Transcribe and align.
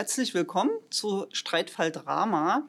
Herzlich 0.00 0.32
willkommen 0.32 0.70
zu 0.88 1.26
Streitfall 1.30 1.92
Drama. 1.92 2.66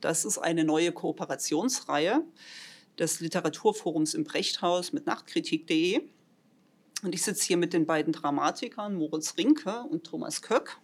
Das 0.00 0.24
ist 0.24 0.38
eine 0.38 0.64
neue 0.64 0.90
Kooperationsreihe 0.90 2.24
des 2.98 3.20
Literaturforums 3.20 4.14
im 4.14 4.24
Brechthaus 4.24 4.92
mit 4.92 5.06
Nachtkritik.de. 5.06 6.00
Und 7.04 7.14
ich 7.14 7.22
sitze 7.22 7.46
hier 7.46 7.56
mit 7.56 7.72
den 7.72 7.86
beiden 7.86 8.12
Dramatikern 8.12 8.96
Moritz 8.96 9.36
Rinke 9.38 9.84
und 9.84 10.08
Thomas 10.08 10.42
Köck. 10.42 10.80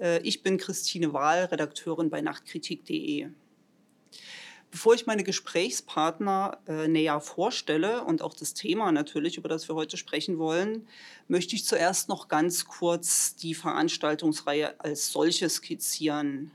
Äh, 0.00 0.22
ich 0.22 0.42
bin 0.42 0.56
Christine 0.56 1.12
Wahl, 1.12 1.44
Redakteurin 1.44 2.08
bei 2.08 2.22
Nachtkritik.de. 2.22 3.28
Bevor 4.72 4.94
ich 4.94 5.04
meine 5.04 5.22
Gesprächspartner 5.22 6.58
äh, 6.66 6.88
näher 6.88 7.20
vorstelle 7.20 8.04
und 8.04 8.22
auch 8.22 8.32
das 8.32 8.54
Thema 8.54 8.90
natürlich, 8.90 9.36
über 9.36 9.50
das 9.50 9.68
wir 9.68 9.74
heute 9.74 9.98
sprechen 9.98 10.38
wollen, 10.38 10.88
möchte 11.28 11.54
ich 11.54 11.66
zuerst 11.66 12.08
noch 12.08 12.26
ganz 12.26 12.64
kurz 12.64 13.36
die 13.36 13.54
Veranstaltungsreihe 13.54 14.80
als 14.80 15.12
solche 15.12 15.50
skizzieren. 15.50 16.52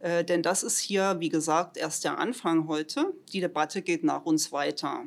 Äh, 0.00 0.22
denn 0.22 0.42
das 0.42 0.62
ist 0.62 0.80
hier, 0.80 1.16
wie 1.18 1.30
gesagt, 1.30 1.78
erst 1.78 2.04
der 2.04 2.18
Anfang 2.18 2.68
heute. 2.68 3.14
Die 3.32 3.40
Debatte 3.40 3.80
geht 3.80 4.04
nach 4.04 4.26
uns 4.26 4.52
weiter. 4.52 5.06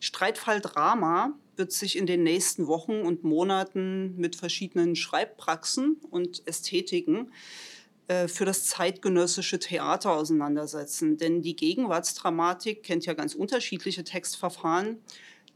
Streitfall 0.00 0.62
Drama 0.62 1.34
wird 1.56 1.70
sich 1.70 1.96
in 1.96 2.06
den 2.06 2.22
nächsten 2.22 2.66
Wochen 2.66 3.02
und 3.02 3.24
Monaten 3.24 4.16
mit 4.16 4.36
verschiedenen 4.36 4.96
Schreibpraxen 4.96 5.98
und 6.10 6.46
Ästhetiken 6.46 7.26
äh, 7.26 7.30
für 8.28 8.44
das 8.44 8.66
zeitgenössische 8.66 9.58
Theater 9.58 10.12
auseinandersetzen. 10.12 11.16
Denn 11.16 11.42
die 11.42 11.56
Gegenwartsdramatik 11.56 12.82
kennt 12.82 13.04
ja 13.04 13.14
ganz 13.14 13.34
unterschiedliche 13.34 14.04
Textverfahren, 14.04 14.98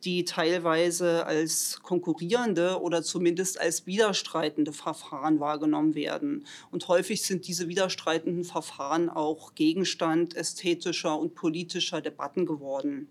die 0.04 0.24
teilweise 0.24 1.26
als 1.26 1.80
konkurrierende 1.82 2.80
oder 2.80 3.02
zumindest 3.02 3.60
als 3.60 3.86
widerstreitende 3.86 4.72
Verfahren 4.72 5.40
wahrgenommen 5.40 5.94
werden. 5.94 6.46
Und 6.70 6.88
häufig 6.88 7.22
sind 7.22 7.46
diese 7.46 7.68
widerstreitenden 7.68 8.44
Verfahren 8.44 9.10
auch 9.10 9.54
Gegenstand 9.54 10.34
ästhetischer 10.34 11.18
und 11.18 11.34
politischer 11.34 12.00
Debatten 12.00 12.46
geworden. 12.46 13.08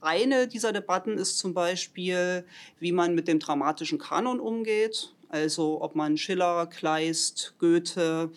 Eine 0.00 0.48
dieser 0.48 0.72
Debatten 0.72 1.18
ist 1.18 1.38
zum 1.38 1.54
Beispiel, 1.54 2.44
wie 2.80 2.92
man 2.92 3.14
mit 3.14 3.28
dem 3.28 3.38
dramatischen 3.38 3.98
Kanon 3.98 4.40
umgeht 4.40 5.14
also 5.34 5.82
ob 5.82 5.96
man 5.96 6.16
Schiller, 6.16 6.66
Kleist, 6.66 7.54
Goethe, 7.58 8.30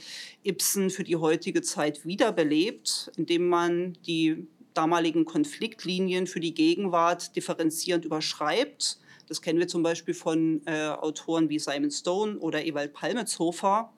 Ibsen 0.44 0.90
für 0.90 1.04
die 1.04 1.16
heutige 1.16 1.62
Zeit 1.62 2.06
wiederbelebt, 2.06 3.12
indem 3.17 3.48
man 3.48 3.94
die 4.08 4.48
damaligen 4.73 5.23
Konfliktlinien 5.23 6.26
für 6.26 6.39
die 6.39 6.56
Gegenwart 6.56 7.36
differenzierend 7.36 8.04
überschreibt. 8.04 8.98
Das 9.28 9.44
kennen 9.44 9.59
wir 9.59 9.67
zum 9.67 9.84
Beispiel 9.84 10.16
von 10.16 10.62
äh, 10.66 10.88
Autoren 10.88 11.50
wie 11.50 11.59
Simon 11.59 11.92
Stone 11.92 12.39
oder 12.39 12.66
Ewald 12.66 12.94
Palmetshofer. 12.94 13.94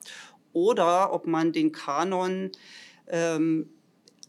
Oder 0.52 1.12
ob 1.14 1.26
man 1.26 1.52
den 1.52 1.72
Kanon 1.72 2.50
ähm, 3.08 3.70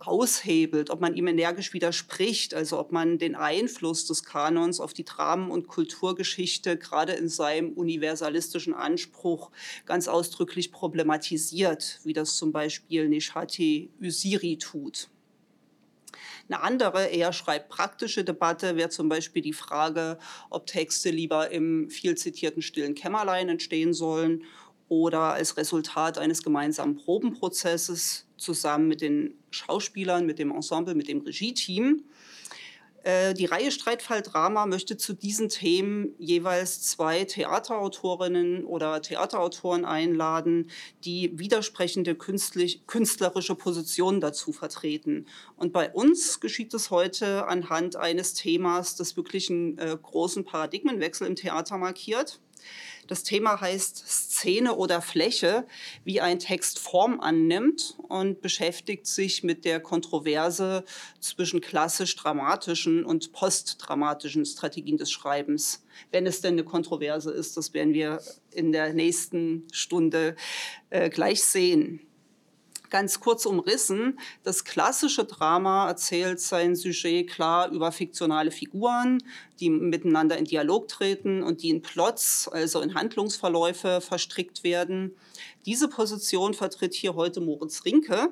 aushebelt, 0.07 0.89
ob 0.89 1.01
man 1.01 1.15
ihm 1.15 1.27
energisch 1.27 1.73
widerspricht, 1.73 2.53
also 2.53 2.79
ob 2.79 2.91
man 2.91 3.17
den 3.17 3.35
Einfluss 3.35 4.05
des 4.05 4.23
Kanons 4.23 4.79
auf 4.79 4.93
die 4.93 5.05
Dramen- 5.05 5.51
und 5.51 5.67
Kulturgeschichte 5.67 6.77
gerade 6.77 7.13
in 7.13 7.29
seinem 7.29 7.73
universalistischen 7.73 8.73
Anspruch 8.73 9.51
ganz 9.85 10.07
ausdrücklich 10.07 10.71
problematisiert, 10.71 11.99
wie 12.03 12.13
das 12.13 12.35
zum 12.35 12.51
Beispiel 12.51 13.07
Nishati 13.07 13.91
Usiri 14.01 14.57
tut. 14.57 15.09
Eine 16.49 16.63
andere, 16.63 17.07
eher 17.07 17.31
schreibpraktische 17.31 18.23
Debatte 18.23 18.75
wäre 18.75 18.89
zum 18.89 19.07
Beispiel 19.07 19.41
die 19.41 19.53
Frage, 19.53 20.17
ob 20.49 20.65
Texte 20.65 21.09
lieber 21.09 21.49
im 21.51 21.89
viel 21.89 22.15
zitierten 22.15 22.61
stillen 22.61 22.95
Kämmerlein 22.95 23.47
entstehen 23.47 23.93
sollen 23.93 24.43
oder 24.89 25.33
als 25.33 25.55
Resultat 25.55 26.17
eines 26.17 26.43
gemeinsamen 26.43 26.97
Probenprozesses 26.97 28.25
zusammen 28.41 28.87
mit 28.87 29.01
den 29.01 29.35
Schauspielern, 29.51 30.25
mit 30.25 30.39
dem 30.39 30.51
Ensemble, 30.51 30.95
mit 30.95 31.07
dem 31.07 31.21
Regie-Team. 31.21 32.03
Äh, 33.03 33.33
die 33.33 33.45
Reihe 33.45 33.71
Streitfall 33.71 34.21
Drama 34.21 34.65
möchte 34.65 34.95
zu 34.95 35.13
diesen 35.13 35.49
Themen 35.49 36.13
jeweils 36.19 36.81
zwei 36.81 37.23
Theaterautorinnen 37.23 38.65
oder 38.65 39.01
Theaterautoren 39.01 39.85
einladen, 39.85 40.69
die 41.03 41.37
widersprechende 41.37 42.15
künstlerische 42.15 43.55
Positionen 43.55 44.21
dazu 44.21 44.53
vertreten. 44.53 45.25
Und 45.55 45.73
bei 45.73 45.91
uns 45.91 46.39
geschieht 46.39 46.73
es 46.73 46.91
heute 46.91 47.47
anhand 47.47 47.95
eines 47.95 48.33
Themas, 48.33 48.95
das 48.95 49.17
wirklich 49.17 49.49
einen 49.49 49.77
äh, 49.79 49.97
großen 49.99 50.43
Paradigmenwechsel 50.43 51.25
im 51.25 51.35
Theater 51.35 51.77
markiert. 51.77 52.39
Das 53.11 53.23
Thema 53.23 53.59
heißt 53.59 54.07
Szene 54.07 54.73
oder 54.73 55.01
Fläche, 55.01 55.67
wie 56.05 56.21
ein 56.21 56.39
Text 56.39 56.79
Form 56.79 57.19
annimmt 57.19 57.97
und 58.07 58.39
beschäftigt 58.39 59.05
sich 59.05 59.43
mit 59.43 59.65
der 59.65 59.81
Kontroverse 59.81 60.85
zwischen 61.19 61.59
klassisch-dramatischen 61.59 63.03
und 63.03 63.33
postdramatischen 63.33 64.45
Strategien 64.45 64.95
des 64.95 65.11
Schreibens. 65.11 65.83
Wenn 66.11 66.25
es 66.25 66.39
denn 66.39 66.53
eine 66.53 66.63
Kontroverse 66.63 67.31
ist, 67.31 67.57
das 67.57 67.73
werden 67.73 67.93
wir 67.93 68.21
in 68.53 68.71
der 68.71 68.93
nächsten 68.93 69.67
Stunde 69.73 70.37
äh, 70.89 71.09
gleich 71.09 71.43
sehen 71.43 71.99
ganz 72.91 73.19
kurz 73.19 73.47
umrissen. 73.47 74.19
Das 74.43 74.63
klassische 74.63 75.25
Drama 75.25 75.87
erzählt 75.87 76.39
sein 76.39 76.75
Sujet 76.75 77.27
klar 77.27 77.71
über 77.71 77.91
fiktionale 77.91 78.51
Figuren, 78.51 79.23
die 79.59 79.71
miteinander 79.71 80.37
in 80.37 80.45
Dialog 80.45 80.87
treten 80.87 81.41
und 81.41 81.63
die 81.63 81.69
in 81.69 81.81
Plots, 81.81 82.47
also 82.47 82.81
in 82.81 82.93
Handlungsverläufe 82.93 84.01
verstrickt 84.01 84.63
werden. 84.63 85.15
Diese 85.65 85.87
Position 85.87 86.53
vertritt 86.53 86.93
hier 86.93 87.15
heute 87.15 87.41
Moritz 87.41 87.85
Rinke. 87.85 88.29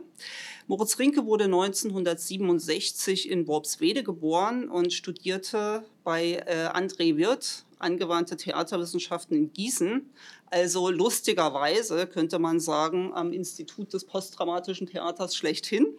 Moritz 0.67 0.99
Rinke 0.99 1.25
wurde 1.25 1.45
1967 1.45 3.29
in 3.29 3.47
Worpswede 3.47 4.03
geboren 4.03 4.69
und 4.69 4.93
studierte 4.93 5.83
bei 6.03 6.43
äh, 6.45 6.67
André 6.67 7.17
Wirth 7.17 7.65
angewandte 7.79 8.37
Theaterwissenschaften 8.37 9.35
in 9.35 9.53
Gießen. 9.53 10.13
Also 10.51 10.89
lustigerweise 10.89 12.07
könnte 12.07 12.39
man 12.39 12.59
sagen, 12.59 13.13
am 13.13 13.31
Institut 13.31 13.93
des 13.93 14.05
postdramatischen 14.05 14.87
Theaters 14.87 15.35
schlechthin. 15.35 15.95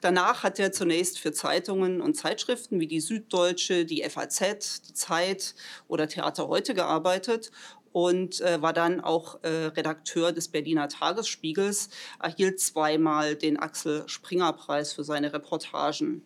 Danach 0.00 0.42
hat 0.42 0.58
er 0.58 0.72
zunächst 0.72 1.18
für 1.18 1.32
Zeitungen 1.32 2.00
und 2.00 2.14
Zeitschriften 2.16 2.80
wie 2.80 2.88
die 2.88 3.00
Süddeutsche, 3.00 3.84
die 3.84 4.02
FAZ, 4.02 4.82
die 4.82 4.94
Zeit 4.94 5.54
oder 5.86 6.08
Theater 6.08 6.48
heute 6.48 6.74
gearbeitet 6.74 7.52
und 7.92 8.40
äh, 8.40 8.60
war 8.62 8.72
dann 8.72 9.00
auch 9.00 9.42
äh, 9.42 9.48
Redakteur 9.48 10.32
des 10.32 10.48
Berliner 10.48 10.88
Tagesspiegels, 10.88 11.90
erhielt 12.20 12.60
zweimal 12.60 13.36
den 13.36 13.58
Axel 13.58 14.04
Springer 14.06 14.52
Preis 14.52 14.92
für 14.92 15.04
seine 15.04 15.32
Reportagen. 15.32 16.22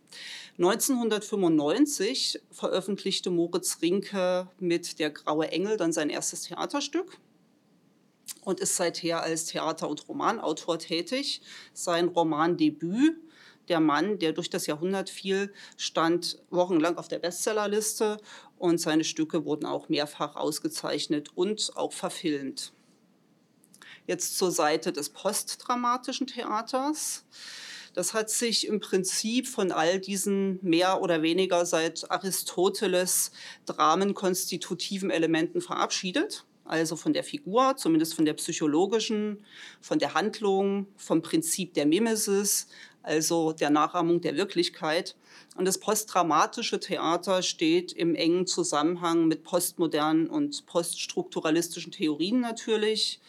1995 0.58 2.40
veröffentlichte 2.50 3.30
Moritz 3.30 3.78
Rinke 3.82 4.48
mit 4.58 4.98
Der 4.98 5.10
graue 5.10 5.48
Engel 5.48 5.76
dann 5.76 5.92
sein 5.92 6.08
erstes 6.08 6.42
Theaterstück 6.42 7.18
und 8.42 8.60
ist 8.60 8.76
seither 8.76 9.22
als 9.22 9.46
Theater- 9.46 9.88
und 9.88 10.08
Romanautor 10.08 10.78
tätig. 10.78 11.42
Sein 11.74 12.08
Romandebüt 12.08 13.16
der 13.68 13.80
Mann, 13.80 14.18
der 14.18 14.32
durch 14.32 14.50
das 14.50 14.66
Jahrhundert 14.66 15.10
fiel, 15.10 15.52
stand 15.76 16.38
wochenlang 16.50 16.96
auf 16.98 17.08
der 17.08 17.18
Bestsellerliste 17.18 18.18
und 18.58 18.78
seine 18.78 19.04
Stücke 19.04 19.44
wurden 19.44 19.66
auch 19.66 19.88
mehrfach 19.88 20.36
ausgezeichnet 20.36 21.30
und 21.34 21.72
auch 21.76 21.92
verfilmt. 21.92 22.72
Jetzt 24.06 24.38
zur 24.38 24.50
Seite 24.50 24.92
des 24.92 25.10
postdramatischen 25.10 26.26
Theaters. 26.26 27.24
Das 27.94 28.14
hat 28.14 28.30
sich 28.30 28.66
im 28.66 28.78
Prinzip 28.78 29.48
von 29.48 29.72
all 29.72 29.98
diesen 29.98 30.58
mehr 30.62 31.00
oder 31.00 31.22
weniger 31.22 31.64
seit 31.66 32.10
Aristoteles 32.10 33.32
dramenkonstitutiven 33.64 35.10
Elementen 35.10 35.60
verabschiedet 35.60 36.44
also 36.66 36.96
von 36.96 37.12
der 37.12 37.24
Figur, 37.24 37.76
zumindest 37.76 38.14
von 38.14 38.24
der 38.24 38.34
psychologischen, 38.34 39.44
von 39.80 39.98
der 39.98 40.14
Handlung, 40.14 40.88
vom 40.96 41.22
Prinzip 41.22 41.74
der 41.74 41.86
Mimesis, 41.86 42.68
also 43.06 43.52
der 43.52 43.70
Nachahmung 43.70 44.20
der 44.20 44.36
Wirklichkeit. 44.36 45.16
Und 45.56 45.64
das 45.64 45.78
posttraumatische 45.78 46.80
Theater 46.80 47.42
steht 47.42 47.92
im 47.92 48.14
engen 48.14 48.46
Zusammenhang 48.46 49.26
mit 49.26 49.44
postmodernen 49.44 50.28
und 50.28 50.66
poststrukturalistischen 50.66 51.92
Theorien 51.92 52.40
natürlich. 52.40 53.20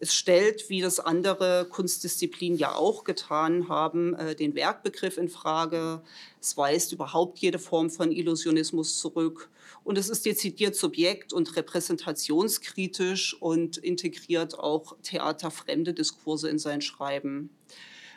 Es 0.00 0.14
stellt, 0.14 0.68
wie 0.68 0.80
das 0.80 0.98
andere 0.98 1.64
Kunstdisziplinen 1.70 2.58
ja 2.58 2.74
auch 2.74 3.04
getan 3.04 3.68
haben, 3.68 4.14
äh, 4.14 4.34
den 4.34 4.56
Werkbegriff 4.56 5.16
in 5.16 5.28
Frage. 5.28 6.02
Es 6.40 6.56
weist 6.56 6.92
überhaupt 6.92 7.38
jede 7.38 7.60
Form 7.60 7.88
von 7.88 8.10
Illusionismus 8.10 8.98
zurück. 8.98 9.48
Und 9.84 9.98
es 9.98 10.08
ist 10.08 10.26
dezidiert 10.26 10.74
subjekt- 10.74 11.32
und 11.32 11.54
repräsentationskritisch 11.54 13.40
und 13.40 13.76
integriert 13.76 14.58
auch 14.58 14.96
theaterfremde 15.02 15.94
Diskurse 15.94 16.48
in 16.48 16.58
sein 16.58 16.82
Schreiben. 16.82 17.50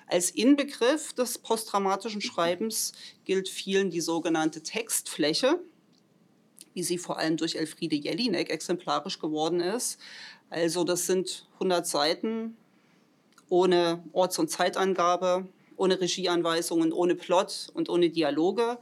Als 0.07 0.29
Inbegriff 0.29 1.13
des 1.13 1.39
posttraumatischen 1.39 2.21
Schreibens 2.21 2.93
gilt 3.25 3.49
vielen 3.49 3.89
die 3.89 4.01
sogenannte 4.01 4.61
Textfläche. 4.61 5.59
wie 6.75 6.83
sie 6.83 6.97
vor 6.97 7.17
allem 7.17 7.37
durch 7.37 7.55
Elfriede 7.55 7.95
Jelinek 7.95 8.49
exemplarisch 8.49 9.19
geworden 9.19 9.61
ist. 9.61 9.97
Also 10.49 10.83
das 10.83 11.05
sind 11.07 11.47
100 11.53 11.87
Seiten 11.87 12.57
ohne 13.49 14.03
Orts- 14.11 14.39
und 14.39 14.49
Zeitangabe, 14.49 15.47
ohne 15.77 15.99
Regieanweisungen, 16.01 16.91
ohne 16.91 17.15
Plot 17.15 17.69
und 17.73 17.89
ohne 17.89 18.09
Dialoge. 18.09 18.77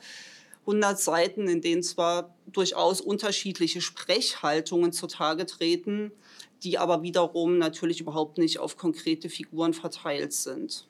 100 0.62 1.00
Seiten, 1.00 1.48
in 1.48 1.62
denen 1.62 1.84
zwar 1.84 2.34
durchaus 2.48 3.00
unterschiedliche 3.00 3.82
Sprechhaltungen 3.82 4.92
zutage 4.92 5.46
treten, 5.46 6.12
die 6.64 6.78
aber 6.78 7.04
wiederum 7.04 7.58
natürlich 7.58 8.00
überhaupt 8.00 8.38
nicht 8.38 8.58
auf 8.60 8.78
konkrete 8.78 9.30
Figuren 9.30 9.74
verteilt 9.74 10.34
sind. 10.34 10.88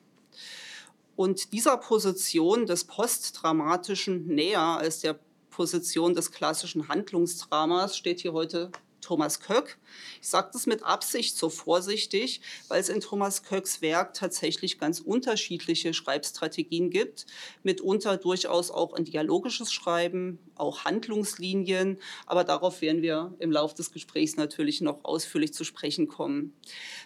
Und 1.16 1.52
dieser 1.52 1.76
Position 1.76 2.66
des 2.66 2.84
Postdramatischen 2.84 4.26
näher 4.26 4.60
als 4.60 5.00
der 5.00 5.18
Position 5.50 6.14
des 6.14 6.32
klassischen 6.32 6.88
Handlungsdramas 6.88 7.96
steht 7.96 8.20
hier 8.20 8.32
heute 8.32 8.72
Thomas 9.04 9.38
Köck. 9.40 9.78
Ich 10.20 10.28
sage 10.28 10.48
das 10.52 10.66
mit 10.66 10.82
Absicht 10.82 11.36
so 11.36 11.50
vorsichtig, 11.50 12.40
weil 12.68 12.80
es 12.80 12.88
in 12.88 13.00
Thomas 13.00 13.42
Köcks 13.42 13.82
Werk 13.82 14.14
tatsächlich 14.14 14.78
ganz 14.78 14.98
unterschiedliche 14.98 15.92
Schreibstrategien 15.92 16.90
gibt, 16.90 17.26
mitunter 17.62 18.16
durchaus 18.16 18.70
auch 18.70 18.94
ein 18.94 19.04
dialogisches 19.04 19.72
Schreiben, 19.72 20.38
auch 20.56 20.84
Handlungslinien, 20.84 21.98
aber 22.26 22.44
darauf 22.44 22.80
werden 22.80 23.02
wir 23.02 23.34
im 23.38 23.50
Laufe 23.50 23.74
des 23.74 23.92
Gesprächs 23.92 24.36
natürlich 24.36 24.80
noch 24.80 25.04
ausführlich 25.04 25.52
zu 25.52 25.64
sprechen 25.64 26.08
kommen. 26.08 26.54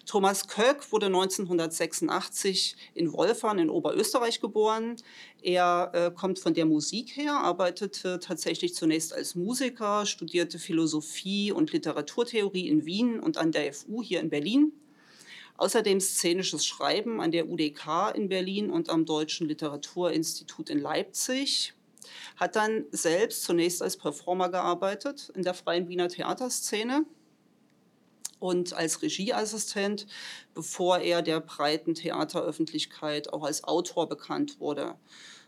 Thomas 0.06 0.48
Köck 0.48 0.90
wurde 0.92 1.06
1986 1.06 2.76
in 2.94 3.12
Wolfern 3.12 3.58
in 3.58 3.70
Oberösterreich 3.70 4.40
geboren. 4.40 4.96
Er 5.42 5.90
äh, 5.94 6.10
kommt 6.10 6.38
von 6.38 6.54
der 6.54 6.66
Musik 6.66 7.16
her, 7.16 7.34
arbeitete 7.34 8.18
tatsächlich 8.18 8.74
zunächst 8.74 9.12
als 9.12 9.34
Musiker, 9.34 10.04
studierte 10.06 10.58
Philosophie 10.58 11.52
und 11.52 11.72
Literaturtheorie 11.72 12.68
in 12.68 12.84
Wien 12.84 13.20
und 13.20 13.38
an 13.38 13.52
der 13.52 13.72
FU 13.72 14.02
hier 14.02 14.20
in 14.20 14.30
Berlin. 14.30 14.72
Außerdem 15.58 16.00
szenisches 16.00 16.64
Schreiben 16.64 17.20
an 17.20 17.32
der 17.32 17.48
UDK 17.48 18.14
in 18.14 18.28
Berlin 18.28 18.70
und 18.70 18.90
am 18.90 19.04
Deutschen 19.04 19.48
Literaturinstitut 19.48 20.70
in 20.70 20.78
Leipzig. 20.78 21.74
Hat 22.36 22.56
dann 22.56 22.84
selbst 22.90 23.42
zunächst 23.42 23.82
als 23.82 23.96
Performer 23.96 24.48
gearbeitet 24.48 25.30
in 25.34 25.42
der 25.42 25.54
freien 25.54 25.88
Wiener 25.88 26.08
Theaterszene 26.08 27.04
und 28.38 28.72
als 28.72 29.02
Regieassistent, 29.02 30.06
bevor 30.54 30.98
er 30.98 31.22
der 31.22 31.40
breiten 31.40 31.94
Theateröffentlichkeit 31.94 33.32
auch 33.32 33.44
als 33.44 33.64
Autor 33.64 34.08
bekannt 34.08 34.60
wurde. 34.60 34.96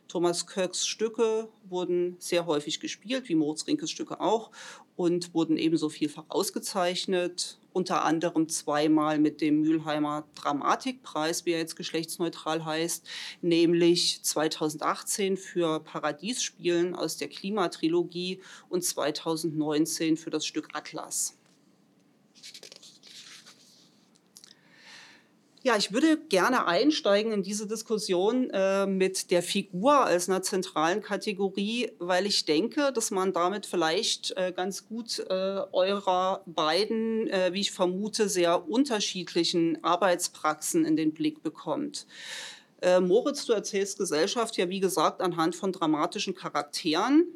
Thomas 0.08 0.46
Köcks 0.48 0.88
Stücke 0.88 1.48
wurden 1.68 2.16
sehr 2.18 2.46
häufig 2.46 2.80
gespielt, 2.80 3.28
wie 3.28 3.36
Moritz 3.36 3.68
Rinkes 3.68 3.92
Stücke 3.92 4.20
auch, 4.20 4.50
und 4.96 5.34
wurden 5.34 5.56
ebenso 5.56 5.88
vielfach 5.88 6.24
ausgezeichnet, 6.28 7.59
unter 7.72 8.04
anderem 8.04 8.48
zweimal 8.48 9.18
mit 9.18 9.40
dem 9.40 9.60
Mülheimer 9.60 10.24
Dramatikpreis, 10.34 11.46
wie 11.46 11.52
er 11.52 11.58
jetzt 11.58 11.76
geschlechtsneutral 11.76 12.64
heißt, 12.64 13.06
nämlich 13.42 14.22
2018 14.22 15.36
für 15.36 15.80
Paradiesspielen 15.80 16.94
aus 16.94 17.16
der 17.16 17.28
Klimatrilogie 17.28 18.40
und 18.68 18.84
2019 18.84 20.16
für 20.16 20.30
das 20.30 20.46
Stück 20.46 20.68
Atlas. 20.74 21.39
Ja, 25.62 25.76
ich 25.76 25.92
würde 25.92 26.16
gerne 26.16 26.66
einsteigen 26.66 27.32
in 27.32 27.42
diese 27.42 27.66
Diskussion 27.66 28.48
äh, 28.48 28.86
mit 28.86 29.30
der 29.30 29.42
Figur 29.42 29.92
als 30.06 30.26
einer 30.26 30.40
zentralen 30.40 31.02
Kategorie, 31.02 31.92
weil 31.98 32.24
ich 32.24 32.46
denke, 32.46 32.92
dass 32.94 33.10
man 33.10 33.34
damit 33.34 33.66
vielleicht 33.66 34.34
äh, 34.38 34.52
ganz 34.56 34.88
gut 34.88 35.18
äh, 35.18 35.60
eurer 35.72 36.42
beiden, 36.46 37.28
äh, 37.28 37.52
wie 37.52 37.60
ich 37.60 37.72
vermute, 37.72 38.30
sehr 38.30 38.70
unterschiedlichen 38.70 39.84
Arbeitspraxen 39.84 40.86
in 40.86 40.96
den 40.96 41.12
Blick 41.12 41.42
bekommt. 41.42 42.06
Äh, 42.80 43.00
Moritz, 43.00 43.44
du 43.44 43.52
erzählst 43.52 43.98
Gesellschaft 43.98 44.56
ja, 44.56 44.70
wie 44.70 44.80
gesagt, 44.80 45.20
anhand 45.20 45.54
von 45.54 45.72
dramatischen 45.72 46.34
Charakteren. 46.34 47.26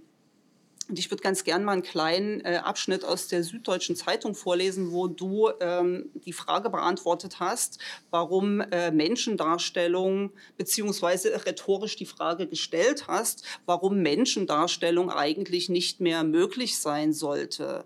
Und 0.89 0.99
ich 0.99 1.11
würde 1.11 1.23
ganz 1.23 1.45
gern 1.45 1.65
mal 1.65 1.73
einen 1.73 1.83
kleinen 1.83 2.41
äh, 2.41 2.61
Abschnitt 2.63 3.05
aus 3.05 3.29
der 3.29 3.43
Süddeutschen 3.43 3.97
Zeitung 3.97 4.35
vorlesen, 4.35 4.93
wo 4.93 5.07
du 5.09 5.51
ähm, 5.61 6.11
die 6.15 6.33
Frage 6.33 6.69
beantwortet 6.69 7.41
hast, 7.41 7.79
warum 8.11 8.61
äh, 8.61 8.91
Menschendarstellung, 8.91 10.33
beziehungsweise 10.57 11.47
rhetorisch 11.47 11.97
die 11.97 12.07
Frage 12.07 12.47
gestellt 12.47 13.07
hast, 13.09 13.45
warum 13.65 14.03
Menschendarstellung 14.03 15.11
eigentlich 15.11 15.69
nicht 15.69 16.01
mehr 16.01 16.23
möglich 16.23 16.79
sein 16.79 17.13
sollte. 17.13 17.85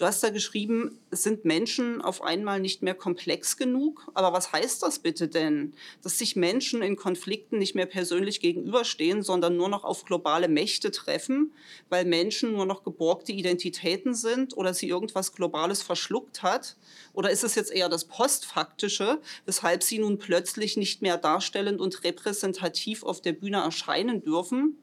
Du 0.00 0.06
hast 0.06 0.22
da 0.22 0.30
geschrieben, 0.30 0.98
sind 1.10 1.44
Menschen 1.44 2.00
auf 2.00 2.22
einmal 2.22 2.58
nicht 2.58 2.80
mehr 2.80 2.94
komplex 2.94 3.58
genug? 3.58 4.10
Aber 4.14 4.32
was 4.32 4.50
heißt 4.50 4.82
das 4.82 5.00
bitte 5.00 5.28
denn? 5.28 5.74
Dass 6.02 6.16
sich 6.18 6.36
Menschen 6.36 6.80
in 6.80 6.96
Konflikten 6.96 7.58
nicht 7.58 7.74
mehr 7.74 7.84
persönlich 7.84 8.40
gegenüberstehen, 8.40 9.22
sondern 9.22 9.58
nur 9.58 9.68
noch 9.68 9.84
auf 9.84 10.06
globale 10.06 10.48
Mächte 10.48 10.90
treffen, 10.90 11.52
weil 11.90 12.06
Menschen 12.06 12.52
nur 12.52 12.64
noch 12.64 12.82
geborgte 12.82 13.32
Identitäten 13.32 14.14
sind 14.14 14.56
oder 14.56 14.72
sie 14.72 14.88
irgendwas 14.88 15.34
Globales 15.34 15.82
verschluckt 15.82 16.42
hat? 16.42 16.78
Oder 17.12 17.30
ist 17.30 17.44
es 17.44 17.54
jetzt 17.54 17.70
eher 17.70 17.90
das 17.90 18.06
Postfaktische, 18.06 19.20
weshalb 19.44 19.82
sie 19.82 19.98
nun 19.98 20.16
plötzlich 20.16 20.78
nicht 20.78 21.02
mehr 21.02 21.18
darstellend 21.18 21.78
und 21.78 22.04
repräsentativ 22.04 23.02
auf 23.02 23.20
der 23.20 23.34
Bühne 23.34 23.58
erscheinen 23.58 24.22
dürfen? 24.22 24.78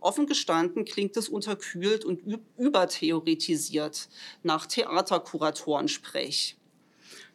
Offen 0.00 0.26
gestanden 0.26 0.84
klingt 0.84 1.16
es 1.16 1.28
unterkühlt 1.28 2.04
und 2.04 2.22
übertheoretisiert 2.56 4.08
nach 4.42 4.66
Theaterkuratorensprech. 4.66 6.56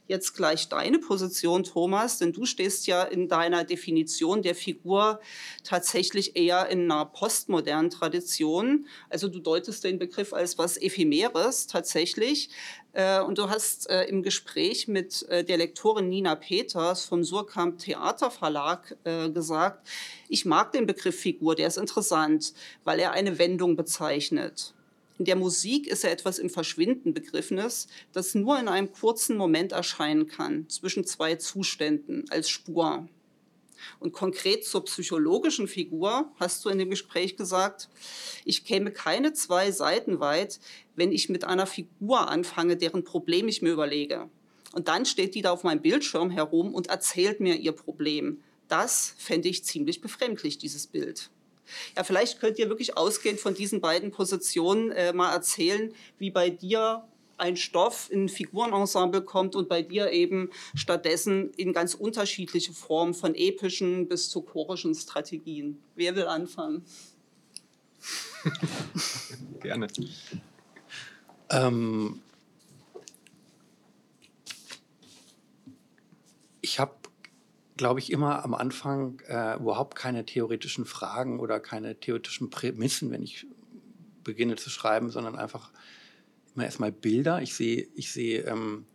Jetzt 0.06 0.36
gleich 0.36 0.68
deine 0.68 1.00
Position, 1.00 1.64
Thomas, 1.64 2.18
denn 2.18 2.34
du 2.34 2.46
stehst 2.46 2.88
ja 2.88 3.04
in 3.04 3.30
deiner 3.30 3.64
Definition 3.64 4.42
der 4.42 4.54
Figur 4.54 5.22
tatsächlich 5.64 6.36
eher 6.36 6.68
in 6.68 6.92
einer 6.92 7.06
postmodernen 7.06 7.90
Tradition. 7.90 8.86
Also 9.10 9.30
du 9.30 9.40
deutest 9.40 9.86
den 9.86 10.00
Begriff 10.00 10.34
als 10.34 10.58
was 10.58 10.76
Ephemeres 10.76 11.68
tatsächlich. 11.68 12.50
Äh, 12.94 13.22
und 13.22 13.40
du 13.40 13.50
hast 13.50 13.90
äh, 13.90 14.04
im 14.06 14.22
Gespräch 14.24 14.88
mit 14.88 15.24
äh, 15.24 15.44
der 15.44 15.58
Lektorin 15.58 16.10
Nina 16.10 16.36
Peters 16.36 17.06
vom 17.06 17.24
Surkamp 17.24 17.80
Theaterverlag 17.80 18.96
gesagt, 19.34 19.88
ich 20.30 20.46
mag 20.46 20.72
den 20.72 20.86
Begriff 20.86 21.20
Figur, 21.20 21.56
der 21.56 21.68
ist 21.68 21.78
interessant, 21.78 22.54
weil 22.84 23.00
er 23.00 23.12
eine 23.12 23.38
Wendung 23.38 23.76
bezeichnet. 23.76 24.74
In 25.20 25.26
der 25.26 25.36
Musik 25.36 25.88
ist 25.88 26.04
er 26.04 26.12
etwas 26.12 26.40
im 26.40 26.50
Verschwinden 26.50 27.14
begriffenes, 27.14 27.88
das 28.14 28.36
nur 28.36 28.60
in 28.60 28.68
einem 28.68 28.92
kurzen 28.92 29.38
Moment 29.38 29.72
erscheinen 29.72 30.28
kann, 30.28 30.68
zwischen 30.70 31.06
zwei 31.06 31.36
Zuständen, 31.36 32.26
als 32.30 32.50
Spur. 32.50 33.08
Und 34.00 34.14
konkret 34.14 34.66
zur 34.66 34.86
psychologischen 34.86 35.68
Figur 35.68 36.32
hast 36.40 36.64
du 36.64 36.70
in 36.70 36.78
dem 36.78 36.90
Gespräch 36.90 37.38
gesagt, 37.38 37.90
ich 38.46 38.66
käme 38.66 38.92
keine 38.92 39.34
zwei 39.34 39.72
Seiten 39.72 40.20
weit, 40.20 40.60
wenn 40.96 41.12
ich 41.12 41.30
mit 41.30 41.44
einer 41.44 41.68
Figur 41.68 42.30
anfange, 42.30 42.78
deren 42.78 43.04
Problem 43.04 43.48
ich 43.48 43.62
mir 43.62 43.72
überlege. 43.74 44.30
Und 44.74 44.88
dann 44.88 45.06
steht 45.06 45.36
die 45.36 45.42
da 45.42 45.52
auf 45.52 45.64
meinem 45.64 45.82
Bildschirm 45.82 46.32
herum 46.32 46.74
und 46.74 46.88
erzählt 46.88 47.40
mir 47.40 47.56
ihr 47.56 47.74
Problem. 47.74 48.42
Das 48.68 49.14
fände 49.18 49.50
ich 49.50 49.64
ziemlich 49.64 50.02
befremdlich, 50.02 50.58
dieses 50.58 50.88
Bild. 50.88 51.30
Ja, 51.96 52.04
vielleicht 52.04 52.40
könnt 52.40 52.60
ihr 52.60 52.70
wirklich 52.70 52.98
ausgehend 52.98 53.40
von 53.40 53.54
diesen 53.54 53.82
beiden 53.82 54.12
Positionen 54.12 54.92
äh, 54.92 55.14
mal 55.14 55.32
erzählen, 55.32 55.94
wie 56.18 56.32
bei 56.32 56.50
dir 56.50 57.04
ein 57.38 57.58
Stoff 57.58 58.10
in 58.12 58.26
ein 58.26 58.30
Figurenensemble 58.30 59.22
kommt 59.22 59.56
und 59.56 59.70
bei 59.70 59.82
dir 59.82 60.12
eben 60.12 60.50
stattdessen 60.76 61.52
in 61.56 61.74
ganz 61.74 61.94
unterschiedliche 61.94 62.74
Formen 62.74 63.14
von 63.14 63.36
epischen 63.36 64.08
bis 64.08 64.30
zu 64.30 64.42
chorischen 64.42 64.96
Strategien. 64.96 65.82
Wer 65.96 66.16
will 66.16 66.28
anfangen? 66.28 66.86
Gerne. 69.62 69.88
Ähm, 71.50 72.22
ich 76.62 76.80
habe 76.80 76.94
glaube 77.78 78.00
ich, 78.00 78.12
immer 78.12 78.44
am 78.44 78.54
Anfang 78.54 79.20
äh, 79.28 79.56
überhaupt 79.56 79.96
keine 79.96 80.26
theoretischen 80.26 80.86
Fragen 80.86 81.40
oder 81.40 81.60
keine 81.60 82.00
theoretischen 82.00 82.50
Prämissen, 82.50 83.12
wenn 83.12 83.24
ich 83.24 83.48
beginne 84.24 84.56
zu 84.56 84.70
schreiben, 84.70 85.10
sondern 85.10 85.36
einfach 85.36 85.72
immer 86.56 86.66
erstmal 86.66 86.92
Bilder. 86.92 87.42
Ich 87.42 87.54
sehe, 87.54 87.88
ich 87.96 88.12
sehe 88.12 88.42
ähm, 88.42 88.86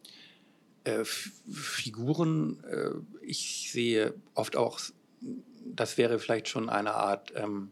äh, 0.85 1.05
Figuren, 1.05 2.63
äh, 2.65 2.91
ich 3.23 3.71
sehe 3.73 4.15
oft 4.35 4.57
auch, 4.57 4.81
das 5.65 5.99
wäre 5.99 6.19
vielleicht 6.19 6.49
schon 6.49 6.69
eine 6.69 6.95
Art 6.95 7.33
ähm, 7.37 7.71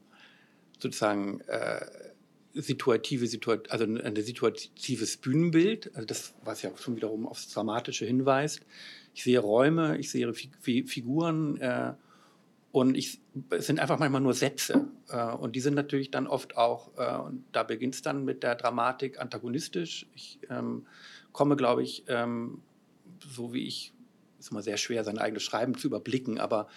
sozusagen 0.78 1.40
äh, 1.42 1.86
situative, 2.54 3.26
Situa 3.26 3.58
also 3.68 3.84
ein 3.84 4.16
situatives 4.16 5.18
Bühnenbild, 5.18 5.94
also 5.94 6.06
das, 6.06 6.34
was 6.42 6.62
ja 6.62 6.70
schon 6.76 6.96
wiederum 6.96 7.26
aufs 7.26 7.48
Dramatische 7.48 8.06
hinweist. 8.06 8.60
Ich 9.14 9.24
sehe 9.24 9.38
Räume, 9.38 9.98
ich 9.98 10.10
sehe 10.10 10.32
Figuren 10.34 11.58
äh, 11.60 11.94
Und 12.72 12.94
ich, 12.96 13.20
es 13.50 13.66
sind 13.66 13.80
einfach 13.80 13.98
manchmal 13.98 14.20
nur 14.20 14.34
Sätze. 14.34 14.88
Äh, 15.08 15.32
und 15.32 15.56
die 15.56 15.60
sind 15.60 15.74
natürlich 15.74 16.10
dann 16.10 16.26
oft 16.26 16.56
auch, 16.56 16.90
äh, 16.98 17.16
und 17.18 17.44
da 17.52 17.62
beginnt 17.62 17.94
es 17.94 18.02
dann 18.02 18.24
mit 18.24 18.42
der 18.42 18.54
Dramatik 18.54 19.20
antagonistisch. 19.20 20.06
Ich 20.14 20.38
ähm, 20.50 20.86
komme, 21.32 21.56
glaube 21.56 21.82
ich, 21.82 22.04
ähm, 22.08 22.62
so 23.26 23.52
wie 23.52 23.66
ich, 23.66 23.92
ist 24.38 24.50
immer 24.50 24.62
sehr 24.62 24.76
schwer, 24.76 25.04
sein 25.04 25.18
eigenes 25.18 25.42
Schreiben 25.42 25.76
zu 25.76 25.88
überblicken, 25.88 26.38
aber 26.38 26.68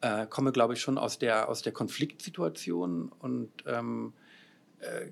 äh, 0.00 0.26
komme, 0.26 0.52
glaube 0.52 0.74
ich, 0.74 0.80
schon 0.80 0.98
aus 0.98 1.18
der, 1.18 1.48
aus 1.48 1.62
der 1.62 1.72
Konfliktsituation 1.72 3.10
und 3.18 3.50
ähm, 3.66 4.12
äh, 4.78 5.06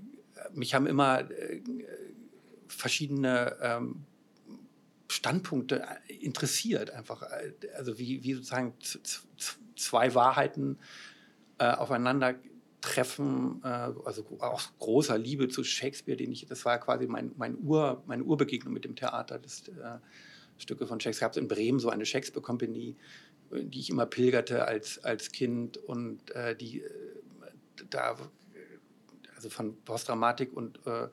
mich 0.53 0.75
haben 0.75 0.87
immer 0.87 1.31
äh, 1.31 1.61
verschiedene 2.69 3.57
ähm, 3.61 4.05
Standpunkte 5.09 5.85
interessiert, 6.21 6.91
einfach. 6.91 7.23
Also 7.77 7.99
wie, 7.99 8.23
wie 8.23 8.35
sozusagen 8.35 8.75
zwei 9.79 10.15
Wahrheiten 10.15 10.79
äh, 11.59 11.71
aufeinander 11.71 12.35
treffen, 12.81 13.61
äh, 13.65 13.69
also 14.05 14.25
aus 14.39 14.73
großer 14.79 15.19
Liebe 15.19 15.49
zu 15.49 15.65
Shakespeare, 15.65 16.17
den 16.17 16.33
ich, 16.33 16.47
das 16.47 16.65
war 16.65 16.79
quasi 16.79 17.07
mein, 17.07 17.33
mein 17.37 17.57
Ur, 17.59 18.03
meine 18.07 18.25
Urbegegnung 18.25 18.73
mit 18.73 18.85
dem 18.85 18.97
Theater, 18.97 19.39
das 19.39 19.69
äh, 19.69 19.99
Stücke 20.59 20.87
von 20.87 21.01
Shakespeare. 21.01 21.29
Gab 21.29 21.33
es 21.33 21.43
in 21.43 21.49
Bremen 21.49 21.79
so 21.79 21.91
eine 21.91 22.07
Shakespeare 22.07 22.43
Company, 22.43 22.97
die 23.51 23.81
ich 23.81 23.91
immer 23.91 24.07
pilgerte 24.07 24.67
als, 24.67 25.03
als 25.05 25.33
Kind 25.33 25.77
und 25.77 26.31
äh, 26.33 26.55
die 26.55 26.83
äh, 26.83 26.91
da, 27.91 28.17
also 29.35 29.51
von 29.51 29.77
Postdramatik 29.85 30.53
und 30.53 30.85
äh, 30.87 31.09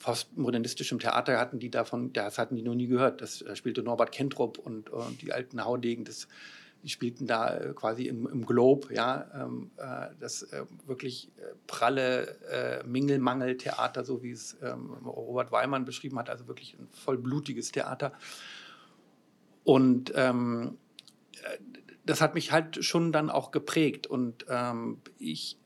postmodernistischem 0.00 0.98
Theater 0.98 1.38
hatten 1.38 1.58
die 1.58 1.70
davon, 1.70 2.12
das 2.12 2.38
hatten 2.38 2.54
die 2.56 2.62
noch 2.62 2.74
nie 2.74 2.86
gehört. 2.86 3.22
Das 3.22 3.42
spielte 3.54 3.82
Norbert 3.82 4.12
Kentrup 4.12 4.58
und, 4.58 4.90
und 4.90 5.22
die 5.22 5.32
alten 5.32 5.64
Haudegen 5.64 6.04
des 6.04 6.28
die 6.86 6.90
spielten 6.90 7.26
da 7.26 7.52
äh, 7.52 7.74
quasi 7.74 8.06
im, 8.06 8.28
im 8.28 8.46
Globe, 8.46 8.94
ja, 8.94 9.28
ähm, 9.34 9.72
äh, 9.76 10.06
das 10.20 10.44
äh, 10.44 10.66
wirklich 10.86 11.32
äh, 11.36 11.42
pralle 11.66 12.38
äh, 12.48 12.86
Mingelmangel-Theater, 12.86 14.04
so 14.04 14.22
wie 14.22 14.30
es 14.30 14.56
ähm, 14.62 14.92
Robert 15.04 15.50
Weimann 15.50 15.84
beschrieben 15.84 16.16
hat, 16.16 16.30
also 16.30 16.46
wirklich 16.46 16.78
ein 16.78 16.86
vollblutiges 16.92 17.72
Theater. 17.72 18.12
Und 19.64 20.12
ähm, 20.14 20.78
äh, 21.42 21.58
das 22.04 22.20
hat 22.20 22.34
mich 22.34 22.52
halt 22.52 22.84
schon 22.84 23.10
dann 23.10 23.30
auch 23.30 23.50
geprägt 23.50 24.06
und 24.06 24.46
ähm, 24.48 24.98
ich 25.18 25.58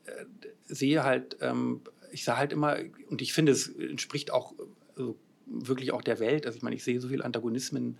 sehe 0.65 1.03
halt, 1.03 1.37
ähm, 1.41 1.81
ich 2.11 2.23
sah 2.23 2.37
halt 2.37 2.51
immer, 2.51 2.77
und 3.11 3.21
ich 3.21 3.31
finde, 3.31 3.51
es 3.51 3.67
entspricht 3.67 4.31
auch 4.31 4.55
also 4.97 5.19
wirklich 5.45 5.91
auch 5.91 6.01
der 6.01 6.19
Welt, 6.19 6.47
also 6.47 6.57
ich 6.57 6.63
meine, 6.63 6.75
ich 6.75 6.83
sehe 6.83 6.99
so 6.99 7.09
viele 7.09 7.23
Antagonismen 7.23 7.99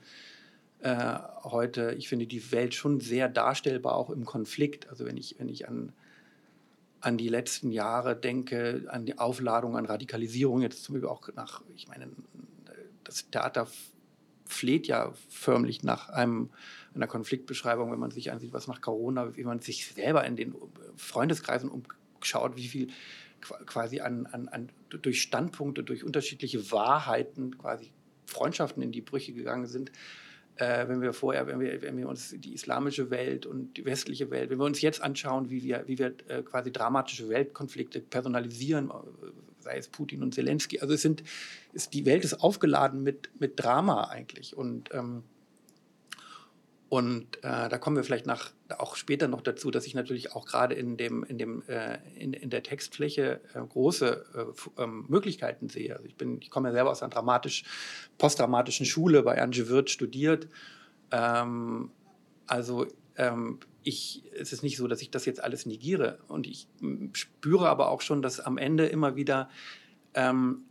äh, 0.82 1.20
heute, 1.44 1.94
ich 1.98 2.10
finde 2.10 2.26
die 2.26 2.52
Welt 2.52 2.74
schon 2.74 3.00
sehr 3.00 3.30
darstellbar, 3.30 3.96
auch 3.96 4.10
im 4.10 4.26
Konflikt. 4.26 4.90
Also 4.90 5.06
wenn 5.06 5.16
ich, 5.16 5.36
wenn 5.38 5.48
ich 5.48 5.68
an, 5.68 5.94
an 7.02 7.18
die 7.18 7.30
letzten 7.30 7.72
Jahre 7.72 8.16
denke, 8.16 8.86
an 8.88 9.06
die 9.06 9.20
Aufladung, 9.20 9.78
an 9.78 9.86
Radikalisierung, 9.86 10.62
jetzt 10.62 10.84
zum 10.84 10.94
Beispiel 10.94 11.10
auch 11.10 11.28
nach, 11.36 11.62
ich 11.76 11.88
meine, 11.88 12.08
das 13.04 13.30
Theater 13.30 13.68
fleht 14.46 14.88
ja 14.88 15.14
förmlich 15.30 15.84
nach 15.84 16.10
einem, 16.10 16.50
einer 16.96 17.08
Konfliktbeschreibung, 17.08 17.92
wenn 17.92 18.00
man 18.00 18.12
sich 18.12 18.32
ansieht, 18.32 18.52
was 18.52 18.68
nach 18.68 18.82
Corona, 18.82 19.36
wie 19.38 19.44
man 19.44 19.60
sich 19.60 19.88
selber 19.88 20.26
in 20.26 20.36
den 20.36 20.56
Freundeskreisen 20.98 21.70
umschaut, 21.70 22.56
wie 22.58 22.68
viel 22.68 22.88
quasi 23.40 24.02
an, 24.02 24.26
an, 24.28 24.48
an, 24.50 24.70
durch 24.90 25.22
Standpunkte, 25.22 25.84
durch 25.84 26.04
unterschiedliche 26.04 26.72
Wahrheiten 26.72 27.58
quasi 27.58 27.92
Freundschaften 28.26 28.82
in 28.82 28.92
die 28.92 29.02
Brüche 29.02 29.34
gegangen 29.34 29.68
sind 29.68 29.92
äh, 30.56 30.88
wenn 30.88 31.02
wir 31.02 31.14
vorher, 31.14 31.48
wenn 31.48 31.60
wir, 31.60 31.82
wenn 31.82 31.98
wir 31.98 32.08
uns 32.08 32.36
die 32.38 32.54
islamische 32.54 33.10
Welt 33.10 33.46
und 33.46 33.78
die 33.78 33.86
westliche 33.86 34.30
Welt, 34.30 34.50
wenn 34.50 34.60
wir 34.60 34.66
uns 34.66 34.82
jetzt 34.82 35.02
anschauen, 35.02 35.50
wie 35.50 35.64
wir, 35.64 35.84
wie 35.88 35.98
wir 35.98 36.14
äh, 36.28 36.44
quasi 36.44 36.72
dramatische 36.72 37.30
Weltkonflikte 37.30 38.00
personalisieren, 38.00 38.90
äh, 38.90 38.94
sei 39.60 39.78
es 39.78 39.88
Putin 39.88 40.24
und 40.24 40.34
Zelensky, 40.34 40.80
also 40.80 40.94
es 40.94 41.02
sind, 41.02 41.24
ist, 41.74 41.94
die 41.94 42.06
Welt 42.06 42.24
ist 42.24 42.42
aufgeladen 42.42 43.04
mit, 43.04 43.30
mit 43.40 43.60
Drama 43.60 44.06
eigentlich. 44.06 44.56
Und 44.56 44.94
ähm, 44.94 45.24
und 46.92 47.38
äh, 47.38 47.70
da 47.70 47.78
kommen 47.78 47.96
wir 47.96 48.04
vielleicht 48.04 48.26
nach, 48.26 48.52
auch 48.78 48.98
später 48.98 49.30
noch 49.30 49.40
dazu, 49.40 49.72
dass 49.72 49.86
ich 49.86 49.96
natürlich 49.96 50.36
auch 50.36 50.46
gerade 50.46 50.76
in, 50.76 50.98
dem, 50.98 51.24
in, 51.24 51.38
dem, 51.38 51.64
äh, 51.70 52.00
in, 52.16 52.34
in 52.34 52.50
der 52.50 52.64
Textfläche 52.64 53.40
äh, 53.54 53.62
große 53.66 54.26
äh, 54.78 54.84
ähm, 54.84 55.06
Möglichkeiten 55.08 55.70
sehe. 55.70 55.96
Also 55.96 56.06
ich, 56.06 56.18
bin, 56.18 56.42
ich 56.42 56.50
komme 56.50 56.68
ja 56.68 56.74
selber 56.74 56.90
aus 56.92 57.02
einer 57.02 57.10
dramatisch, 57.10 57.64
postdramatischen 58.18 58.86
Schule 58.86 59.24
bei 59.24 59.42
Ange 59.42 59.70
Wirth 59.70 59.90
studiert. 59.90 60.50
Ähm, 61.12 61.92
also 62.46 62.86
ähm, 63.16 63.60
ich, 63.84 64.24
es 64.38 64.52
ist 64.52 64.62
nicht 64.62 64.76
so, 64.76 64.90
dass 64.90 65.02
ich 65.02 65.12
das 65.12 65.24
jetzt 65.24 65.42
alles 65.42 65.66
negiere. 65.66 66.20
Und 66.28 66.46
ich 66.46 66.68
spüre 67.14 67.70
aber 67.70 67.90
auch 67.90 68.02
schon, 68.02 68.22
dass 68.22 68.42
am 68.42 68.58
Ende 68.58 68.86
immer 68.88 69.16
wieder 69.16 69.50
ähm, 70.14 70.66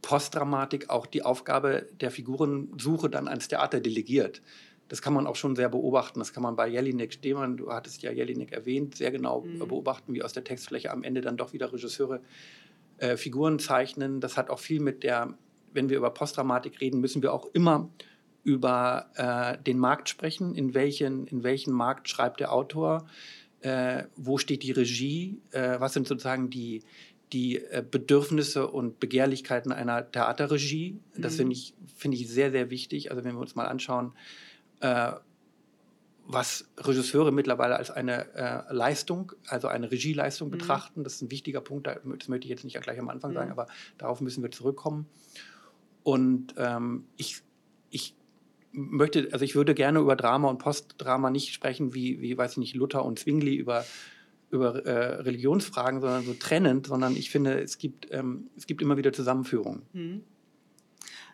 Postdramatik 0.00 0.88
auch 0.88 1.04
die 1.04 1.24
Aufgabe 1.24 1.88
der 2.00 2.10
Figurensuche 2.10 3.10
dann 3.10 3.28
ans 3.28 3.48
Theater 3.48 3.80
delegiert. 3.80 4.40
Das 4.88 5.02
kann 5.02 5.12
man 5.12 5.26
auch 5.26 5.36
schon 5.36 5.54
sehr 5.54 5.68
beobachten. 5.68 6.18
Das 6.18 6.32
kann 6.32 6.42
man 6.42 6.56
bei 6.56 6.68
Jelinek 6.68 7.12
Stehmann, 7.12 7.56
du 7.56 7.70
hattest 7.70 8.02
ja 8.02 8.10
Jelinek 8.10 8.52
erwähnt, 8.52 8.96
sehr 8.96 9.10
genau 9.10 9.42
mhm. 9.42 9.58
beobachten, 9.58 10.14
wie 10.14 10.22
aus 10.22 10.32
der 10.32 10.44
Textfläche 10.44 10.90
am 10.90 11.02
Ende 11.02 11.20
dann 11.20 11.36
doch 11.36 11.52
wieder 11.52 11.72
Regisseure 11.72 12.20
äh, 12.98 13.16
Figuren 13.16 13.58
zeichnen. 13.58 14.20
Das 14.20 14.36
hat 14.36 14.50
auch 14.50 14.58
viel 14.58 14.80
mit 14.80 15.02
der, 15.02 15.34
wenn 15.72 15.88
wir 15.88 15.96
über 15.98 16.10
Postdramatik 16.10 16.80
reden, 16.80 17.00
müssen 17.00 17.22
wir 17.22 17.32
auch 17.32 17.46
immer 17.52 17.90
über 18.44 19.10
äh, 19.14 19.62
den 19.62 19.78
Markt 19.78 20.08
sprechen. 20.08 20.54
In 20.54 20.72
welchen, 20.74 21.26
in 21.26 21.42
welchen 21.42 21.72
Markt 21.72 22.08
schreibt 22.08 22.40
der 22.40 22.52
Autor? 22.52 23.06
Äh, 23.60 24.04
wo 24.16 24.38
steht 24.38 24.62
die 24.62 24.72
Regie? 24.72 25.38
Äh, 25.50 25.80
was 25.80 25.92
sind 25.92 26.08
sozusagen 26.08 26.48
die, 26.48 26.82
die 27.32 27.58
äh, 27.58 27.84
Bedürfnisse 27.88 28.68
und 28.68 29.00
Begehrlichkeiten 29.00 29.70
einer 29.70 30.10
Theaterregie? 30.10 30.98
Das 31.16 31.34
mhm. 31.34 31.36
finde 31.36 31.52
ich, 31.52 31.74
find 31.94 32.14
ich 32.14 32.28
sehr, 32.28 32.50
sehr 32.50 32.70
wichtig. 32.70 33.10
Also 33.10 33.24
wenn 33.24 33.34
wir 33.34 33.40
uns 33.40 33.54
mal 33.54 33.66
anschauen, 33.66 34.12
äh, 34.80 35.12
was 36.30 36.68
Regisseure 36.76 37.32
mittlerweile 37.32 37.76
als 37.76 37.90
eine 37.90 38.34
äh, 38.34 38.72
Leistung, 38.72 39.32
also 39.46 39.66
eine 39.66 39.90
Regieleistung 39.90 40.48
mhm. 40.48 40.52
betrachten. 40.52 41.02
Das 41.02 41.14
ist 41.14 41.22
ein 41.22 41.30
wichtiger 41.30 41.62
Punkt, 41.62 41.86
das 41.86 42.28
möchte 42.28 42.44
ich 42.44 42.50
jetzt 42.50 42.64
nicht 42.64 42.78
gleich 42.80 42.98
am 42.98 43.08
Anfang 43.08 43.30
mhm. 43.30 43.36
sagen, 43.36 43.50
aber 43.50 43.66
darauf 43.96 44.20
müssen 44.20 44.42
wir 44.42 44.50
zurückkommen. 44.50 45.06
Und 46.02 46.54
ähm, 46.58 47.06
ich, 47.16 47.42
ich 47.90 48.14
möchte, 48.72 49.28
also 49.32 49.44
ich 49.44 49.54
würde 49.54 49.74
gerne 49.74 50.00
über 50.00 50.16
Drama 50.16 50.50
und 50.50 50.58
Postdrama 50.58 51.30
nicht 51.30 51.54
sprechen, 51.54 51.94
wie, 51.94 52.20
wie 52.20 52.36
weiß 52.36 52.52
ich 52.52 52.58
nicht, 52.58 52.76
Luther 52.76 53.06
und 53.06 53.18
Zwingli 53.18 53.56
über, 53.56 53.86
über 54.50 54.84
äh, 54.84 55.22
Religionsfragen, 55.22 56.02
sondern 56.02 56.24
so 56.24 56.34
trennend, 56.34 56.86
sondern 56.86 57.16
ich 57.16 57.30
finde, 57.30 57.60
es 57.60 57.78
gibt, 57.78 58.08
ähm, 58.10 58.50
es 58.54 58.66
gibt 58.66 58.82
immer 58.82 58.98
wieder 58.98 59.14
Zusammenführungen. 59.14 59.82
Mhm. 59.94 60.24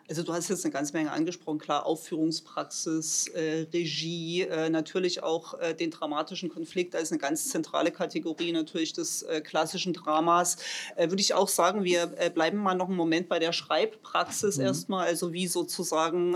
Also 0.07 0.21
du 0.21 0.33
hast 0.33 0.49
jetzt 0.49 0.63
eine 0.63 0.71
ganze 0.71 0.93
Menge 0.93 1.11
angesprochen, 1.11 1.57
klar, 1.57 1.85
Aufführungspraxis, 1.85 3.27
äh, 3.29 3.65
Regie, 3.73 4.41
äh, 4.41 4.69
natürlich 4.69 5.23
auch 5.23 5.59
äh, 5.59 5.73
den 5.73 5.89
dramatischen 5.89 6.49
Konflikt 6.49 6.95
als 6.95 7.11
eine 7.11 7.17
ganz 7.17 7.49
zentrale 7.49 7.91
Kategorie 7.91 8.51
natürlich 8.51 8.93
des 8.93 9.23
äh, 9.23 9.41
klassischen 9.41 9.93
Dramas. 9.93 10.57
Äh, 10.95 11.09
würde 11.09 11.21
ich 11.21 11.33
auch 11.33 11.47
sagen, 11.47 11.83
wir 11.83 12.13
äh, 12.17 12.29
bleiben 12.29 12.57
mal 12.59 12.75
noch 12.75 12.87
einen 12.87 12.97
Moment 12.97 13.29
bei 13.29 13.39
der 13.39 13.51
Schreibpraxis 13.51 14.57
mhm. 14.57 14.65
erstmal, 14.65 15.07
also 15.07 15.33
wie 15.33 15.47
sozusagen 15.47 16.35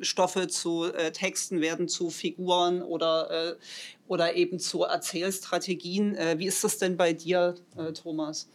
Stoffe 0.00 0.48
zu 0.48 0.86
Texten 1.12 1.60
werden 1.60 1.88
zu 1.88 2.10
Figuren 2.10 2.82
oder, 2.82 3.56
oder 4.06 4.34
eben 4.34 4.58
zu 4.58 4.82
Erzählstrategien. 4.82 6.16
wie 6.36 6.46
ist 6.46 6.64
das 6.64 6.78
denn 6.78 6.96
bei 6.96 7.12
dir, 7.12 7.54
Thomas? 7.94 8.48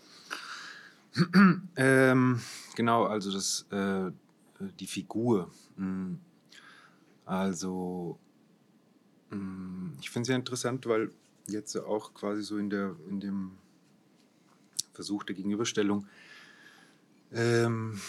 ähm, 1.75 2.39
genau, 2.75 3.05
also 3.05 3.31
das, 3.31 3.65
äh, 3.71 4.11
die 4.79 4.87
Figur. 4.87 5.51
Hm. 5.77 6.19
Also, 7.25 8.17
hm, 9.29 9.93
ich 10.01 10.09
finde 10.09 10.21
es 10.23 10.27
sehr 10.27 10.35
interessant, 10.35 10.85
weil 10.85 11.11
jetzt 11.47 11.75
auch 11.77 12.13
quasi 12.13 12.41
so 12.41 12.57
in, 12.57 12.69
der, 12.69 12.95
in 13.09 13.19
dem 13.19 13.51
Versuch 14.93 15.23
der 15.23 15.35
Gegenüberstellung, 15.35 16.07
ähm, 17.31 17.99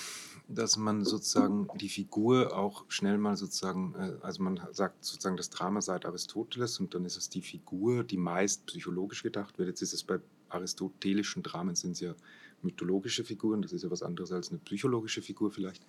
dass 0.49 0.77
man 0.77 1.05
sozusagen 1.05 1.69
die 1.77 1.89
Figur 1.89 2.55
auch 2.55 2.85
schnell 2.89 3.17
mal 3.17 3.37
sozusagen, 3.37 3.95
äh, 3.95 4.17
also 4.23 4.43
man 4.43 4.61
sagt 4.73 5.05
sozusagen 5.05 5.37
das 5.37 5.51
Drama 5.51 5.81
seit 5.81 6.05
Aristoteles 6.05 6.81
und 6.81 6.95
dann 6.95 7.05
ist 7.05 7.17
es 7.17 7.31
die 7.31 7.41
Figur, 7.41 8.05
die 8.05 8.19
meist 8.19 8.67
psychologisch 8.67 9.23
gedacht 9.23 9.59
wird. 9.59 9.69
Jetzt 9.69 9.83
ist 9.83 9.95
es 9.95 10.05
bei 10.05 10.21
aristotelischen 10.51 11.43
Dramen 11.43 11.75
sind 11.75 11.93
es 11.93 12.01
ja 12.01 12.15
mythologische 12.65 13.25
Figuren, 13.25 13.63
das 13.63 13.73
ist 13.73 13.83
ja 13.83 13.91
was 13.91 14.03
anderes 14.03 14.33
als 14.33 14.51
eine 14.51 14.59
psychologische 14.61 15.23
Figur 15.23 15.51
vielleicht. 15.51 15.85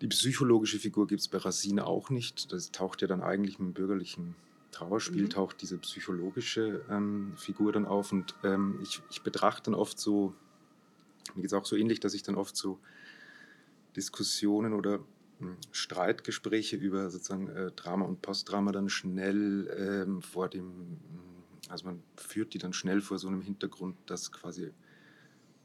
Die 0.00 0.08
psychologische 0.08 0.78
Figur 0.78 1.06
gibt 1.06 1.20
es 1.20 1.28
bei 1.28 1.38
Racine 1.38 1.86
auch 1.86 2.10
nicht. 2.10 2.52
Das 2.52 2.70
taucht 2.70 3.00
ja 3.00 3.08
dann 3.08 3.22
eigentlich 3.22 3.58
mit 3.58 3.68
dem 3.68 3.74
bürgerlichen 3.74 4.34
Trauerspiel, 4.70 5.22
mhm. 5.22 5.30
taucht 5.30 5.62
diese 5.62 5.78
psychologische 5.78 6.84
ähm, 6.90 7.32
Figur 7.36 7.72
dann 7.72 7.86
auf. 7.86 8.12
Und 8.12 8.34
ähm, 8.44 8.78
ich, 8.82 9.00
ich 9.10 9.22
betrachte 9.22 9.70
dann 9.70 9.74
oft 9.74 9.98
so, 9.98 10.34
mir 11.34 11.42
geht 11.42 11.50
es 11.50 11.54
auch 11.54 11.64
so 11.64 11.76
ähnlich, 11.76 12.00
dass 12.00 12.12
ich 12.12 12.22
dann 12.22 12.34
oft 12.34 12.56
so 12.56 12.78
Diskussionen 13.96 14.74
oder 14.74 15.00
hm, 15.38 15.56
Streitgespräche 15.72 16.76
über 16.76 17.10
sozusagen 17.10 17.48
äh, 17.48 17.70
Drama 17.72 18.04
und 18.04 18.20
Postdrama 18.22 18.72
dann 18.72 18.90
schnell 18.90 20.04
ähm, 20.06 20.20
vor 20.20 20.48
dem, 20.48 20.64
hm, 20.64 20.98
also 21.68 21.86
man 21.86 22.02
führt 22.16 22.52
die 22.54 22.58
dann 22.58 22.72
schnell 22.72 23.00
vor 23.00 23.18
so 23.18 23.28
einem 23.28 23.40
Hintergrund, 23.40 23.96
dass 24.06 24.30
quasi, 24.30 24.72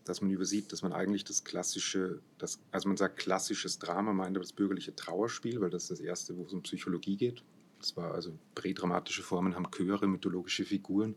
dass 0.05 0.21
man 0.21 0.31
übersieht, 0.31 0.71
dass 0.71 0.81
man 0.81 0.93
eigentlich 0.93 1.23
das 1.23 1.43
klassische, 1.43 2.19
das, 2.37 2.59
also 2.71 2.87
man 2.87 2.97
sagt 2.97 3.17
klassisches 3.17 3.79
Drama, 3.79 4.13
meint 4.13 4.35
das 4.37 4.53
bürgerliche 4.53 4.95
Trauerspiel, 4.95 5.61
weil 5.61 5.69
das 5.69 5.83
ist 5.83 5.91
das 5.91 5.99
erste, 5.99 6.37
wo 6.37 6.43
es 6.43 6.53
um 6.53 6.63
Psychologie 6.63 7.17
geht. 7.17 7.43
Das 7.79 7.95
war 7.97 8.13
also 8.13 8.37
prädramatische 8.55 9.23
Formen, 9.23 9.55
haben 9.55 9.69
Chöre, 9.71 10.07
mythologische 10.07 10.65
Figuren. 10.65 11.15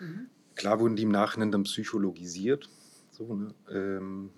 Mhm. 0.00 0.28
Klar 0.54 0.80
wurden 0.80 0.96
die 0.96 1.04
im 1.04 1.10
Nachhinein 1.10 1.52
dann 1.52 1.64
psychologisiert. 1.64 2.68
So, 3.10 3.34
ne? 3.34 3.54
ähm, 3.70 4.30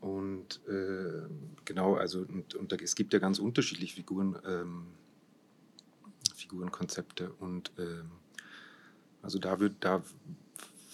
und 0.00 0.60
äh, 0.68 1.28
genau, 1.64 1.94
also 1.94 2.20
und, 2.20 2.54
und 2.54 2.72
da, 2.72 2.76
es 2.76 2.94
gibt 2.94 3.12
ja 3.12 3.18
ganz 3.18 3.38
unterschiedliche 3.38 3.96
Figuren, 3.96 4.38
ähm, 4.46 4.86
Figurenkonzepte 6.34 7.32
und 7.32 7.72
ähm, 7.78 8.10
also 9.22 9.38
da 9.38 9.58
wird, 9.58 9.74
da 9.80 10.02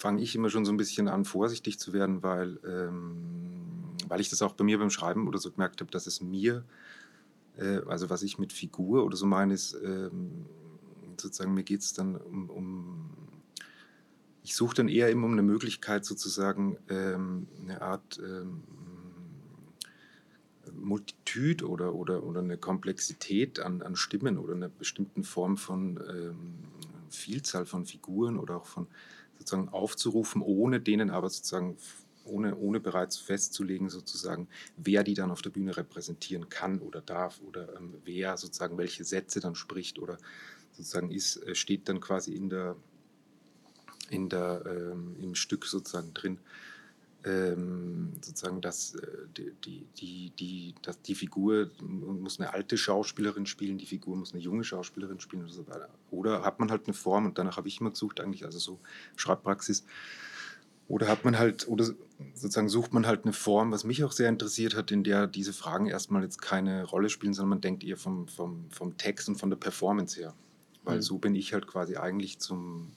fange 0.04 0.20
ich 0.20 0.34
immer 0.34 0.50
schon 0.50 0.66
so 0.66 0.70
ein 0.70 0.76
bisschen 0.76 1.08
an, 1.08 1.25
vorsichtig 1.25 1.78
zu 1.78 1.94
werden, 1.94 2.23
weil, 2.23 2.58
ähm, 2.66 3.16
weil 4.06 4.20
ich 4.20 4.28
das 4.28 4.42
auch 4.42 4.52
bei 4.52 4.62
mir 4.62 4.78
beim 4.78 4.90
Schreiben 4.90 5.26
oder 5.26 5.38
so 5.38 5.50
gemerkt 5.50 5.80
habe, 5.80 5.90
dass 5.90 6.06
es 6.06 6.20
mir, 6.20 6.62
äh, 7.56 7.78
also 7.87 8.11
was 8.11 8.23
ich 8.23 8.38
mit 8.38 8.52
Figur 8.52 9.06
oder 9.06 9.16
so 9.16 9.25
meine, 9.25 9.54
ist 9.54 9.75
ähm, 9.82 10.44
sozusagen, 11.18 11.54
mir 11.54 11.62
geht 11.62 11.80
es 11.80 11.94
dann 11.94 12.16
um, 12.16 12.50
um 12.50 13.11
ich 14.42 14.54
suche 14.54 14.75
dann 14.75 14.88
eher 14.88 15.08
immer 15.08 15.25
um 15.25 15.32
eine 15.32 15.42
Möglichkeit, 15.42 16.04
sozusagen 16.04 16.76
ähm, 16.90 17.49
eine 17.62 17.80
Art 17.80 18.20
ähm, 18.23 18.62
Multitude 20.70 21.66
oder, 21.66 21.94
oder, 21.94 22.25
oder 22.25 22.40
eine 22.40 22.58
Komplexität 22.58 23.58
an, 23.58 23.80
an 23.80 23.96
Stimmen 23.96 24.37
oder 24.37 24.52
einer 24.52 24.68
bestimmten 24.68 25.25
Form 25.25 25.56
von 25.56 25.99
ähm, 26.11 26.54
Vielzahl 27.08 27.64
von 27.64 27.87
Figuren 27.87 28.38
oder 28.38 28.58
auch 28.58 28.66
von 28.66 28.87
sozusagen 29.44 29.68
aufzurufen, 29.68 30.42
ohne 30.42 30.80
denen 30.80 31.10
aber 31.10 31.28
sozusagen 31.30 31.76
ohne, 32.24 32.56
ohne 32.56 32.80
bereits 32.80 33.18
festzulegen, 33.18 33.90
sozusagen, 33.90 34.48
wer 34.78 35.04
die 35.04 35.12
dann 35.12 35.30
auf 35.30 35.42
der 35.42 35.50
Bühne 35.50 35.76
repräsentieren 35.76 36.48
kann 36.48 36.80
oder 36.80 37.02
darf 37.02 37.40
oder 37.46 37.76
ähm, 37.76 37.94
wer 38.04 38.38
sozusagen 38.38 38.78
welche 38.78 39.04
Sätze 39.04 39.40
dann 39.40 39.54
spricht 39.54 39.98
oder 39.98 40.16
sozusagen 40.72 41.10
ist, 41.10 41.36
äh, 41.36 41.54
steht 41.54 41.88
dann 41.88 42.00
quasi 42.00 42.32
in 42.32 42.48
der, 42.48 42.76
in 44.08 44.30
der, 44.30 44.64
ähm, 44.66 45.16
im 45.20 45.34
Stück 45.34 45.66
sozusagen 45.66 46.14
drin 46.14 46.38
sozusagen, 47.25 48.61
dass 48.61 48.97
äh, 48.97 49.07
die, 49.64 49.87
die, 49.97 50.31
die, 50.38 50.75
dass 50.83 51.00
die 51.00 51.14
Figur 51.14 51.71
muss 51.81 52.38
eine 52.38 52.52
alte 52.52 52.76
Schauspielerin 52.76 53.47
spielen, 53.47 53.78
die 53.78 53.87
Figur 53.87 54.16
muss 54.16 54.33
eine 54.33 54.43
junge 54.43 54.64
Schauspielerin 54.64 55.21
spielen 55.21 55.45
oder 55.45 55.52
so 55.52 55.66
weiter. 55.66 55.88
Oder 56.11 56.45
hat 56.45 56.61
man 56.61 56.71
halt 56.71 56.87
eine 56.87 56.95
Form 56.95 57.25
und 57.25 57.38
danach 57.38 57.57
habe 57.57 57.69
ich 57.69 57.81
immer 57.81 57.90
gesucht, 57.90 58.21
eigentlich, 58.21 58.45
also 58.45 58.59
so 58.59 58.78
Schreibpraxis. 59.16 59.85
Oder 60.87 61.09
hat 61.09 61.25
man 61.25 61.38
halt, 61.38 61.66
oder 61.66 61.87
sozusagen 62.35 62.69
sucht 62.69 62.93
man 62.93 63.07
halt 63.07 63.25
eine 63.25 63.33
Form, 63.33 63.73
was 63.73 63.85
mich 63.85 64.04
auch 64.04 64.12
sehr 64.12 64.28
interessiert 64.28 64.76
hat, 64.76 64.90
in 64.90 65.02
der 65.02 65.26
diese 65.26 65.54
Fragen 65.54 65.87
erstmal 65.87 66.23
jetzt 66.23 66.43
keine 66.43 66.85
Rolle 66.85 67.09
spielen, 67.09 67.33
sondern 67.33 67.50
man 67.50 67.61
denkt 67.62 67.85
eher 67.85 67.97
vom, 67.97 68.28
vom, 68.28 68.71
vom 68.71 68.99
Text 68.99 69.28
und 69.28 69.37
von 69.37 69.49
der 69.49 69.57
Performance 69.57 70.21
her. 70.21 70.35
Weil 70.83 70.97
mhm. 70.97 71.02
so 71.02 71.19
bin 71.19 71.35
ich 71.35 71.54
halt 71.54 71.66
quasi 71.66 71.97
eigentlich 71.97 72.38
zum, 72.38 72.93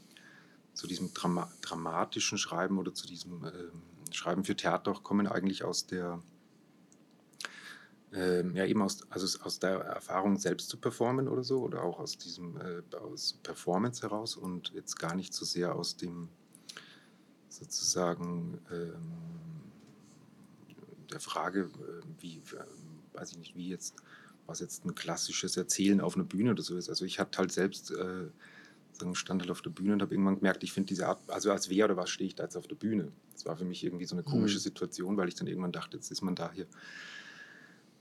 zu 0.73 0.85
diesem 0.85 1.13
Drama 1.13 1.49
dramatischen 1.61 2.37
Schreiben 2.37 2.77
oder 2.77 2.93
zu 2.93 3.07
diesem 3.07 3.45
ähm, 3.45 3.81
Schreiben 4.13 4.43
für 4.43 4.55
Theater 4.55 4.93
kommen 4.93 5.27
eigentlich 5.27 5.63
aus 5.63 5.87
der, 5.87 6.21
äh, 8.13 8.47
ja 8.49 8.65
eben 8.65 8.81
aus, 8.81 9.09
also 9.09 9.39
aus 9.43 9.59
der 9.59 9.79
Erfahrung 9.79 10.37
selbst 10.37 10.69
zu 10.69 10.77
performen 10.77 11.27
oder 11.27 11.43
so 11.43 11.61
oder 11.61 11.83
auch 11.83 11.99
aus 11.99 12.17
diesem 12.17 12.59
äh, 12.59 12.95
aus 12.95 13.39
Performance 13.43 14.01
heraus 14.01 14.35
und 14.35 14.71
jetzt 14.73 14.97
gar 14.99 15.15
nicht 15.15 15.33
so 15.33 15.45
sehr 15.45 15.75
aus 15.75 15.97
dem 15.97 16.29
sozusagen 17.49 18.59
ähm, 18.71 19.47
der 21.11 21.19
Frage, 21.19 21.61
äh, 21.61 22.21
wie, 22.21 22.37
äh, 22.37 23.17
weiß 23.17 23.31
ich 23.31 23.37
nicht, 23.37 23.55
wie 23.55 23.69
jetzt, 23.69 23.95
was 24.45 24.59
jetzt 24.59 24.85
ein 24.85 24.95
klassisches 24.95 25.57
Erzählen 25.57 26.01
auf 26.01 26.15
einer 26.15 26.25
Bühne 26.25 26.51
oder 26.51 26.63
so 26.63 26.77
ist. 26.77 26.89
Also 26.89 27.05
ich 27.05 27.19
hatte 27.19 27.37
halt 27.39 27.51
selbst 27.51 27.91
äh, 27.91 28.27
stand 29.13 29.41
halt 29.41 29.51
auf 29.51 29.61
der 29.61 29.69
Bühne 29.69 29.93
und 29.93 30.01
habe 30.01 30.13
irgendwann 30.13 30.35
gemerkt, 30.35 30.63
ich 30.63 30.73
finde 30.73 30.87
diese 30.87 31.07
Art, 31.07 31.19
also 31.27 31.51
als 31.51 31.69
wer 31.69 31.85
oder 31.85 31.97
was 31.97 32.09
stehe 32.09 32.27
ich 32.27 32.35
da 32.35 32.43
jetzt 32.43 32.55
auf 32.55 32.67
der 32.67 32.75
Bühne? 32.75 33.11
Das 33.33 33.45
war 33.45 33.57
für 33.57 33.65
mich 33.65 33.83
irgendwie 33.83 34.05
so 34.05 34.15
eine 34.15 34.23
komische 34.23 34.57
mhm. 34.57 34.61
Situation, 34.61 35.17
weil 35.17 35.27
ich 35.27 35.35
dann 35.35 35.47
irgendwann 35.47 35.71
dachte, 35.71 35.97
jetzt 35.97 36.11
ist 36.11 36.21
man 36.21 36.35
da 36.35 36.51
hier. 36.51 36.67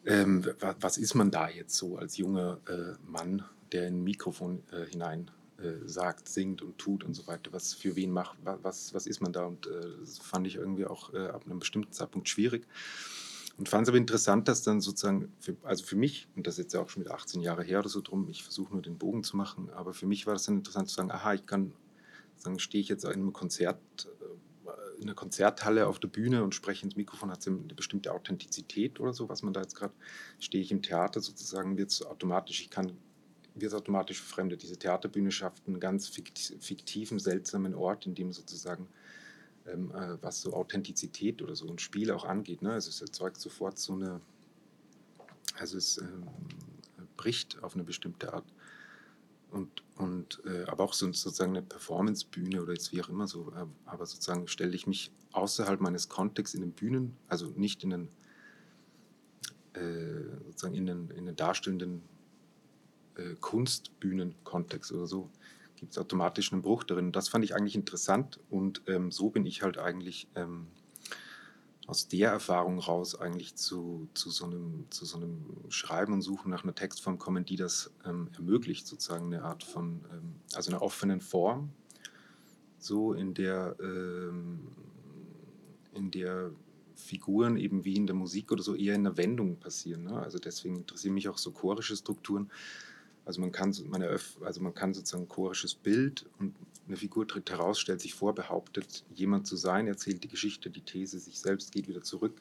Ähm, 0.04 0.46
was 0.80 0.98
ist 0.98 1.14
man 1.14 1.30
da 1.30 1.48
jetzt 1.48 1.74
so 1.74 1.96
als 1.98 2.16
junger 2.16 2.61
äh, 2.68 2.94
Mann, 3.04 3.44
der 3.72 3.88
in 3.88 3.96
ein 3.96 4.04
Mikrofon 4.04 4.62
äh, 4.70 4.87
hinein 4.87 5.30
äh, 5.59 5.87
sagt, 5.87 6.28
singt 6.28 6.62
und 6.62 6.78
tut 6.78 7.02
und 7.02 7.14
so 7.14 7.26
weiter? 7.26 7.52
Was 7.52 7.74
für 7.74 7.96
wen 7.96 8.12
macht, 8.12 8.38
was, 8.42 8.94
was 8.94 9.06
ist 9.06 9.20
man 9.20 9.32
da? 9.32 9.44
Und 9.46 9.66
äh, 9.66 9.80
das 10.00 10.18
fand 10.18 10.46
ich 10.46 10.56
irgendwie 10.56 10.87
auch 10.87 11.12
äh, 11.12 11.26
ab 11.26 11.44
einem 11.46 11.59
bestimmten 11.59 11.92
Zeitpunkt 11.92 12.28
schwierig. 12.28 12.66
Und 13.59 13.69
fand 13.69 13.85
es 13.85 13.88
aber 13.88 13.99
interessant, 13.99 14.49
dass 14.49 14.62
dann 14.62 14.81
sozusagen, 14.81 15.33
für, 15.40 15.57
also 15.62 15.85
für 15.85 15.97
mich, 15.97 16.29
und 16.37 16.47
das 16.47 16.55
ist 16.55 16.64
jetzt 16.64 16.73
ja 16.75 16.81
auch 16.81 16.90
schon 16.90 17.03
wieder 17.03 17.14
18 17.14 17.40
Jahre 17.40 17.62
her 17.62 17.79
oder 17.79 17.88
so 17.88 18.03
drum, 18.03 18.29
ich 18.29 18.42
versuche 18.42 18.73
nur 18.73 18.83
den 18.83 18.99
Bogen 18.99 19.25
zu 19.25 19.37
machen, 19.37 19.71
aber 19.71 19.95
für 19.95 20.07
mich 20.07 20.27
war 20.27 20.35
das 20.35 20.45
dann 20.45 20.59
interessant 20.59 20.88
zu 20.90 20.97
sagen, 20.97 21.11
aha, 21.11 21.35
ich 21.35 21.47
kann, 21.47 21.73
sagen, 22.37 22.59
stehe 22.59 22.83
ich 22.83 22.88
jetzt 22.88 23.05
in 23.05 23.12
einem 23.12 23.33
Konzert, 23.33 23.79
äh, 24.66 25.01
in 25.01 25.05
einer 25.05 25.14
Konzerthalle 25.14 25.87
auf 25.87 25.99
der 25.99 26.09
Bühne 26.09 26.45
und 26.45 26.55
spreche 26.55 26.85
ins 26.85 26.97
Mikrofon, 26.97 27.31
hat 27.31 27.40
es 27.40 27.47
eine 27.47 27.59
bestimmte 27.75 28.12
Authentizität 28.12 29.01
oder 29.01 29.14
so, 29.14 29.29
was 29.31 29.42
man 29.42 29.55
da 29.55 29.62
jetzt 29.62 29.75
gerade, 29.75 29.95
stehe 30.38 30.62
ich 30.62 30.71
im 30.71 30.83
Theater 30.83 31.21
sozusagen, 31.21 31.79
wird 31.79 31.90
es 31.90 32.05
automatisch, 32.05 32.61
ich 32.61 32.71
kann 32.71 32.92
wird 33.57 33.75
automatisch 33.75 34.21
verfremdet. 34.21 34.62
Diese 34.62 34.79
Theaterbühne 34.79 35.31
schafft 35.31 35.66
einen 35.66 35.81
ganz 35.81 36.09
fiktiven, 36.09 37.19
seltsamen 37.19 37.75
Ort, 37.75 38.07
in 38.07 38.14
dem 38.14 38.33
sozusagen 38.33 38.87
ähm, 39.72 39.90
äh, 39.92 40.22
was 40.22 40.40
so 40.40 40.52
Authentizität 40.52 41.42
oder 41.42 41.57
so 41.57 41.68
ein 41.68 41.79
Spiel 41.79 42.11
auch 42.11 42.24
angeht. 42.24 42.62
Ne? 42.62 42.72
Also 42.72 42.90
es 42.90 43.00
erzeugt 43.00 43.38
sofort 43.40 43.79
so 43.79 43.94
eine, 43.94 44.20
also 45.59 45.79
es 45.79 45.98
ähm, 45.98 46.26
bricht 47.16 47.62
auf 47.62 47.74
eine 47.74 47.85
bestimmte 47.85 48.33
Art. 48.33 48.44
Und, 49.50 49.83
und 49.96 50.42
äh, 50.44 50.64
aber 50.64 50.85
auch 50.85 50.92
so, 50.92 51.07
sozusagen 51.07 51.52
eine 51.52 51.62
Performancebühne 51.62 52.62
oder 52.62 52.72
jetzt 52.72 52.92
wie 52.92 53.02
auch 53.02 53.09
immer 53.09 53.26
so, 53.26 53.52
äh, 53.52 53.66
aber 53.87 54.07
sozusagen 54.07 54.48
stelle 54.48 54.74
ich 54.74 54.87
mich 54.87 55.12
außerhalb 55.33 55.81
meines 55.81 56.09
Kontexts 56.09 56.55
in 56.55 56.62
den 56.62 56.72
Bühnen, 56.72 57.16
also 57.29 57.46
nicht 57.57 57.85
in 57.85 57.90
den 57.90 58.09
äh, 59.74 60.24
sozusagen 60.46 60.74
in 60.74 60.87
den, 60.87 61.11
in 61.11 61.26
den 61.26 61.37
darstellenden 61.37 62.02
äh, 63.16 63.35
Kunstbühnenkontext 63.40 64.92
oder 64.92 65.07
so, 65.07 65.31
gibt 65.76 65.92
es 65.92 65.98
automatisch 65.98 66.52
einen 66.52 66.62
Bruch 66.62 66.84
darin. 66.84 67.12
Das 67.12 67.28
fand 67.28 67.44
ich 67.44 67.54
eigentlich 67.54 67.76
interessant 67.76 68.40
und 68.50 68.82
ähm, 68.86 69.10
so 69.10 69.30
bin 69.30 69.46
ich 69.46 69.62
halt 69.62 69.78
eigentlich 69.78 70.28
ähm, 70.34 70.66
aus 71.86 72.08
der 72.08 72.30
Erfahrung 72.30 72.78
raus 72.78 73.18
eigentlich 73.18 73.54
zu, 73.54 74.08
zu, 74.14 74.30
so 74.30 74.46
einem, 74.46 74.86
zu 74.90 75.04
so 75.04 75.18
einem 75.18 75.44
Schreiben 75.68 76.12
und 76.12 76.22
Suchen 76.22 76.50
nach 76.50 76.64
einer 76.64 76.74
Textform 76.74 77.18
kommen, 77.18 77.44
die 77.44 77.56
das 77.56 77.92
ähm, 78.04 78.28
ermöglicht, 78.34 78.86
sozusagen 78.86 79.26
eine 79.26 79.44
Art 79.44 79.62
von, 79.62 80.04
ähm, 80.12 80.34
also 80.54 80.70
einer 80.70 80.82
offenen 80.82 81.20
Form, 81.20 81.70
so 82.78 83.12
in 83.12 83.34
der, 83.34 83.76
ähm, 83.80 84.66
in 85.94 86.10
der 86.10 86.50
Figuren 86.96 87.56
eben 87.56 87.84
wie 87.84 87.94
in 87.94 88.06
der 88.06 88.16
Musik 88.16 88.50
oder 88.50 88.62
so 88.62 88.74
eher 88.74 88.94
in 88.94 89.04
der 89.04 89.16
Wendung 89.16 89.56
passieren. 89.56 90.04
Ne? 90.04 90.18
Also 90.18 90.38
deswegen 90.38 90.76
interessieren 90.76 91.14
mich 91.14 91.28
auch 91.28 91.38
so 91.38 91.52
chorische 91.52 91.96
Strukturen, 91.96 92.50
also 93.26 93.40
man 93.40 93.50
kann, 93.50 93.74
man 93.88 94.02
also 94.02 94.60
man 94.60 94.72
kann 94.72 94.94
sozusagen 94.94 95.24
ein 95.24 95.28
chorisches 95.28 95.74
Bild 95.74 96.24
und 96.38 96.54
eine 96.86 96.96
Figur 96.96 97.26
tritt 97.26 97.50
heraus, 97.50 97.80
stellt 97.80 98.00
sich 98.00 98.14
vor, 98.14 98.34
behauptet, 98.34 99.04
jemand 99.12 99.48
zu 99.48 99.56
sein, 99.56 99.88
erzählt 99.88 100.22
die 100.22 100.28
Geschichte, 100.28 100.70
die 100.70 100.80
These 100.82 101.18
sich 101.18 101.40
selbst, 101.40 101.72
geht 101.72 101.88
wieder 101.88 102.02
zurück 102.02 102.40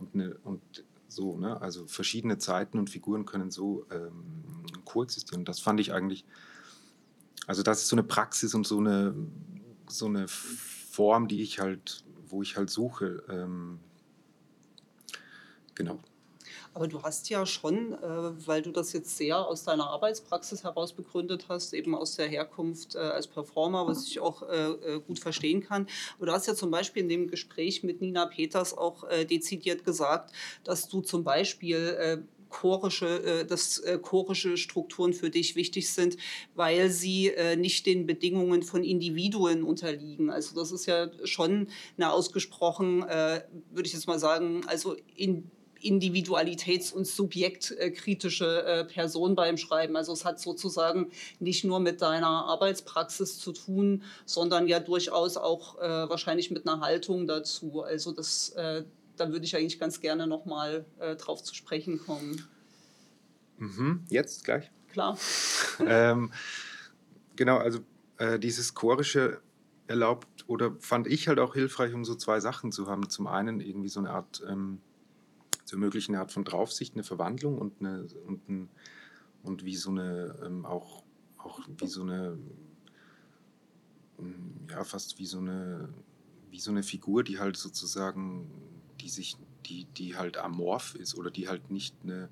und, 0.00 0.14
eine, 0.14 0.34
und 0.42 0.60
so, 1.06 1.38
ne? 1.38 1.60
also 1.62 1.86
verschiedene 1.86 2.38
Zeiten 2.38 2.80
und 2.80 2.90
Figuren 2.90 3.24
können 3.24 3.52
so 3.52 3.86
ähm, 3.92 4.24
koexistieren. 4.84 5.44
Das 5.44 5.60
fand 5.60 5.78
ich 5.78 5.92
eigentlich, 5.92 6.24
also 7.46 7.62
das 7.62 7.82
ist 7.82 7.88
so 7.88 7.94
eine 7.94 8.02
Praxis 8.02 8.54
und 8.54 8.66
so 8.66 8.78
eine, 8.78 9.14
so 9.86 10.06
eine 10.06 10.26
Form, 10.26 11.28
die 11.28 11.42
ich 11.42 11.60
halt, 11.60 12.04
wo 12.26 12.42
ich 12.42 12.56
halt 12.56 12.70
suche. 12.70 13.22
Ähm, 13.28 13.78
genau. 15.76 16.00
Aber 16.74 16.88
du 16.88 17.00
hast 17.02 17.30
ja 17.30 17.46
schon, 17.46 17.92
äh, 17.92 18.46
weil 18.46 18.60
du 18.60 18.72
das 18.72 18.92
jetzt 18.92 19.16
sehr 19.16 19.38
aus 19.38 19.62
deiner 19.62 19.88
Arbeitspraxis 19.90 20.64
heraus 20.64 20.92
begründet 20.92 21.46
hast, 21.48 21.72
eben 21.72 21.94
aus 21.94 22.16
der 22.16 22.26
Herkunft 22.26 22.96
äh, 22.96 22.98
als 22.98 23.28
Performer, 23.28 23.86
was 23.86 24.08
ich 24.08 24.18
auch 24.18 24.42
äh, 24.42 24.70
äh 24.72 25.00
gut 25.00 25.20
verstehen 25.20 25.60
kann. 25.60 25.86
Und 26.18 26.26
du 26.26 26.32
hast 26.32 26.48
ja 26.48 26.54
zum 26.56 26.72
Beispiel 26.72 27.04
in 27.04 27.08
dem 27.08 27.28
Gespräch 27.28 27.84
mit 27.84 28.00
Nina 28.00 28.26
Peters 28.26 28.76
auch 28.76 29.04
äh, 29.04 29.24
dezidiert 29.24 29.84
gesagt, 29.84 30.34
dass 30.64 30.88
du 30.88 31.00
zum 31.00 31.22
Beispiel 31.22 31.76
äh, 31.76 32.18
chorische, 32.48 33.44
dass 33.48 33.82
chorische 34.02 34.56
Strukturen 34.56 35.12
für 35.12 35.28
dich 35.28 35.56
wichtig 35.56 35.90
sind, 35.90 36.16
weil 36.54 36.88
sie 36.88 37.32
nicht 37.56 37.84
den 37.84 38.06
Bedingungen 38.06 38.62
von 38.62 38.84
Individuen 38.84 39.64
unterliegen. 39.64 40.30
Also 40.30 40.54
das 40.54 40.70
ist 40.70 40.86
ja 40.86 41.10
schon 41.24 41.66
eine 41.96 42.12
ausgesprochen, 42.12 43.00
würde 43.00 43.86
ich 43.86 43.92
jetzt 43.92 44.06
mal 44.06 44.20
sagen, 44.20 44.62
also 44.68 44.94
in 45.16 45.50
individualitäts- 45.84 46.92
und 46.92 47.06
subjektkritische 47.06 48.64
äh, 48.64 48.84
Person 48.84 49.34
beim 49.34 49.56
Schreiben. 49.56 49.96
Also 49.96 50.12
es 50.12 50.24
hat 50.24 50.40
sozusagen 50.40 51.10
nicht 51.38 51.64
nur 51.64 51.80
mit 51.80 52.02
deiner 52.02 52.46
Arbeitspraxis 52.46 53.38
zu 53.38 53.52
tun, 53.52 54.02
sondern 54.24 54.66
ja 54.66 54.80
durchaus 54.80 55.36
auch 55.36 55.78
äh, 55.78 56.08
wahrscheinlich 56.08 56.50
mit 56.50 56.66
einer 56.66 56.80
Haltung 56.80 57.26
dazu. 57.26 57.82
Also 57.82 58.12
das, 58.12 58.50
äh, 58.50 58.84
da 59.16 59.30
würde 59.30 59.44
ich 59.44 59.56
eigentlich 59.56 59.78
ganz 59.78 60.00
gerne 60.00 60.26
nochmal 60.26 60.86
äh, 60.98 61.16
drauf 61.16 61.42
zu 61.42 61.54
sprechen 61.54 61.98
kommen. 61.98 62.46
Mhm. 63.58 64.04
Jetzt 64.08 64.44
gleich? 64.44 64.70
Klar. 64.92 65.18
ähm, 65.86 66.32
genau, 67.36 67.58
also 67.58 67.80
äh, 68.18 68.38
dieses 68.38 68.74
chorische 68.74 69.40
erlaubt 69.86 70.44
oder 70.46 70.74
fand 70.80 71.06
ich 71.06 71.28
halt 71.28 71.38
auch 71.38 71.54
hilfreich, 71.54 71.94
um 71.94 72.04
so 72.04 72.14
zwei 72.14 72.40
Sachen 72.40 72.72
zu 72.72 72.86
haben. 72.86 73.08
Zum 73.08 73.26
einen 73.26 73.60
irgendwie 73.60 73.88
so 73.88 74.00
eine 74.00 74.10
Art, 74.10 74.42
ähm, 74.48 74.80
zu 75.64 75.76
ermöglichen, 75.76 76.14
eine 76.14 76.20
Art 76.20 76.32
von 76.32 76.44
Draufsicht, 76.44 76.94
eine 76.94 77.04
Verwandlung 77.04 77.58
und, 77.58 77.80
eine, 77.80 78.06
und, 78.26 78.48
ein, 78.48 78.68
und 79.42 79.64
wie 79.64 79.76
so 79.76 79.90
eine, 79.90 80.38
ähm, 80.44 80.66
auch, 80.66 81.02
auch 81.38 81.60
wie 81.78 81.86
so 81.86 82.02
eine, 82.02 82.38
mm, 84.18 84.70
ja, 84.70 84.84
fast 84.84 85.18
wie 85.18 85.26
so 85.26 85.38
eine, 85.38 85.88
wie 86.50 86.60
so 86.60 86.70
eine 86.70 86.82
Figur, 86.82 87.24
die 87.24 87.38
halt 87.38 87.56
sozusagen, 87.56 88.48
die 89.00 89.08
sich, 89.08 89.36
die, 89.66 89.86
die 89.96 90.16
halt 90.16 90.36
amorph 90.36 90.94
ist 90.94 91.16
oder 91.16 91.30
die 91.30 91.48
halt 91.48 91.70
nicht 91.70 91.96
eine, 92.02 92.28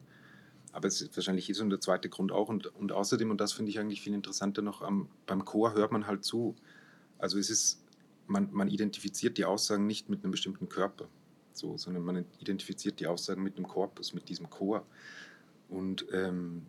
aber 0.73 0.89
es 0.89 1.03
ist 1.03 1.17
wahrscheinlich 1.17 1.51
ist 1.51 1.61
und 1.61 1.71
der 1.71 1.81
zweite 1.81 2.09
Grund 2.09 2.33
auch. 2.33 2.49
Und, 2.49 2.67
und 2.67 2.93
außerdem, 2.93 3.31
und 3.31 3.41
das 3.41 3.53
finde 3.53 3.71
ich 3.71 3.79
eigentlich 3.79 4.01
viel 4.01 4.15
interessanter 4.15 4.63
noch, 4.63 4.83
am, 4.83 5.09
beim 5.27 5.45
Chor 5.45 5.75
hört 5.75 5.93
man 5.93 6.07
halt 6.07 6.25
zu. 6.25 6.57
Also 7.19 7.39
es 7.39 7.51
ist, 7.51 7.85
man, 8.27 8.49
man 8.53 8.69
identifiziert 8.69 9.37
die 9.39 9.45
Aussagen 9.45 9.87
nicht 9.87 10.09
mit 10.09 10.25
einem 10.25 10.31
bestimmten 10.31 10.69
Körper, 10.69 11.09
so, 11.57 11.77
sondern 11.77 12.05
man 12.05 12.25
identifiziert 12.39 13.01
die 13.01 13.07
Aussagen 13.07 13.43
mit 13.43 13.57
einem 13.57 13.67
Korpus, 13.67 14.15
mit 14.15 14.29
diesem 14.29 14.51
Chor. 14.51 14.87
Und, 15.69 16.07
ähm, 16.13 16.67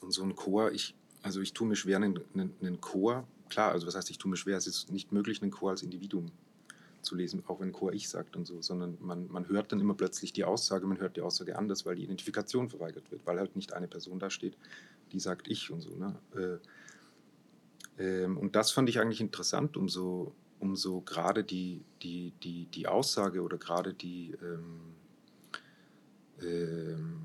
und 0.00 0.12
so 0.12 0.22
ein 0.22 0.34
Chor, 0.34 0.72
ich, 0.72 0.94
also 1.22 1.40
ich 1.40 1.52
tue 1.52 1.68
mir 1.68 1.76
schwer, 1.76 1.96
einen, 1.96 2.18
einen, 2.34 2.80
Chor, 2.80 3.26
klar, 3.48 3.72
also 3.72 3.86
was 3.86 3.94
heißt, 3.94 4.10
ich 4.10 4.18
tue 4.18 4.30
mir 4.30 4.36
schwer, 4.36 4.56
es 4.56 4.66
ist 4.66 4.90
nicht 4.90 5.12
möglich, 5.12 5.42
einen 5.42 5.50
Chor 5.50 5.70
als 5.70 5.82
Individuum 5.82 6.32
zu 7.02 7.14
lesen, 7.14 7.42
auch 7.46 7.60
wenn 7.60 7.72
Chor 7.72 7.92
ich 7.92 8.08
sagt 8.08 8.36
und 8.36 8.46
so, 8.46 8.62
sondern 8.62 8.96
man, 9.00 9.30
man 9.30 9.48
hört 9.48 9.72
dann 9.72 9.80
immer 9.80 9.94
plötzlich 9.94 10.32
die 10.32 10.44
Aussage, 10.44 10.86
man 10.86 10.98
hört 10.98 11.16
die 11.16 11.20
Aussage 11.20 11.56
anders, 11.56 11.84
weil 11.84 11.96
die 11.96 12.04
Identifikation 12.04 12.68
verweigert 12.68 13.10
wird, 13.10 13.26
weil 13.26 13.38
halt 13.38 13.56
nicht 13.56 13.72
eine 13.72 13.88
Person 13.88 14.18
da 14.18 14.30
steht, 14.30 14.56
die 15.12 15.20
sagt 15.20 15.48
ich 15.48 15.70
und 15.70 15.80
so. 15.80 15.90
Ne? 15.96 16.14
Äh, 16.36 16.58
ähm, 17.98 18.38
und 18.38 18.56
das 18.56 18.70
fand 18.70 18.88
ich 18.88 19.00
eigentlich 19.00 19.20
interessant, 19.20 19.76
um 19.76 19.88
so, 20.62 20.66
um 20.66 20.76
so 20.76 21.00
gerade 21.00 21.44
die, 21.44 21.84
die, 22.02 22.32
die, 22.42 22.66
die 22.66 22.86
Aussage 22.86 23.42
oder 23.42 23.58
gerade 23.58 23.94
die 23.94 24.34
ähm, 24.42 24.94
ähm, 26.40 27.20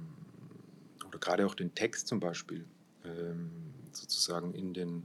oder 1.07 1.19
gerade 1.19 1.45
auch 1.45 1.55
den 1.55 1.73
Text 1.73 2.07
zum 2.07 2.19
Beispiel 2.19 2.65
ähm, 3.03 3.49
sozusagen 3.91 4.53
in 4.53 4.73
den, 4.73 5.03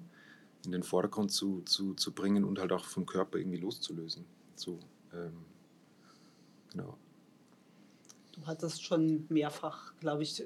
in 0.64 0.72
den 0.72 0.82
Vordergrund 0.82 1.30
zu, 1.30 1.62
zu, 1.62 1.94
zu 1.94 2.12
bringen 2.12 2.44
und 2.44 2.58
halt 2.58 2.72
auch 2.72 2.84
vom 2.84 3.06
Körper 3.06 3.38
irgendwie 3.38 3.58
loszulösen. 3.58 4.24
So, 4.54 4.80
ähm, 5.12 5.44
genau. 6.70 6.98
Du 8.42 8.48
hattest 8.48 8.82
schon 8.82 9.24
mehrfach, 9.28 9.94
glaube 10.00 10.24
ich, 10.24 10.40
äh, 10.40 10.44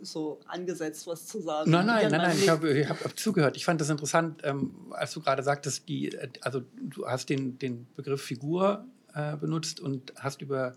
so 0.00 0.40
angesetzt, 0.46 1.06
was 1.06 1.26
zu 1.26 1.40
sagen. 1.42 1.70
Nein, 1.70 1.84
nein, 1.84 2.10
nein, 2.10 2.20
nein, 2.22 2.38
ich 2.38 2.48
habe 2.48 2.88
hab 2.88 3.18
zugehört. 3.18 3.54
Ich 3.58 3.66
fand 3.66 3.80
das 3.82 3.90
interessant, 3.90 4.40
ähm, 4.44 4.72
als 4.92 5.12
du 5.12 5.20
gerade 5.20 5.42
sagtest, 5.42 5.86
die, 5.90 6.08
äh, 6.08 6.28
also 6.40 6.62
du 6.80 7.06
hast 7.06 7.28
den, 7.28 7.58
den 7.58 7.86
Begriff 7.96 8.22
Figur 8.22 8.86
äh, 9.14 9.36
benutzt 9.36 9.78
und 9.78 10.14
hast 10.16 10.40
über 10.40 10.72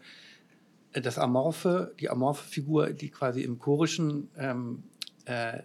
äh, 0.92 1.00
das 1.00 1.18
amorphe, 1.18 1.94
die 2.02 2.10
amorphe 2.10 2.46
Figur, 2.46 2.92
die 2.92 3.10
quasi 3.10 3.44
im 3.44 3.58
chorischen 3.58 4.30
ähm, 4.36 4.84
äh, 5.24 5.62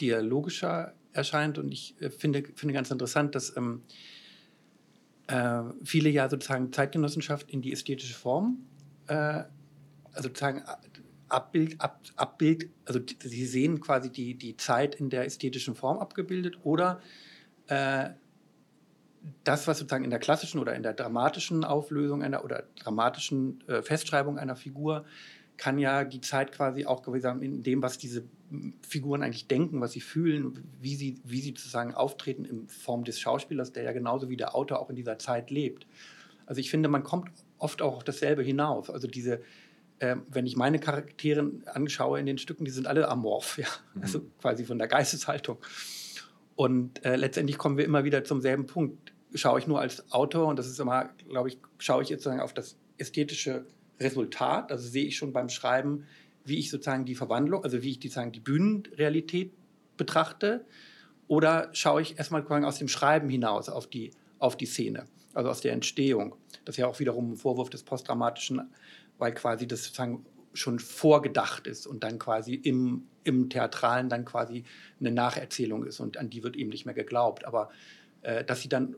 dialogischer 0.00 0.94
erscheint. 1.12 1.58
Und 1.58 1.70
ich 1.70 1.94
äh, 2.00 2.10
finde, 2.10 2.42
finde 2.56 2.74
ganz 2.74 2.90
interessant, 2.90 3.36
dass 3.36 3.56
ähm, 3.56 3.82
äh, 5.28 5.62
viele 5.84 6.08
ja 6.08 6.28
sozusagen 6.28 6.72
Zeitgenossenschaft 6.72 7.48
in 7.50 7.62
die 7.62 7.72
ästhetische 7.72 8.14
Form, 8.14 8.64
äh, 9.08 9.44
also 10.12 10.28
sozusagen 10.28 10.62
Abbild, 11.28 11.80
Ab, 11.80 12.00
Abbild, 12.16 12.70
also 12.86 13.00
sie 13.20 13.46
sehen 13.46 13.80
quasi 13.80 14.10
die, 14.10 14.34
die 14.34 14.56
Zeit 14.56 14.94
in 14.94 15.10
der 15.10 15.26
ästhetischen 15.26 15.74
Form 15.74 15.98
abgebildet 15.98 16.58
oder 16.62 17.00
äh, 17.66 18.10
das, 19.44 19.66
was 19.66 19.78
sozusagen 19.78 20.04
in 20.04 20.10
der 20.10 20.20
klassischen 20.20 20.58
oder 20.58 20.74
in 20.74 20.82
der 20.82 20.94
dramatischen 20.94 21.64
Auflösung 21.64 22.22
einer 22.22 22.44
oder 22.44 22.64
dramatischen 22.76 23.62
äh, 23.68 23.82
Festschreibung 23.82 24.38
einer 24.38 24.56
Figur 24.56 25.04
kann 25.56 25.78
ja 25.78 26.04
die 26.04 26.20
Zeit 26.20 26.52
quasi 26.52 26.86
auch 26.86 27.02
gewesen 27.02 27.42
in 27.42 27.62
dem, 27.62 27.82
was 27.82 27.98
diese 27.98 28.24
Figuren 28.86 29.22
eigentlich 29.22 29.48
denken, 29.48 29.80
was 29.80 29.92
sie 29.92 30.00
fühlen, 30.00 30.64
wie 30.80 30.94
sie, 30.94 31.20
wie 31.24 31.40
sie 31.40 31.50
sozusagen 31.50 31.94
auftreten 31.94 32.44
in 32.44 32.68
Form 32.68 33.04
des 33.04 33.18
Schauspielers, 33.20 33.72
der 33.72 33.82
ja 33.82 33.92
genauso 33.92 34.30
wie 34.30 34.36
der 34.36 34.54
Autor 34.54 34.78
auch 34.78 34.88
in 34.88 34.96
dieser 34.96 35.18
Zeit 35.18 35.50
lebt. 35.50 35.86
Also 36.46 36.60
ich 36.60 36.70
finde, 36.70 36.88
man 36.88 37.02
kommt 37.02 37.30
oft 37.58 37.82
auch 37.82 37.96
auf 37.96 38.04
dasselbe 38.04 38.42
hinaus. 38.42 38.90
Also 38.90 39.08
diese, 39.08 39.40
äh, 39.98 40.16
wenn 40.28 40.46
ich 40.46 40.56
meine 40.56 40.78
Charaktere 40.78 41.50
anschaue 41.66 42.20
in 42.20 42.26
den 42.26 42.38
Stücken, 42.38 42.64
die 42.64 42.70
sind 42.70 42.86
alle 42.86 43.08
amorph, 43.08 43.58
ja, 43.58 43.68
mhm. 43.94 44.02
also 44.02 44.20
quasi 44.40 44.64
von 44.64 44.78
der 44.78 44.88
Geisteshaltung. 44.88 45.58
Und 46.56 47.04
äh, 47.04 47.16
letztendlich 47.16 47.58
kommen 47.58 47.78
wir 47.78 47.84
immer 47.84 48.04
wieder 48.04 48.24
zum 48.24 48.40
selben 48.40 48.66
Punkt. 48.66 49.12
Schaue 49.34 49.58
ich 49.58 49.66
nur 49.66 49.80
als 49.80 50.10
Autor, 50.10 50.48
und 50.48 50.58
das 50.58 50.66
ist 50.66 50.80
immer, 50.80 51.10
glaube 51.28 51.48
ich, 51.48 51.58
schaue 51.78 52.02
ich 52.02 52.08
jetzt 52.08 52.24
sozusagen 52.24 52.42
auf 52.42 52.54
das 52.54 52.76
ästhetische 52.96 53.66
Resultat, 54.00 54.72
also 54.72 54.88
sehe 54.88 55.04
ich 55.04 55.16
schon 55.16 55.32
beim 55.32 55.48
Schreiben, 55.48 56.06
wie 56.44 56.58
ich 56.58 56.70
sozusagen 56.70 57.04
die 57.04 57.14
Verwandlung, 57.14 57.62
also 57.62 57.82
wie 57.82 57.90
ich 57.90 57.98
die, 57.98 58.08
sagen, 58.08 58.32
die 58.32 58.40
Bühnenrealität 58.40 59.52
betrachte, 59.96 60.64
oder 61.26 61.68
schaue 61.72 62.00
ich 62.00 62.18
erstmal 62.18 62.42
aus 62.64 62.78
dem 62.78 62.88
Schreiben 62.88 63.28
hinaus 63.28 63.68
auf 63.68 63.86
die, 63.86 64.10
auf 64.38 64.56
die 64.56 64.66
Szene, 64.66 65.04
also 65.34 65.50
aus 65.50 65.60
der 65.60 65.74
Entstehung. 65.74 66.34
Das 66.68 66.74
ist 66.74 66.80
ja 66.80 66.86
auch 66.86 66.98
wiederum 66.98 67.32
ein 67.32 67.36
Vorwurf 67.36 67.70
des 67.70 67.82
Postdramatischen, 67.82 68.60
weil 69.16 69.32
quasi 69.32 69.66
das 69.66 69.84
sozusagen 69.84 70.26
schon 70.52 70.78
vorgedacht 70.78 71.66
ist 71.66 71.86
und 71.86 72.04
dann 72.04 72.18
quasi 72.18 72.52
im, 72.52 73.08
im 73.24 73.48
Theatralen 73.48 74.10
dann 74.10 74.26
quasi 74.26 74.64
eine 75.00 75.10
Nacherzählung 75.10 75.86
ist 75.86 75.98
und 75.98 76.18
an 76.18 76.28
die 76.28 76.42
wird 76.42 76.56
eben 76.56 76.68
nicht 76.68 76.84
mehr 76.84 76.94
geglaubt. 76.94 77.46
Aber 77.46 77.70
äh, 78.20 78.44
dass 78.44 78.60
sie 78.60 78.68
dann 78.68 78.96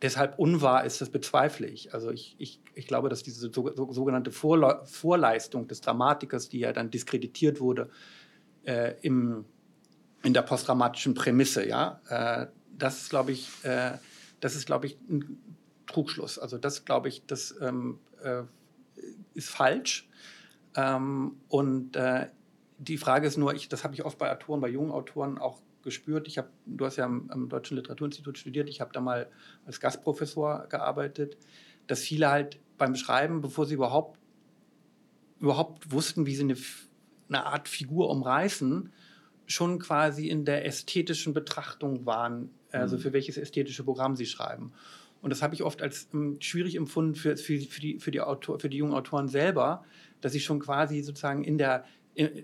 deshalb 0.00 0.38
unwahr 0.38 0.84
ist, 0.84 1.00
das 1.00 1.10
bezweifle 1.10 1.66
ich. 1.66 1.92
Also 1.94 2.12
ich, 2.12 2.36
ich, 2.38 2.60
ich 2.76 2.86
glaube, 2.86 3.08
dass 3.08 3.24
diese 3.24 3.50
so, 3.52 3.74
so, 3.74 3.92
sogenannte 3.92 4.30
Vorle 4.30 4.82
Vorleistung 4.84 5.66
des 5.66 5.80
Dramatikers, 5.80 6.48
die 6.48 6.60
ja 6.60 6.72
dann 6.72 6.92
diskreditiert 6.92 7.60
wurde 7.60 7.90
äh, 8.62 8.94
im, 9.02 9.46
in 10.22 10.32
der 10.32 10.42
postdramatischen 10.42 11.14
Prämisse, 11.14 11.66
ja, 11.66 12.00
äh, 12.08 12.46
das 12.78 13.02
ist, 13.02 13.10
glaube 13.10 13.32
ich, 13.32 13.48
äh, 13.64 13.98
das 14.38 14.54
ist, 14.54 14.66
glaube 14.66 14.86
ich, 14.86 14.96
ein 15.08 15.58
Trugschluss. 15.90 16.38
Also 16.38 16.58
das, 16.58 16.84
glaube 16.84 17.08
ich, 17.08 17.26
das 17.26 17.54
ähm, 17.60 17.98
äh, 18.22 18.42
ist 19.34 19.50
falsch. 19.50 20.08
Ähm, 20.76 21.36
und 21.48 21.96
äh, 21.96 22.28
die 22.78 22.98
Frage 22.98 23.26
ist 23.26 23.36
nur, 23.36 23.54
ich, 23.54 23.68
das 23.68 23.84
habe 23.84 23.94
ich 23.94 24.04
oft 24.04 24.18
bei 24.18 24.32
Autoren, 24.32 24.60
bei 24.60 24.68
jungen 24.68 24.90
Autoren 24.90 25.38
auch 25.38 25.60
gespürt. 25.82 26.28
Ich 26.28 26.38
habe, 26.38 26.48
du 26.66 26.84
hast 26.84 26.96
ja 26.96 27.04
am, 27.04 27.30
am, 27.30 27.48
Deutschen 27.48 27.76
Literaturinstitut 27.76 28.38
studiert, 28.38 28.68
ich 28.68 28.80
habe 28.80 28.92
da 28.92 29.00
mal 29.00 29.28
als 29.66 29.80
Gastprofessor 29.80 30.66
gearbeitet, 30.68 31.36
dass 31.86 32.00
viele 32.00 32.30
halt 32.30 32.60
beim 32.78 32.94
Schreiben, 32.94 33.40
bevor 33.40 33.66
sie 33.66 33.74
überhaupt, 33.74 34.18
überhaupt 35.38 35.90
wussten, 35.92 36.26
wie 36.26 36.34
sie 36.34 36.44
eine, 36.44 36.56
eine 37.28 37.46
Art 37.46 37.68
Figur 37.68 38.10
umreißen, 38.10 38.92
schon 39.46 39.78
quasi 39.78 40.28
in 40.28 40.44
der 40.44 40.64
ästhetischen 40.66 41.34
Betrachtung 41.34 42.06
waren, 42.06 42.50
also 42.70 42.96
mhm. 42.96 43.00
für 43.00 43.12
welches 43.12 43.36
ästhetische 43.36 43.84
Programm 43.84 44.16
sie 44.16 44.26
schreiben. 44.26 44.72
Und 45.22 45.30
das 45.30 45.42
habe 45.42 45.54
ich 45.54 45.62
oft 45.62 45.82
als 45.82 46.08
um, 46.12 46.22
ähm, 46.22 46.40
schwierig 46.40 46.76
empfunden 46.76 47.14
für, 47.14 47.36
für, 47.36 47.58
für, 47.58 47.80
die, 47.80 47.98
für, 47.98 48.10
die 48.10 48.20
Autor, 48.20 48.58
für 48.58 48.68
die 48.68 48.78
jungen 48.78 48.94
Autoren 48.94 49.28
selber, 49.28 49.84
dass 50.20 50.32
sie 50.32 50.40
schon 50.40 50.60
quasi 50.60 51.02
sozusagen 51.02 51.44
in 51.44 51.58
der 51.58 51.84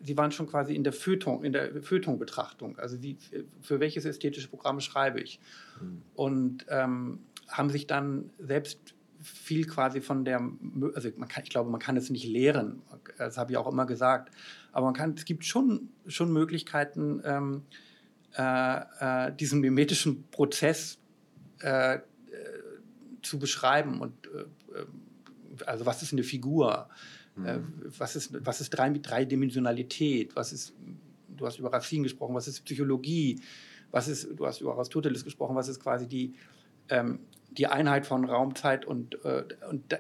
Sie 0.02 0.16
waren 0.16 0.30
schon 0.30 0.46
quasi 0.46 0.74
in 0.74 0.84
der 0.84 0.92
Feuilleton, 0.92 1.44
in 1.44 1.52
der 1.52 1.82
Feuilleton-Betrachtung. 1.82 2.78
Also 2.78 3.02
wie, 3.02 3.18
für 3.60 3.80
welches 3.80 4.04
ästhetische 4.04 4.48
Programm 4.48 4.80
schreibe 4.80 5.20
ich? 5.20 5.40
Mhm. 5.80 6.02
Und 6.14 6.66
ähm, 6.68 7.18
haben 7.48 7.68
sich 7.68 7.86
dann 7.86 8.30
selbst 8.38 8.78
viel 9.20 9.66
quasi 9.66 10.00
von 10.00 10.24
der, 10.24 10.40
also 10.94 11.10
man 11.16 11.28
kann, 11.28 11.42
ich 11.42 11.50
glaube, 11.50 11.68
man 11.68 11.80
kann 11.80 11.96
es 11.96 12.10
nicht 12.10 12.26
lehren, 12.26 12.80
das 13.18 13.36
habe 13.36 13.50
ich 13.50 13.58
auch 13.58 13.70
immer 13.70 13.86
gesagt, 13.86 14.30
aber 14.72 14.86
man 14.86 14.94
kann, 14.94 15.14
es 15.16 15.24
gibt 15.24 15.44
schon, 15.44 15.88
schon 16.06 16.32
Möglichkeiten, 16.32 17.20
ähm, 17.24 17.62
äh, 18.36 18.80
äh, 19.00 19.32
diesen 19.34 19.60
mimetischen 19.60 20.28
Prozess 20.30 20.98
äh 21.60 21.98
zu 23.26 23.38
beschreiben 23.38 24.00
und 24.00 24.26
äh, 24.26 24.78
äh, 24.78 24.86
also 25.64 25.86
was 25.86 26.02
ist 26.02 26.12
eine 26.12 26.22
Figur? 26.22 26.88
Äh, 27.44 27.58
mhm. 27.58 27.92
was 27.98 28.16
ist, 28.16 28.46
was 28.46 28.60
ist 28.60 28.70
Drei 28.70 28.90
Dreidimensionalität? 28.90 30.34
Was 30.36 30.52
ist, 30.52 30.74
du 31.28 31.46
hast 31.46 31.58
über 31.58 31.72
Racine 31.72 32.04
gesprochen, 32.04 32.34
was 32.34 32.48
ist 32.48 32.64
Psychologie? 32.64 33.40
Was 33.90 34.08
ist, 34.08 34.28
du 34.36 34.46
hast 34.46 34.60
über 34.60 34.74
Aristoteles 34.74 35.24
gesprochen, 35.24 35.54
was 35.54 35.68
ist 35.68 35.80
quasi 35.80 36.06
die, 36.06 36.34
ähm, 36.88 37.20
die 37.50 37.66
Einheit 37.66 38.06
von 38.06 38.24
Raum, 38.24 38.54
Zeit 38.54 38.84
und, 38.84 39.22
äh, 39.24 39.44
und 39.70 39.96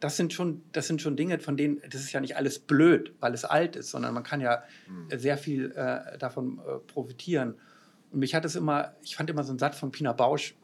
das 0.00 0.16
sind 0.16 0.32
schon, 0.32 0.62
das 0.72 0.86
sind 0.86 1.00
schon 1.00 1.16
Dinge, 1.16 1.38
von 1.38 1.56
denen, 1.56 1.80
das 1.88 2.02
ist 2.02 2.12
ja 2.12 2.20
nicht 2.20 2.36
alles 2.36 2.58
blöd, 2.58 3.14
weil 3.20 3.32
es 3.34 3.44
alt 3.44 3.76
ist, 3.76 3.90
sondern 3.90 4.12
man 4.12 4.22
kann 4.22 4.40
ja 4.40 4.62
mhm. 4.88 5.18
sehr 5.18 5.38
viel 5.38 5.72
äh, 5.72 6.18
davon 6.18 6.58
äh, 6.58 6.78
profitieren. 6.86 7.54
Und 8.10 8.18
mich 8.20 8.34
hat 8.34 8.44
es 8.44 8.56
immer, 8.56 8.94
ich 9.02 9.16
fand 9.16 9.30
immer 9.30 9.44
so 9.44 9.50
einen 9.50 9.58
Satz 9.58 9.78
von 9.78 9.90
Pina 9.90 10.12
Bausch 10.12 10.54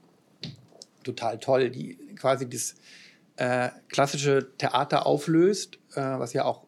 total 1.07 1.39
toll, 1.39 1.71
die 1.71 1.97
quasi 2.17 2.49
das 2.49 2.75
äh, 3.37 3.71
klassische 3.89 4.51
Theater 4.59 5.07
auflöst, 5.07 5.79
äh, 5.95 6.01
was 6.01 6.33
ja 6.33 6.45
auch 6.45 6.67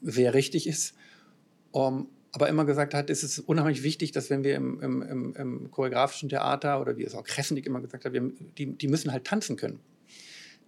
sehr 0.00 0.34
richtig 0.34 0.66
ist. 0.66 0.94
Um, 1.72 2.08
aber 2.32 2.48
immer 2.48 2.64
gesagt 2.64 2.94
hat, 2.94 3.10
es 3.10 3.22
ist 3.22 3.38
unheimlich 3.38 3.82
wichtig, 3.82 4.12
dass 4.12 4.30
wenn 4.30 4.44
wir 4.44 4.54
im, 4.56 4.80
im, 4.80 5.02
im, 5.02 5.34
im 5.36 5.70
choreografischen 5.70 6.28
Theater 6.28 6.80
oder 6.80 6.96
wie 6.96 7.04
es 7.04 7.14
auch 7.14 7.24
Kressnig 7.24 7.66
immer 7.66 7.80
gesagt 7.80 8.04
hat, 8.04 8.12
wir, 8.12 8.30
die, 8.58 8.76
die 8.76 8.88
müssen 8.88 9.12
halt 9.12 9.24
tanzen 9.24 9.56
können 9.56 9.80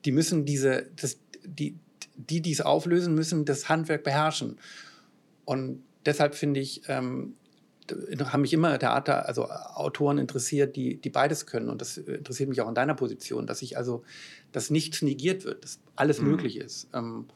die 0.05 0.13
müssen 0.13 0.45
diese, 0.45 0.89
das, 0.97 1.19
die, 1.45 1.77
die, 2.17 2.41
die 2.41 2.53
es 2.53 2.61
auflösen, 2.61 3.15
müssen 3.15 3.45
das 3.45 3.69
Handwerk 3.69 4.05
beherrschen. 4.05 4.59
Und 5.45 5.83
deshalb 6.07 6.35
finde 6.35 6.61
ich, 6.61 6.83
ähm, 6.89 7.35
haben 8.25 8.43
mich 8.43 8.53
immer 8.53 8.79
Theater, 8.79 9.27
also 9.27 9.49
Autoren 9.49 10.19
interessiert, 10.19 10.77
die, 10.77 10.97
die 10.97 11.11
beides 11.11 11.47
können. 11.47 11.69
Und 11.69 11.81
das 11.81 11.97
interessiert 11.99 12.49
mich 12.49 12.61
auch 12.61 12.69
in 12.69 12.75
deiner 12.75 12.95
Position, 12.95 13.47
dass 13.47 13.63
ich 13.63 13.77
also, 13.77 14.05
dass 14.53 14.71
nichts 14.71 15.03
negiert 15.03 15.45
wird, 15.45 15.65
dass 15.65 15.81
alles 15.97 16.21
mhm. 16.21 16.31
möglich 16.31 16.57
ist. 16.57 16.89
Ähm, 16.93 17.27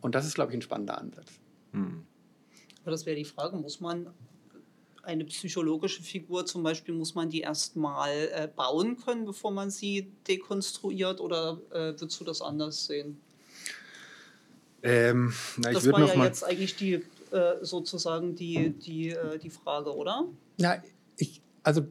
und 0.00 0.14
das 0.14 0.26
ist, 0.26 0.34
glaube 0.34 0.52
ich, 0.52 0.58
ein 0.58 0.62
spannender 0.62 0.98
Ansatz. 0.98 1.28
Mhm. 1.72 2.04
Aber 2.82 2.90
das 2.92 3.06
wäre 3.06 3.16
die 3.16 3.24
Frage, 3.24 3.56
muss 3.56 3.80
man 3.80 4.08
eine 5.02 5.24
psychologische 5.24 6.02
Figur 6.02 6.46
zum 6.46 6.62
Beispiel, 6.62 6.94
muss 6.94 7.14
man 7.14 7.30
die 7.30 7.40
erstmal 7.40 8.10
äh, 8.10 8.48
bauen 8.54 8.96
können, 8.96 9.24
bevor 9.24 9.50
man 9.50 9.70
sie 9.70 10.10
dekonstruiert 10.28 11.20
oder 11.20 11.60
äh, 11.70 11.98
würdest 12.00 12.20
du 12.20 12.24
das 12.24 12.42
anders 12.42 12.86
sehen? 12.86 13.20
Ähm, 14.82 15.32
na, 15.58 15.72
das 15.72 15.90
war 15.90 16.14
ja 16.14 16.24
jetzt 16.24 16.44
eigentlich 16.44 16.76
die 16.76 17.02
äh, 17.32 17.64
sozusagen 17.64 18.34
die, 18.34 18.70
die, 18.70 19.10
äh, 19.10 19.38
die 19.38 19.50
Frage, 19.50 19.94
oder? 19.94 20.26
Ja, 20.58 20.82
ich, 21.16 21.42
also 21.62 21.86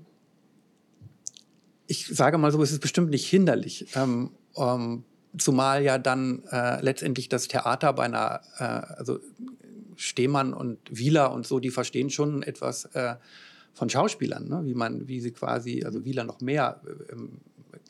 ich 1.87 2.07
sage 2.07 2.37
mal 2.37 2.51
so, 2.51 2.61
es 2.61 2.71
ist 2.71 2.81
bestimmt 2.81 3.09
nicht 3.09 3.27
hinderlich. 3.27 3.87
Ähm, 3.95 4.31
ähm, 4.55 5.03
zumal 5.37 5.83
ja 5.83 5.97
dann 5.97 6.43
äh, 6.51 6.81
letztendlich 6.81 7.29
das 7.29 7.47
Theater 7.47 7.93
bei 7.93 8.03
einer, 8.03 8.41
äh, 8.57 8.63
also 8.63 9.19
Stehmann 9.95 10.53
und 10.53 10.79
Wieler 10.89 11.33
und 11.33 11.45
so, 11.45 11.59
die 11.59 11.71
verstehen 11.71 12.09
schon 12.09 12.43
etwas 12.43 12.85
äh, 12.93 13.15
von 13.73 13.89
Schauspielern, 13.89 14.47
ne? 14.47 14.61
wie 14.65 14.73
man, 14.73 15.07
wie 15.07 15.19
sie 15.19 15.31
quasi, 15.31 15.83
also 15.83 16.05
Wieler 16.05 16.23
noch 16.23 16.41
mehr, 16.41 16.81
ähm, 17.11 17.39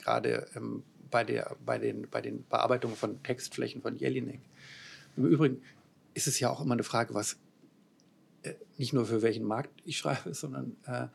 gerade 0.03 0.47
ähm, 0.55 0.83
bei, 1.11 1.23
der, 1.23 1.55
bei, 1.65 1.77
den, 1.77 2.07
bei 2.09 2.21
den 2.21 2.43
Bearbeitungen 2.45 2.95
von 2.95 3.21
Textflächen 3.23 3.81
von 3.81 3.97
Jelinek. 3.97 4.39
Im 5.17 5.25
Übrigen 5.25 5.61
ist 6.13 6.27
es 6.27 6.39
ja 6.39 6.49
auch 6.49 6.61
immer 6.61 6.73
eine 6.73 6.83
Frage, 6.83 7.13
was 7.13 7.37
äh, 8.43 8.53
nicht 8.77 8.93
nur 8.93 9.05
für 9.05 9.21
welchen 9.21 9.45
Markt 9.45 9.81
ich 9.85 9.97
schreibe, 9.97 10.33
sondern 10.33 10.75
äh, 10.85 11.07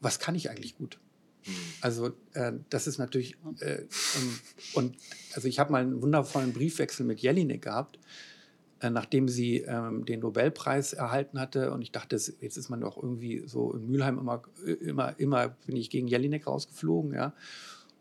was 0.00 0.18
kann 0.18 0.34
ich 0.34 0.50
eigentlich 0.50 0.76
gut? 0.76 0.98
Mhm. 1.46 1.52
Also 1.80 2.10
äh, 2.34 2.52
das 2.70 2.86
ist 2.86 2.98
natürlich 2.98 3.36
äh, 3.60 3.82
und, 4.16 4.40
und, 4.74 4.96
also 5.34 5.48
ich 5.48 5.58
habe 5.58 5.72
mal 5.72 5.82
einen 5.82 6.02
wundervollen 6.02 6.52
Briefwechsel 6.52 7.04
mit 7.04 7.20
Jelinek 7.20 7.62
gehabt, 7.62 7.98
äh, 8.80 8.90
nachdem 8.90 9.28
sie 9.28 9.58
ähm, 9.58 10.04
den 10.04 10.20
Nobelpreis 10.20 10.92
erhalten 10.92 11.40
hatte. 11.40 11.72
Und 11.72 11.82
ich 11.82 11.90
dachte, 11.90 12.16
jetzt 12.16 12.56
ist 12.56 12.68
man 12.68 12.80
doch 12.80 12.96
irgendwie 12.96 13.42
so 13.46 13.72
in 13.72 13.90
Mülheim 13.90 14.18
immer, 14.18 14.42
immer, 14.80 15.18
immer 15.18 15.48
bin 15.66 15.76
ich 15.76 15.90
gegen 15.90 16.06
Jelinek 16.06 16.46
rausgeflogen. 16.46 17.12
Ja. 17.12 17.34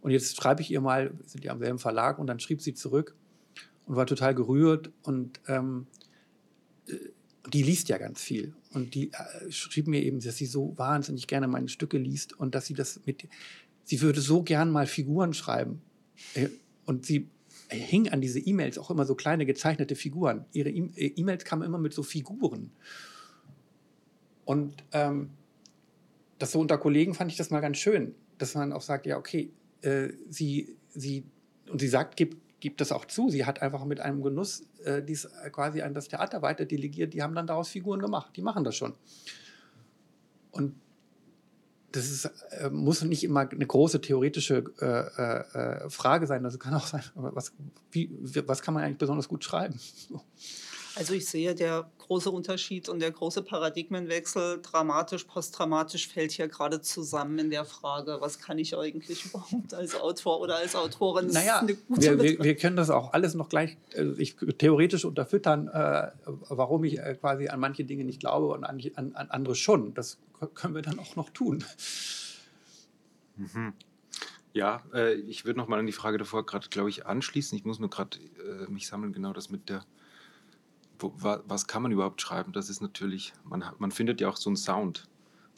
Und 0.02 0.12
jetzt 0.12 0.38
schreibe 0.38 0.62
ich 0.62 0.72
ihr 0.72 0.82
mal, 0.82 1.12
sind 1.26 1.44
ja 1.44 1.52
am 1.52 1.60
selben 1.60 1.80
Verlag, 1.80 2.20
und 2.20 2.28
dann 2.28 2.40
schrieb 2.40 2.62
sie 2.62 2.74
zurück 2.74 3.16
und 3.88 3.96
war 3.96 4.06
total 4.06 4.36
gerührt. 4.36 4.92
Und 5.04 5.40
ähm, 5.48 5.88
äh, 5.90 6.07
die 7.54 7.64
liest 7.64 7.90
ja 7.90 7.98
ganz 7.98 8.22
viel. 8.22 8.54
Und 8.74 8.96
die 8.96 9.12
äh, 9.12 9.52
schrieb 9.52 9.88
mir 9.88 10.04
eben, 10.04 10.20
dass 10.20 10.38
sie 10.38 10.46
so 10.46 10.74
wahnsinnig 10.78 11.28
gerne 11.28 11.48
meine 11.48 11.70
Stücke 11.70 11.98
liest 11.98 12.38
und 12.40 12.56
dass 12.56 12.66
sie 12.66 12.74
das 12.74 13.02
mit, 13.06 13.28
sie 13.84 14.02
würde 14.02 14.22
so 14.22 14.44
gern 14.44 14.72
mal 14.72 14.88
Figuren 14.88 15.34
schreiben. 15.34 15.82
Äh, 16.34 16.50
und 16.86 17.06
sie 17.06 17.28
hing 17.70 18.10
an 18.10 18.22
diese 18.22 18.40
E-Mails 18.40 18.78
auch 18.78 18.92
immer 18.92 19.06
so 19.06 19.16
kleine 19.16 19.46
gezeichnete 19.46 19.96
Figuren. 19.96 20.46
Ihre 20.54 20.70
e-, 20.70 20.92
äh, 20.96 21.14
E-Mails 21.16 21.46
kamen 21.46 21.64
immer 21.64 21.78
mit 21.78 21.94
so 21.94 22.04
Figuren. 22.04 22.72
Und 24.46 24.84
ähm, 24.94 25.32
das 26.40 26.52
so 26.52 26.60
unter 26.60 26.78
Kollegen 26.78 27.14
fand 27.14 27.32
ich 27.32 27.38
das 27.38 27.50
mal 27.50 27.60
ganz 27.60 27.78
schön, 27.78 28.16
dass 28.38 28.56
man 28.56 28.72
auch 28.72 28.82
sagt, 28.82 29.06
ja, 29.06 29.18
okay, 29.18 29.52
äh, 29.82 30.10
sie, 30.30 30.78
sie, 30.90 31.24
und 31.70 31.80
sie 31.82 31.88
sagt, 31.88 32.16
gibt, 32.16 32.38
gibt 32.60 32.82
das 32.82 32.92
auch 32.92 33.06
zu, 33.06 33.30
sie 33.30 33.46
hat 33.46 33.62
einfach 33.62 33.86
mit 33.86 34.00
einem 34.00 34.22
Genuss 34.22 34.64
äh, 34.84 35.04
dies 35.04 35.26
äh, 35.26 35.50
quasi 35.50 35.82
an 35.82 35.94
das 35.94 36.08
Theater 36.08 36.42
weiter 36.42 36.66
delegiert, 36.66 37.14
die 37.14 37.22
haben 37.22 37.36
dann 37.36 37.48
daraus 37.48 37.70
Figuren 37.70 38.00
gemacht, 38.00 38.36
die 38.36 38.42
machen 38.42 38.64
das 38.64 38.76
schon. 38.76 38.94
Und 40.52 40.74
das 41.92 42.10
ist, 42.10 42.26
äh, 42.52 42.70
muss 42.70 43.02
nicht 43.04 43.24
immer 43.24 43.42
eine 43.50 43.66
große 43.66 44.02
theoretische 44.02 44.64
äh, 44.80 44.86
äh, 44.86 45.86
äh 45.86 45.90
Frage 45.90 46.28
sein. 46.28 46.44
Das 46.44 46.60
kann 46.60 46.74
auch 46.74 46.86
sein, 46.86 47.04
was, 47.16 47.54
wie, 47.92 48.10
was 48.46 48.62
kann 48.62 48.74
man 48.74 48.84
eigentlich 48.84 48.98
besonders 48.98 49.28
gut 49.28 49.44
schreiben? 49.44 49.80
Also 50.98 51.14
ich 51.14 51.28
sehe, 51.28 51.54
der 51.54 51.90
große 52.00 52.32
Unterschied 52.32 52.90
und 52.90 53.00
der 53.00 53.12
große 53.12 53.44
Paradigmenwechsel 53.44 54.62
dramatisch, 54.64 55.26
postdramatisch 55.26 56.08
fällt 56.08 56.32
hier 56.32 56.48
gerade 56.48 56.82
zusammen 56.82 57.38
in 57.38 57.50
der 57.52 57.66
Frage, 57.66 58.18
was 58.20 58.40
kann 58.40 58.58
ich 58.58 58.76
eigentlich 58.76 59.26
überhaupt 59.26 59.76
als 59.76 59.96
Autor 59.96 60.40
oder 60.40 60.56
als 60.56 60.76
Autorin? 60.76 61.28
Naja, 61.28 61.62
wir, 61.66 61.78
wir, 62.20 62.44
wir, 62.44 62.56
können 62.56 62.78
das 62.78 62.90
auch 62.90 63.14
alles 63.14 63.36
noch 63.36 63.50
gleich 63.50 63.78
also 63.96 64.18
ich, 64.18 64.38
theoretisch 64.58 65.06
unterfüttern, 65.06 65.68
äh, 65.68 66.08
warum 66.50 66.84
ich 66.84 66.98
äh, 66.98 67.16
quasi 67.16 67.48
an 67.50 67.60
manche 67.60 67.84
Dinge 67.84 68.04
nicht 68.04 68.20
glaube 68.20 68.48
und 68.48 68.64
an, 68.64 68.82
an, 68.96 69.16
an, 69.16 69.30
andere 69.30 69.54
schon. 69.54 69.94
Das 69.94 70.18
können 70.56 70.74
wir 70.74 70.82
dann 70.82 70.98
auch 70.98 71.16
noch 71.16 71.30
tun. 71.30 71.64
Mhm. 73.36 73.74
Ja, 74.54 74.82
äh, 74.96 75.14
ich 75.14 75.46
würde 75.46 75.60
noch 75.60 75.68
mal 75.68 75.78
an 75.78 75.86
die 75.86 75.92
Frage 75.92 76.18
davor 76.18 76.44
gerade, 76.44 76.70
glaube 76.70 76.90
ich, 76.90 77.06
anschließen. 77.06 77.56
Ich 77.56 77.66
muss 77.66 77.78
nur 77.78 77.92
gerade 77.92 78.18
äh, 78.18 78.72
mich 78.72 78.88
sammeln, 78.88 79.14
genau 79.14 79.32
das 79.32 79.52
mit 79.52 79.70
der 79.70 79.86
wo, 81.00 81.14
was 81.18 81.68
kann 81.68 81.84
man 81.84 81.92
überhaupt 81.92 82.22
schreiben? 82.22 82.54
Das 82.54 82.70
ist 82.70 82.82
natürlich, 82.82 83.34
man, 83.44 83.64
man 83.80 83.92
findet 83.92 84.22
ja 84.22 84.30
auch 84.30 84.38
so 84.38 84.50
einen 84.50 84.58
Sound 84.58 85.08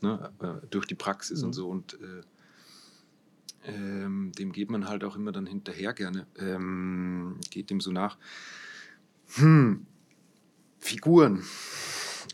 ne, 0.02 0.32
äh, 0.40 0.68
durch 0.70 0.86
die 0.86 0.96
Praxis 0.96 1.42
mhm. 1.42 1.48
und 1.48 1.54
so 1.54 1.70
und 1.70 1.94
äh, 2.02 2.22
ähm, 3.66 4.32
dem 4.38 4.52
geht 4.52 4.70
man 4.70 4.88
halt 4.88 5.04
auch 5.04 5.16
immer 5.16 5.32
dann 5.32 5.46
hinterher 5.46 5.94
gerne, 5.94 6.28
ähm, 6.38 7.38
geht 7.50 7.70
dem 7.70 7.82
so 7.82 7.92
nach. 7.92 8.18
Hm, 9.36 9.86
Figuren 10.80 11.44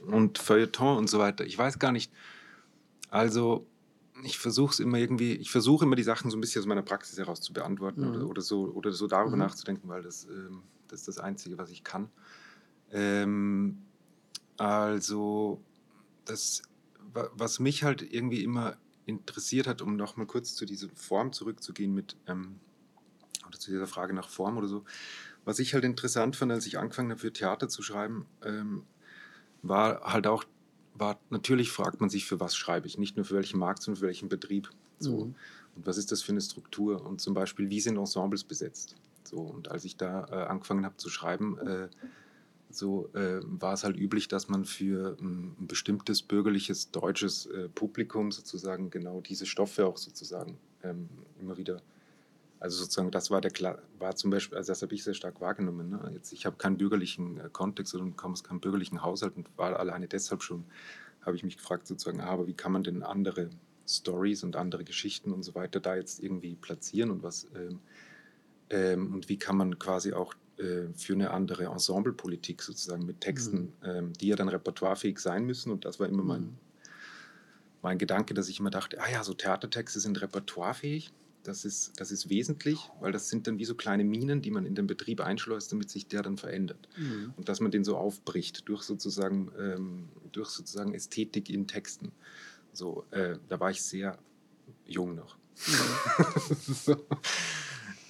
und 0.08 0.38
Feuilleton 0.38 0.98
und 0.98 1.10
so 1.10 1.20
weiter. 1.20 1.46
Ich 1.46 1.58
weiß 1.58 1.80
gar 1.80 1.91
nicht. 1.91 2.12
Also 3.10 3.68
ich 4.24 4.38
versuche 4.38 4.72
es 4.72 4.80
immer 4.80 4.98
irgendwie, 4.98 5.34
ich 5.34 5.52
versuche 5.52 5.86
immer 5.86 5.96
die 5.96 6.04
Sachen 6.04 6.32
so 6.32 6.38
ein 6.38 6.41
bisschen 6.41 6.62
aus 6.62 6.68
meiner 6.68 6.84
Praxis 6.84 7.18
heraus 7.18 7.41
zu 7.41 7.54
beantworten 7.54 8.02
mhm. 8.02 8.15
oder, 8.15 8.28
oder, 8.28 8.41
so, 8.41 8.72
oder 8.72 8.91
so 8.91 9.08
darüber 9.08 9.36
mhm. 9.36 9.41
nachzudenken, 9.41 9.89
weil 9.89 10.04
das, 10.04 10.26
ähm, 10.26 10.63
das 10.88 11.02
ist 11.02 11.08
das 11.08 11.18
Einzige, 11.18 11.58
was 11.58 11.70
ich 11.70 11.84
kann. 11.84 12.10
Ähm, 12.95 13.77
also, 14.58 15.62
das, 16.23 16.63
was 17.12 17.60
mich 17.60 17.84
halt 17.84 18.01
irgendwie 18.01 18.41
immer 18.43 18.77
interessiert 19.05 19.67
hat, 19.67 19.81
um 19.81 19.97
nochmal 19.97 20.25
kurz 20.25 20.55
zu 20.55 20.65
dieser 20.65 20.88
Form 20.95 21.34
zurückzugehen 21.34 21.93
mit, 21.93 22.15
ähm, 22.25 22.60
oder 23.47 23.60
zu 23.60 23.69
dieser 23.69 23.86
Frage 23.86 24.13
nach 24.13 24.29
Form 24.29 24.58
oder 24.58 24.67
so, 24.67 24.86
was 25.43 25.60
ich 25.60 25.73
halt 25.73 25.84
interessant 25.84 26.38
fand, 26.38 26.51
als 26.53 26.65
ich 26.65 26.79
angefangen 26.79 27.12
habe, 27.12 27.19
für 27.19 27.34
Theater 27.34 27.67
zu 27.67 27.84
schreiben, 27.84 28.25
ähm, 28.43 28.84
war 29.62 30.01
halt 30.01 30.25
auch, 30.25 30.45
war, 30.93 31.19
natürlich 31.29 31.71
fragt 31.71 31.99
man 31.99 32.10
sich, 32.10 32.25
für 32.25 32.39
was 32.39 32.55
schreibe 32.55 32.88
ich, 32.88 32.97
nicht 32.97 33.17
nur 33.17 33.25
für 33.25 33.36
welchen 33.36 33.60
Markt, 33.60 33.84
sondern 33.84 33.99
für 33.99 34.08
welchen 34.08 34.29
Betrieb. 34.29 34.69
So. 34.99 35.25
Mhm. 35.25 35.36
Und 35.75 35.86
was 35.86 35.97
ist 35.97 36.13
das 36.13 36.21
für 36.21 36.31
eine 36.31 36.41
Struktur? 36.41 37.05
Und 37.05 37.19
zum 37.19 37.34
Beispiel, 37.34 37.69
wie 37.69 37.81
sind 37.81 37.97
Ensembles 37.97 38.45
besetzt? 38.45 38.95
So, 39.23 39.41
und 39.41 39.69
als 39.69 39.84
ich 39.84 39.97
da 39.97 40.25
äh, 40.29 40.47
angefangen 40.47 40.86
habe 40.86 40.95
zu 40.97 41.10
schreiben, 41.10 41.58
äh, 41.60 41.89
so 42.76 43.10
äh, 43.14 43.40
war 43.44 43.74
es 43.74 43.84
halt 43.84 43.98
üblich, 43.98 44.28
dass 44.28 44.50
man 44.50 44.66
für 44.66 45.18
ähm, 45.20 45.56
ein 45.60 45.68
bestimmtes 45.68 46.22
bürgerliches 46.22 46.92
deutsches 46.92 47.46
äh, 47.48 47.70
Publikum 47.70 48.32
sozusagen 48.32 48.90
genau 48.90 49.22
diese 49.22 49.46
Stoffe 49.46 49.86
auch 49.86 49.98
sozusagen 49.98 50.58
ähm, 50.84 51.10
immer 51.40 51.58
wieder, 51.58 51.82
also 52.60 52.78
sozusagen 52.78 53.12
das 53.12 53.32
war 53.32 53.42
der 53.42 53.52
war 54.00 54.16
zum 54.16 54.32
Beispiel, 54.32 54.58
also 54.58 54.72
das 54.72 54.82
habe 54.82 54.94
ich 54.94 55.04
sehr 55.04 55.14
stark 55.14 55.42
wahrgenommen. 55.42 55.90
Ne? 55.90 56.12
Jetzt, 56.14 56.34
ich 56.34 56.46
habe 56.46 56.58
keinen 56.58 56.78
bürgerlichen 56.78 57.40
äh, 57.40 57.50
Kontext 57.52 57.96
und 57.96 58.16
komme 58.16 58.34
aus 58.34 58.44
keinem 58.44 58.60
bürgerlichen 58.60 59.02
Haushalt 59.02 59.36
und 59.38 59.50
war 59.58 59.80
alleine 59.80 60.08
deshalb 60.08 60.44
schon, 60.44 60.66
habe 61.22 61.36
ich 61.36 61.44
mich 61.44 61.58
gefragt 61.58 61.88
sozusagen, 61.88 62.22
ah, 62.22 62.28
aber 62.28 62.48
wie 62.48 62.54
kann 62.54 62.72
man 62.72 62.84
denn 62.84 63.04
andere 63.04 63.50
Stories 63.88 64.44
und 64.44 64.56
andere 64.56 64.84
Geschichten 64.84 65.32
und 65.32 65.44
so 65.44 65.56
weiter 65.56 65.80
da 65.80 65.96
jetzt 65.96 66.22
irgendwie 66.22 66.56
platzieren 66.56 67.12
und 67.12 67.24
was 67.24 67.48
ähm, 67.56 67.80
ähm, 68.70 69.14
und 69.14 69.30
wie 69.30 69.38
kann 69.38 69.58
man 69.58 69.78
quasi 69.78 70.14
auch 70.14 70.34
äh, 70.58 70.94
für 70.96 71.13
eine 71.13 71.32
andere 71.32 71.65
Ensemblepolitik 71.65 72.62
sozusagen 72.62 73.06
mit 73.06 73.20
Texten, 73.22 73.74
mhm. 73.82 73.89
ähm, 73.89 74.13
die 74.13 74.28
ja 74.28 74.36
dann 74.36 74.48
repertoirefähig 74.48 75.20
sein 75.20 75.46
müssen. 75.46 75.72
Und 75.72 75.84
das 75.84 76.00
war 76.00 76.08
immer 76.08 76.24
mein, 76.24 76.41
mhm. 76.41 76.58
mein 77.82 77.98
Gedanke, 77.98 78.34
dass 78.34 78.48
ich 78.48 78.60
immer 78.60 78.70
dachte, 78.70 79.02
ah 79.02 79.10
ja, 79.12 79.24
so 79.24 79.34
Theatertexte 79.34 80.00
sind 80.00 80.22
repertoirefähig. 80.22 81.12
das 81.44 81.65
ist, 81.65 82.00
das 82.00 82.12
ist 82.12 82.30
wesentlich, 82.30 82.89
weil 83.02 83.12
das 83.12 83.30
sind 83.30 83.48
dann 83.48 83.60
wie 83.60 83.65
so 83.65 83.76
kleine 83.76 84.06
Minen, 84.06 84.41
die 84.41 84.52
man 84.52 84.65
in 84.65 84.76
den 84.76 84.88
Betrieb 84.88 85.20
einschleust, 85.20 85.72
damit 85.72 85.89
sich 85.89 86.08
der 86.08 86.24
dann 86.24 86.38
verändert. 86.38 86.88
Mhm. 86.96 87.34
Und 87.36 87.50
dass 87.50 87.60
man 87.60 87.72
den 87.72 87.84
so 87.84 87.98
aufbricht 87.98 88.68
durch 88.70 88.84
sozusagen, 88.84 89.52
ähm, 89.60 90.10
durch 90.32 90.50
sozusagen 90.50 90.94
Ästhetik 90.94 91.50
in 91.50 91.68
Texten. 91.68 92.12
So, 92.72 93.06
äh, 93.12 93.38
da 93.50 93.60
war 93.60 93.72
ich 93.72 93.82
sehr 93.84 94.18
jung 94.86 95.15
noch. 95.15 95.38
so. 96.86 96.96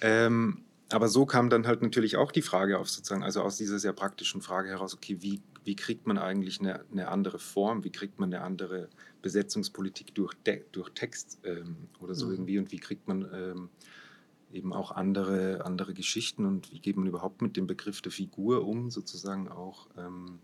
ähm, 0.00 0.65
aber 0.90 1.08
so 1.08 1.26
kam 1.26 1.50
dann 1.50 1.66
halt 1.66 1.82
natürlich 1.82 2.16
auch 2.16 2.30
die 2.30 2.42
Frage 2.42 2.78
auf, 2.78 2.88
sozusagen, 2.88 3.24
also 3.24 3.42
aus 3.42 3.56
dieser 3.56 3.78
sehr 3.78 3.92
praktischen 3.92 4.40
Frage 4.40 4.68
heraus, 4.68 4.94
okay, 4.94 5.16
wie, 5.20 5.42
wie 5.64 5.74
kriegt 5.74 6.06
man 6.06 6.16
eigentlich 6.16 6.60
eine, 6.60 6.84
eine 6.92 7.08
andere 7.08 7.40
Form, 7.40 7.82
wie 7.82 7.90
kriegt 7.90 8.20
man 8.20 8.32
eine 8.32 8.44
andere 8.44 8.88
Besetzungspolitik 9.20 10.14
durch, 10.14 10.34
De 10.46 10.64
durch 10.70 10.90
Text 10.90 11.40
ähm, 11.44 11.88
oder 11.98 12.14
so 12.14 12.26
Mhm. 12.26 12.32
irgendwie? 12.32 12.58
Und 12.58 12.72
wie 12.72 12.78
kriegt 12.78 13.08
man 13.08 13.28
ähm, 13.32 13.70
eben 14.52 14.72
auch 14.72 14.92
andere, 14.92 15.64
andere 15.64 15.92
Geschichten? 15.92 16.46
Und 16.46 16.70
wie 16.70 16.78
geht 16.78 16.96
man 16.96 17.08
überhaupt 17.08 17.42
mit 17.42 17.56
dem 17.56 17.66
Begriff 17.66 18.00
der 18.00 18.12
Figur 18.12 18.64
um, 18.64 18.90
sozusagen 18.90 19.48
auch 19.48 19.88
ähm, 19.98 20.38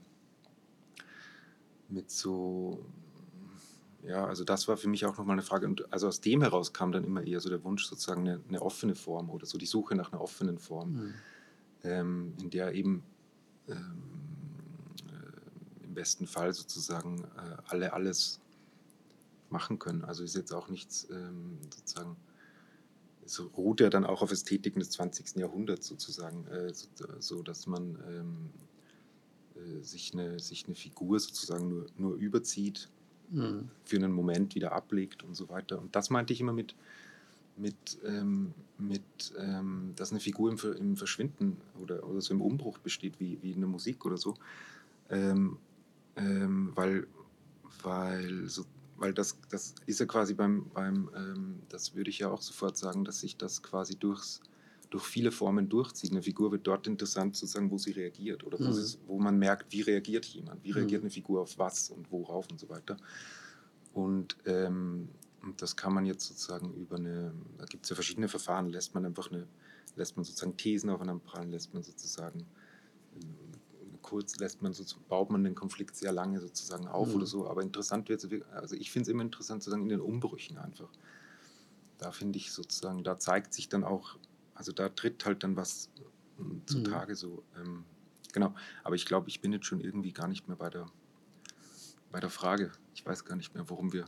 mit 1.89 2.11
so, 2.11 2.85
ja, 4.03 4.27
also 4.27 4.45
das 4.45 4.67
war 4.69 4.77
für 4.77 4.89
mich 4.89 5.05
auch 5.07 5.17
nochmal 5.17 5.35
eine 5.35 5.43
Frage 5.43 5.67
und 5.67 5.93
also 5.93 6.09
aus 6.09 6.21
dem 6.21 6.43
heraus 6.43 6.73
kam 6.73 6.91
dann 6.93 7.05
immer 7.05 7.25
eher 7.25 7.41
so 7.41 7.49
der 7.49 7.63
Wunsch, 7.63 7.87
sozusagen 7.87 8.23
eine, 8.23 8.41
eine 8.49 8.61
offene 8.61 8.95
Form 8.95 9.31
oder 9.31 9.47
so 9.47 9.59
die 9.59 9.67
Suche 9.67 9.95
nach 9.95 10.13
einer 10.13 10.21
offenen 10.21 10.59
Form 10.59 10.93
Mhm. 10.93 11.15
ähm, 11.85 12.35
in 12.41 12.51
der 12.51 12.75
eben 12.75 13.03
ähm, 13.69 14.03
äh, 15.09 15.85
im 15.85 15.95
besten 15.95 16.27
Fall 16.27 16.53
sozusagen 16.53 17.25
äh, 17.37 17.57
alle 17.67 17.93
alles 17.93 18.41
machen 19.51 19.79
können. 19.79 20.05
Also 20.05 20.25
ist 20.25 20.35
jetzt 20.35 20.53
auch 20.53 20.69
nichts 20.69 21.07
ähm, 21.11 21.59
sozusagen, 21.71 22.17
es 23.25 23.41
ruht 23.57 23.81
ja 23.81 23.91
dann 23.91 24.05
auch 24.05 24.23
auf 24.23 24.33
Ästhetiken 24.33 24.81
des 24.81 24.91
20. 24.91 25.37
Jahrhunderts 25.37 25.87
sozusagen, 25.87 26.47
äh, 26.49 26.73
so, 26.75 26.89
so 27.21 27.43
dass 27.43 27.67
man 27.67 27.99
ähm, 28.09 28.51
äh, 29.55 29.83
sich, 29.83 30.13
eine, 30.13 30.41
sich 30.41 30.67
eine 30.67 30.75
Figur 30.75 31.21
sozusagen 31.21 31.69
nur, 31.69 31.87
nur 31.97 32.15
überzieht, 32.17 32.89
Mhm. 33.33 33.71
für 33.85 33.97
einen 33.97 34.13
Moment 34.13 34.55
wieder 34.55 34.73
ablegt 34.73 35.23
und 35.23 35.35
so 35.35 35.49
weiter. 35.49 35.81
Und 35.81 35.97
das 35.97 36.11
meinte 36.11 36.33
ich 36.33 36.41
immer 36.41 36.53
mit, 36.53 36.75
mit, 37.57 37.99
ähm, 38.05 38.53
mit 38.79 39.03
ähm, 39.39 39.95
dass 39.97 40.11
eine 40.11 40.21
Figur 40.21 40.51
im, 40.51 40.59
im 40.77 40.97
Verschwinden 40.97 41.57
oder, 41.81 42.07
oder 42.07 42.21
so 42.21 42.35
im 42.35 42.43
Umbruch 42.43 42.79
besteht, 42.79 43.19
wie, 43.21 43.39
wie 43.43 43.53
in 43.53 43.65
Musik 43.65 44.05
oder 44.05 44.19
so. 44.19 44.35
Ähm, 45.09 45.57
ähm, 46.17 46.73
weil, 46.75 47.07
weil, 47.83 48.49
so, 48.49 48.67
weil 48.97 49.15
das, 49.15 49.39
das 49.49 49.75
ist 49.87 50.01
ja 50.01 50.07
quasi 50.07 50.35
beim, 50.35 50.67
beim 50.75 51.11
ähm, 51.17 51.63
das 51.71 51.95
würde 51.95 52.11
ich 52.11 52.19
ja 52.19 52.29
auch 52.29 52.43
sofort 52.43 52.77
sagen, 52.77 53.05
dass 53.05 53.21
sich 53.21 53.37
das 53.37 53.63
quasi 53.63 53.97
durchs, 53.97 54.43
durch 54.93 55.05
viele 55.07 55.33
Formen 55.33 55.69
durchzieht. 55.69 56.13
Eine 56.13 56.23
Figur 56.23 56.53
wird 56.53 56.67
dort 56.67 56.87
interessant, 56.87 57.37
sozusagen, 57.37 57.71
wo 57.71 57.79
sie 57.79 57.93
reagiert 57.93 58.45
oder 58.45 58.63
wo, 58.63 58.71
Mhm. 58.71 58.73
sie, 58.73 58.99
wo 59.07 59.19
man 59.21 59.39
merkt, 59.39 59.73
wie 59.73 59.83
reagiert 59.83 60.27
jemand, 60.27 60.65
wie 60.65 60.73
reagiert 60.73 61.03
Mhm. 61.03 61.05
eine 61.05 61.11
Figur 61.11 61.43
auf 61.43 61.59
was 61.59 61.91
und 61.91 62.11
worauf 62.13 62.51
und 62.51 62.61
so 62.61 62.69
weiter. 62.69 62.99
Und, 63.93 64.39
ähm, 64.45 65.19
das 65.57 65.77
kann 65.77 65.93
man 65.93 66.07
jetzt 66.07 66.27
sozusagen 66.27 66.73
über 66.75 66.97
eine, 66.97 67.35
da 67.59 67.65
gibt 67.67 67.85
es 67.85 67.91
ja 67.91 67.97
verschiedene 67.97 68.29
Verfahren, 68.29 68.69
lässt 68.69 68.95
man 68.95 69.05
einfach 69.05 69.31
eine, 69.31 69.51
lässt 69.97 70.17
man 70.17 70.25
sozusagen 70.25 70.57
Thesen 70.57 70.89
aufeinander 70.91 71.25
prallen, 71.25 71.51
lässt 71.51 71.75
man 71.75 71.83
sozusagen 71.83 72.53
äh, 73.13 73.19
kurz, 74.03 74.37
lässt 74.37 74.63
man 74.63 74.73
so, 74.75 74.85
baut 75.09 75.31
man 75.31 75.45
den 75.45 75.55
Konflikt 75.55 75.97
sehr 75.97 76.13
lange 76.13 76.41
sozusagen 76.41 76.89
auf 76.89 77.15
Mhm. 77.15 77.17
oder 77.17 77.27
so. 77.27 77.49
Aber 77.49 77.63
interessant 77.63 78.09
wird 78.09 78.25
es, 78.25 78.43
also 78.53 78.77
ich 78.77 78.91
finde 78.91 79.05
es 79.05 79.09
immer 79.15 79.23
interessant 79.23 79.63
sozusagen 79.63 79.85
in 79.85 79.89
den 79.91 80.01
Umbrüchen 80.01 80.59
einfach. 80.59 80.93
Da 81.99 82.11
finde 82.13 82.39
ich 82.39 82.53
sozusagen, 82.53 83.05
da 83.05 83.19
zeigt 83.19 83.55
sich 83.55 83.69
dann 83.69 83.85
auch, 83.85 84.19
also 84.63 84.71
da 84.71 84.89
tritt 84.91 85.25
halt 85.27 85.43
dann 85.43 85.57
was 85.57 85.91
Mhm. 86.39 86.63
zutage 86.67 87.17
so. 87.17 87.43
Ähm, 87.57 87.85
genau. 88.33 88.55
Aber 88.85 88.95
ich 88.95 89.07
glaube, 89.07 89.29
ich 89.29 89.41
bin 89.41 89.53
jetzt 89.53 89.67
schon 89.67 89.81
irgendwie 89.81 90.13
gar 90.13 90.29
nicht 90.29 90.47
mehr 90.47 90.57
bei 90.57 90.71
der, 90.71 90.87
bei 92.13 92.21
der 92.21 92.31
Frage. 92.31 92.71
Ich 92.95 93.05
weiß 93.05 93.25
gar 93.25 93.35
nicht 93.35 93.55
mehr, 93.55 93.69
worum 93.69 93.93
wir 93.93 94.05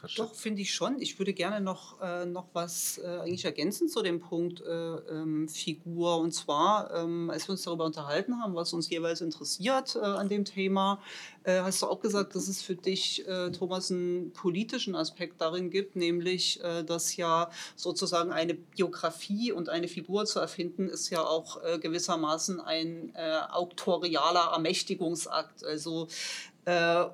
gequatscht 0.00 0.18
Doch, 0.18 0.34
finde 0.34 0.62
ich 0.62 0.72
schon. 0.72 1.00
Ich 1.00 1.18
würde 1.18 1.32
gerne 1.32 1.60
noch, 1.60 2.00
äh, 2.00 2.24
noch 2.24 2.46
was 2.52 2.98
äh, 2.98 3.06
eigentlich 3.06 3.44
ergänzen 3.44 3.88
zu 3.88 4.02
dem 4.02 4.20
Punkt 4.20 4.60
äh, 4.60 4.66
ähm, 4.66 5.48
Figur. 5.48 6.18
Und 6.18 6.32
zwar, 6.32 6.92
ähm, 6.94 7.30
als 7.30 7.48
wir 7.48 7.52
uns 7.52 7.62
darüber 7.62 7.84
unterhalten 7.84 8.40
haben, 8.40 8.54
was 8.54 8.72
uns 8.72 8.88
jeweils 8.88 9.20
interessiert 9.20 9.96
äh, 9.96 10.00
an 10.00 10.28
dem 10.28 10.44
Thema, 10.44 11.00
äh, 11.44 11.60
hast 11.60 11.82
du 11.82 11.86
auch 11.86 12.00
gesagt, 12.00 12.34
dass 12.34 12.48
es 12.48 12.62
für 12.62 12.74
dich, 12.74 13.26
äh, 13.26 13.50
Thomas, 13.50 13.90
einen 13.90 14.32
politischen 14.32 14.94
Aspekt 14.94 15.40
darin 15.40 15.70
gibt, 15.70 15.96
nämlich, 15.96 16.60
dass 16.86 17.16
ja 17.16 17.50
sozusagen 17.76 18.32
eine 18.32 18.54
Biografie 18.54 19.52
und 19.52 19.68
eine 19.68 19.88
Figur 19.88 20.24
zu 20.24 20.38
erfinden, 20.38 20.88
ist 20.88 21.10
ja 21.10 21.24
auch 21.24 21.60
gewissermaßen 21.80 22.60
ein 22.60 23.12
auktorialer 23.50 24.52
Ermächtigungsakt. 24.52 25.64
Also 25.64 26.08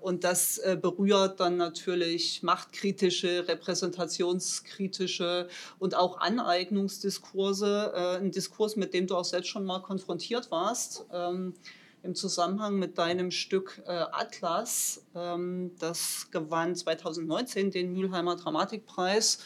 und 0.03 0.25
das 0.25 0.59
äh, 0.59 0.77
berührt 0.81 1.41
dann 1.41 1.57
natürlich 1.57 2.43
machtkritische, 2.43 3.47
repräsentationskritische 3.47 5.49
und 5.79 5.95
auch 5.95 6.19
Aneignungsdiskurse. 6.19 7.93
Äh, 7.95 8.17
ein 8.19 8.33
Diskurs, 8.33 8.77
mit 8.77 8.93
dem 8.93 9.07
du 9.07 9.17
auch 9.17 9.25
selbst 9.25 9.49
schon 9.49 9.65
mal 9.65 9.81
konfrontiert 9.81 10.51
warst. 10.51 11.07
Ähm, 11.13 11.55
im 12.03 12.15
Zusammenhang 12.15 12.79
mit 12.79 12.99
deinem 12.99 13.31
Stück 13.31 13.83
äh, 13.87 13.91
Atlas. 13.91 15.05
Ähm, 15.15 15.73
das 15.79 16.29
gewann 16.31 16.75
2019 16.75 17.71
den 17.71 17.93
Mülheimer 17.93 18.37
Dramatikpreis, 18.37 19.39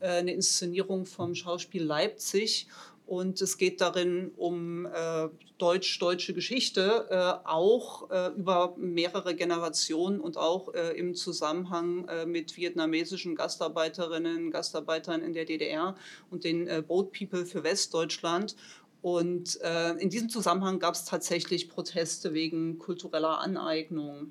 äh, 0.00 0.08
eine 0.08 0.32
Inszenierung 0.32 1.06
vom 1.06 1.34
Schauspiel 1.34 1.82
Leipzig. 1.82 2.66
Und 3.12 3.42
es 3.42 3.58
geht 3.58 3.82
darin 3.82 4.30
um 4.38 4.86
äh, 4.86 5.28
deutsch-deutsche 5.58 6.32
Geschichte, 6.32 7.08
äh, 7.10 7.46
auch 7.46 8.10
äh, 8.10 8.28
über 8.28 8.74
mehrere 8.78 9.34
Generationen 9.34 10.18
und 10.18 10.38
auch 10.38 10.72
äh, 10.72 10.96
im 10.96 11.14
Zusammenhang 11.14 12.08
äh, 12.08 12.24
mit 12.24 12.56
vietnamesischen 12.56 13.34
Gastarbeiterinnen, 13.34 14.50
Gastarbeitern 14.50 15.20
in 15.20 15.34
der 15.34 15.44
DDR 15.44 15.94
und 16.30 16.44
den 16.44 16.66
äh, 16.66 16.80
Boat 16.80 17.12
People 17.12 17.44
für 17.44 17.62
Westdeutschland. 17.62 18.56
Und 19.02 19.56
in 19.98 20.10
diesem 20.10 20.28
Zusammenhang 20.28 20.78
gab 20.78 20.94
es 20.94 21.04
tatsächlich 21.04 21.68
Proteste 21.68 22.34
wegen 22.34 22.78
kultureller 22.78 23.40
Aneignung. 23.40 24.30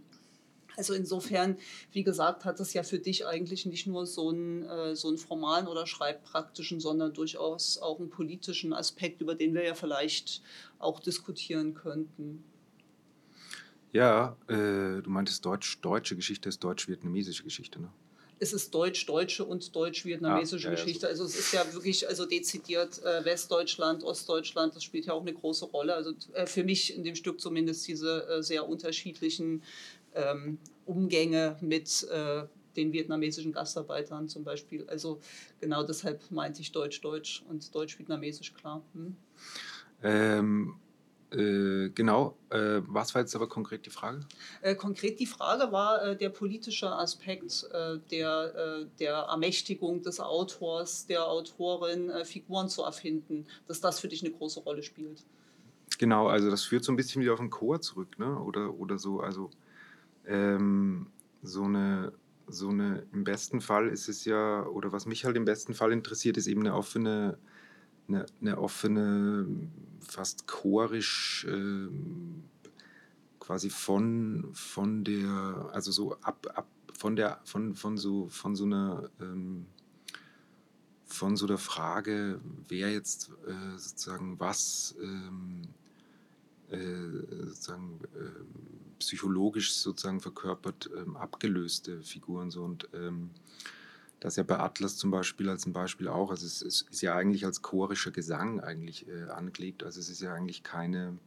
Also 0.77 0.93
insofern, 0.93 1.57
wie 1.91 2.03
gesagt, 2.03 2.45
hat 2.45 2.59
es 2.59 2.73
ja 2.73 2.83
für 2.83 2.99
dich 2.99 3.25
eigentlich 3.25 3.65
nicht 3.65 3.87
nur 3.87 4.05
so 4.05 4.29
einen, 4.29 4.63
äh, 4.63 4.95
so 4.95 5.09
einen 5.09 5.17
formalen 5.17 5.67
oder 5.67 5.85
schreibpraktischen, 5.85 6.79
sondern 6.79 7.13
durchaus 7.13 7.77
auch 7.77 7.99
einen 7.99 8.09
politischen 8.09 8.73
Aspekt, 8.73 9.21
über 9.21 9.35
den 9.35 9.53
wir 9.53 9.63
ja 9.63 9.75
vielleicht 9.75 10.41
auch 10.79 10.99
diskutieren 10.99 11.73
könnten. 11.73 12.43
Ja, 13.93 14.37
äh, 14.47 15.01
du 15.01 15.09
meintest 15.09 15.45
Deutsch-deutsche 15.45 16.15
Geschichte 16.15 16.47
ist 16.49 16.63
deutsch-vietnamesische 16.63 17.43
Geschichte, 17.43 17.81
ne? 17.81 17.91
Es 18.39 18.53
ist 18.53 18.73
deutsch-deutsche 18.73 19.45
und 19.45 19.75
deutsch-vietnamesische 19.75 20.67
Ah, 20.67 20.71
ja, 20.71 20.75
ja, 20.75 20.83
Geschichte. 20.83 21.07
Also 21.07 21.25
es 21.25 21.37
ist 21.37 21.53
ja 21.53 21.73
wirklich 21.73 22.07
also 22.07 22.25
dezidiert 22.25 22.99
äh, 23.03 23.23
Westdeutschland, 23.23 24.03
Ostdeutschland, 24.03 24.75
das 24.75 24.83
spielt 24.83 25.05
ja 25.05 25.13
auch 25.13 25.21
eine 25.21 25.33
große 25.33 25.65
Rolle. 25.65 25.93
Also 25.93 26.13
äh, 26.33 26.47
für 26.47 26.63
mich 26.63 26.95
in 26.95 27.03
dem 27.03 27.13
Stück 27.13 27.39
zumindest 27.39 27.87
diese 27.87 28.27
äh, 28.27 28.41
sehr 28.41 28.67
unterschiedlichen 28.67 29.61
ähm, 30.15 30.57
Umgänge 30.85 31.57
mit 31.61 32.07
äh, 32.11 32.43
den 32.75 32.93
vietnamesischen 32.93 33.51
Gastarbeitern 33.51 34.27
zum 34.27 34.43
Beispiel. 34.43 34.85
Also 34.87 35.19
genau 35.59 35.83
deshalb 35.83 36.29
meinte 36.31 36.61
ich 36.61 36.71
Deutsch-Deutsch 36.71 37.43
und 37.49 37.73
Deutsch-Vietnamesisch, 37.73 38.53
klar. 38.53 38.81
Hm? 38.93 39.15
Ähm, 40.03 40.75
äh, 41.31 41.89
genau, 41.89 42.35
äh, 42.49 42.81
was 42.87 43.15
war 43.15 43.21
jetzt 43.21 43.35
aber 43.35 43.47
konkret 43.47 43.85
die 43.85 43.89
Frage? 43.89 44.19
Äh, 44.61 44.75
konkret 44.75 45.19
die 45.19 45.25
Frage 45.25 45.71
war 45.71 46.03
äh, 46.03 46.17
der 46.17 46.29
politische 46.29 46.91
Aspekt 46.91 47.67
äh, 47.71 47.99
der, 48.09 48.55
äh, 48.55 48.85
der 48.99 49.13
Ermächtigung 49.13 50.01
des 50.01 50.19
Autors, 50.19 51.05
der 51.07 51.25
Autorin, 51.25 52.11
Figuren 52.25 52.67
zu 52.67 52.83
erfinden, 52.83 53.45
dass 53.67 53.79
das 53.79 53.99
für 53.99 54.09
dich 54.09 54.23
eine 54.23 54.33
große 54.33 54.59
Rolle 54.61 54.83
spielt. 54.83 55.23
Genau, 55.97 56.27
also 56.27 56.49
das 56.49 56.63
führt 56.63 56.83
so 56.83 56.91
ein 56.91 56.95
bisschen 56.95 57.21
wieder 57.21 57.33
auf 57.33 57.39
den 57.39 57.49
Chor 57.49 57.79
zurück, 57.79 58.17
ne? 58.17 58.37
Oder, 58.39 58.73
oder 58.73 58.97
so, 58.97 59.19
also 59.19 59.51
ähm, 60.31 61.07
so 61.43 61.63
eine, 61.63 62.13
so 62.47 62.69
eine, 62.69 63.05
im 63.11 63.23
besten 63.23 63.61
Fall 63.61 63.89
ist 63.89 64.07
es 64.07 64.25
ja, 64.25 64.65
oder 64.65 64.91
was 64.91 65.05
mich 65.05 65.25
halt 65.25 65.35
im 65.35 65.45
besten 65.45 65.73
Fall 65.73 65.91
interessiert, 65.91 66.37
ist 66.37 66.47
eben 66.47 66.61
eine 66.61 66.73
offene, 66.73 67.37
eine, 68.07 68.25
eine 68.39 68.57
offene, 68.57 69.45
fast 69.99 70.47
chorisch 70.47 71.45
ähm, 71.49 72.43
quasi 73.39 73.69
von, 73.69 74.49
von 74.53 75.03
der, 75.03 75.69
also 75.73 75.91
so 75.91 76.15
ab, 76.21 76.47
ab 76.55 76.67
von 76.97 77.15
der, 77.15 77.41
von, 77.45 77.75
von 77.75 77.97
so, 77.97 78.27
von 78.29 78.55
so 78.55 78.65
einer 78.65 79.09
ähm, 79.19 79.65
von 81.05 81.35
so 81.35 81.45
der 81.45 81.57
Frage, 81.57 82.39
wer 82.69 82.91
jetzt 82.91 83.31
äh, 83.45 83.77
sozusagen 83.77 84.39
was 84.39 84.95
ähm, 85.01 85.63
äh, 86.69 87.47
sozusagen 87.47 87.99
äh, 88.15 88.80
psychologisch 89.01 89.73
sozusagen 89.73 90.21
verkörpert, 90.21 90.89
ähm, 90.95 91.17
abgelöste 91.17 92.01
Figuren 92.03 92.51
so. 92.51 92.63
Und 92.63 92.87
ähm, 92.93 93.31
das 94.21 94.35
ja 94.35 94.43
bei 94.43 94.59
Atlas 94.59 94.97
zum 94.97 95.09
Beispiel 95.11 95.49
als 95.49 95.65
ein 95.65 95.73
Beispiel 95.73 96.07
auch, 96.07 96.29
also 96.29 96.45
es, 96.45 96.61
es 96.61 96.83
ist 96.83 97.01
ja 97.01 97.15
eigentlich 97.15 97.43
als 97.43 97.61
chorischer 97.61 98.11
Gesang 98.11 98.61
eigentlich 98.61 99.07
äh, 99.07 99.23
angelegt, 99.23 99.83
also 99.83 99.99
es 99.99 100.09
ist 100.09 100.21
ja 100.21 100.33
eigentlich 100.33 100.61
keine, 100.61 101.17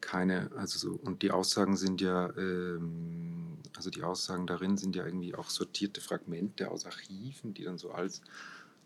keine, 0.00 0.50
also 0.56 0.78
so, 0.78 0.98
und 1.02 1.22
die 1.22 1.30
Aussagen 1.30 1.76
sind 1.76 2.00
ja, 2.00 2.30
ähm, 2.38 3.58
also 3.76 3.90
die 3.90 4.02
Aussagen 4.02 4.46
darin 4.46 4.78
sind 4.78 4.96
ja 4.96 5.04
irgendwie 5.04 5.34
auch 5.34 5.50
sortierte 5.50 6.00
Fragmente 6.00 6.70
aus 6.70 6.86
Archiven, 6.86 7.52
die 7.52 7.64
dann 7.64 7.76
so 7.76 7.90
als, 7.92 8.22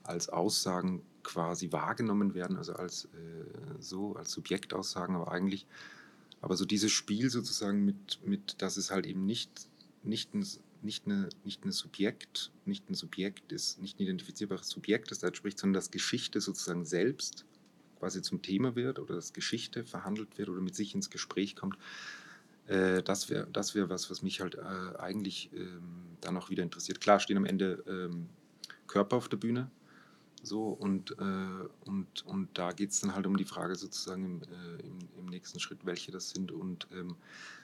als 0.03 0.29
Aussagen 0.29 1.03
quasi 1.23 1.71
wahrgenommen 1.71 2.35
werden, 2.35 2.57
also 2.57 2.75
als 2.75 3.05
äh, 3.07 3.79
so, 3.79 4.17
als 4.17 4.33
Subjektaussagen, 4.33 5.15
aber 5.15 5.31
eigentlich, 5.31 5.67
aber 6.41 6.57
so 6.57 6.65
dieses 6.65 6.93
Spiel 6.93 7.31
sozusagen 7.31 7.85
mit, 7.85 8.21
mit 8.25 8.63
dass 8.63 8.77
es 8.77 8.91
halt 8.91 9.07
eben 9.07 9.27
nicht, 9.27 9.69
nicht 10.03 10.35
ein 10.35 10.45
nicht, 10.83 11.07
eine, 11.07 11.29
nicht 11.45 11.65
ein 11.65 11.73
Subjekt, 11.73 12.53
nicht 12.65 12.89
ein 12.89 12.95
Subjekt 12.95 13.53
ist, 13.53 13.81
nicht 13.81 13.99
ein 13.99 14.05
identifizierbares 14.05 14.69
Subjekt, 14.69 15.11
das 15.11 15.19
da 15.19 15.35
spricht, 15.35 15.59
sondern 15.59 15.75
dass 15.75 15.91
Geschichte 15.91 16.41
sozusagen 16.41 16.85
selbst 16.85 17.45
quasi 17.99 18.23
zum 18.23 18.43
Thema 18.43 18.77
wird 18.77 18.99
oder 18.99 19.15
dass 19.15 19.33
Geschichte 19.33 19.85
verhandelt 19.85 20.39
wird 20.39 20.49
oder 20.49 20.61
mit 20.61 20.75
sich 20.75 20.95
ins 20.95 21.11
Gespräch 21.11 21.57
kommt. 21.57 21.77
Äh, 22.67 23.03
das 23.03 23.31
wäre 23.31 23.49
das 23.53 23.75
wär 23.75 23.89
was, 23.89 24.11
was 24.11 24.23
mich 24.23 24.41
halt 24.41 24.55
äh, 24.57 24.99
eigentlich 24.99 25.51
ähm, 25.53 26.17
dann 26.21 26.37
auch 26.37 26.51
wieder 26.51 26.63
interessiert. 26.63 27.01
Klar 27.01 27.21
stehen 27.21 27.37
am 27.37 27.47
Ende 27.47 27.83
ähm, 27.87 28.29
Körper 28.87 29.17
auf 29.17 29.29
der 29.29 29.39
Bühne, 29.39 29.71
so, 30.47 30.69
und, 30.69 31.13
äh, 31.19 31.69
und, 31.85 32.25
und 32.27 32.49
da 32.55 32.73
geht 32.73 32.91
es 32.91 33.01
dann 33.01 33.15
halt 33.15 33.27
um 33.27 33.37
die 33.37 33.45
Frage 33.45 33.75
sozusagen 33.75 34.25
im, 34.25 34.43
äh, 34.43 34.83
im, 34.83 34.99
im, 35.19 35.27
nächsten 35.27 35.61
Schritt, 35.61 35.85
welche 35.85 36.13
das 36.13 36.31
sind 36.31 36.53
und 36.53 36.87
ähm, 36.93 37.17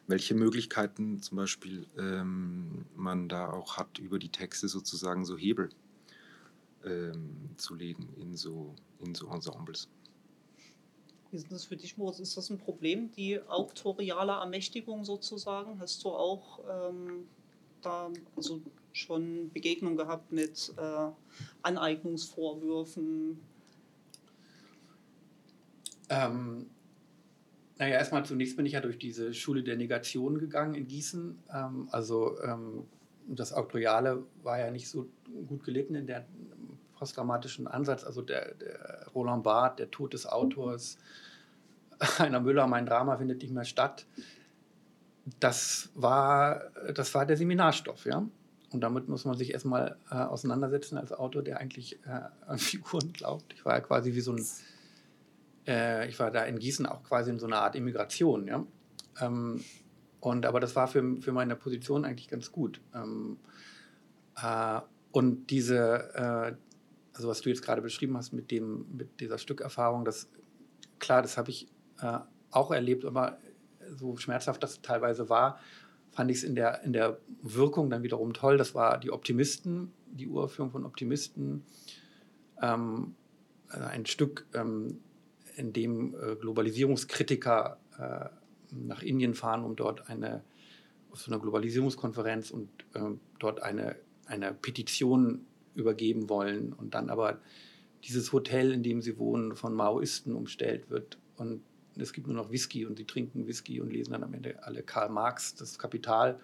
welche 0.06 0.34
Möglichkeiten 0.34 1.22
zum 1.22 1.36
Beispiel 1.36 1.86
ähm, 1.96 2.84
man 2.96 3.28
da 3.28 3.50
auch 3.50 3.76
hat, 3.76 3.98
über 3.98 4.18
die 4.18 4.28
Texte 4.28 4.68
sozusagen 4.68 5.24
so 5.24 5.38
Hebel 5.38 5.70
ähm, 6.84 7.50
zu 7.56 7.74
legen 7.74 8.08
in 8.16 8.36
so, 8.36 8.74
in 8.98 9.14
so 9.14 9.28
Ensembles. 9.28 9.88
Wie 11.30 11.36
ist 11.36 11.50
das 11.50 11.64
für 11.64 11.76
dich, 11.76 11.96
Moritz? 11.96 12.18
Ist 12.18 12.36
das 12.36 12.50
ein 12.50 12.58
Problem, 12.58 13.10
die 13.12 13.40
auktoriale 13.40 14.32
Ermächtigung 14.32 15.04
sozusagen? 15.04 15.80
Hast 15.80 16.04
du 16.04 16.10
auch 16.10 16.60
ähm, 16.68 17.26
da 17.80 18.10
also 18.36 18.60
schon 18.92 19.50
Begegnung 19.52 19.96
gehabt 19.96 20.32
mit 20.32 20.72
äh, 20.76 21.08
Aneignungsvorwürfen? 21.62 23.38
Ähm, 26.08 26.66
naja, 27.78 27.94
erstmal 27.94 28.24
zunächst 28.24 28.56
bin 28.56 28.66
ich 28.66 28.72
ja 28.72 28.80
durch 28.80 28.98
diese 28.98 29.34
Schule 29.34 29.62
der 29.62 29.76
Negation 29.76 30.38
gegangen 30.38 30.74
in 30.74 30.86
Gießen. 30.86 31.38
Ähm, 31.52 31.88
also 31.90 32.40
ähm, 32.42 32.84
das 33.26 33.52
Auktoriale 33.52 34.22
war 34.42 34.58
ja 34.58 34.70
nicht 34.70 34.88
so 34.88 35.08
gut 35.48 35.64
gelitten 35.64 35.94
in 35.94 36.06
der 36.06 36.26
postdramatischen 36.98 37.66
Ansatz. 37.66 38.04
Also 38.04 38.22
der, 38.22 38.54
der 38.54 39.06
Roland 39.14 39.42
Barth, 39.42 39.78
der 39.78 39.90
Tod 39.90 40.12
des 40.12 40.26
Autors, 40.26 40.98
Heiner 42.18 42.40
Müller, 42.40 42.66
mein 42.66 42.86
Drama 42.86 43.16
findet 43.16 43.42
nicht 43.42 43.52
mehr 43.52 43.64
statt. 43.64 44.06
Das 45.40 45.90
war, 45.94 46.70
das 46.94 47.14
war 47.14 47.26
der 47.26 47.36
Seminarstoff, 47.36 48.06
ja. 48.06 48.26
Und 48.72 48.80
damit 48.80 49.08
muss 49.08 49.24
man 49.24 49.36
sich 49.36 49.52
erstmal 49.52 49.96
äh, 50.10 50.14
auseinandersetzen 50.14 50.96
als 50.98 51.12
Autor, 51.12 51.42
der 51.42 51.58
eigentlich 51.58 51.98
äh, 52.06 52.20
an 52.46 52.58
Figuren 52.58 53.12
glaubt. 53.12 53.52
Ich 53.54 53.64
war 53.64 53.74
ja 53.74 53.80
quasi 53.80 54.14
wie 54.14 54.20
so 54.20 54.32
ein, 54.32 54.44
äh, 55.66 56.08
ich 56.08 56.18
war 56.18 56.30
da 56.30 56.44
in 56.44 56.58
Gießen 56.58 56.86
auch 56.86 57.02
quasi 57.02 57.30
in 57.30 57.38
so 57.38 57.46
einer 57.46 57.58
Art 57.58 57.76
Immigration, 57.76 58.46
ja. 58.46 58.64
Ähm, 59.20 59.62
und 60.20 60.46
aber 60.46 60.60
das 60.60 60.76
war 60.76 60.86
für, 60.86 61.20
für 61.20 61.32
meine 61.32 61.56
Position 61.56 62.04
eigentlich 62.04 62.28
ganz 62.28 62.52
gut. 62.52 62.80
Ähm, 62.94 63.38
äh, 64.40 64.80
und 65.10 65.50
diese, 65.50 66.14
äh, 66.14 66.56
also 67.14 67.28
was 67.28 67.42
du 67.42 67.50
jetzt 67.50 67.62
gerade 67.62 67.82
beschrieben 67.82 68.16
hast 68.16 68.32
mit, 68.32 68.50
dem, 68.50 68.86
mit 68.96 69.20
dieser 69.20 69.38
Stückerfahrung, 69.38 70.04
das, 70.04 70.30
klar, 70.98 71.22
das 71.22 71.36
habe 71.36 71.50
ich 71.50 71.68
äh, 72.00 72.18
auch 72.50 72.70
erlebt, 72.70 73.04
aber 73.04 73.38
so 73.90 74.16
schmerzhaft 74.16 74.62
das 74.62 74.80
teilweise 74.80 75.28
war, 75.28 75.58
fand 76.12 76.30
ich 76.30 76.38
es 76.38 76.44
in 76.44 76.54
der, 76.54 76.82
in 76.84 76.92
der 76.92 77.18
Wirkung 77.42 77.90
dann 77.90 78.02
wiederum 78.02 78.34
toll. 78.34 78.58
Das 78.58 78.74
war 78.74 78.98
die 79.00 79.10
Optimisten, 79.10 79.92
die 80.12 80.28
Uraufführung 80.28 80.70
von 80.70 80.84
Optimisten. 80.84 81.64
Ähm, 82.60 83.14
also 83.68 83.86
ein 83.86 84.06
Stück, 84.06 84.46
ähm, 84.54 85.00
in 85.56 85.72
dem 85.72 86.14
äh, 86.14 86.36
Globalisierungskritiker 86.36 87.78
äh, 87.98 88.28
nach 88.70 89.02
Indien 89.02 89.34
fahren, 89.34 89.64
um 89.64 89.76
dort 89.76 90.08
eine, 90.08 90.42
auf 91.10 91.20
so 91.20 91.30
einer 91.30 91.40
Globalisierungskonferenz 91.40 92.50
und 92.50 92.68
äh, 92.94 93.00
dort 93.38 93.62
eine, 93.62 93.96
eine 94.26 94.52
Petition 94.52 95.46
übergeben 95.74 96.28
wollen 96.28 96.72
und 96.72 96.94
dann 96.94 97.08
aber 97.10 97.40
dieses 98.04 98.32
Hotel, 98.32 98.72
in 98.72 98.82
dem 98.82 99.00
sie 99.00 99.18
wohnen, 99.18 99.56
von 99.56 99.74
Maoisten 99.74 100.34
umstellt 100.34 100.90
wird 100.90 101.18
und 101.36 101.62
es 101.96 102.12
gibt 102.12 102.26
nur 102.26 102.36
noch 102.36 102.50
Whisky 102.50 102.86
und 102.86 102.96
sie 102.96 103.04
trinken 103.04 103.46
Whisky 103.46 103.80
und 103.80 103.92
lesen 103.92 104.12
dann 104.12 104.24
am 104.24 104.34
Ende 104.34 104.62
alle 104.62 104.82
Karl 104.82 105.08
Marx, 105.08 105.54
das 105.54 105.78
Kapital 105.78 106.38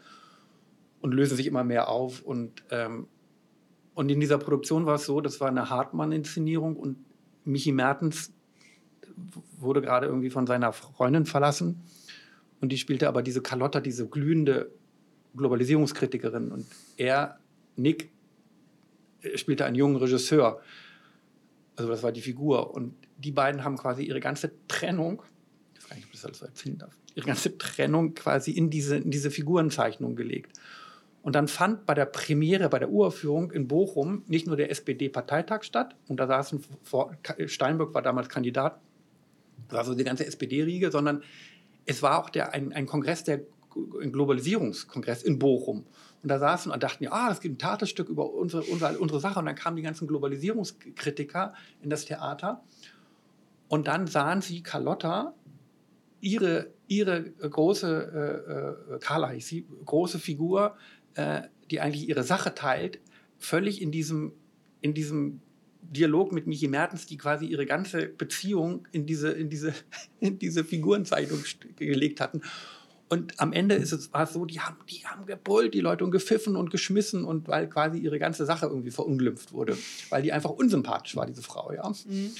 und 1.01 1.13
lösen 1.13 1.37
sich 1.37 1.47
immer 1.47 1.65
mehr 1.65 1.89
auf. 1.89 2.23
Und, 2.23 2.65
ähm, 2.71 3.07
und 3.95 4.11
in 4.11 4.21
dieser 4.21 4.39
Produktion 4.39 4.87
war 4.87 4.97
es 4.97 5.07
so, 5.07 5.21
das 5.21 5.41
war 5.41 5.49
eine 5.49 5.71
Hartmann-Inszenierung 5.71 6.77
und 6.77 6.99
Michi 7.45 7.73
Mertens 7.73 8.33
wurde 9.59 9.81
gerade 9.81 10.07
irgendwie 10.07 10.31
von 10.31 10.47
seiner 10.47 10.73
Freundin 10.73 11.27
verlassen 11.27 11.83
und 12.61 12.71
die 12.71 12.79
spielte 12.79 13.09
aber 13.09 13.23
diese 13.23 13.41
Carlotta, 13.41 13.81
diese 13.81 14.09
glühende 14.09 14.71
Globalisierungskritikerin 15.37 16.51
und 16.51 16.67
er, 16.97 17.39
Nick, 17.77 18.11
spielte 19.35 19.65
einen 19.65 19.77
jungen 19.77 19.97
Regisseur. 19.97 20.61
Also 21.77 21.91
das 21.91 22.03
war 22.03 22.13
die 22.13 22.21
Figur 22.21 22.75
und 22.75 22.95
die 23.19 23.33
beiden 23.33 23.65
haben 23.65 23.77
quasi 23.77 24.03
ihre 24.03 24.21
ganze 24.21 24.53
Trennung 24.67 25.23
weiß 25.89 25.91
gar 25.91 25.97
nicht, 25.97 26.07
ob 26.07 26.15
ich 26.15 26.21
das 26.21 26.25
alles 26.27 26.39
so 26.39 26.47
erzählen 26.47 26.79
darf, 26.79 26.97
ihre 27.15 27.27
ganze 27.27 27.57
Trennung 27.59 28.15
quasi 28.15 28.53
in 28.53 28.71
diese, 28.71 28.97
in 28.97 29.11
diese 29.11 29.31
Figurenzeichnung 29.31 30.17
gelegt. 30.17 30.59
Und 31.23 31.35
dann 31.35 31.49
fand 31.49 31.85
bei 31.85 31.95
der 31.95 32.07
Premiere, 32.07 32.69
bei 32.69 32.79
der 32.79 32.91
Uraufführung 32.91 33.51
in 33.51 33.69
Bochum 33.69 34.23
nicht 34.29 34.47
nur 34.47 34.57
der 34.57 34.71
SPD-Parteitag 34.71 35.63
statt, 35.63 35.97
und 36.09 36.19
da 36.19 36.27
saßen 36.27 36.65
vor, 36.83 37.17
Steinböck 37.47 37.93
war 37.93 38.03
damals 38.03 38.29
Kandidat, 38.29 38.81
war 39.69 39.85
so 39.85 39.95
die 39.95 40.05
ganze 40.05 40.27
SPD-Riege, 40.27 40.91
sondern 40.91 41.23
es 41.85 42.03
war 42.03 42.23
auch 42.23 42.31
der, 42.31 42.55
ein, 42.55 42.73
ein 42.73 42.87
Kongress, 42.87 43.25
der 43.25 43.41
ein 44.01 44.13
Globalisierungskongress 44.13 45.23
in 45.23 45.39
Bochum. 45.39 45.85
Und 46.23 46.29
da 46.29 46.39
saßen 46.39 46.73
und 46.73 46.83
dachten, 46.83 47.05
ja, 47.05 47.13
ah, 47.13 47.31
es 47.31 47.41
gibt 47.41 47.57
ein 47.57 47.59
Theaterstück 47.59 48.09
über 48.09 48.33
unsere, 48.33 48.63
unsere, 48.65 48.99
unsere 48.99 49.21
Sache. 49.21 49.39
Und 49.39 49.47
dann 49.47 49.55
kamen 49.55 49.77
die 49.77 49.83
ganzen 49.83 50.09
Globalisierungskritiker 50.09 51.55
in 51.83 51.91
das 51.91 52.05
Theater. 52.05 52.63
Und 53.69 53.87
dann 53.87 54.07
sahen 54.07 54.41
sie 54.41 54.63
Carlotta 54.63 55.35
ihre, 56.21 56.73
ihre 56.87 57.31
große, 57.31 58.87
äh, 58.91 58.95
äh 58.95 58.99
Carla 58.99 59.35
ich 59.35 59.47
sie, 59.47 59.67
große 59.85 60.19
Figur, 60.19 60.77
äh, 61.15 61.43
die 61.71 61.81
eigentlich 61.81 62.09
ihre 62.09 62.23
Sache 62.23 62.55
teilt, 62.55 63.01
völlig 63.39 63.83
in 63.83 63.93
diesem, 63.93 64.33
in 64.81 64.95
diesem 64.95 65.41
Dialog 65.83 66.33
mit 66.33 66.47
Michi 66.47 66.69
Mertens, 66.69 67.07
die 67.07 67.17
quasi 67.17 67.47
ihre 67.47 67.67
ganze 67.67 68.07
Beziehung 68.07 68.87
in 68.93 69.07
diese, 69.07 69.31
in 69.31 69.49
diese, 69.49 69.75
in 70.21 70.39
diese 70.39 70.65
Figurenzeichnung 70.65 71.43
gelegt 71.77 72.21
hatten. 72.21 72.43
Und 73.11 73.41
am 73.41 73.55
Ende 73.55 73.75
ist 73.75 73.93
es, 73.93 74.13
war 74.13 74.25
es 74.25 74.35
so, 74.35 74.45
die 74.45 74.61
haben, 74.61 74.77
die 74.91 75.07
haben 75.07 75.25
gebrüllt, 75.25 75.73
die 75.73 75.81
Leute, 75.81 76.05
und 76.05 76.11
gepfiffen 76.11 76.57
und 76.57 76.71
geschmissen 76.71 77.25
und 77.25 77.49
weil 77.49 77.69
quasi 77.69 77.99
ihre 77.99 78.19
ganze 78.19 78.45
Sache 78.45 78.67
irgendwie 78.67 78.91
verunglimpft 78.91 79.53
wurde, 79.53 79.79
weil 80.11 80.23
die 80.23 80.33
einfach 80.33 80.51
unsympathisch 80.51 81.17
war, 81.17 81.25
diese 81.25 81.43
Frau, 81.43 81.73
ja. 81.73 81.89
Mhm. 81.89 82.33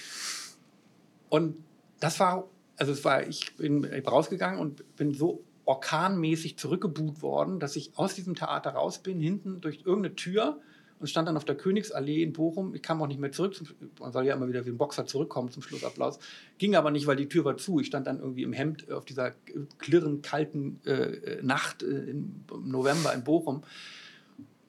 Und 1.31 1.57
das 2.01 2.21
war 2.21 2.49
also 2.79 2.93
es 2.93 3.05
war, 3.05 3.27
ich 3.27 3.55
bin 3.57 3.85
rausgegangen 3.85 4.59
und 4.59 4.97
bin 4.97 5.13
so 5.13 5.45
orkanmäßig 5.65 6.57
zurückgebuht 6.57 7.21
worden, 7.21 7.61
dass 7.61 7.77
ich 7.77 7.91
aus 7.97 8.15
diesem 8.15 8.35
Theater 8.35 8.71
raus 8.71 9.03
bin, 9.03 9.21
hinten 9.21 9.61
durch 9.61 9.83
irgendeine 9.85 10.15
Tür 10.15 10.61
und 10.99 11.09
stand 11.09 11.29
dann 11.29 11.37
auf 11.37 11.45
der 11.45 11.57
Königsallee 11.57 12.23
in 12.23 12.33
Bochum. 12.33 12.75
Ich 12.75 12.83
kam 12.83 13.03
auch 13.03 13.07
nicht 13.07 13.21
mehr 13.21 13.33
zurück. 13.33 13.55
Man 14.01 14.13
soll 14.13 14.27
ja 14.27 14.35
immer 14.35 14.49
wieder 14.49 14.65
wie 14.65 14.71
ein 14.71 14.79
Boxer 14.79 15.07
zurückkommen 15.07 15.51
zum 15.51 15.63
Schlussapplaus. 15.63 16.19
Ging 16.59 16.75
aber 16.75 16.91
nicht, 16.91 17.07
weil 17.07 17.17
die 17.17 17.29
Tür 17.29 17.45
war 17.45 17.57
zu. 17.57 17.81
Ich 17.81 17.87
stand 17.89 18.07
dann 18.07 18.19
irgendwie 18.21 18.43
im 18.45 18.53
Hemd 18.53 18.91
auf 18.91 19.05
dieser 19.05 19.33
klirrend 19.79 20.25
kalten 20.25 20.81
äh, 20.87 21.43
Nacht 21.43 21.83
äh, 21.83 21.87
im 21.87 22.45
November 22.65 23.13
in 23.13 23.23
Bochum. 23.23 23.63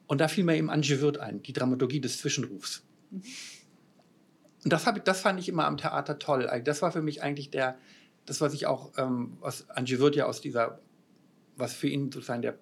Und 0.07 0.20
da 0.22 0.28
fiel 0.28 0.43
mir 0.43 0.57
eben 0.57 0.70
Angie 0.70 0.99
Wirth 1.01 1.20
ein, 1.20 1.41
die 1.43 1.53
Dramaturgie 1.53 2.01
des 2.01 2.18
Zwischenrufs. 2.18 2.84
Und 3.12 4.74
das, 4.74 4.86
ich, 4.86 5.03
das 5.03 5.22
fand 5.22 5.39
ich 5.39 5.47
immer 5.47 5.66
am 5.66 5.78
Theater 5.78 6.20
toll. 6.20 6.49
Das 6.64 6.82
war 6.82 6.91
für 6.91 7.01
mich 7.01 7.24
eigentlich 7.24 7.49
der, 7.51 7.78
das, 8.30 8.42
was 8.42 8.54
ich 8.54 8.68
auch, 8.68 8.92
ähm, 8.98 9.38
was 9.40 9.70
Angie 9.70 10.00
Wirth 10.00 10.16
ja 10.16 10.26
aus 10.26 10.42
dieser, 10.42 10.80
was 11.58 11.74
für 11.74 11.88
ihn 11.88 12.12
sozusagen 12.12 12.42
der 12.42 12.58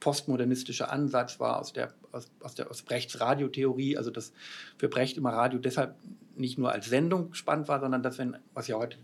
postmodernistische 0.00 0.90
Ansatz 0.90 1.40
war 1.40 1.58
aus 1.58 1.72
der 1.72 1.94
aus, 2.12 2.30
aus 2.40 2.54
der 2.54 2.70
aus 2.70 2.82
Brechts 2.82 3.18
Radiotheorie, 3.18 3.96
also 3.96 4.10
dass 4.10 4.32
für 4.76 4.88
Brecht 4.88 5.16
immer 5.16 5.30
Radio 5.30 5.58
deshalb 5.58 5.96
nicht 6.36 6.58
nur 6.58 6.70
als 6.70 6.86
Sendung 6.86 7.32
spannend 7.34 7.68
war, 7.68 7.80
sondern 7.80 8.02
dass 8.02 8.18
wenn 8.18 8.36
was 8.52 8.68
ja 8.68 8.76
heute 8.76 8.98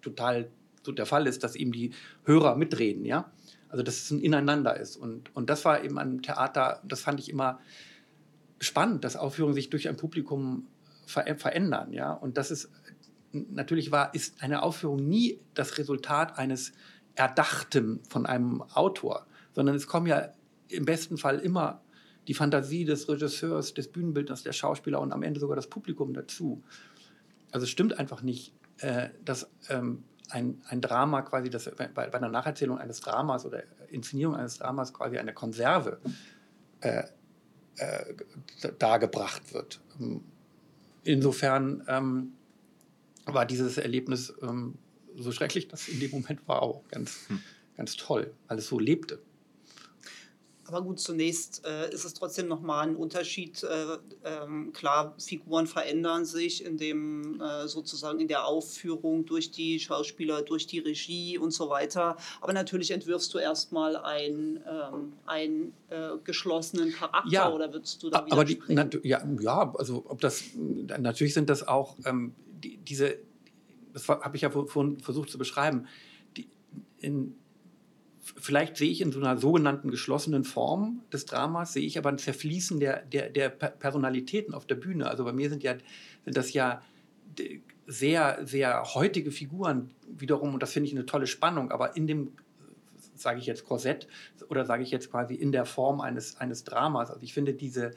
total 0.00 0.48
so 0.82 0.92
der 0.92 1.06
Fall 1.06 1.26
ist, 1.26 1.44
dass 1.44 1.54
eben 1.54 1.72
die 1.72 1.90
Hörer 2.24 2.56
mitreden, 2.56 3.04
ja, 3.04 3.30
also 3.68 3.82
dass 3.82 3.96
es 3.96 4.10
ein 4.10 4.20
Ineinander 4.20 4.76
ist 4.78 4.96
und 4.96 5.34
und 5.36 5.50
das 5.50 5.64
war 5.66 5.84
eben 5.84 5.98
am 5.98 6.22
Theater, 6.22 6.80
das 6.82 7.02
fand 7.02 7.20
ich 7.20 7.28
immer 7.28 7.60
spannend, 8.58 9.04
dass 9.04 9.16
Aufführungen 9.16 9.54
sich 9.54 9.70
durch 9.70 9.88
ein 9.88 9.96
Publikum 9.96 10.66
ver 11.08 11.36
verändern. 11.36 11.92
Ja? 11.92 12.12
Und 12.12 12.36
das 12.36 12.50
ist 12.50 12.70
natürlich 13.32 13.90
war, 13.90 14.14
ist 14.14 14.42
eine 14.42 14.62
Aufführung 14.62 15.06
nie 15.06 15.40
das 15.54 15.78
Resultat 15.78 16.38
eines 16.38 16.72
Erdachten 17.14 18.00
von 18.08 18.26
einem 18.26 18.62
Autor, 18.62 19.26
sondern 19.52 19.74
es 19.74 19.86
kommen 19.86 20.06
ja 20.06 20.32
im 20.68 20.84
besten 20.84 21.18
Fall 21.18 21.38
immer 21.38 21.82
die 22.28 22.34
Fantasie 22.34 22.84
des 22.84 23.08
Regisseurs, 23.08 23.74
des 23.74 23.88
Bühnenbildners, 23.88 24.42
der 24.42 24.52
Schauspieler 24.52 25.00
und 25.00 25.12
am 25.12 25.22
Ende 25.22 25.40
sogar 25.40 25.56
das 25.56 25.66
Publikum 25.66 26.12
dazu. 26.12 26.62
Also 27.50 27.64
es 27.64 27.70
stimmt 27.70 27.98
einfach 27.98 28.22
nicht, 28.22 28.52
äh, 28.78 29.08
dass 29.24 29.50
ähm, 29.70 30.04
ein, 30.30 30.60
ein 30.68 30.80
Drama 30.80 31.22
quasi, 31.22 31.48
das, 31.50 31.70
bei, 31.74 31.88
bei 31.88 32.14
einer 32.14 32.28
Nacherzählung 32.28 32.78
eines 32.78 33.00
Dramas 33.00 33.46
oder 33.46 33.62
Inszenierung 33.88 34.36
eines 34.36 34.58
Dramas 34.58 34.92
quasi 34.92 35.16
eine 35.18 35.32
Konserve 35.32 35.98
äh, 36.80 37.04
äh, 37.76 38.14
dargebracht 38.78 39.54
wird. 39.54 39.80
Insofern 41.04 41.82
ähm, 41.88 42.34
war 43.34 43.46
dieses 43.46 43.78
Erlebnis 43.78 44.32
ähm, 44.42 44.74
so 45.16 45.32
schrecklich, 45.32 45.68
dass 45.68 45.88
in 45.88 46.00
dem 46.00 46.10
Moment 46.10 46.46
war 46.46 46.62
auch 46.62 46.86
ganz, 46.88 47.28
hm. 47.28 47.40
ganz 47.76 47.96
toll, 47.96 48.32
weil 48.46 48.58
es 48.58 48.68
so 48.68 48.78
lebte. 48.78 49.20
Aber 50.68 50.82
gut, 50.82 51.00
zunächst 51.00 51.64
äh, 51.64 51.90
ist 51.90 52.04
es 52.04 52.12
trotzdem 52.12 52.46
nochmal 52.46 52.86
ein 52.86 52.94
Unterschied. 52.94 53.62
Äh, 53.62 53.96
ähm, 54.24 54.72
klar, 54.74 55.14
Figuren 55.18 55.66
verändern 55.66 56.26
sich 56.26 56.62
in 56.62 56.76
dem 56.76 57.40
äh, 57.40 57.66
sozusagen 57.66 58.20
in 58.20 58.28
der 58.28 58.44
Aufführung 58.44 59.24
durch 59.24 59.50
die 59.50 59.80
Schauspieler, 59.80 60.42
durch 60.42 60.66
die 60.66 60.80
Regie 60.80 61.38
und 61.38 61.52
so 61.52 61.70
weiter. 61.70 62.18
Aber 62.42 62.52
natürlich 62.52 62.90
entwirfst 62.90 63.32
du 63.32 63.38
erstmal 63.38 63.96
ein, 63.96 64.62
ähm, 64.70 65.14
einen 65.24 65.72
äh, 65.88 66.18
geschlossenen 66.22 66.92
Charakter 66.92 67.30
ja, 67.30 67.50
oder 67.50 67.72
würdest 67.72 68.02
du 68.02 68.10
da 68.10 68.26
aber 68.28 68.44
die, 68.44 68.60
ja, 69.04 69.26
ja, 69.40 69.74
also 69.74 70.04
ob 70.06 70.20
das 70.20 70.42
natürlich 70.98 71.32
sind 71.32 71.48
das 71.48 71.66
auch 71.66 71.96
ähm, 72.04 72.34
die, 72.62 72.78
diese, 72.78 73.18
das 73.92 74.08
habe 74.08 74.36
ich 74.36 74.42
ja 74.42 74.50
vorhin 74.50 75.00
versucht 75.00 75.30
zu 75.30 75.38
beschreiben. 75.38 75.86
Die, 76.36 76.48
in, 76.98 77.34
vielleicht 78.20 78.76
sehe 78.76 78.90
ich 78.90 79.00
in 79.00 79.12
so 79.12 79.20
einer 79.20 79.38
sogenannten 79.38 79.90
geschlossenen 79.90 80.44
Form 80.44 81.02
des 81.12 81.26
Dramas, 81.26 81.72
sehe 81.72 81.86
ich 81.86 81.98
aber 81.98 82.10
ein 82.10 82.18
Zerfließen 82.18 82.80
der, 82.80 83.04
der, 83.04 83.30
der 83.30 83.48
Personalitäten 83.48 84.54
auf 84.54 84.66
der 84.66 84.74
Bühne. 84.74 85.08
Also 85.08 85.24
bei 85.24 85.32
mir 85.32 85.48
sind, 85.48 85.62
ja, 85.62 85.74
sind 86.24 86.36
das 86.36 86.52
ja 86.52 86.82
sehr, 87.86 88.40
sehr 88.46 88.82
heutige 88.94 89.30
Figuren 89.30 89.90
wiederum, 90.06 90.54
und 90.54 90.62
das 90.62 90.72
finde 90.72 90.88
ich 90.88 90.94
eine 90.94 91.06
tolle 91.06 91.26
Spannung, 91.26 91.70
aber 91.70 91.96
in 91.96 92.06
dem, 92.06 92.32
sage 93.14 93.38
ich 93.38 93.46
jetzt 93.46 93.64
Korsett 93.64 94.06
oder 94.48 94.64
sage 94.64 94.82
ich 94.82 94.90
jetzt 94.90 95.10
quasi 95.10 95.34
in 95.34 95.52
der 95.52 95.64
Form 95.64 96.00
eines, 96.00 96.36
eines 96.36 96.64
Dramas. 96.64 97.10
Also 97.10 97.22
ich 97.22 97.34
finde 97.34 97.54
diese, 97.54 97.92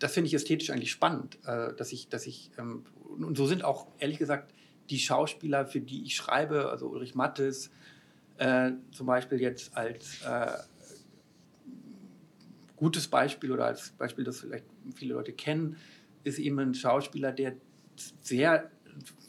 das 0.00 0.14
finde 0.14 0.28
ich 0.28 0.34
ästhetisch 0.34 0.70
eigentlich 0.70 0.90
spannend, 0.90 1.38
äh, 1.44 1.74
dass 1.74 1.92
ich, 1.92 2.08
dass 2.08 2.26
ich, 2.26 2.50
ähm, 2.58 2.84
und 3.04 3.36
so 3.36 3.46
sind 3.46 3.64
auch 3.64 3.86
ehrlich 3.98 4.18
gesagt 4.18 4.52
die 4.88 4.98
Schauspieler, 4.98 5.66
für 5.66 5.80
die 5.80 6.02
ich 6.02 6.16
schreibe, 6.16 6.70
also 6.70 6.88
Ulrich 6.88 7.14
Mattes, 7.14 7.70
äh, 8.38 8.72
zum 8.90 9.06
Beispiel 9.06 9.40
jetzt 9.40 9.76
als 9.76 10.22
äh, 10.22 10.52
gutes 12.76 13.06
Beispiel 13.06 13.52
oder 13.52 13.66
als 13.66 13.90
Beispiel, 13.90 14.24
das 14.24 14.40
vielleicht 14.40 14.64
viele 14.94 15.14
Leute 15.14 15.32
kennen, 15.32 15.76
ist 16.24 16.38
eben 16.38 16.58
ein 16.58 16.74
Schauspieler, 16.74 17.30
der 17.30 17.56
sehr 18.22 18.70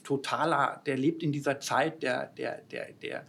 totaler, 0.03 0.82
der 0.86 0.97
lebt 0.97 1.22
in 1.22 1.32
dieser 1.32 1.59
Zeit, 1.59 2.01
der, 2.01 2.28
der, 2.28 2.61
der, 2.72 2.93
der, 2.93 3.28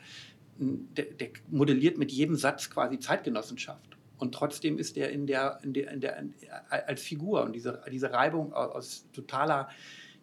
der, 0.58 1.04
der 1.04 1.28
modelliert 1.50 1.98
mit 1.98 2.12
jedem 2.12 2.36
Satz 2.36 2.70
quasi 2.70 2.98
Zeitgenossenschaft. 2.98 3.96
Und 4.22 4.32
trotzdem 4.32 4.78
ist 4.78 4.96
er 4.96 5.10
in 5.10 5.26
der, 5.26 5.58
in 5.64 5.72
der, 5.72 5.90
in 5.90 6.00
der, 6.00 6.24
als 6.70 7.02
Figur 7.02 7.42
und 7.42 7.54
diese, 7.54 7.82
diese 7.90 8.12
Reibung 8.12 8.52
aus 8.52 9.08
totaler 9.12 9.68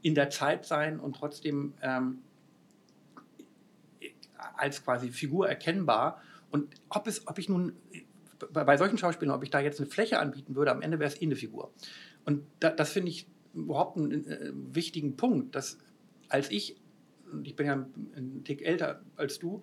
in 0.01 0.15
der 0.15 0.29
Zeit 0.29 0.63
sein 0.65 1.01
und 1.01 1.17
trotzdem 1.17 1.73
ähm, 1.81 2.19
als 4.55 4.85
quasi 4.85 5.09
Figur 5.09 5.49
erkennbar. 5.49 6.21
Und 6.49 6.73
ob, 6.87 7.07
es, 7.07 7.27
ob 7.27 7.39
ich 7.39 7.49
nun 7.49 7.73
bei, 8.53 8.63
bei 8.63 8.77
solchen 8.77 8.97
Schauspielern, 8.97 9.35
ob 9.35 9.43
ich 9.43 9.49
da 9.49 9.59
jetzt 9.59 9.81
eine 9.81 9.89
Fläche 9.89 10.17
anbieten 10.17 10.55
würde, 10.55 10.71
am 10.71 10.81
Ende 10.81 10.97
wäre 10.97 11.11
es 11.11 11.21
eh 11.21 11.25
eine 11.25 11.35
Figur. 11.35 11.73
Und 12.23 12.45
da, 12.61 12.69
das 12.69 12.93
finde 12.93 13.09
ich 13.09 13.27
überhaupt 13.53 13.97
einen 13.97 14.25
äh, 14.27 14.51
wichtigen 14.53 15.17
Punkt, 15.17 15.55
dass 15.55 15.77
als 16.29 16.49
ich, 16.51 16.77
ich 17.43 17.57
bin 17.57 17.67
ja 17.67 17.73
ein 17.73 18.45
Tick 18.45 18.61
älter 18.61 19.01
als 19.17 19.39
du, 19.39 19.61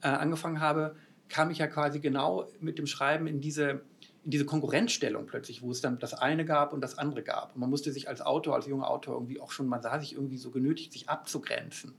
äh, 0.00 0.08
angefangen 0.08 0.60
habe, 0.60 0.96
kam 1.28 1.50
ich 1.50 1.58
ja 1.58 1.66
quasi 1.66 2.00
genau 2.00 2.46
mit 2.60 2.78
dem 2.78 2.86
Schreiben 2.86 3.26
in 3.26 3.40
diese, 3.40 3.82
in 4.24 4.30
diese 4.30 4.44
Konkurrenzstellung 4.44 5.26
plötzlich, 5.26 5.62
wo 5.62 5.70
es 5.70 5.80
dann 5.80 5.98
das 5.98 6.14
eine 6.14 6.44
gab 6.44 6.72
und 6.72 6.80
das 6.80 6.98
andere 6.98 7.22
gab. 7.22 7.54
Und 7.54 7.60
man 7.60 7.70
musste 7.70 7.92
sich 7.92 8.08
als 8.08 8.20
Autor, 8.20 8.54
als 8.54 8.66
junger 8.66 8.88
Autor 8.88 9.14
irgendwie 9.14 9.40
auch 9.40 9.50
schon, 9.50 9.66
man 9.66 9.82
sah 9.82 9.98
sich 9.98 10.14
irgendwie 10.14 10.38
so 10.38 10.50
genötigt, 10.50 10.92
sich 10.92 11.08
abzugrenzen. 11.08 11.94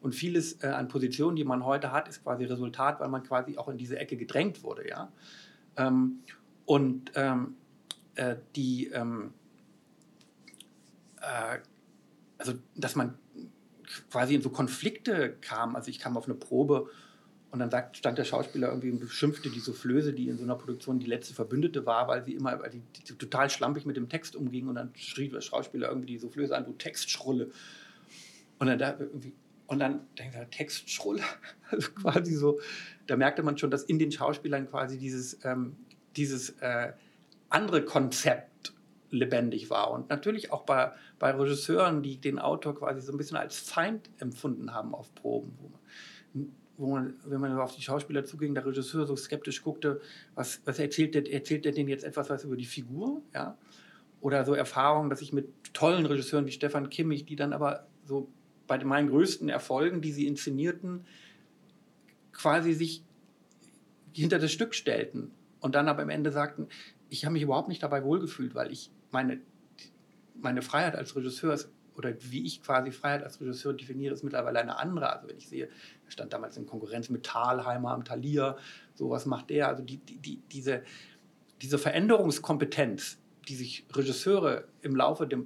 Und 0.00 0.14
vieles 0.14 0.62
äh, 0.64 0.66
an 0.66 0.88
Positionen, 0.88 1.36
die 1.36 1.44
man 1.44 1.64
heute 1.64 1.92
hat, 1.92 2.08
ist 2.08 2.24
quasi 2.24 2.44
Resultat, 2.44 2.98
weil 3.00 3.08
man 3.08 3.22
quasi 3.22 3.56
auch 3.56 3.68
in 3.68 3.78
diese 3.78 3.98
Ecke 3.98 4.16
gedrängt 4.16 4.64
wurde. 4.64 4.88
Ja? 4.88 5.12
Ähm, 5.76 6.20
und 6.66 7.12
ähm, 7.14 7.54
äh, 8.16 8.36
die, 8.56 8.88
ähm, 8.88 9.32
äh, 11.20 11.58
also 12.38 12.54
dass 12.74 12.96
man 12.96 13.14
quasi 14.10 14.34
in 14.34 14.42
so 14.42 14.50
Konflikte 14.50 15.36
kam. 15.40 15.76
Also 15.76 15.90
ich 15.90 15.98
kam 15.98 16.16
auf 16.16 16.24
eine 16.24 16.34
Probe 16.34 16.88
und 17.52 17.58
dann 17.58 17.70
sagt, 17.70 17.98
stand 17.98 18.16
der 18.16 18.24
Schauspieler 18.24 18.68
irgendwie 18.68 18.90
und 18.90 18.98
beschimpfte 18.98 19.50
die 19.50 19.60
Soufflöse, 19.60 20.14
die 20.14 20.28
in 20.28 20.38
so 20.38 20.42
einer 20.42 20.56
Produktion 20.56 20.98
die 20.98 21.06
letzte 21.06 21.34
Verbündete 21.34 21.84
war, 21.84 22.08
weil 22.08 22.24
sie 22.24 22.32
immer 22.32 22.58
weil 22.58 22.70
die, 22.70 22.80
die 22.80 23.12
total 23.12 23.50
schlampig 23.50 23.84
mit 23.84 23.94
dem 23.98 24.08
Text 24.08 24.34
umging. 24.34 24.68
Und 24.68 24.76
dann 24.76 24.90
schrie 24.96 25.28
der 25.28 25.42
Schauspieler 25.42 25.88
irgendwie 25.88 26.06
die 26.06 26.18
Soufflöse 26.18 26.56
an, 26.56 26.64
du 26.64 26.72
Textschrulle. 26.72 27.50
Und 28.58 28.68
dann 28.68 28.78
da 28.78 28.96
irgendwie, 28.98 29.34
und 29.66 29.80
dann 29.80 30.00
denkt 30.18 30.34
er, 30.34 30.48
Textschrulle. 30.50 31.22
Also 31.70 31.90
quasi 31.92 32.34
so, 32.34 32.60
da 33.06 33.16
merkte 33.16 33.42
man 33.42 33.56
schon, 33.56 33.70
dass 33.70 33.84
in 33.84 33.98
den 33.98 34.12
Schauspielern 34.12 34.68
quasi 34.68 34.98
dieses, 34.98 35.38
ähm, 35.44 35.76
dieses 36.16 36.50
äh, 36.60 36.92
andere 37.48 37.82
Konzept 37.82 38.74
lebendig 39.10 39.68
war. 39.68 39.90
Und 39.90 40.08
natürlich 40.08 40.52
auch 40.52 40.64
bei, 40.64 40.92
bei 41.18 41.30
Regisseuren, 41.30 42.02
die 42.02 42.18
den 42.18 42.38
Autor 42.38 42.74
quasi 42.74 43.02
so 43.02 43.12
ein 43.12 43.18
bisschen 43.18 43.36
als 43.36 43.58
Feind 43.58 44.08
empfunden 44.18 44.72
haben 44.72 44.94
auf 44.94 45.14
Proben, 45.14 45.56
wo 45.60 45.68
man, 45.68 45.80
wo 46.76 46.90
man 46.90 47.14
wenn 47.24 47.40
man 47.40 47.58
auf 47.58 47.74
die 47.74 47.82
Schauspieler 47.82 48.24
zuging, 48.24 48.54
der 48.54 48.64
Regisseur 48.64 49.06
so 49.06 49.16
skeptisch 49.16 49.62
guckte, 49.62 50.00
was, 50.34 50.60
was 50.64 50.78
erzählt 50.78 51.14
der, 51.14 51.30
erzählt 51.32 51.64
der 51.64 51.72
denen 51.72 51.88
jetzt 51.88 52.04
etwas 52.04 52.30
was 52.30 52.44
über 52.44 52.56
die 52.56 52.66
Figur, 52.66 53.22
ja? 53.34 53.56
Oder 54.20 54.44
so 54.44 54.54
Erfahrungen, 54.54 55.10
dass 55.10 55.20
ich 55.20 55.32
mit 55.32 55.48
tollen 55.72 56.06
Regisseuren 56.06 56.46
wie 56.46 56.52
Stefan 56.52 56.90
Kimmich, 56.90 57.24
die 57.24 57.34
dann 57.34 57.52
aber 57.52 57.86
so 58.04 58.28
bei 58.66 58.82
meinen 58.84 59.08
größten 59.08 59.48
Erfolgen, 59.48 60.00
die 60.00 60.12
sie 60.12 60.26
inszenierten, 60.26 61.04
quasi 62.32 62.72
sich 62.72 63.02
hinter 64.12 64.38
das 64.38 64.52
Stück 64.52 64.74
stellten 64.74 65.32
und 65.60 65.74
dann 65.74 65.88
aber 65.88 66.02
am 66.02 66.10
Ende 66.10 66.30
sagten, 66.30 66.68
ich 67.08 67.24
habe 67.24 67.34
mich 67.34 67.42
überhaupt 67.42 67.68
nicht 67.68 67.82
dabei 67.82 68.04
wohlgefühlt, 68.04 68.54
weil 68.54 68.72
ich 68.72 68.90
meine, 69.10 69.40
meine 70.40 70.62
Freiheit 70.62 70.94
als 70.94 71.14
Regisseur 71.16 71.58
oder 71.96 72.14
wie 72.20 72.44
ich 72.44 72.62
quasi 72.62 72.90
Freiheit 72.90 73.22
als 73.22 73.40
Regisseur 73.40 73.72
definiere, 73.74 74.14
ist 74.14 74.22
mittlerweile 74.22 74.60
eine 74.60 74.78
andere. 74.78 75.12
Also 75.12 75.28
wenn 75.28 75.36
ich 75.36 75.48
sehe, 75.48 75.66
er 75.66 76.10
stand 76.10 76.32
damals 76.32 76.56
in 76.56 76.66
Konkurrenz 76.66 77.08
mit 77.08 77.24
Thalheimer 77.24 77.90
am 77.90 78.04
Thalia, 78.04 78.56
sowas 78.94 79.26
macht 79.26 79.50
der. 79.50 79.68
Also 79.68 79.82
die, 79.82 79.98
die, 79.98 80.16
die, 80.16 80.42
diese, 80.50 80.82
diese 81.60 81.78
Veränderungskompetenz, 81.78 83.18
die 83.48 83.54
sich 83.54 83.86
Regisseure 83.92 84.64
im 84.82 84.96
Laufe 84.96 85.26
der 85.26 85.40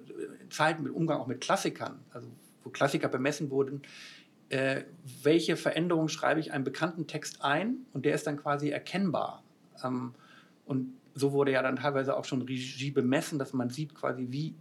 Zeit 0.51 0.81
mit 0.81 0.93
Umgang 0.93 1.21
auch 1.21 1.27
mit 1.27 1.41
Klassikern, 1.41 2.01
also 2.13 2.29
wo 2.63 2.71
Klassiker 2.71 3.09
bemessen 3.09 3.51
wurden, 3.51 3.83
äh, 4.49 4.85
welche 5.23 5.57
Veränderungen 5.57 6.09
schreibe 6.09 6.41
ich 6.41 6.53
einem 6.53 6.65
bekannten 6.65 7.07
Text 7.07 7.43
ein 7.43 7.79
und 7.93 8.05
der 8.05 8.15
ist 8.15 8.27
dann 8.27 8.37
quasi 8.37 8.71
erkennbar. 8.71 9.43
Ähm, 9.83 10.15
und 10.65 10.93
so 11.15 11.33
wurde 11.33 11.53
ja 11.53 11.63
dann 11.63 11.77
teilweise 11.77 12.17
auch 12.17 12.25
schon 12.25 12.43
Regie 12.43 12.91
bemessen, 12.91 13.39
dass 13.39 13.53
man 13.53 13.71
sieht 13.71 13.95
quasi, 13.95 14.27
wie, 14.31 14.55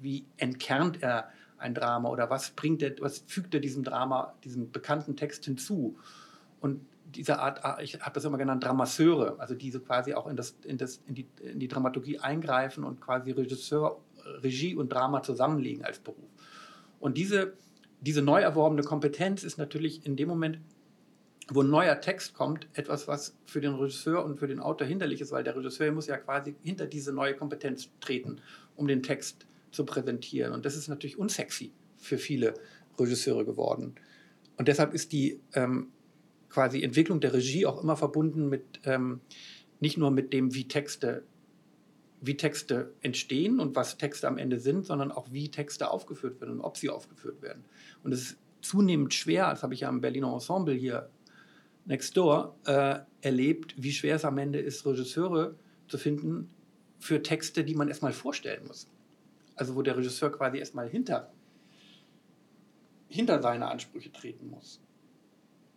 wie 0.00 0.24
entkernt 0.36 1.02
er 1.02 1.30
ein 1.58 1.74
Drama 1.74 2.08
oder 2.08 2.30
was 2.30 2.50
bringt 2.50 2.82
er, 2.82 2.94
was 3.00 3.24
fügt 3.26 3.54
er 3.54 3.60
diesem 3.60 3.84
Drama, 3.84 4.34
diesem 4.44 4.72
bekannten 4.72 5.16
Text 5.16 5.44
hinzu. 5.44 5.98
Und 6.60 6.80
diese 7.14 7.38
Art, 7.38 7.64
ah, 7.64 7.78
ich 7.80 8.00
habe 8.00 8.14
das 8.14 8.24
immer 8.24 8.38
genannt, 8.38 8.64
Dramasseure, 8.64 9.38
also 9.38 9.54
diese 9.54 9.80
quasi 9.80 10.14
auch 10.14 10.26
in, 10.26 10.36
das, 10.36 10.56
in, 10.64 10.78
das, 10.78 11.02
in, 11.06 11.14
die, 11.14 11.26
in 11.42 11.58
die 11.58 11.68
Dramaturgie 11.68 12.18
eingreifen 12.18 12.84
und 12.84 13.00
quasi 13.00 13.32
Regisseur, 13.32 14.00
Regie 14.42 14.74
und 14.74 14.92
Drama 14.92 15.22
zusammenlegen 15.22 15.84
als 15.84 15.98
Beruf. 15.98 16.28
Und 16.98 17.16
diese, 17.16 17.54
diese 18.00 18.22
neu 18.22 18.40
erworbene 18.40 18.82
Kompetenz 18.82 19.42
ist 19.42 19.58
natürlich 19.58 20.06
in 20.06 20.16
dem 20.16 20.28
Moment, 20.28 20.60
wo 21.52 21.62
ein 21.62 21.70
neuer 21.70 22.00
Text 22.00 22.34
kommt, 22.34 22.68
etwas, 22.74 23.08
was 23.08 23.36
für 23.44 23.60
den 23.60 23.74
Regisseur 23.74 24.24
und 24.24 24.38
für 24.38 24.46
den 24.46 24.60
Autor 24.60 24.86
hinderlich 24.86 25.20
ist, 25.20 25.32
weil 25.32 25.42
der 25.42 25.56
Regisseur 25.56 25.90
muss 25.90 26.06
ja 26.06 26.16
quasi 26.16 26.54
hinter 26.62 26.86
diese 26.86 27.12
neue 27.12 27.34
Kompetenz 27.34 27.90
treten, 28.00 28.40
um 28.76 28.86
den 28.86 29.02
Text 29.02 29.46
zu 29.70 29.84
präsentieren. 29.84 30.52
Und 30.52 30.64
das 30.64 30.76
ist 30.76 30.88
natürlich 30.88 31.18
unsexy 31.18 31.72
für 31.96 32.18
viele 32.18 32.54
Regisseure 32.98 33.44
geworden. 33.44 33.94
Und 34.56 34.68
deshalb 34.68 34.94
ist 34.94 35.12
die 35.12 35.40
ähm, 35.54 35.88
quasi 36.48 36.82
Entwicklung 36.82 37.20
der 37.20 37.32
Regie 37.32 37.66
auch 37.66 37.82
immer 37.82 37.96
verbunden 37.96 38.48
mit 38.48 38.80
ähm, 38.84 39.20
nicht 39.80 39.96
nur 39.96 40.10
mit 40.10 40.32
dem, 40.32 40.54
wie 40.54 40.68
Texte 40.68 41.24
wie 42.20 42.36
Texte 42.36 42.92
entstehen 43.00 43.60
und 43.60 43.74
was 43.74 43.96
Texte 43.96 44.28
am 44.28 44.36
Ende 44.36 44.60
sind, 44.60 44.84
sondern 44.84 45.10
auch 45.10 45.32
wie 45.32 45.50
Texte 45.50 45.90
aufgeführt 45.90 46.40
werden 46.40 46.56
und 46.56 46.60
ob 46.60 46.76
sie 46.76 46.90
aufgeführt 46.90 47.40
werden. 47.40 47.64
Und 48.02 48.12
es 48.12 48.20
ist 48.22 48.38
zunehmend 48.60 49.14
schwer, 49.14 49.48
das 49.48 49.62
habe 49.62 49.72
ich 49.72 49.80
ja 49.80 49.88
im 49.88 50.02
Berliner 50.02 50.32
Ensemble 50.32 50.74
hier 50.74 51.08
next 51.86 52.16
door 52.16 52.56
äh, 52.66 52.98
erlebt, 53.22 53.74
wie 53.78 53.92
schwer 53.92 54.16
es 54.16 54.26
am 54.26 54.36
Ende 54.36 54.60
ist, 54.60 54.84
Regisseure 54.84 55.54
zu 55.88 55.96
finden 55.96 56.50
für 56.98 57.22
Texte, 57.22 57.64
die 57.64 57.74
man 57.74 57.88
erstmal 57.88 58.12
vorstellen 58.12 58.66
muss. 58.66 58.86
Also 59.60 59.74
wo 59.74 59.82
der 59.82 59.94
Regisseur 59.94 60.32
quasi 60.32 60.56
erstmal 60.56 60.88
hinter, 60.88 61.30
hinter 63.08 63.42
seine 63.42 63.68
Ansprüche 63.68 64.10
treten 64.10 64.48
muss. 64.48 64.80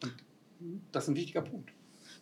Und 0.02 0.82
das 0.94 1.04
ist 1.04 1.10
ein 1.10 1.16
wichtiger 1.18 1.42
Punkt. 1.42 1.74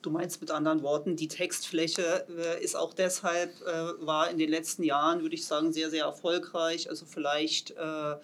Du 0.01 0.09
meinst 0.09 0.41
mit 0.41 0.49
anderen 0.49 0.81
Worten, 0.81 1.15
die 1.15 1.27
Textfläche 1.27 2.25
äh, 2.35 2.63
ist 2.63 2.75
auch 2.75 2.95
deshalb, 2.95 3.51
äh, 3.61 4.03
war 4.03 4.31
in 4.31 4.39
den 4.39 4.49
letzten 4.49 4.81
Jahren, 4.81 5.21
würde 5.21 5.35
ich 5.35 5.45
sagen, 5.45 5.71
sehr, 5.71 5.91
sehr 5.91 6.05
erfolgreich. 6.05 6.89
Also 6.89 7.05
vielleicht 7.05 7.69
äh, 7.77 8.15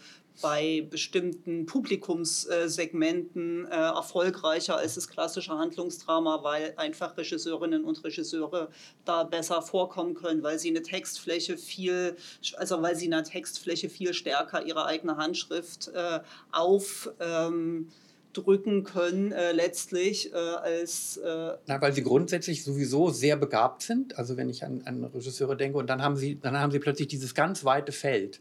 bei 0.42 0.88
bestimmten 0.90 1.66
Publikumssegmenten 1.66 3.66
äh, 3.66 3.70
erfolgreicher 3.70 4.78
als 4.78 4.96
das 4.96 5.08
klassische 5.08 5.58
Handlungsdrama, 5.58 6.44
weil 6.44 6.74
einfach 6.78 7.18
Regisseurinnen 7.18 7.84
und 7.84 8.04
Regisseure 8.04 8.70
da 9.06 9.24
besser 9.24 9.62
vorkommen 9.62 10.14
können, 10.14 10.44
weil 10.44 10.60
sie 10.60 10.70
eine 10.70 10.82
Textfläche 10.82 11.58
viel, 11.58 12.16
also 12.58 12.82
weil 12.82 12.96
sie 12.96 13.06
in 13.06 13.12
der 13.12 13.24
Textfläche 13.24 13.90
viel 13.90 14.14
stärker 14.14 14.66
ihre 14.66 14.86
eigene 14.86 15.18
Handschrift 15.18 15.90
äh, 15.94 16.20
auf 16.52 17.10
ähm, 17.20 17.90
drücken 18.34 18.84
können 18.84 19.32
äh, 19.32 19.52
letztlich 19.52 20.32
äh, 20.32 20.38
als... 20.38 21.18
Äh 21.18 21.54
Na, 21.66 21.82
weil 21.82 21.94
sie 21.94 22.04
grundsätzlich 22.04 22.64
sowieso 22.64 23.10
sehr 23.10 23.36
begabt 23.36 23.82
sind. 23.82 24.18
Also 24.18 24.38
wenn 24.38 24.50
ich 24.50 24.64
an, 24.64 24.84
an 24.86 25.04
Regisseure 25.04 25.58
denke 25.58 25.78
und 25.78 25.90
dann 25.90 26.04
haben 26.04 26.16
sie, 26.16 26.38
dann 26.40 26.60
haben 26.60 26.72
sie 26.72 26.80
plötzlich 26.80 27.08
dieses 27.08 27.34
ganz 27.34 27.66
weite 27.66 27.92
Feld 27.92 28.40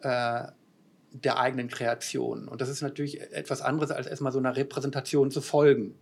äh, 0.00 0.48
der 1.12 1.38
eigenen 1.38 1.68
Kreation. 1.68 2.48
Und 2.48 2.60
das 2.60 2.68
ist 2.68 2.82
natürlich 2.82 3.20
etwas 3.20 3.62
anderes, 3.62 3.90
als 3.90 4.06
erstmal 4.06 4.32
so 4.32 4.38
einer 4.38 4.56
Repräsentation 4.56 5.30
zu 5.30 5.40
folgen. 5.40 5.94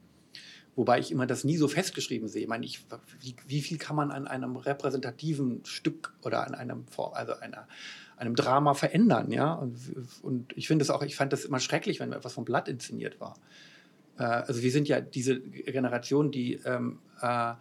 Wobei 0.74 0.98
ich 0.98 1.10
immer 1.10 1.26
das 1.26 1.44
nie 1.44 1.56
so 1.56 1.68
festgeschrieben 1.68 2.28
sehe. 2.28 2.42
Ich 2.42 2.48
meine, 2.48 2.66
ich, 2.66 2.84
wie, 3.20 3.34
wie 3.46 3.62
viel 3.62 3.78
kann 3.78 3.96
man 3.96 4.10
an 4.10 4.26
einem 4.26 4.56
repräsentativen 4.56 5.64
Stück 5.64 6.12
oder 6.22 6.46
an 6.46 6.54
einem, 6.54 6.84
also 7.14 7.34
einer 7.34 7.66
einem 8.16 8.34
Drama 8.34 8.74
verändern, 8.74 9.30
ja. 9.30 9.52
Und, 9.52 9.76
und 10.22 10.56
ich 10.56 10.68
finde 10.68 10.82
es 10.82 10.90
auch, 10.90 11.02
ich 11.02 11.16
fand 11.16 11.32
das 11.32 11.44
immer 11.44 11.60
schrecklich, 11.60 12.00
wenn 12.00 12.12
etwas 12.12 12.32
vom 12.32 12.44
Blatt 12.44 12.68
inszeniert 12.68 13.20
war. 13.20 13.36
Äh, 14.18 14.24
also 14.24 14.62
wir 14.62 14.70
sind 14.70 14.88
ja 14.88 15.00
diese 15.00 15.40
Generation, 15.40 16.30
die 16.30 16.54
ähm, 16.64 16.98
äh, 17.20 17.54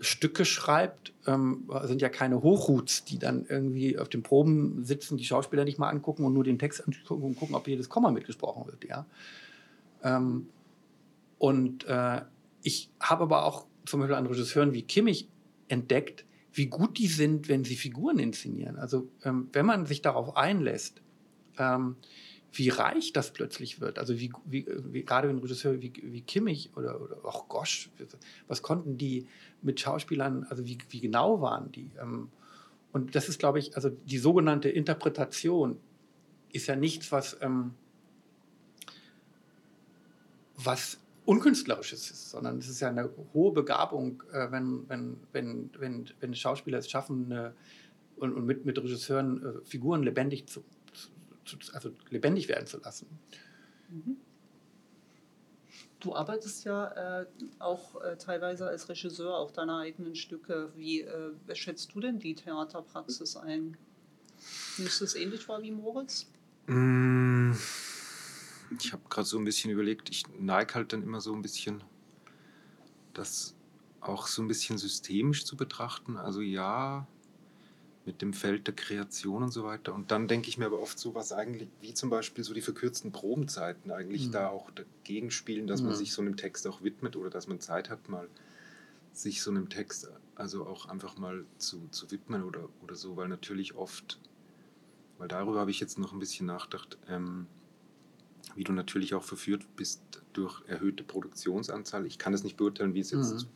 Stücke 0.00 0.44
schreibt, 0.44 1.12
ähm, 1.26 1.68
sind 1.82 2.00
ja 2.00 2.08
keine 2.08 2.42
Hochhuts, 2.42 3.04
die 3.04 3.18
dann 3.18 3.46
irgendwie 3.48 3.98
auf 3.98 4.08
den 4.08 4.22
Proben 4.22 4.84
sitzen, 4.84 5.16
die 5.16 5.24
Schauspieler 5.24 5.64
nicht 5.64 5.78
mal 5.78 5.88
angucken 5.88 6.24
und 6.24 6.34
nur 6.34 6.44
den 6.44 6.58
Text 6.58 6.86
angucken 6.86 7.22
und 7.22 7.36
gucken, 7.36 7.54
ob 7.54 7.66
jedes 7.66 7.88
Komma 7.88 8.10
mitgesprochen 8.10 8.66
wird, 8.66 8.84
ja. 8.84 9.06
Ähm, 10.02 10.48
und 11.38 11.84
äh, 11.86 12.22
ich 12.62 12.90
habe 13.00 13.24
aber 13.24 13.44
auch 13.44 13.66
zum 13.86 14.00
Beispiel 14.00 14.16
an 14.16 14.26
Regisseuren 14.26 14.72
wie 14.72 14.82
Kimmich 14.82 15.28
entdeckt, 15.68 16.24
wie 16.52 16.66
gut 16.66 16.98
die 16.98 17.06
sind, 17.06 17.48
wenn 17.48 17.64
sie 17.64 17.76
Figuren 17.76 18.18
inszenieren. 18.18 18.76
Also 18.76 19.08
ähm, 19.24 19.48
wenn 19.52 19.66
man 19.66 19.86
sich 19.86 20.02
darauf 20.02 20.36
einlässt, 20.36 21.00
ähm, 21.58 21.96
wie 22.52 22.68
reich 22.70 23.12
das 23.12 23.32
plötzlich 23.32 23.80
wird. 23.80 23.98
Also 23.98 24.18
wie, 24.18 24.32
wie, 24.44 24.66
wie 24.90 25.04
gerade 25.04 25.28
ein 25.28 25.38
Regisseur 25.38 25.80
wie, 25.80 25.92
wie 26.02 26.22
Kimmich 26.22 26.70
oder, 26.76 27.00
oder 27.00 27.24
auch 27.24 27.48
Gosch, 27.48 27.90
was 28.46 28.62
konnten 28.62 28.96
die 28.96 29.26
mit 29.62 29.80
Schauspielern, 29.80 30.46
also 30.48 30.66
wie, 30.66 30.78
wie 30.88 31.00
genau 31.00 31.40
waren 31.40 31.70
die? 31.72 31.90
Ähm, 32.00 32.30
und 32.92 33.14
das 33.14 33.28
ist, 33.28 33.38
glaube 33.38 33.58
ich, 33.58 33.76
also 33.76 33.90
die 33.90 34.18
sogenannte 34.18 34.70
Interpretation 34.70 35.78
ist 36.52 36.66
ja 36.66 36.76
nichts, 36.76 37.12
was, 37.12 37.36
ähm, 37.42 37.74
was 40.56 40.98
Unkünstlerisches 41.26 42.10
ist, 42.10 42.30
sondern 42.30 42.56
es 42.56 42.68
ist 42.68 42.80
ja 42.80 42.88
eine 42.88 43.10
hohe 43.34 43.52
Begabung, 43.52 44.22
äh, 44.32 44.50
wenn, 44.50 44.88
wenn, 44.88 45.16
wenn, 45.32 45.70
wenn, 45.78 46.08
wenn 46.20 46.34
Schauspieler 46.34 46.78
es 46.78 46.88
schaffen, 46.88 47.30
eine, 47.30 47.54
und, 48.16 48.32
und 48.32 48.46
mit, 48.46 48.64
mit 48.64 48.78
Regisseuren 48.78 49.44
äh, 49.44 49.64
Figuren 49.64 50.02
lebendig 50.02 50.46
zu, 50.46 50.64
also 51.72 51.90
lebendig 52.10 52.48
werden 52.48 52.66
zu 52.66 52.78
lassen. 52.78 53.06
Mhm. 53.88 54.16
Du 56.00 56.14
arbeitest 56.14 56.64
ja 56.64 57.22
äh, 57.22 57.26
auch 57.58 58.00
äh, 58.02 58.16
teilweise 58.16 58.66
als 58.68 58.88
Regisseur 58.88 59.36
auf 59.36 59.52
deiner 59.52 59.78
eigenen 59.78 60.14
Stücke. 60.14 60.70
Wie 60.76 61.00
äh, 61.00 61.32
schätzt 61.54 61.92
du 61.94 62.00
denn 62.00 62.18
die 62.18 62.34
Theaterpraxis 62.34 63.36
ein? 63.36 63.76
Ist 64.78 65.00
es 65.00 65.16
ähnlich 65.16 65.48
war 65.48 65.60
wie 65.60 65.72
Moritz? 65.72 66.30
Mmh 66.66 67.56
ich 68.78 68.92
habe 68.92 69.02
gerade 69.08 69.26
so 69.26 69.38
ein 69.38 69.44
bisschen 69.44 69.70
überlegt, 69.70 70.10
ich 70.10 70.24
neige 70.38 70.74
halt 70.74 70.92
dann 70.92 71.02
immer 71.02 71.20
so 71.20 71.34
ein 71.34 71.42
bisschen, 71.42 71.82
das 73.14 73.54
auch 74.00 74.26
so 74.26 74.42
ein 74.42 74.48
bisschen 74.48 74.78
systemisch 74.78 75.44
zu 75.44 75.56
betrachten. 75.56 76.16
Also 76.16 76.40
ja, 76.40 77.06
mit 78.08 78.22
dem 78.22 78.32
Feld 78.32 78.66
der 78.66 78.74
Kreation 78.74 79.42
und 79.42 79.52
so 79.52 79.64
weiter. 79.64 79.94
Und 79.94 80.10
dann 80.10 80.28
denke 80.28 80.48
ich 80.48 80.56
mir 80.56 80.64
aber 80.64 80.80
oft 80.80 80.98
so, 80.98 81.14
was 81.14 81.30
eigentlich, 81.30 81.68
wie 81.82 81.92
zum 81.92 82.08
Beispiel 82.08 82.42
so 82.42 82.54
die 82.54 82.62
verkürzten 82.62 83.12
Probenzeiten 83.12 83.90
eigentlich 83.90 84.28
mhm. 84.28 84.32
da 84.32 84.48
auch 84.48 84.70
dagegen 84.70 85.30
spielen, 85.30 85.66
dass 85.66 85.82
mhm. 85.82 85.88
man 85.88 85.96
sich 85.96 86.14
so 86.14 86.22
einem 86.22 86.38
Text 86.38 86.66
auch 86.66 86.82
widmet 86.82 87.16
oder 87.16 87.28
dass 87.28 87.48
man 87.48 87.60
Zeit 87.60 87.90
hat, 87.90 88.08
mal 88.08 88.26
sich 89.12 89.42
so 89.42 89.50
einem 89.50 89.68
Text 89.68 90.08
also 90.36 90.64
auch 90.66 90.86
einfach 90.86 91.18
mal 91.18 91.44
zu, 91.58 91.86
zu 91.90 92.10
widmen 92.10 92.44
oder, 92.44 92.70
oder 92.82 92.94
so, 92.94 93.18
weil 93.18 93.28
natürlich 93.28 93.74
oft, 93.74 94.18
weil 95.18 95.28
darüber 95.28 95.60
habe 95.60 95.70
ich 95.70 95.78
jetzt 95.78 95.98
noch 95.98 96.14
ein 96.14 96.18
bisschen 96.18 96.46
nachgedacht, 96.46 96.96
ähm, 97.10 97.46
wie 98.56 98.64
du 98.64 98.72
natürlich 98.72 99.12
auch 99.12 99.22
verführt 99.24 99.66
bist 99.76 100.00
durch 100.32 100.62
erhöhte 100.66 101.04
Produktionsanzahl. 101.04 102.06
Ich 102.06 102.16
kann 102.16 102.32
es 102.32 102.42
nicht 102.42 102.56
beurteilen, 102.56 102.94
wie 102.94 103.00
es 103.00 103.10
jetzt 103.10 103.44
mhm. 103.44 103.48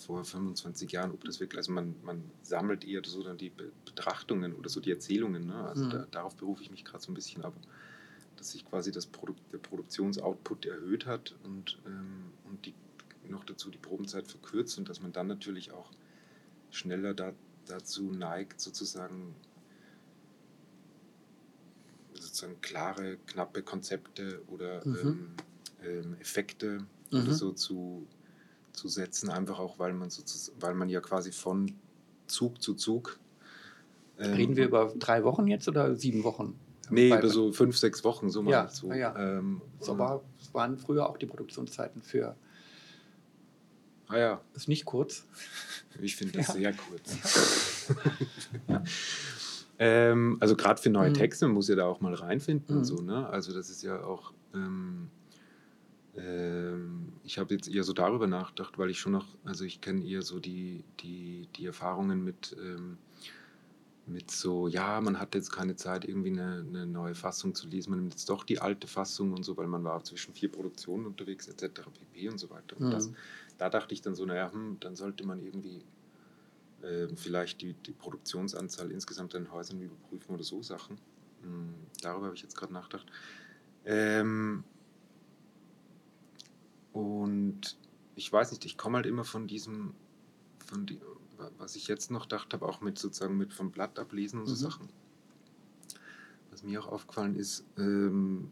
Vor 0.00 0.24
25 0.24 0.92
Jahren, 0.92 1.12
ob 1.12 1.24
das 1.24 1.40
wirklich, 1.40 1.58
also 1.58 1.72
man, 1.72 1.94
man 2.02 2.30
sammelt 2.42 2.84
eher 2.84 3.02
so 3.04 3.22
dann 3.22 3.38
die 3.38 3.50
Betrachtungen 3.84 4.54
oder 4.54 4.68
so 4.68 4.80
die 4.80 4.90
Erzählungen. 4.90 5.46
Ne? 5.46 5.54
Also 5.54 5.84
mhm. 5.84 5.90
da, 5.90 6.06
darauf 6.10 6.36
berufe 6.36 6.62
ich 6.62 6.70
mich 6.70 6.84
gerade 6.84 7.02
so 7.02 7.10
ein 7.10 7.14
bisschen, 7.14 7.44
aber 7.44 7.56
dass 8.36 8.52
sich 8.52 8.64
quasi 8.64 8.90
das 8.90 9.06
Produkt, 9.06 9.40
der 9.52 9.58
Produktionsoutput 9.58 10.66
erhöht 10.66 11.06
hat 11.06 11.34
und, 11.44 11.78
ähm, 11.86 12.32
und 12.48 12.64
die, 12.66 12.74
noch 13.28 13.44
dazu 13.44 13.70
die 13.70 13.78
Probenzeit 13.78 14.26
verkürzt 14.26 14.78
und 14.78 14.88
dass 14.88 15.00
man 15.02 15.12
dann 15.12 15.26
natürlich 15.26 15.72
auch 15.72 15.90
schneller 16.70 17.14
da, 17.14 17.32
dazu 17.66 18.10
neigt, 18.12 18.60
sozusagen 18.60 19.34
sozusagen 22.14 22.60
klare, 22.60 23.18
knappe 23.26 23.62
Konzepte 23.62 24.42
oder 24.48 24.86
mhm. 24.86 24.96
ähm, 24.96 25.26
ähm, 25.82 26.16
Effekte 26.20 26.80
mhm. 27.10 27.22
oder 27.22 27.32
so 27.32 27.52
zu, 27.52 28.06
zu 28.72 28.88
setzen, 28.88 29.30
einfach 29.30 29.58
auch, 29.58 29.78
weil 29.78 29.92
man, 29.92 30.10
weil 30.58 30.74
man 30.74 30.88
ja 30.88 31.00
quasi 31.00 31.32
von 31.32 31.72
Zug 32.26 32.62
zu 32.62 32.74
Zug. 32.74 33.18
Ähm, 34.18 34.34
Reden 34.34 34.56
wir 34.56 34.66
über 34.66 34.92
drei 34.96 35.24
Wochen 35.24 35.46
jetzt 35.46 35.68
oder 35.68 35.94
sieben 35.94 36.24
Wochen? 36.24 36.58
Nee, 36.90 37.08
über 37.08 37.28
so 37.28 37.52
fünf, 37.52 37.76
sechs 37.76 38.02
Wochen, 38.04 38.30
so 38.30 38.42
mal. 38.42 38.50
Ja, 38.50 38.68
so. 38.68 38.92
ja. 38.92 39.16
Ähm, 39.16 39.62
so 39.78 39.98
war, 39.98 40.22
waren 40.52 40.76
früher 40.76 41.08
auch 41.08 41.16
die 41.16 41.26
Produktionszeiten 41.26 42.02
für. 42.02 42.36
Ah 44.08 44.18
ja. 44.18 44.40
Ist 44.54 44.68
nicht 44.68 44.84
kurz. 44.84 45.26
Ich 46.00 46.16
finde 46.16 46.38
das 46.38 46.48
ja. 46.48 46.54
sehr 46.54 46.72
kurz. 46.74 47.88
ja. 48.68 48.82
Ähm, 49.82 50.36
also 50.40 50.56
gerade 50.56 50.80
für 50.80 50.90
neue 50.90 51.08
mhm. 51.08 51.14
Texte, 51.14 51.46
man 51.46 51.54
muss 51.54 51.68
ja 51.68 51.74
da 51.74 51.86
auch 51.86 52.02
mal 52.02 52.12
reinfinden 52.12 52.74
mhm. 52.74 52.80
und 52.80 52.84
so, 52.84 52.96
ne? 52.96 53.26
Also 53.30 53.54
das 53.54 53.70
ist 53.70 53.82
ja 53.82 54.04
auch, 54.04 54.34
ähm, 54.54 55.08
ich 57.22 57.38
habe 57.38 57.54
jetzt 57.54 57.68
eher 57.68 57.84
so 57.84 57.92
darüber 57.92 58.26
nachgedacht, 58.26 58.78
weil 58.78 58.90
ich 58.90 58.98
schon 58.98 59.12
noch, 59.12 59.26
also 59.44 59.64
ich 59.64 59.80
kenne 59.80 60.04
eher 60.04 60.22
so 60.22 60.40
die, 60.40 60.84
die, 61.00 61.48
die 61.56 61.66
Erfahrungen 61.66 62.24
mit, 62.24 62.56
ähm, 62.60 62.98
mit 64.06 64.30
so, 64.30 64.66
ja, 64.66 65.00
man 65.00 65.20
hat 65.20 65.34
jetzt 65.34 65.52
keine 65.52 65.76
Zeit, 65.76 66.04
irgendwie 66.04 66.30
eine, 66.30 66.64
eine, 66.66 66.86
neue 66.86 67.14
Fassung 67.14 67.54
zu 67.54 67.68
lesen, 67.68 67.90
man 67.90 68.00
nimmt 68.00 68.14
jetzt 68.14 68.28
doch 68.28 68.44
die 68.44 68.60
alte 68.60 68.86
Fassung 68.86 69.32
und 69.32 69.44
so, 69.44 69.56
weil 69.56 69.68
man 69.68 69.84
war 69.84 70.02
zwischen 70.02 70.34
vier 70.34 70.50
Produktionen 70.50 71.06
unterwegs, 71.06 71.46
etc., 71.46 71.82
pp. 71.82 72.28
und 72.28 72.38
so 72.38 72.50
weiter. 72.50 72.76
Und 72.78 72.88
mhm. 72.88 72.90
das, 72.90 73.12
da 73.58 73.70
dachte 73.70 73.94
ich 73.94 74.02
dann 74.02 74.14
so, 74.14 74.24
naja, 74.24 74.52
hm, 74.52 74.78
dann 74.80 74.96
sollte 74.96 75.24
man 75.24 75.40
irgendwie 75.40 75.84
äh, 76.82 77.08
vielleicht 77.14 77.60
die, 77.62 77.74
die 77.74 77.92
Produktionsanzahl 77.92 78.90
insgesamt 78.90 79.34
an 79.34 79.50
Häusern 79.52 79.80
überprüfen 79.80 80.34
oder 80.34 80.44
so 80.44 80.62
Sachen. 80.62 80.98
Hm, 81.42 81.74
darüber 82.02 82.26
habe 82.26 82.34
ich 82.34 82.42
jetzt 82.42 82.56
gerade 82.56 82.72
nachgedacht. 82.72 83.06
Ähm, 83.84 84.64
und 86.92 87.78
ich 88.14 88.32
weiß 88.32 88.50
nicht, 88.50 88.64
ich 88.64 88.76
komme 88.76 88.96
halt 88.96 89.06
immer 89.06 89.24
von 89.24 89.46
diesem, 89.46 89.94
von 90.66 90.86
die, 90.86 91.00
was 91.58 91.76
ich 91.76 91.88
jetzt 91.88 92.10
noch 92.10 92.22
gedacht 92.22 92.52
habe, 92.52 92.66
auch 92.66 92.80
mit 92.80 92.98
sozusagen 92.98 93.36
mit 93.36 93.52
vom 93.52 93.70
Blatt 93.70 93.98
ablesen 93.98 94.40
und 94.40 94.46
so 94.46 94.54
mhm. 94.54 94.70
Sachen. 94.70 94.88
Was 96.50 96.62
mir 96.62 96.82
auch 96.82 96.88
aufgefallen 96.88 97.36
ist, 97.36 97.64
ähm, 97.78 98.50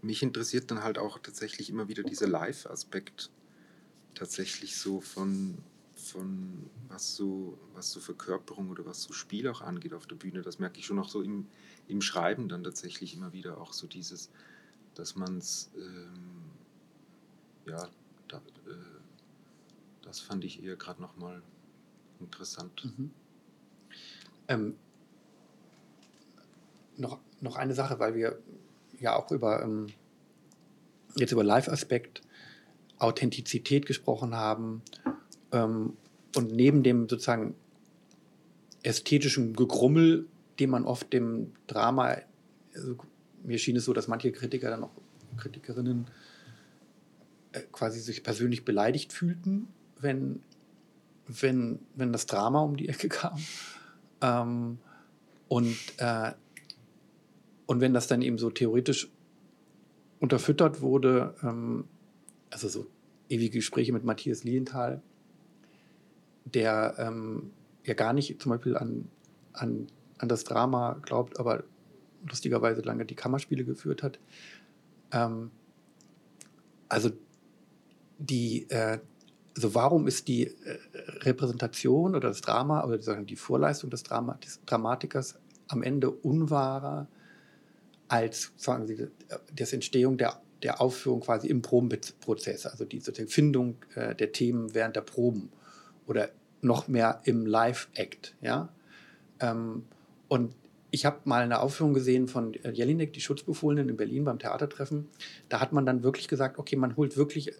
mich 0.00 0.22
interessiert 0.22 0.70
dann 0.70 0.82
halt 0.82 0.98
auch 0.98 1.18
tatsächlich 1.18 1.70
immer 1.70 1.88
wieder 1.88 2.02
dieser 2.02 2.28
Live-Aspekt 2.28 3.30
tatsächlich 4.14 4.76
so 4.76 5.00
von, 5.00 5.58
von 5.94 6.70
was 6.88 7.16
so, 7.16 7.58
was 7.74 7.90
so 7.90 8.00
Verkörperung 8.00 8.70
oder 8.70 8.84
was 8.84 9.02
so 9.02 9.12
Spiel 9.12 9.48
auch 9.48 9.60
angeht 9.62 9.94
auf 9.94 10.06
der 10.06 10.16
Bühne, 10.16 10.42
das 10.42 10.58
merke 10.58 10.78
ich 10.78 10.86
schon 10.86 10.98
auch 10.98 11.08
so 11.08 11.22
im, 11.22 11.46
im 11.88 12.02
Schreiben 12.02 12.48
dann 12.48 12.64
tatsächlich 12.64 13.14
immer 13.14 13.32
wieder 13.32 13.58
auch 13.58 13.72
so 13.72 13.86
dieses, 13.86 14.30
dass 14.94 15.16
man 15.16 15.38
es, 15.38 15.70
ähm, 15.76 16.41
ja, 17.66 17.88
da, 18.28 18.38
äh, 18.38 18.74
das 20.02 20.20
fand 20.20 20.44
ich 20.44 20.62
eher 20.62 20.76
gerade 20.76 21.00
nochmal 21.00 21.42
interessant. 22.20 22.84
Mhm. 22.84 23.10
Ähm, 24.48 24.76
noch, 26.96 27.18
noch 27.40 27.56
eine 27.56 27.74
Sache, 27.74 27.98
weil 27.98 28.14
wir 28.14 28.38
ja 29.00 29.16
auch 29.16 29.30
über 29.30 29.62
ähm, 29.62 29.86
jetzt 31.16 31.32
über 31.32 31.44
Live-Aspekt, 31.44 32.22
Authentizität 32.98 33.86
gesprochen 33.86 34.34
haben 34.34 34.82
ähm, 35.52 35.96
und 36.36 36.52
neben 36.52 36.82
dem 36.82 37.08
sozusagen 37.08 37.54
ästhetischen 38.82 39.54
Gegrummel, 39.54 40.26
den 40.58 40.70
man 40.70 40.84
oft 40.84 41.12
dem 41.12 41.52
Drama, 41.66 42.16
also 42.74 42.96
mir 43.42 43.58
schien 43.58 43.76
es 43.76 43.84
so, 43.84 43.92
dass 43.92 44.08
manche 44.08 44.32
Kritiker 44.32 44.70
dann 44.70 44.84
auch 44.84 44.92
Kritikerinnen 45.36 46.06
quasi 47.72 48.00
sich 48.00 48.22
persönlich 48.22 48.64
beleidigt 48.64 49.12
fühlten, 49.12 49.68
wenn, 49.98 50.42
wenn, 51.26 51.80
wenn 51.94 52.12
das 52.12 52.26
Drama 52.26 52.60
um 52.60 52.76
die 52.76 52.88
Ecke 52.88 53.08
kam. 53.08 53.38
Ähm, 54.20 54.78
und, 55.48 55.76
äh, 55.98 56.32
und 57.66 57.80
wenn 57.80 57.94
das 57.94 58.06
dann 58.06 58.22
eben 58.22 58.38
so 58.38 58.50
theoretisch 58.50 59.10
unterfüttert 60.20 60.80
wurde, 60.80 61.34
ähm, 61.42 61.84
also 62.50 62.68
so 62.68 62.86
ewige 63.28 63.58
Gespräche 63.58 63.92
mit 63.92 64.04
Matthias 64.04 64.44
Lienthal, 64.44 65.02
der 66.44 66.94
ähm, 66.98 67.50
ja 67.84 67.94
gar 67.94 68.12
nicht 68.12 68.40
zum 68.40 68.50
Beispiel 68.50 68.76
an, 68.76 69.08
an, 69.52 69.88
an 70.18 70.28
das 70.28 70.44
Drama 70.44 70.98
glaubt, 71.02 71.38
aber 71.38 71.64
lustigerweise 72.26 72.82
lange 72.82 73.04
die 73.04 73.14
Kammerspiele 73.14 73.64
geführt 73.64 74.02
hat. 74.02 74.18
Ähm, 75.10 75.50
also 76.88 77.10
die, 78.28 78.68
äh, 78.70 78.98
also 79.54 79.74
warum 79.74 80.06
ist 80.06 80.28
die 80.28 80.46
äh, 80.46 80.78
Repräsentation 81.20 82.14
oder 82.14 82.28
das 82.28 82.40
Drama 82.40 82.84
oder 82.84 83.00
sagen 83.00 83.26
die 83.26 83.36
Vorleistung 83.36 83.90
des, 83.90 84.02
Drama, 84.02 84.34
des 84.34 84.60
Dramatikers 84.66 85.38
am 85.68 85.82
Ende 85.82 86.10
unwahrer 86.10 87.08
als 88.08 88.52
sagen 88.56 88.86
Sie, 88.86 89.08
das 89.56 89.72
Entstehung 89.72 90.18
der, 90.18 90.42
der 90.62 90.82
Aufführung 90.82 91.20
quasi 91.20 91.48
im 91.48 91.62
Probenprozess, 91.62 92.66
also 92.66 92.84
die 92.84 93.00
Findung 93.00 93.76
äh, 93.94 94.14
der 94.14 94.32
Themen 94.32 94.74
während 94.74 94.96
der 94.96 95.00
Proben 95.00 95.50
oder 96.06 96.28
noch 96.60 96.88
mehr 96.88 97.22
im 97.24 97.46
Live-Act. 97.46 98.36
Ja? 98.42 98.68
Ähm, 99.40 99.84
und 100.28 100.54
ich 100.90 101.06
habe 101.06 101.20
mal 101.24 101.42
eine 101.42 101.60
Aufführung 101.60 101.94
gesehen 101.94 102.28
von 102.28 102.52
Jelinek, 102.52 103.14
die 103.14 103.22
Schutzbefohlenen 103.22 103.88
in 103.88 103.96
Berlin 103.96 104.24
beim 104.24 104.38
Theatertreffen. 104.38 105.08
Da 105.48 105.60
hat 105.60 105.72
man 105.72 105.86
dann 105.86 106.02
wirklich 106.02 106.28
gesagt, 106.28 106.58
okay, 106.58 106.76
man 106.76 106.96
holt 106.96 107.16
wirklich, 107.16 107.54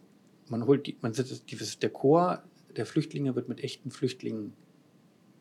man 0.53 0.67
holt, 0.67 0.87
die, 0.87 0.97
man 1.01 1.15
sitzt, 1.15 1.51
die, 1.51 1.57
der 1.57 1.91
Chor 1.91 2.43
der 2.77 2.87
Flüchtlinge 2.87 3.35
wird 3.35 3.49
mit 3.49 3.65
echten 3.65 3.91
Flüchtlingen 3.91 4.53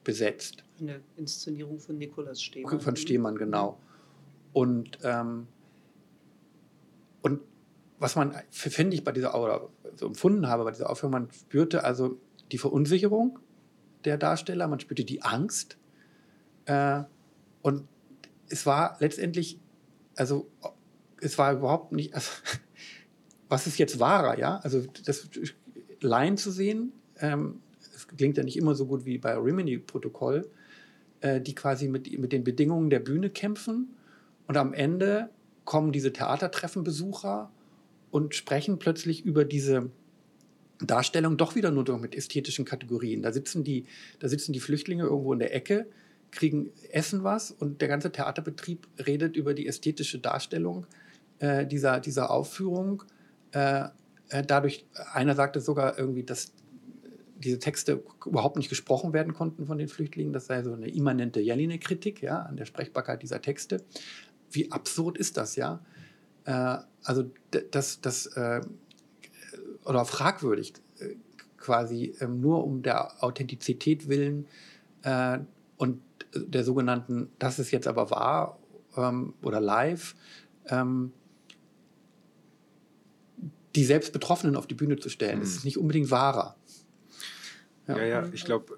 besetzt. 0.03 0.63
Eine 0.79 1.01
Inszenierung 1.17 1.79
von 1.79 1.97
Nikolaus 1.97 2.41
Stehmann. 2.41 2.79
Von 2.79 2.95
Stehmann, 2.95 3.35
genau. 3.35 3.77
Und, 4.53 4.97
ähm, 5.03 5.47
und 7.21 7.41
was 7.99 8.15
man, 8.15 8.35
finde 8.49 8.95
ich, 8.95 9.03
bei 9.03 9.11
dieser, 9.11 9.39
oder 9.39 9.69
so 9.95 10.07
empfunden 10.07 10.47
habe 10.47 10.63
bei 10.63 10.71
dieser 10.71 10.89
Aufführung, 10.89 11.11
man 11.11 11.31
spürte 11.31 11.83
also 11.83 12.17
die 12.51 12.57
Verunsicherung 12.57 13.37
der 14.05 14.17
Darsteller, 14.17 14.67
man 14.67 14.79
spürte 14.79 15.03
die 15.03 15.21
Angst. 15.21 15.77
Äh, 16.65 17.03
und 17.61 17.87
es 18.47 18.65
war 18.65 18.97
letztendlich, 18.99 19.59
also 20.15 20.49
es 21.19 21.37
war 21.37 21.53
überhaupt 21.53 21.91
nicht, 21.91 22.13
also, 22.15 22.31
was 23.51 23.67
ist 23.67 23.77
jetzt 23.77 23.99
wahrer, 23.99 24.39
ja? 24.39 24.61
Also 24.63 24.85
das 25.05 25.27
Laien 25.99 26.37
zu 26.37 26.51
sehen, 26.51 26.93
ähm, 27.19 27.59
es 27.93 28.07
klingt 28.07 28.37
ja 28.37 28.43
nicht 28.43 28.57
immer 28.57 28.75
so 28.75 28.85
gut 28.85 29.05
wie 29.05 29.17
bei 29.17 29.33
Rimini-Protokoll, 29.33 30.49
äh, 31.19 31.41
die 31.41 31.53
quasi 31.53 31.89
mit, 31.89 32.17
mit 32.17 32.31
den 32.31 32.45
Bedingungen 32.45 32.89
der 32.89 33.01
Bühne 33.01 33.29
kämpfen 33.29 33.89
und 34.47 34.55
am 34.55 34.73
Ende 34.73 35.29
kommen 35.65 35.91
diese 35.91 36.13
Theatertreffenbesucher 36.13 37.51
und 38.09 38.35
sprechen 38.35 38.79
plötzlich 38.79 39.25
über 39.25 39.43
diese 39.43 39.89
Darstellung 40.79 41.35
doch 41.35 41.53
wieder 41.53 41.71
nur 41.71 41.85
mit 41.99 42.15
ästhetischen 42.15 42.63
Kategorien. 42.63 43.21
Da 43.21 43.33
sitzen 43.33 43.65
die, 43.65 43.83
da 44.19 44.29
sitzen 44.29 44.53
die 44.53 44.61
Flüchtlinge 44.61 45.03
irgendwo 45.03 45.33
in 45.33 45.39
der 45.39 45.53
Ecke, 45.53 45.87
kriegen 46.31 46.71
Essen 46.89 47.25
was 47.25 47.51
und 47.51 47.81
der 47.81 47.89
ganze 47.89 48.13
Theaterbetrieb 48.13 48.87
redet 49.05 49.35
über 49.35 49.53
die 49.53 49.67
ästhetische 49.67 50.19
Darstellung 50.19 50.87
äh, 51.39 51.67
dieser, 51.67 51.99
dieser 51.99 52.31
Aufführung. 52.31 53.03
Äh, 53.51 53.85
äh 54.29 54.43
dadurch, 54.45 54.85
einer 55.13 55.35
sagte 55.35 55.59
sogar 55.59 55.97
irgendwie, 55.97 56.23
dass 56.23 56.53
diese 57.37 57.59
Texte 57.59 58.03
überhaupt 58.25 58.55
nicht 58.55 58.69
gesprochen 58.69 59.13
werden 59.13 59.33
konnten 59.33 59.65
von 59.65 59.79
den 59.79 59.87
Flüchtlingen. 59.87 60.31
Das 60.31 60.45
sei 60.45 60.61
so 60.61 60.73
eine 60.73 60.89
immanente 60.89 61.39
Jelinek-Kritik 61.39 62.21
ja, 62.21 62.39
an 62.43 62.55
der 62.55 62.65
Sprechbarkeit 62.65 63.23
dieser 63.23 63.41
Texte 63.41 63.83
wie 64.55 64.71
absurd 64.71 65.17
ist 65.17 65.37
das, 65.37 65.55
ja? 65.55 65.79
Äh, 66.45 66.77
also 67.03 67.31
das, 67.71 68.01
das 68.01 68.27
äh, 68.27 68.61
oder 69.85 70.05
fragwürdig 70.05 70.73
äh, 70.99 71.15
quasi 71.57 72.15
ähm, 72.19 72.39
nur 72.41 72.63
um 72.65 72.81
der 72.81 73.23
Authentizität 73.23 74.07
willen 74.07 74.47
äh, 75.03 75.39
und 75.77 76.01
der 76.35 76.63
sogenannten, 76.63 77.29
das 77.39 77.59
ist 77.59 77.71
jetzt 77.71 77.87
aber 77.87 78.09
wahr 78.09 78.59
ähm, 78.95 79.33
oder 79.41 79.59
live, 79.59 80.15
ähm, 80.67 81.11
die 83.75 83.85
selbst 83.85 84.13
Betroffenen 84.13 84.55
auf 84.55 84.67
die 84.67 84.75
Bühne 84.75 84.97
zu 84.97 85.09
stellen. 85.09 85.37
Mhm. 85.37 85.43
Das 85.43 85.51
ist 85.51 85.65
nicht 85.65 85.77
unbedingt 85.77 86.11
wahrer. 86.11 86.55
Ja, 87.87 87.97
ja, 87.97 88.05
ja 88.05 88.29
ich 88.33 88.45
glaube, 88.45 88.77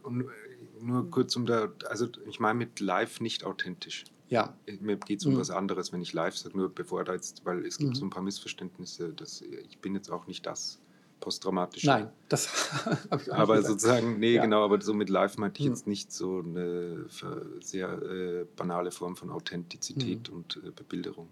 nur 0.82 1.10
kurz 1.10 1.36
um 1.36 1.46
da, 1.46 1.72
also 1.88 2.08
ich 2.28 2.40
meine 2.40 2.60
mit 2.60 2.80
live 2.80 3.22
nicht 3.22 3.44
authentisch. 3.44 4.06
Ja. 4.30 4.58
Mir 4.80 4.98
geht 4.98 5.20
es 5.20 5.26
um 5.26 5.34
mhm. 5.34 5.40
was 5.40 5.50
anderes, 5.52 5.94
wenn 5.94 6.02
ich 6.02 6.14
live 6.14 6.36
sage, 6.36 6.58
nur 6.58 6.74
bevor 6.74 7.04
da 7.04 7.14
jetzt, 7.14 7.46
weil 7.46 7.66
es 7.66 7.78
gibt 7.78 7.92
mhm. 7.92 7.96
so 7.96 8.06
ein 8.06 8.10
paar 8.10 8.24
Missverständnisse, 8.24 9.14
dass 9.14 9.42
ich 9.42 9.78
bin 9.80 9.94
jetzt 9.96 10.10
auch 10.10 10.28
nicht 10.28 10.46
das 10.46 10.80
posttraumatische. 11.20 11.88
Nein, 11.88 12.10
das 12.30 12.86
habe 13.12 13.22
ich 13.22 13.32
auch 13.32 13.38
Aber 13.38 13.56
gesagt. 13.58 13.80
sozusagen, 13.80 14.20
nee, 14.20 14.34
ja. 14.34 14.42
genau, 14.42 14.64
aber 14.64 14.82
so 14.82 14.94
mit 14.94 15.10
live 15.10 15.38
meinte 15.38 15.62
ich 15.62 15.68
mhm. 15.68 15.74
jetzt 15.74 15.88
nicht 15.88 16.12
so 16.12 16.40
eine 16.40 17.06
sehr 17.62 17.90
äh, 18.02 18.46
banale 18.56 18.92
Form 18.92 19.16
von 19.16 19.30
Authentizität 19.30 20.30
mhm. 20.30 20.36
und 20.36 20.58
äh, 20.66 20.72
Bebilderung. 20.72 21.30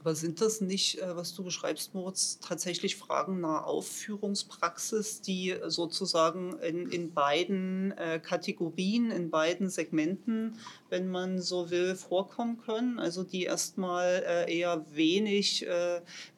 Aber 0.00 0.14
sind 0.14 0.40
das 0.40 0.60
nicht, 0.60 1.00
äh, 1.00 1.16
was 1.16 1.34
du 1.34 1.44
beschreibst, 1.44 1.94
Moritz, 1.94 2.38
tatsächlich 2.40 2.96
Fragen 2.96 3.40
nach 3.40 3.64
Aufführungspraxis, 3.64 5.20
die 5.20 5.56
sozusagen 5.66 6.58
in, 6.60 6.88
in 6.90 7.12
beiden 7.12 7.92
äh, 7.92 8.20
Kategorien, 8.20 9.10
in 9.10 9.30
beiden 9.30 9.68
Segmenten, 9.68 10.58
wenn 10.90 11.08
man 11.08 11.40
so 11.40 11.70
will, 11.70 11.94
vorkommen 11.94 12.58
können? 12.58 12.98
Also 12.98 13.22
die 13.22 13.44
erstmal 13.44 14.22
äh, 14.26 14.58
eher 14.58 14.84
wenig 14.92 15.66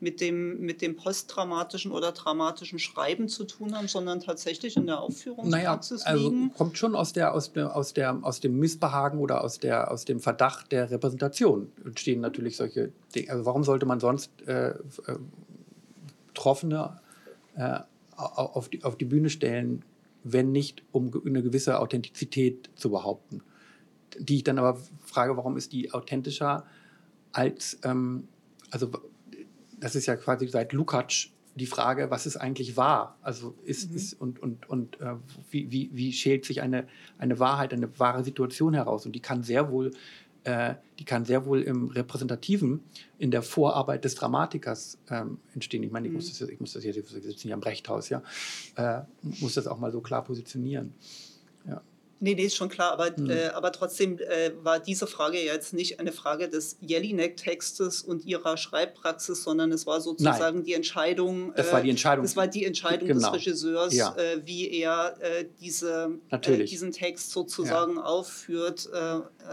mit, 0.01 0.21
dem, 0.21 0.61
mit 0.61 0.83
dem 0.83 0.97
posttraumatischen 0.97 1.93
oder 1.93 2.15
traumatischen 2.15 2.79
Schreiben 2.79 3.29
zu 3.29 3.45
tun 3.45 3.75
haben, 3.77 3.89
sondern 3.89 4.21
tatsächlich 4.21 4.77
in 4.77 4.87
der 4.87 5.01
Aufführungspraxis 5.01 6.01
naja, 6.01 6.11
also 6.13 6.31
liegen? 6.31 6.53
Kommt 6.55 6.79
schon 6.79 6.95
aus, 6.95 7.13
der, 7.13 7.35
aus, 7.35 7.53
der, 7.53 7.75
aus, 7.75 7.95
der, 7.95 8.19
aus 8.23 8.41
dem 8.41 8.59
Missbehagen 8.59 9.19
oder 9.19 9.43
aus, 9.43 9.59
der, 9.59 9.91
aus 9.91 10.05
dem 10.05 10.21
Verdacht 10.21 10.73
der 10.73 10.91
Repräsentation 10.91 11.71
entstehen 11.85 12.21
natürlich 12.21 12.57
solche 12.57 12.93
Dinge. 13.15 13.31
Also 13.31 13.47
warum 13.47 13.65
sollte 13.65 13.87
man 13.87 14.01
sonst 14.01 14.31
äh, 14.47 14.71
äh, 14.71 14.75
Betroffene 16.29 17.01
äh, 17.57 17.81
auf, 18.17 18.69
die, 18.69 18.83
auf 18.85 18.97
die 18.97 19.05
Bühne 19.05 19.31
stellen, 19.31 19.85
wenn 20.25 20.53
nicht, 20.53 20.83
um 20.93 21.11
eine 21.25 21.43
gewisse 21.43 21.79
Authentizität 21.81 22.71
zu 22.75 22.91
behaupten? 22.91 23.43
Die 24.19 24.37
ich 24.37 24.45
dann 24.45 24.59
aber 24.59 24.79
frage, 25.05 25.37
warum 25.37 25.57
ist 25.57 25.73
die 25.73 25.93
authentischer 25.93 26.65
als, 27.33 27.79
ähm, 27.85 28.29
also 28.71 28.91
das 29.79 29.95
ist 29.95 30.07
ja 30.07 30.17
quasi 30.17 30.47
seit 30.49 30.73
Lukács 30.73 31.31
die 31.55 31.67
Frage, 31.67 32.11
was 32.11 32.25
ist 32.25 32.37
eigentlich 32.37 32.77
wahr? 32.77 33.19
Also 33.21 33.55
ist, 33.65 33.91
mhm. 33.91 33.97
ist 33.97 34.15
und, 34.15 34.41
und, 34.41 34.69
und 34.71 35.01
äh, 35.01 35.17
wie, 35.51 35.71
wie, 35.71 35.91
wie 35.93 36.13
schält 36.13 36.47
sich 36.47 36.63
eine, 36.63 36.87
eine 37.19 37.39
Wahrheit, 37.39 37.75
eine 37.75 37.99
wahre 37.99 38.25
Situation 38.25 38.73
heraus? 38.73 39.05
Und 39.05 39.13
die 39.13 39.21
kann 39.21 39.43
sehr 39.43 39.71
wohl 39.71 39.91
äh, 40.45 40.75
die 40.99 41.05
kann 41.05 41.25
sehr 41.25 41.47
wohl 41.47 41.63
im 41.63 41.89
Repräsentativen, 41.89 42.81
in 43.19 43.31
der 43.31 43.43
Vorarbeit 43.43 44.05
des 44.05 44.17
Dramatikers 44.17 44.99
ähm, 45.09 45.39
entstehen. 45.55 45.83
Ich 45.85 45.93
meine, 45.93 46.09
ich, 46.09 46.13
mhm. 46.13 46.17
muss 46.17 46.37
das, 46.37 46.49
ich 46.49 46.59
muss 46.59 46.73
das 46.73 46.85
jetzt, 46.85 46.97
wir 46.97 47.23
sitzen 47.23 47.43
hier 47.43 47.55
am 47.55 47.63
Rechthaus, 47.63 48.09
ja, 48.09 48.23
äh, 48.77 49.03
muss 49.23 49.55
das 49.55 49.67
auch 49.67 49.79
mal 49.79 49.93
so 49.93 50.01
klar 50.01 50.25
positionieren. 50.25 50.95
Nee, 52.23 52.37
nee, 52.37 52.45
ist 52.45 52.55
schon 52.55 52.68
klar, 52.68 52.93
aber, 52.93 53.11
mhm. 53.16 53.31
äh, 53.31 53.49
aber 53.49 53.73
trotzdem 53.73 54.16
äh, 54.20 54.53
war 54.62 54.79
diese 54.79 55.09
Frage 55.09 55.39
jetzt 55.41 55.75
nicht 55.75 55.99
eine 55.99 56.12
Frage 56.12 56.49
des 56.49 56.77
Jelinek-Textes 56.81 58.03
und 58.03 58.25
ihrer 58.25 58.57
Schreibpraxis, 58.57 59.43
sondern 59.43 59.73
es 59.73 59.89
war 59.89 60.01
sozusagen 60.01 60.59
Nein. 60.59 60.64
die 60.64 60.75
Entscheidung. 60.75 61.53
Das 61.57 61.70
äh, 61.70 61.73
war 61.73 61.83
die 61.83 61.91
Entscheidung. 61.91 62.25
Das 62.25 62.37
war 62.37 62.47
die 62.47 62.64
Entscheidung 62.64 63.09
genau. 63.09 63.33
des 63.33 63.41
Regisseurs, 63.41 63.93
ja. 63.93 64.14
Äh, 64.14 64.47
wie 64.47 64.70
er 64.70 65.16
äh, 65.20 65.47
diese, 65.61 66.12
äh, 66.31 66.64
diesen 66.64 66.93
Text 66.93 67.33
sozusagen 67.33 67.97
ja. 67.97 68.05
aufführt. 68.05 68.89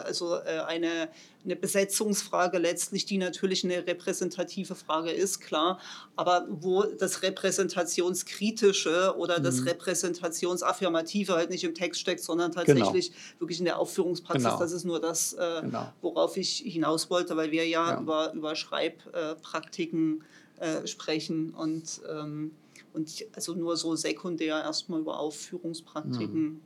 also 0.06 0.34
eine 0.34 1.10
eine 1.46 1.56
Besetzungsfrage 1.56 2.58
letztlich, 2.58 3.06
die 3.06 3.18
natürlich 3.18 3.64
eine 3.64 3.88
repräsentative 3.88 4.76
Frage 4.76 5.12
ist, 5.12 5.40
klar, 5.40 5.80
aber 6.16 6.46
wo 6.50 6.84
das 6.84 7.24
Repräsentationskritische 7.24 9.16
oder 9.18 9.40
das 9.40 9.62
mhm. 9.62 9.70
Repräsentationsaffirmative 9.70 11.34
halt 11.34 11.50
nicht 11.50 11.64
im 11.64 11.74
Text 11.74 12.02
steckt, 12.02 12.22
sondern 12.22 12.52
tatsächlich 12.52 13.12
genau. 13.12 13.40
wirklich 13.40 13.60
in 13.60 13.66
der 13.66 13.80
Aufführungspraxis. 13.80 14.44
Genau. 14.44 14.60
Das 14.60 14.72
ist 14.74 14.84
nur 14.84 15.00
das, 15.00 15.34
äh, 15.34 15.62
genau. 15.62 15.94
worauf 16.02 16.36
ich 16.36 16.58
hinaus 16.58 17.10
wollte, 17.10 17.38
weil 17.38 17.52
wir 17.52 17.66
ja, 17.68 17.92
ja. 17.92 18.02
Über, 18.02 18.34
über 18.34 18.56
Schreibpraktiken 18.56 20.24
äh, 20.60 20.86
sprechen 20.88 21.54
und, 21.54 22.02
ähm, 22.10 22.52
und 22.94 23.26
also 23.34 23.54
nur 23.54 23.78
so 23.78 23.96
sekundär 23.96 24.62
erstmal 24.62 25.00
über 25.00 25.20
Aufführungspraktiken. 25.20 26.42
Mhm. 26.42 26.62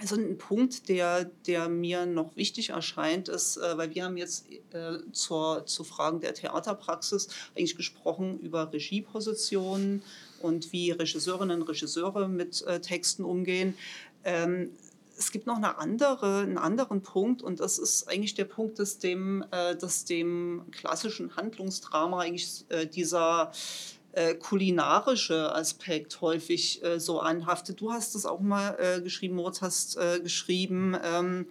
Also 0.00 0.14
ein 0.14 0.38
Punkt, 0.38 0.88
der, 0.88 1.24
der 1.46 1.68
mir 1.68 2.06
noch 2.06 2.36
wichtig 2.36 2.70
erscheint, 2.70 3.28
ist, 3.28 3.56
äh, 3.56 3.76
weil 3.76 3.94
wir 3.94 4.04
haben 4.04 4.16
jetzt 4.16 4.46
äh, 4.72 4.98
zur, 5.12 5.66
zu 5.66 5.82
Fragen 5.82 6.20
der 6.20 6.34
Theaterpraxis 6.34 7.28
eigentlich 7.56 7.76
gesprochen 7.76 8.38
über 8.38 8.72
Regiepositionen 8.72 10.02
und 10.40 10.72
wie 10.72 10.92
Regisseurinnen 10.92 11.60
und 11.60 11.68
Regisseure 11.68 12.28
mit 12.28 12.62
äh, 12.62 12.80
Texten 12.80 13.24
umgehen. 13.24 13.76
Ähm, 14.22 14.70
es 15.18 15.32
gibt 15.32 15.48
noch 15.48 15.56
eine 15.56 15.78
andere, 15.78 16.42
einen 16.42 16.58
anderen 16.58 17.02
Punkt 17.02 17.42
und 17.42 17.58
das 17.58 17.78
ist 17.78 18.08
eigentlich 18.08 18.34
der 18.34 18.44
Punkt, 18.44 18.78
dass 18.78 18.98
dem, 18.98 19.44
äh, 19.50 19.74
dass 19.74 20.04
dem 20.04 20.62
klassischen 20.70 21.34
Handlungsdrama 21.34 22.20
eigentlich 22.20 22.64
äh, 22.68 22.86
dieser 22.86 23.50
äh, 24.18 24.34
kulinarische 24.34 25.54
Aspekt 25.54 26.20
häufig 26.20 26.82
äh, 26.82 26.98
so 26.98 27.20
anhaftet. 27.20 27.80
Du 27.80 27.92
hast 27.92 28.16
es 28.16 28.26
auch 28.26 28.40
mal 28.40 28.76
äh, 28.80 29.00
geschrieben, 29.00 29.36
Moritz 29.36 29.62
hast 29.62 29.96
äh, 29.96 30.18
geschrieben, 30.20 30.96
ähm, 31.04 31.46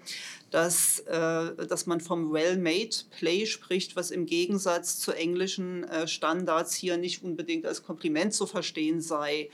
dass, 0.51 0.99
äh, 0.99 1.65
dass 1.65 1.86
man 1.86 2.01
vom 2.01 2.34
Well-Made 2.34 2.95
Play 3.18 3.45
spricht, 3.45 3.95
was 3.95 4.11
im 4.11 4.26
Gegensatz 4.26 4.99
zu 4.99 5.13
englischen 5.13 5.86
äh, 5.86 6.07
Standards 6.09 6.76
hier 6.76 6.97
nicht 6.97 7.24
unbedingt 7.24 7.65
als 7.65 7.84
Kompliment 7.84 8.34
zu 8.34 8.45
verstehen 8.45 8.99
sei. 8.99 9.49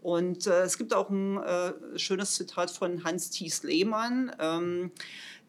Und 0.00 0.46
es 0.46 0.78
gibt 0.78 0.94
auch 0.94 1.10
ein 1.10 1.40
schönes 1.96 2.34
Zitat 2.34 2.70
von 2.70 3.02
Hans 3.02 3.30
Thies 3.30 3.64
Lehmann. 3.64 4.30
Ähm, 4.38 4.92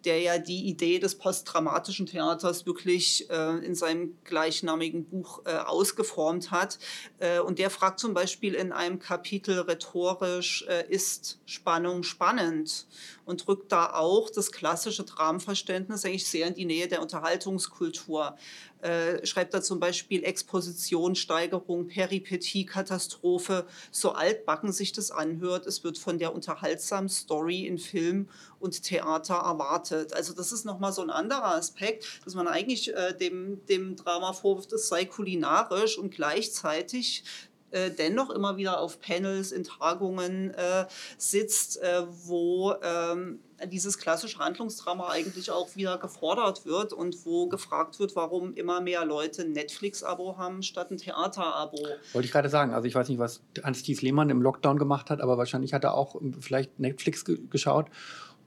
der 0.05 0.19
ja 0.19 0.37
die 0.37 0.67
Idee 0.67 0.99
des 0.99 1.15
postdramatischen 1.15 2.05
Theaters 2.05 2.65
wirklich 2.65 3.29
äh, 3.29 3.57
in 3.65 3.75
seinem 3.75 4.15
gleichnamigen 4.23 5.05
Buch 5.05 5.41
äh, 5.45 5.55
ausgeformt 5.55 6.51
hat. 6.51 6.79
Äh, 7.19 7.39
und 7.39 7.59
der 7.59 7.69
fragt 7.69 7.99
zum 7.99 8.13
Beispiel 8.13 8.53
in 8.53 8.71
einem 8.71 8.99
Kapitel 8.99 9.59
rhetorisch, 9.59 10.65
äh, 10.67 10.85
ist 10.89 11.39
Spannung 11.45 12.03
spannend? 12.03 12.87
Und 13.25 13.45
drückt 13.45 13.71
da 13.71 13.93
auch 13.93 14.29
das 14.29 14.51
klassische 14.51 15.03
Dramenverständnis 15.03 16.03
eigentlich 16.03 16.27
sehr 16.27 16.47
in 16.47 16.55
die 16.55 16.65
Nähe 16.65 16.87
der 16.87 17.01
Unterhaltungskultur 17.01 18.35
äh, 18.81 19.25
schreibt 19.25 19.53
er 19.53 19.61
zum 19.61 19.79
Beispiel 19.79 20.23
Exposition, 20.23 21.15
Steigerung, 21.15 21.87
Peripetie, 21.87 22.65
Katastrophe. 22.65 23.65
So 23.91 24.11
altbacken 24.11 24.71
sich 24.71 24.91
das 24.91 25.11
anhört. 25.11 25.65
Es 25.65 25.83
wird 25.83 25.97
von 25.97 26.19
der 26.19 26.33
unterhaltsamen 26.33 27.09
Story 27.09 27.65
in 27.65 27.77
Film 27.77 28.29
und 28.59 28.83
Theater 28.83 29.35
erwartet. 29.35 30.13
Also 30.13 30.33
das 30.33 30.51
ist 30.51 30.65
nochmal 30.65 30.93
so 30.93 31.01
ein 31.01 31.09
anderer 31.09 31.55
Aspekt, 31.55 32.05
dass 32.25 32.35
man 32.35 32.47
eigentlich 32.47 32.93
äh, 32.93 33.13
dem, 33.13 33.65
dem 33.67 33.95
Drama 33.95 34.33
vorwirft, 34.33 34.73
es 34.73 34.87
sei 34.87 35.05
kulinarisch 35.05 35.97
und 35.97 36.11
gleichzeitig 36.13 37.23
äh, 37.71 37.91
dennoch 37.91 38.29
immer 38.29 38.57
wieder 38.57 38.79
auf 38.79 38.99
Panels, 38.99 39.51
in 39.51 39.63
Tagungen 39.63 40.51
äh, 40.51 40.85
sitzt, 41.17 41.81
äh, 41.81 42.03
wo 42.25 42.73
ähm, 42.81 43.39
dieses 43.71 43.97
klassische 43.97 44.39
Handlungsdrama 44.39 45.09
eigentlich 45.09 45.51
auch 45.51 45.75
wieder 45.75 45.97
gefordert 45.97 46.65
wird 46.65 46.93
und 46.93 47.25
wo 47.25 47.47
gefragt 47.47 47.99
wird, 47.99 48.15
warum 48.15 48.53
immer 48.53 48.81
mehr 48.81 49.05
Leute 49.05 49.43
ein 49.43 49.51
Netflix-Abo 49.51 50.37
haben 50.37 50.63
statt 50.63 50.91
ein 50.91 50.97
Theater-Abo. 50.97 51.77
Wollte 52.13 52.25
ich 52.25 52.31
gerade 52.31 52.49
sagen. 52.49 52.73
Also 52.73 52.87
ich 52.87 52.95
weiß 52.95 53.09
nicht, 53.09 53.19
was 53.19 53.41
Hans-Thies 53.61 54.01
Lehmann 54.01 54.29
im 54.29 54.41
Lockdown 54.41 54.77
gemacht 54.77 55.09
hat, 55.09 55.21
aber 55.21 55.37
wahrscheinlich 55.37 55.73
hat 55.73 55.83
er 55.83 55.93
auch 55.93 56.15
vielleicht 56.39 56.79
Netflix 56.79 57.25
geschaut. 57.49 57.87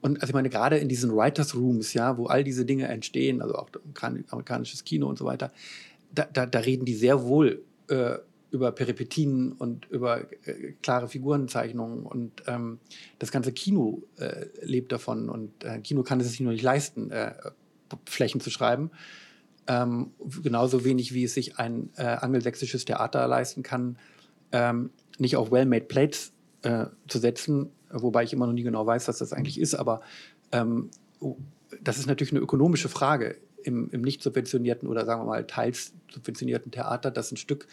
Und 0.01 0.21
also 0.21 0.31
ich 0.31 0.33
meine, 0.33 0.49
gerade 0.49 0.77
in 0.79 0.89
diesen 0.89 1.15
Writers 1.15 1.55
Rooms, 1.55 1.93
ja, 1.93 2.17
wo 2.17 2.25
all 2.25 2.43
diese 2.43 2.65
Dinge 2.65 2.87
entstehen, 2.87 3.41
also 3.41 3.55
auch 3.55 3.69
amerikanisches 4.29 4.83
Kino 4.83 5.07
und 5.07 5.17
so 5.17 5.25
weiter, 5.25 5.51
da, 6.13 6.25
da, 6.31 6.45
da 6.45 6.59
reden 6.59 6.85
die 6.85 6.95
sehr 6.95 7.23
wohl 7.23 7.63
äh, 7.87 8.17
über 8.53 8.71
Peripetien 8.71 9.51
und 9.51 9.89
über 9.89 10.31
äh, 10.45 10.73
klare 10.83 11.07
Figurenzeichnungen 11.07 12.05
und 12.05 12.43
ähm, 12.45 12.79
das 13.17 13.31
ganze 13.31 13.51
Kino 13.51 14.03
äh, 14.17 14.45
lebt 14.61 14.91
davon 14.91 15.27
und 15.27 15.63
äh, 15.63 15.79
Kino 15.79 16.03
kann 16.03 16.19
es 16.19 16.29
sich 16.29 16.39
nur 16.39 16.51
nicht 16.51 16.61
leisten, 16.61 17.09
äh, 17.09 17.33
Flächen 18.05 18.41
zu 18.41 18.51
schreiben. 18.51 18.91
Ähm, 19.65 20.11
genauso 20.43 20.85
wenig 20.85 21.15
wie 21.15 21.23
es 21.23 21.33
sich 21.33 21.57
ein 21.57 21.89
äh, 21.97 22.03
angelsächsisches 22.03 22.85
Theater 22.85 23.27
leisten 23.27 23.63
kann, 23.63 23.97
ähm, 24.51 24.91
nicht 25.17 25.35
auf 25.35 25.51
well-made 25.51 25.85
plates 25.85 26.31
äh, 26.61 26.85
zu 27.07 27.17
setzen, 27.17 27.71
wobei 27.89 28.23
ich 28.23 28.33
immer 28.33 28.45
noch 28.45 28.53
nie 28.53 28.63
genau 28.63 28.85
weiß, 28.85 29.07
was 29.07 29.17
das 29.17 29.33
eigentlich 29.33 29.59
ist, 29.59 29.73
aber 29.73 30.01
ähm, 30.51 30.91
das 31.81 31.97
ist 31.97 32.05
natürlich 32.05 32.33
eine 32.33 32.41
ökonomische 32.41 32.89
Frage 32.89 33.37
im, 33.63 33.89
im 33.89 34.01
nicht 34.01 34.21
subventionierten 34.21 34.87
oder 34.87 35.05
sagen 35.05 35.21
wir 35.21 35.25
mal 35.25 35.47
teils 35.47 35.93
subventionierten 36.11 36.71
Theater, 36.71 37.09
dass 37.09 37.31
ein 37.31 37.37
Stück 37.37 37.67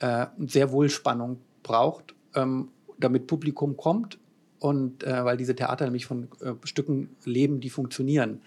äh, 0.00 0.26
sehr 0.46 0.72
wohl 0.72 0.88
Spannung 0.90 1.38
braucht, 1.62 2.14
ähm, 2.34 2.68
damit 2.98 3.26
Publikum 3.26 3.76
kommt 3.76 4.18
und 4.58 5.04
äh, 5.04 5.24
weil 5.24 5.36
diese 5.36 5.54
Theater 5.54 5.84
nämlich 5.84 6.06
von 6.06 6.28
äh, 6.40 6.52
Stücken 6.64 7.16
leben, 7.24 7.60
die 7.60 7.70
funktionieren. 7.70 8.40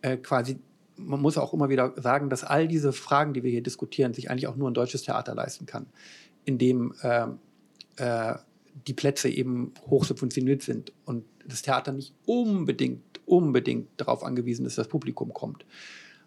Äh, 0.00 0.16
quasi, 0.16 0.58
man 0.96 1.20
muss 1.20 1.38
auch 1.38 1.52
immer 1.52 1.68
wieder 1.68 1.94
sagen, 1.96 2.30
dass 2.30 2.44
all 2.44 2.68
diese 2.68 2.92
Fragen, 2.92 3.34
die 3.34 3.42
wir 3.42 3.50
hier 3.50 3.62
diskutieren, 3.62 4.14
sich 4.14 4.30
eigentlich 4.30 4.46
auch 4.46 4.56
nur 4.56 4.70
ein 4.70 4.74
deutsches 4.74 5.02
Theater 5.02 5.34
leisten 5.34 5.66
kann, 5.66 5.86
in 6.44 6.58
dem 6.58 6.94
äh, 7.02 7.26
äh, 7.96 8.34
die 8.86 8.94
Plätze 8.94 9.28
eben 9.28 9.72
hoch 9.86 10.04
subventioniert 10.04 10.62
sind 10.62 10.92
und 11.04 11.24
das 11.46 11.62
Theater 11.62 11.92
nicht 11.92 12.14
unbedingt, 12.26 13.20
unbedingt 13.26 13.88
darauf 13.96 14.24
angewiesen 14.24 14.64
ist, 14.66 14.78
dass 14.78 14.88
Publikum 14.88 15.32
kommt. 15.34 15.64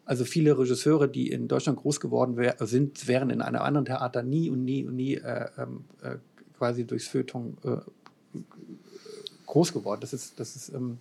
Also 0.06 0.24
viele 0.24 0.58
Regisseure, 0.58 1.08
die 1.10 1.32
in 1.32 1.48
Deutschland 1.48 1.80
groß 1.80 2.00
geworden 2.00 2.38
wär, 2.38 2.56
sind, 2.60 3.08
wären 3.08 3.32
in 3.32 3.42
einem 3.42 3.62
anderen 3.62 3.86
Theater 3.86 4.22
nie 4.22 4.50
und 4.50 4.64
nie 4.64 4.86
und 4.86 4.96
nie 4.96 5.16
äh, 5.16 5.50
ähm, 5.58 5.86
äh, 6.02 6.18
quasi 6.58 6.86
durchs 6.86 7.08
Feuilleton 7.08 7.58
äh, 7.64 8.40
groß 9.48 9.74
geworden. 9.74 10.02
Das 10.02 10.14
ist, 10.14 10.40
das 10.40 10.56
ist 10.56 10.70
ähm, 10.70 11.00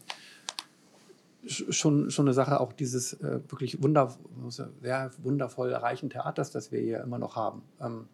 schon, 1.46 2.10
schon 2.10 2.26
eine 2.26 2.34
Sache 2.34 2.60
auch 2.60 2.72
dieses 2.72 3.14
äh, 3.14 3.40
wirklich 3.48 3.82
wunder, 3.82 4.16
sehr 4.48 5.10
wundervoll 5.22 5.72
reichen 5.74 6.08
Theaters, 6.08 6.50
das 6.50 6.72
wir 6.72 6.80
hier 6.80 7.02
immer 7.02 7.18
noch 7.18 7.36
haben. 7.36 7.62
Ähm, 7.80 8.06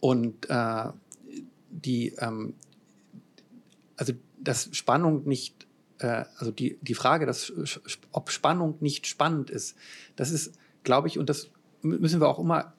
und 0.00 0.50
äh, 0.50 0.88
die, 1.70 2.14
ähm, 2.18 2.54
also 3.96 4.12
dass 4.38 4.68
Spannung 4.72 5.26
nicht 5.26 5.65
äh, 5.98 6.24
also 6.36 6.50
die, 6.50 6.78
die 6.82 6.94
Frage, 6.94 7.26
dass, 7.26 7.52
ob 8.12 8.30
Spannung 8.30 8.76
nicht 8.80 9.06
spannend 9.06 9.50
ist, 9.50 9.76
das 10.16 10.30
ist, 10.30 10.58
glaube 10.82 11.08
ich, 11.08 11.18
und 11.18 11.28
das 11.28 11.50
müssen 11.82 12.20
wir 12.20 12.28
auch 12.28 12.38
immer, 12.38 12.74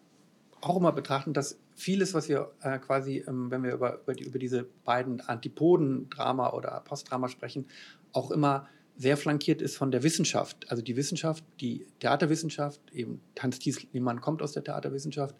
auch 0.62 0.78
immer 0.78 0.92
betrachten, 0.92 1.34
dass 1.34 1.60
vieles, 1.76 2.14
was 2.14 2.28
wir 2.28 2.52
äh, 2.62 2.80
quasi, 2.80 3.24
ähm, 3.28 3.52
wenn 3.52 3.64
wir 3.64 3.74
über, 3.74 4.02
über, 4.02 4.14
die, 4.14 4.24
über 4.24 4.40
diese 4.40 4.68
beiden 4.84 5.22
Antipoden, 5.22 6.10
Drama 6.10 6.52
oder 6.52 6.82
Postdrama 6.82 7.30
sprechen, 7.30 7.68
auch 8.12 8.32
immer 8.32 8.68
sehr 8.98 9.16
flankiert 9.16 9.62
ist 9.62 9.78
von 9.78 9.92
der 9.92 10.02
Wissenschaft. 10.02 10.70
Also 10.70 10.82
die 10.82 10.96
Wissenschaft, 10.96 11.44
die 11.62 11.86
Theaterwissenschaft, 12.00 12.82
eben 12.92 13.22
Hans 13.40 13.60
Thiesmann 13.60 14.22
kommt 14.22 14.42
aus 14.42 14.54
der 14.54 14.64
Theaterwissenschaft. 14.64 15.36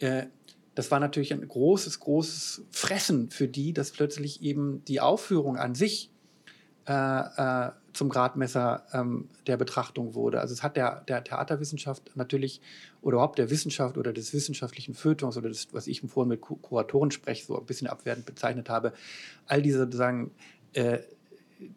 Äh, 0.00 0.26
das 0.74 0.90
war 0.90 0.98
natürlich 0.98 1.32
ein 1.32 1.46
großes, 1.46 2.00
großes 2.00 2.64
Fressen 2.70 3.30
für 3.30 3.48
die, 3.48 3.72
dass 3.72 3.92
plötzlich 3.92 4.42
eben 4.42 4.84
die 4.86 5.00
Aufführung 5.00 5.56
an 5.56 5.74
sich 5.74 6.10
äh, 6.86 6.92
äh, 6.92 7.70
zum 7.92 8.08
Gradmesser 8.08 8.84
ähm, 8.92 9.28
der 9.46 9.56
Betrachtung 9.56 10.14
wurde. 10.14 10.40
Also 10.40 10.54
es 10.54 10.62
hat 10.62 10.76
der, 10.76 11.02
der 11.02 11.24
Theaterwissenschaft 11.24 12.12
natürlich 12.14 12.60
oder 13.02 13.16
überhaupt 13.16 13.38
der 13.38 13.50
Wissenschaft 13.50 13.98
oder 13.98 14.12
des 14.12 14.32
wissenschaftlichen 14.32 14.94
Feuilletons 14.94 15.36
oder 15.36 15.48
das, 15.48 15.68
was 15.72 15.86
ich 15.86 16.00
vorhin 16.02 16.28
mit 16.28 16.40
Kuratoren 16.40 17.10
spreche, 17.10 17.44
so 17.44 17.58
ein 17.58 17.66
bisschen 17.66 17.88
abwertend 17.88 18.26
bezeichnet 18.26 18.68
habe, 18.68 18.92
all 19.46 19.62
diese 19.62 19.78
sozusagen 19.78 20.30
äh, 20.72 21.00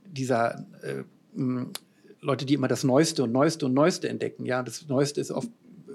dieser 0.05 0.65
äh, 0.81 1.03
Leute, 2.21 2.45
die 2.45 2.53
immer 2.53 2.67
das 2.67 2.83
Neueste 2.83 3.23
und 3.23 3.31
Neueste 3.31 3.65
und 3.65 3.73
Neueste 3.73 4.07
entdecken. 4.07 4.45
Ja, 4.45 4.63
das 4.63 4.87
Neueste 4.87 5.19
ist 5.19 5.31
oft 5.31 5.47
äh, 5.47 5.91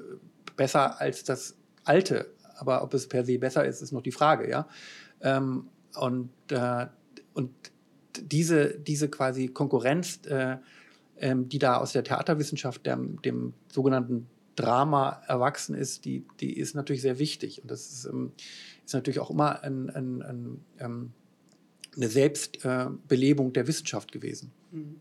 besser 0.57 1.01
als 1.01 1.25
das 1.25 1.57
Alte, 1.85 2.27
aber 2.59 2.83
ob 2.83 2.93
es 2.93 3.09
per 3.09 3.25
se 3.25 3.39
besser 3.39 3.65
ist, 3.65 3.81
ist 3.81 3.93
noch 3.93 4.03
die 4.03 4.13
Frage. 4.13 4.51
Ja, 4.51 4.69
ähm, 5.23 5.69
und, 5.95 6.31
äh, 6.51 6.87
und 7.35 7.51
diese, 8.23 8.79
diese 8.79 9.09
quasi 9.09 9.49
Konkurrenz, 9.49 10.21
äh, 10.27 10.57
ähm, 11.19 11.49
die 11.49 11.59
da 11.59 11.77
aus 11.77 11.93
der 11.93 12.05
Theaterwissenschaft, 12.05 12.87
dem, 12.87 13.21
dem 13.23 13.55
sogenannten 13.73 14.29
Drama 14.57 15.23
erwachsen 15.27 15.75
ist, 15.75 16.05
die, 16.05 16.25
die 16.41 16.57
ist 16.57 16.75
natürlich 16.75 17.03
sehr 17.03 17.19
wichtig. 17.19 17.63
Und 17.63 17.71
das 17.71 17.93
ist, 17.93 18.05
ähm, 18.07 18.33
ist 18.85 18.95
natürlich 18.95 19.21
auch 19.21 19.31
immer 19.31 19.63
ein, 19.63 19.91
ein, 19.91 20.23
ein, 20.23 20.61
ähm, 20.79 21.13
eine 21.97 22.09
Selbstbelebung 22.09 23.53
der 23.53 23.67
Wissenschaft 23.67 24.13
gewesen. 24.13 24.53
Mhm. 24.71 25.01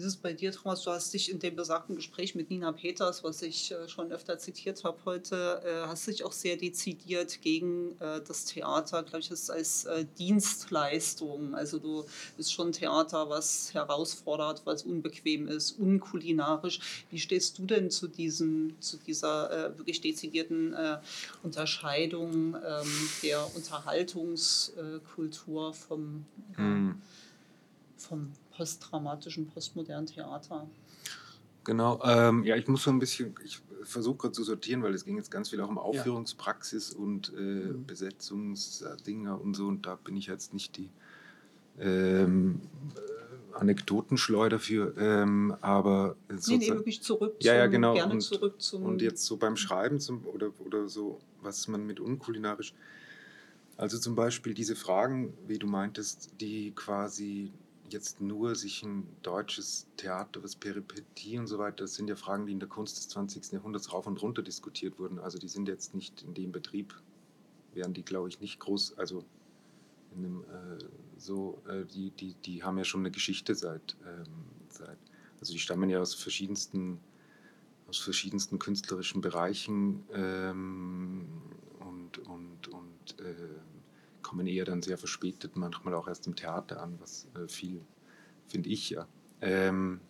Wie 0.00 0.02
ist 0.02 0.14
es 0.14 0.16
bei 0.16 0.32
dir, 0.32 0.50
Thomas? 0.50 0.82
Du 0.82 0.90
hast 0.90 1.12
dich 1.12 1.30
in 1.30 1.40
dem 1.40 1.56
besagten 1.56 1.94
Gespräch 1.94 2.34
mit 2.34 2.48
Nina 2.48 2.72
Peters, 2.72 3.22
was 3.22 3.42
ich 3.42 3.70
äh, 3.70 3.86
schon 3.86 4.10
öfter 4.10 4.38
zitiert 4.38 4.82
habe 4.82 4.96
heute, 5.04 5.60
äh, 5.62 5.86
hast 5.86 6.06
dich 6.06 6.24
auch 6.24 6.32
sehr 6.32 6.56
dezidiert 6.56 7.42
gegen 7.42 8.00
äh, 8.00 8.22
das 8.26 8.46
Theater, 8.46 9.02
glaube 9.02 9.18
ich, 9.18 9.30
als 9.30 9.86
Dienstleistung. 10.18 11.54
Also 11.54 11.78
du 11.78 12.06
bist 12.38 12.50
schon 12.50 12.72
Theater, 12.72 13.28
was 13.28 13.74
herausfordert, 13.74 14.62
was 14.64 14.84
unbequem 14.84 15.48
ist, 15.48 15.72
unkulinarisch. 15.72 17.04
Wie 17.10 17.18
stehst 17.18 17.58
du 17.58 17.66
denn 17.66 17.90
zu 17.90 18.08
diesem, 18.08 18.80
zu 18.80 18.96
dieser 18.96 19.76
wirklich 19.76 20.00
dezidierten 20.00 20.74
Unterscheidung 21.42 22.54
ähm, 22.54 23.10
der 23.22 23.54
Unterhaltungskultur 23.54 25.74
vom, 25.74 26.24
mm. 26.56 26.92
vom 27.98 28.32
posttraumatischen, 28.60 29.46
postmodernen 29.46 30.04
Theater. 30.06 30.68
Genau, 31.64 32.00
ähm, 32.04 32.44
ja, 32.44 32.56
ich 32.56 32.68
muss 32.68 32.82
so 32.82 32.90
ein 32.90 32.98
bisschen, 32.98 33.34
ich 33.42 33.62
versuche 33.82 34.18
gerade 34.18 34.32
zu 34.32 34.44
sortieren, 34.44 34.82
weil 34.82 34.92
es 34.92 35.04
ging 35.06 35.16
jetzt 35.16 35.30
ganz 35.30 35.48
viel 35.48 35.60
auch 35.62 35.68
um 35.68 35.78
Aufführungspraxis 35.78 36.92
ja. 36.92 36.98
und 36.98 37.32
äh, 37.34 37.40
mhm. 37.40 37.86
Besetzungsdinge 37.86 39.34
und 39.34 39.54
so 39.54 39.66
und 39.66 39.86
da 39.86 39.96
bin 39.96 40.16
ich 40.16 40.26
jetzt 40.26 40.52
nicht 40.52 40.76
die 40.76 40.90
ähm, 41.78 42.60
äh, 42.96 43.56
Anekdotenschleuder 43.56 44.58
für, 44.58 44.94
ähm, 44.98 45.54
aber 45.62 46.16
nee, 46.28 46.58
nee, 46.58 46.68
wirklich 46.68 47.02
zurück 47.02 47.36
ja, 47.40 47.54
ja, 47.54 47.66
genau. 47.66 47.94
gerne 47.94 48.12
und, 48.12 48.20
zurück 48.20 48.60
zum 48.60 48.82
und 48.82 49.00
jetzt 49.00 49.24
so 49.24 49.38
beim 49.38 49.56
Schreiben 49.56 50.00
zum, 50.00 50.26
oder, 50.26 50.50
oder 50.66 50.86
so, 50.88 51.18
was 51.40 51.66
man 51.68 51.86
mit 51.86 51.98
unkulinarisch, 51.98 52.74
also 53.78 53.98
zum 53.98 54.14
Beispiel 54.14 54.52
diese 54.52 54.76
Fragen, 54.76 55.32
wie 55.46 55.58
du 55.58 55.66
meintest, 55.66 56.30
die 56.38 56.72
quasi 56.72 57.50
jetzt 57.92 58.20
nur 58.20 58.54
sich 58.54 58.82
ein 58.82 59.06
deutsches 59.22 59.86
Theater, 59.96 60.42
was 60.42 60.56
Peripetie 60.56 61.38
und 61.38 61.46
so 61.46 61.58
weiter, 61.58 61.84
das 61.84 61.94
sind 61.94 62.08
ja 62.08 62.16
Fragen, 62.16 62.46
die 62.46 62.52
in 62.52 62.60
der 62.60 62.68
Kunst 62.68 62.96
des 62.96 63.08
20. 63.08 63.52
Jahrhunderts 63.52 63.92
rauf 63.92 64.06
und 64.06 64.20
runter 64.22 64.42
diskutiert 64.42 64.98
wurden. 64.98 65.18
Also 65.18 65.38
die 65.38 65.48
sind 65.48 65.68
jetzt 65.68 65.94
nicht 65.94 66.22
in 66.22 66.34
dem 66.34 66.52
Betrieb, 66.52 66.94
wären 67.74 67.94
die, 67.94 68.04
glaube 68.04 68.28
ich, 68.28 68.40
nicht 68.40 68.58
groß, 68.60 68.98
also 68.98 69.24
in 70.14 70.24
einem, 70.24 70.40
äh, 70.44 70.84
so, 71.18 71.62
äh, 71.68 71.84
die, 71.84 72.10
die, 72.10 72.34
die 72.34 72.62
haben 72.62 72.78
ja 72.78 72.84
schon 72.84 73.00
eine 73.00 73.10
Geschichte 73.10 73.54
seit, 73.54 73.96
ähm, 74.06 74.26
seit, 74.68 74.98
also 75.38 75.52
die 75.52 75.58
stammen 75.58 75.88
ja 75.88 76.00
aus 76.00 76.14
verschiedensten, 76.14 76.98
aus 77.88 77.98
verschiedensten 77.98 78.58
künstlerischen 78.58 79.20
Bereichen 79.20 80.04
ähm, 80.12 81.26
und, 81.80 82.18
und, 82.18 82.68
und 82.68 83.20
äh, 83.20 83.34
kommen 84.22 84.46
eher 84.46 84.64
dann 84.64 84.82
sehr 84.82 84.98
verspätet, 84.98 85.56
manchmal 85.56 85.94
auch 85.94 86.08
erst 86.08 86.26
im 86.26 86.36
Theater 86.36 86.82
an, 86.82 86.96
was 87.00 87.28
äh, 87.34 87.48
viel, 87.48 87.80
finde 88.46 88.68
ich 88.68 88.90
ja. 88.90 89.06
Ähm, 89.40 90.00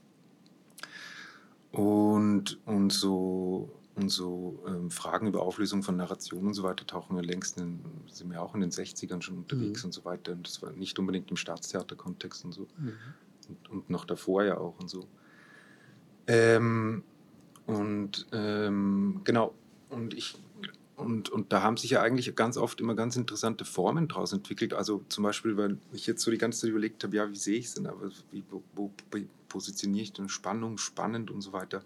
und, 1.73 2.59
und 2.67 2.93
so, 2.93 3.71
und 3.95 4.09
so 4.09 4.63
ähm, 4.67 4.91
Fragen 4.91 5.29
über 5.29 5.43
Auflösung 5.43 5.83
von 5.83 5.97
Narration 5.97 6.49
und 6.49 6.55
so 6.55 6.63
weiter 6.63 6.87
tauchen 6.87 7.17
wir 7.17 7.23
längst, 7.23 7.59
in, 7.59 7.81
sind 8.09 8.31
wir 8.31 8.43
auch 8.43 8.55
in 8.55 8.61
den 8.61 8.71
60ern 8.71 9.23
schon 9.23 9.39
unterwegs 9.39 9.83
mhm. 9.83 9.89
und 9.89 9.93
so 9.93 10.05
weiter. 10.05 10.33
Und 10.33 10.47
das 10.47 10.63
war 10.63 10.73
nicht 10.73 10.99
unbedingt 10.99 11.31
im 11.31 11.37
Staatstheaterkontext 11.37 12.45
und 12.45 12.53
so. 12.53 12.67
Mhm. 12.79 12.93
Und, 13.49 13.71
und, 13.71 13.91
noch 13.91 14.05
davor 14.05 14.45
ja 14.45 14.59
auch 14.59 14.79
und 14.81 14.91
so. 14.91 15.07
Ähm, 16.27 17.05
und 17.67 18.27
ähm, 18.33 19.21
genau, 19.25 19.55
und 19.91 20.15
ich 20.15 20.39
und, 21.01 21.29
und 21.29 21.53
da 21.53 21.63
haben 21.63 21.77
sich 21.77 21.91
ja 21.91 22.03
eigentlich 22.03 22.35
ganz 22.37 22.57
oft 22.57 22.81
immer 22.81 22.95
ganz 22.95 23.17
interessante 23.17 23.65
Formen 23.65 24.09
daraus 24.09 24.33
entwickelt. 24.33 24.75
Also 24.75 25.03
zum 25.09 25.25
Beispiel, 25.25 25.57
weil 25.57 25.79
ich 25.93 26.07
jetzt 26.07 26.23
so 26.23 26.31
die 26.31 26.39
ganze 26.39 26.61
Zeit 26.61 26.71
überlegt 26.71 27.03
habe, 27.05 27.17
ja, 27.17 27.31
wie 27.31 27.37
sehe 27.37 27.59
ich 27.59 27.67
es 27.67 27.75
denn, 27.75 27.87
aber 27.87 28.11
wie, 28.31 28.45
wo, 28.51 28.63
wo, 28.75 28.91
positioniere 29.49 30.05
ich 30.05 30.13
denn 30.13 30.29
Spannung, 30.29 30.79
spannend 30.79 31.31
und 31.31 31.41
so 31.41 31.53
weiter. 31.53 31.83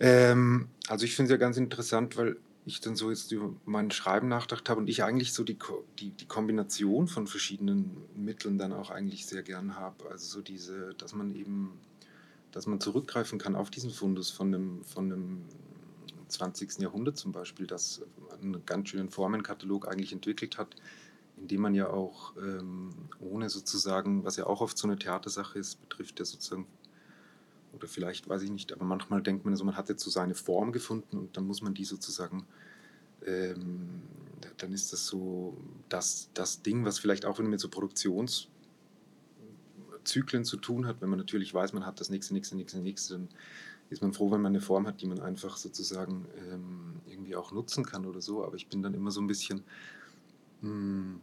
Ähm, 0.00 0.68
also 0.86 1.04
ich 1.04 1.16
finde 1.16 1.32
es 1.32 1.32
ja 1.32 1.36
ganz 1.38 1.56
interessant, 1.56 2.16
weil 2.16 2.36
ich 2.64 2.80
dann 2.80 2.96
so 2.96 3.10
jetzt 3.10 3.32
über 3.32 3.52
mein 3.64 3.90
Schreiben 3.90 4.28
nachgedacht 4.28 4.68
habe 4.68 4.80
und 4.80 4.88
ich 4.88 5.02
eigentlich 5.02 5.32
so 5.32 5.42
die, 5.42 5.58
die, 5.98 6.10
die 6.10 6.26
Kombination 6.26 7.08
von 7.08 7.26
verschiedenen 7.26 7.96
Mitteln 8.14 8.58
dann 8.58 8.72
auch 8.72 8.90
eigentlich 8.90 9.26
sehr 9.26 9.42
gern 9.42 9.76
habe. 9.76 10.10
Also 10.10 10.26
so 10.26 10.42
diese, 10.42 10.94
dass 10.98 11.14
man 11.14 11.34
eben, 11.34 11.72
dass 12.52 12.66
man 12.66 12.80
zurückgreifen 12.80 13.38
kann 13.38 13.56
auf 13.56 13.70
diesen 13.70 13.90
Fundus 13.90 14.30
von 14.30 14.54
einem, 14.54 14.84
von 14.84 15.12
einem 15.12 15.44
20. 16.28 16.80
Jahrhundert 16.80 17.16
zum 17.16 17.32
Beispiel, 17.32 17.66
das 17.66 18.02
einen 18.40 18.64
ganz 18.66 18.90
schönen 18.90 19.10
Formenkatalog 19.10 19.88
eigentlich 19.88 20.12
entwickelt 20.12 20.58
hat, 20.58 20.76
indem 21.36 21.62
man 21.62 21.74
ja 21.74 21.88
auch 21.88 22.36
ähm, 22.36 22.90
ohne 23.20 23.50
sozusagen, 23.50 24.24
was 24.24 24.36
ja 24.36 24.46
auch 24.46 24.60
oft 24.60 24.76
so 24.76 24.88
eine 24.88 24.98
Theatersache 24.98 25.58
ist, 25.58 25.80
betrifft 25.80 26.18
ja 26.18 26.24
sozusagen, 26.24 26.66
oder 27.72 27.86
vielleicht 27.86 28.28
weiß 28.28 28.42
ich 28.42 28.50
nicht, 28.50 28.72
aber 28.72 28.84
manchmal 28.84 29.22
denkt 29.22 29.44
man 29.44 29.54
so, 29.56 29.64
man 29.64 29.76
hat 29.76 29.88
jetzt 29.88 30.02
so 30.02 30.10
seine 30.10 30.34
Form 30.34 30.72
gefunden 30.72 31.16
und 31.16 31.36
dann 31.36 31.46
muss 31.46 31.62
man 31.62 31.74
die 31.74 31.84
sozusagen, 31.84 32.46
ähm, 33.24 34.02
dann 34.56 34.72
ist 34.72 34.92
das 34.92 35.06
so 35.06 35.56
das, 35.88 36.30
das 36.34 36.62
Ding, 36.62 36.84
was 36.84 36.98
vielleicht 36.98 37.24
auch 37.24 37.38
mit 37.38 37.60
so 37.60 37.68
Produktionszyklen 37.68 40.44
zu 40.44 40.56
tun 40.56 40.86
hat, 40.86 41.00
wenn 41.00 41.08
man 41.08 41.18
natürlich 41.18 41.54
weiß, 41.54 41.72
man 41.72 41.86
hat 41.86 42.00
das 42.00 42.10
nächste, 42.10 42.34
nächste, 42.34 42.56
nächste, 42.56 42.80
nächste, 42.80 43.14
dann 43.14 43.28
ist 43.90 44.02
man 44.02 44.12
froh, 44.12 44.30
wenn 44.30 44.40
man 44.40 44.52
eine 44.52 44.60
Form 44.60 44.86
hat, 44.86 45.00
die 45.00 45.06
man 45.06 45.20
einfach 45.20 45.56
sozusagen 45.56 46.26
ähm, 46.36 47.00
irgendwie 47.06 47.36
auch 47.36 47.52
nutzen 47.52 47.84
kann 47.84 48.04
oder 48.04 48.20
so. 48.20 48.44
Aber 48.44 48.56
ich 48.56 48.68
bin 48.68 48.82
dann 48.82 48.94
immer 48.94 49.10
so 49.10 49.20
ein 49.20 49.26
bisschen, 49.26 49.64
mh, 50.60 50.70
hm, 50.70 51.20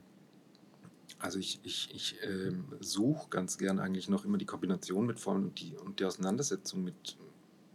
also 1.19 1.39
ich, 1.39 1.59
ich, 1.63 1.93
ich 1.93 2.17
ähm, 2.23 2.65
suche 2.79 3.29
ganz 3.29 3.57
gern 3.57 3.79
eigentlich 3.79 4.09
noch 4.09 4.25
immer 4.25 4.37
die 4.37 4.45
Kombination 4.45 5.05
mit 5.05 5.19
Formen 5.19 5.45
und 5.45 5.59
die, 5.59 5.75
und 5.77 5.99
die 5.99 6.05
Auseinandersetzung 6.05 6.83
mit, 6.83 7.17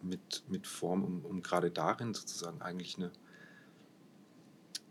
mit, 0.02 0.44
mit 0.48 0.66
Form, 0.66 1.04
um, 1.04 1.24
um 1.24 1.42
gerade 1.42 1.70
darin 1.70 2.12
sozusagen 2.12 2.60
eigentlich 2.60 2.96
eine, 2.96 3.10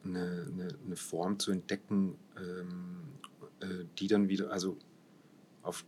eine, 0.04 0.48
eine, 0.52 0.68
eine 0.86 0.96
Form 0.96 1.40
zu 1.40 1.52
entdecken, 1.52 2.16
ähm, 2.38 3.02
äh, 3.60 3.86
die 3.98 4.08
dann 4.08 4.30
wieder, 4.30 4.52
also 4.52 4.78
auf 5.62 5.86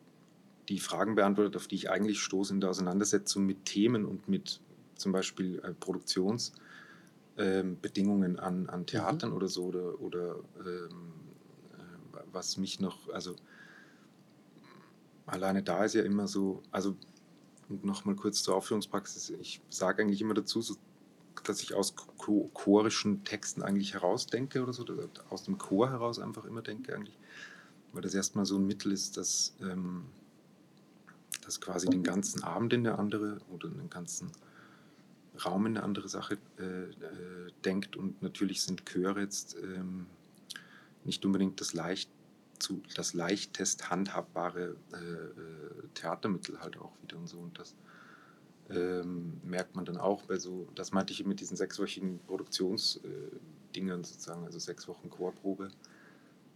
die 0.70 0.80
Fragen 0.80 1.16
beantwortet, 1.16 1.56
auf 1.56 1.68
die 1.68 1.76
ich 1.76 1.90
eigentlich 1.90 2.22
stoße 2.22 2.54
in 2.54 2.62
der 2.62 2.70
Auseinandersetzung 2.70 3.46
mit 3.46 3.66
Themen 3.66 4.06
und 4.06 4.28
mit 4.28 4.62
zum 4.96 5.12
Beispiel 5.12 5.60
äh, 5.60 5.74
Produktionsbedingungen 5.74 8.34
ähm, 8.34 8.40
an, 8.40 8.70
an 8.70 8.86
Theatern 8.86 9.32
mhm. 9.32 9.36
oder 9.36 9.48
so 9.48 9.66
oder, 9.66 10.00
oder 10.00 10.36
ähm, 10.60 11.14
äh, 11.74 12.20
was 12.32 12.58
mich 12.58 12.80
noch, 12.80 13.10
also 13.10 13.36
alleine 15.26 15.64
da 15.64 15.84
ist 15.84 15.96
ja 15.96 16.04
immer 16.04 16.28
so, 16.28 16.62
also 16.72 16.96
nochmal 17.70 18.16
kurz 18.16 18.44
zur 18.44 18.56
Aufführungspraxis, 18.56 19.32
ich 19.42 19.62
sage 19.70 20.04
eigentlich 20.04 20.22
immer 20.22 20.34
dazu, 20.34 20.62
so, 20.62 20.76
dass 21.44 21.62
ich 21.62 21.74
aus 21.74 21.96
chorischen 22.54 23.24
Texten 23.24 23.64
eigentlich 23.64 23.94
herausdenke 23.94 24.62
oder 24.62 24.74
so, 24.74 24.84
oder 24.84 25.08
aus 25.30 25.44
dem 25.44 25.58
Chor 25.58 25.90
heraus 25.90 26.20
einfach 26.20 26.46
immer 26.46 26.62
denke 26.62 26.94
eigentlich, 26.94 27.18
weil 27.94 28.02
das 28.02 28.14
erstmal 28.14 28.46
so 28.46 28.58
ein 28.58 28.68
Mittel 28.68 28.92
ist, 28.92 29.18
dass 29.18 29.56
ähm, 29.62 30.06
das 31.52 31.60
quasi 31.60 31.90
den 31.90 32.04
ganzen 32.04 32.44
Abend 32.44 32.72
in 32.72 32.88
eine 32.88 32.98
andere 32.98 33.40
oder 33.52 33.68
den 33.68 33.90
ganzen 33.90 34.32
Raum 35.46 35.66
in 35.66 35.76
eine 35.76 35.84
andere 35.84 36.08
Sache 36.08 36.38
äh, 36.58 36.64
äh, 36.64 37.52
denkt. 37.66 37.98
Und 37.98 38.22
natürlich 38.22 38.62
sind 38.62 38.86
Chöre 38.86 39.20
jetzt 39.20 39.58
ähm, 39.62 40.06
nicht 41.04 41.26
unbedingt 41.26 41.60
das 41.60 41.74
leicht 41.74 42.10
zu, 42.60 42.82
das 42.96 43.14
leichtest 43.14 43.90
handhabbare 43.90 44.78
äh, 44.94 44.96
äh, 44.96 45.88
Theatermittel 45.94 46.62
halt 46.62 46.78
auch 46.78 46.94
wieder 47.02 47.18
und 47.18 47.28
so. 47.28 47.40
Und 47.40 47.60
das 47.60 47.76
ähm, 48.70 49.42
merkt 49.44 49.76
man 49.76 49.84
dann 49.84 49.98
auch 49.98 50.24
bei 50.24 50.40
so, 50.40 50.70
das 50.76 50.94
meinte 50.94 51.12
ich 51.12 51.26
mit 51.26 51.42
diesen 51.42 51.58
sechswöchigen 51.58 52.20
Produktionsdingern 52.28 54.06
sozusagen, 54.06 54.46
also 54.46 54.58
sechs 54.58 54.88
Wochen 54.88 55.10
Chorprobe 55.10 55.70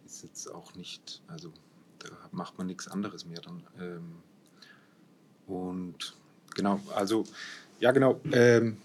ist 0.05 0.23
jetzt 0.23 0.47
auch 0.53 0.73
nicht, 0.75 1.21
also 1.27 1.51
da 1.99 2.09
macht 2.31 2.57
man 2.57 2.67
nichts 2.67 2.87
anderes 2.87 3.25
mehr 3.25 3.41
dann. 3.41 3.63
Ähm, 3.77 4.23
und 5.47 6.15
genau, 6.55 6.79
also, 6.93 7.23
ja, 7.79 7.91
genau. 7.91 8.19
Ähm, 8.31 8.77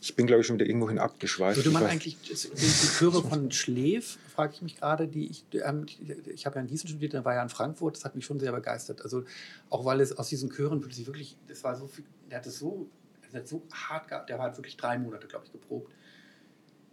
ich 0.00 0.16
bin, 0.16 0.26
glaube 0.26 0.40
ich, 0.40 0.46
schon 0.46 0.56
wieder 0.56 0.66
irgendwohin 0.66 0.98
abgeschweift. 0.98 1.56
Würde 1.56 1.70
man 1.70 1.84
eigentlich 1.84 2.18
die 2.20 2.88
Chöre 2.98 3.22
von 3.22 3.52
Schläf, 3.52 4.18
frage 4.34 4.54
ich 4.54 4.62
mich 4.62 4.76
gerade, 4.76 5.06
die 5.06 5.28
ich, 5.28 5.44
ähm, 5.52 5.86
ich 6.26 6.46
habe 6.46 6.56
ja 6.56 6.62
in 6.62 6.66
Gießen 6.66 6.88
studiert, 6.88 7.12
der 7.12 7.24
war 7.24 7.34
ja 7.34 7.42
in 7.42 7.48
Frankfurt, 7.48 7.96
das 7.96 8.04
hat 8.04 8.16
mich 8.16 8.24
schon 8.24 8.40
sehr 8.40 8.50
begeistert. 8.50 9.02
Also 9.02 9.24
auch 9.70 9.84
weil 9.84 10.00
es 10.00 10.16
aus 10.18 10.28
diesen 10.30 10.50
Chören 10.50 10.82
wirklich, 10.82 11.06
wirklich 11.06 11.36
das 11.46 11.62
war 11.62 11.76
so 11.76 11.86
viel, 11.86 12.04
der 12.28 12.38
hat 12.38 12.46
es 12.46 12.58
so, 12.58 12.88
hat 13.32 13.46
so 13.46 13.62
hart 13.72 14.08
gehabt, 14.08 14.30
der 14.30 14.38
war 14.38 14.46
halt 14.46 14.56
wirklich 14.56 14.76
drei 14.76 14.98
Monate, 14.98 15.28
glaube 15.28 15.44
ich, 15.46 15.52
geprobt. 15.52 15.92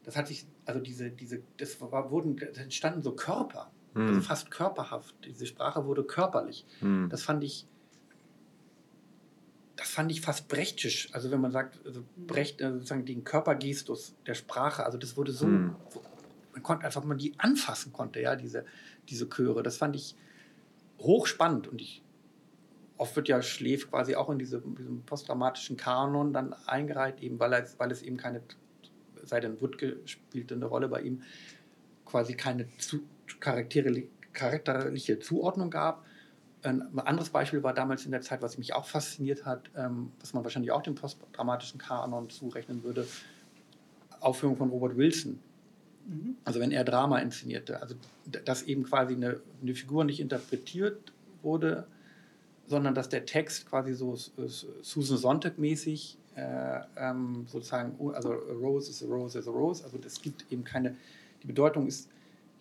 Das 0.03 0.15
hat 0.15 0.28
sich, 0.28 0.45
also 0.65 0.80
diese, 0.80 1.09
diese, 1.09 1.41
das 1.57 1.82
war, 1.82 2.11
wurden, 2.11 2.36
da 2.38 2.61
entstanden 2.61 3.01
so 3.01 3.13
Körper 3.13 3.71
mhm. 3.95 4.07
also 4.07 4.21
fast 4.21 4.51
körperhaft. 4.51 5.15
Diese 5.26 5.45
Sprache 5.45 5.86
wurde 5.86 6.03
körperlich. 6.03 6.65
Mhm. 6.82 7.09
Das 7.09 7.23
fand 7.23 7.43
ich, 7.43 7.65
das 9.76 9.89
fand 9.89 10.11
ich 10.11 10.21
fast 10.21 10.47
brechtisch. 10.47 11.09
Also 11.13 11.32
wenn 11.32 11.41
man 11.41 11.51
sagt, 11.51 11.86
also 11.86 12.03
Brecht, 12.15 12.61
also 12.61 12.78
sozusagen 12.78 13.05
den 13.05 13.23
Körpergestus 13.23 14.15
der 14.26 14.34
Sprache, 14.34 14.86
also 14.86 14.97
das 14.97 15.17
wurde 15.17 15.32
so, 15.32 15.47
mhm. 15.47 15.76
man 16.53 16.63
konnte 16.63 16.86
einfach, 16.86 17.03
man 17.03 17.17
die 17.17 17.34
anfassen 17.38 17.91
konnte, 17.91 18.21
ja, 18.21 18.36
diese, 18.36 18.65
diese 19.09 19.28
Chöre. 19.30 19.63
Das 19.63 19.78
fand 19.78 19.95
ich 19.95 20.15
hochspannend 20.99 21.67
und 21.67 21.82
ich 21.82 22.03
oft 22.97 23.15
wird 23.15 23.28
ja 23.28 23.41
Schläf 23.41 23.89
quasi 23.89 24.15
auch 24.15 24.30
in 24.30 24.39
diese, 24.39 24.61
diesem 24.61 25.01
postdramatischen 25.03 25.76
Kanon 25.76 26.32
dann 26.32 26.53
eingereiht, 26.65 27.21
eben 27.21 27.39
weil, 27.39 27.53
er, 27.53 27.67
weil 27.78 27.91
es 27.91 28.01
eben 28.01 28.17
keine, 28.17 28.41
sei 29.23 29.39
denn 29.41 29.59
Wutke 29.59 29.97
spielte 30.05 30.55
eine 30.55 30.65
Rolle 30.65 30.88
bei 30.88 31.01
ihm, 31.01 31.21
quasi 32.05 32.36
keine 32.36 32.67
zu, 32.78 33.01
charakterliche 33.39 35.19
Zuordnung 35.19 35.69
gab. 35.69 36.05
Ein 36.66 36.99
anderes 36.99 37.30
Beispiel 37.30 37.63
war 37.63 37.74
damals 37.74 38.05
in 38.05 38.11
der 38.11 38.22
Zeit, 38.22 38.41
was 38.41 38.57
mich 38.57 38.74
auch 38.74 38.86
fasziniert 38.86 39.45
hat, 39.45 39.70
ähm, 39.76 40.11
was 40.20 40.34
man 40.34 40.43
wahrscheinlich 40.43 40.72
auch 40.72 40.82
dem 40.82 40.95
postdramatischen 40.95 41.80
Kanon 41.80 42.30
zurechnen 42.30 42.84
würde, 42.84 43.07
Aufführung 44.20 44.57
von 44.57 44.70
Robert 44.70 44.97
Wilson. 44.97 45.39
Mhm. 46.07 46.36
Also 46.43 46.59
wenn 46.59 46.72
er 46.72 46.84
Drama 46.84 47.20
inszenierte, 47.20 47.82
also 47.82 47.95
dass 48.45 48.63
eben 48.63 48.84
quasi 48.84 49.13
eine, 49.13 49.39
eine 49.61 49.76
Figur 49.76 50.03
nicht 50.03 50.20
interpretiert 50.20 51.13
wurde, 51.41 51.88
sondern 52.68 52.95
dass 52.95 53.09
der 53.09 53.26
Text 53.26 53.70
quasi 53.70 53.93
so 53.93 54.16
Susan 54.16 55.18
Sontag-mäßig 55.18 56.18
äh, 56.36 56.80
ähm, 56.97 57.45
sozusagen, 57.47 57.95
also 58.13 58.32
a 58.32 58.53
rose 58.53 58.89
is 58.89 59.03
a 59.03 59.05
rose 59.05 59.38
is 59.38 59.47
a 59.47 59.51
rose, 59.51 59.84
also 59.84 59.97
es 60.03 60.22
gibt 60.22 60.51
eben 60.51 60.63
keine, 60.63 60.95
die 61.43 61.47
Bedeutung 61.47 61.88
ist, 61.88 62.09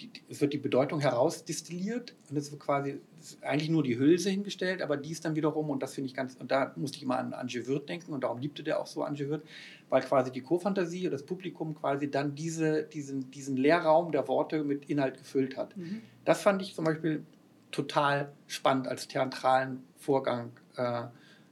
die, 0.00 0.10
es 0.28 0.40
wird 0.40 0.52
die 0.52 0.58
Bedeutung 0.58 1.00
herausdestilliert 1.00 2.14
und 2.30 2.36
es 2.36 2.50
wird 2.50 2.60
quasi 2.60 3.00
es 3.20 3.38
eigentlich 3.42 3.70
nur 3.70 3.82
die 3.82 3.98
Hülse 3.98 4.30
hingestellt, 4.30 4.82
aber 4.82 4.96
dies 4.96 5.20
dann 5.20 5.36
wiederum, 5.36 5.70
und 5.70 5.82
das 5.82 5.94
finde 5.94 6.08
ich 6.08 6.14
ganz, 6.14 6.34
und 6.34 6.50
da 6.50 6.72
musste 6.76 6.96
ich 6.96 7.02
immer 7.02 7.18
an 7.18 7.32
Ange 7.32 7.66
Wirth 7.66 7.88
denken 7.88 8.12
und 8.12 8.24
darum 8.24 8.38
liebte 8.38 8.62
der 8.62 8.80
auch 8.80 8.86
so 8.86 9.02
Ange 9.02 9.28
Wirth, 9.28 9.42
weil 9.88 10.02
quasi 10.02 10.32
die 10.32 10.42
Co-Fantasie 10.42 11.06
oder 11.06 11.12
das 11.12 11.24
Publikum 11.24 11.74
quasi 11.74 12.10
dann 12.10 12.34
diese, 12.34 12.82
diesen, 12.82 13.30
diesen 13.30 13.56
Leerraum 13.56 14.12
der 14.12 14.26
Worte 14.28 14.64
mit 14.64 14.90
Inhalt 14.90 15.18
gefüllt 15.18 15.56
hat. 15.56 15.76
Mhm. 15.76 16.02
Das 16.24 16.42
fand 16.42 16.62
ich 16.62 16.74
zum 16.74 16.84
Beispiel 16.84 17.24
total 17.70 18.32
spannend 18.46 18.88
als 18.88 19.08
theatralen 19.08 19.82
Vorgang. 19.96 20.52
Äh, 20.76 21.04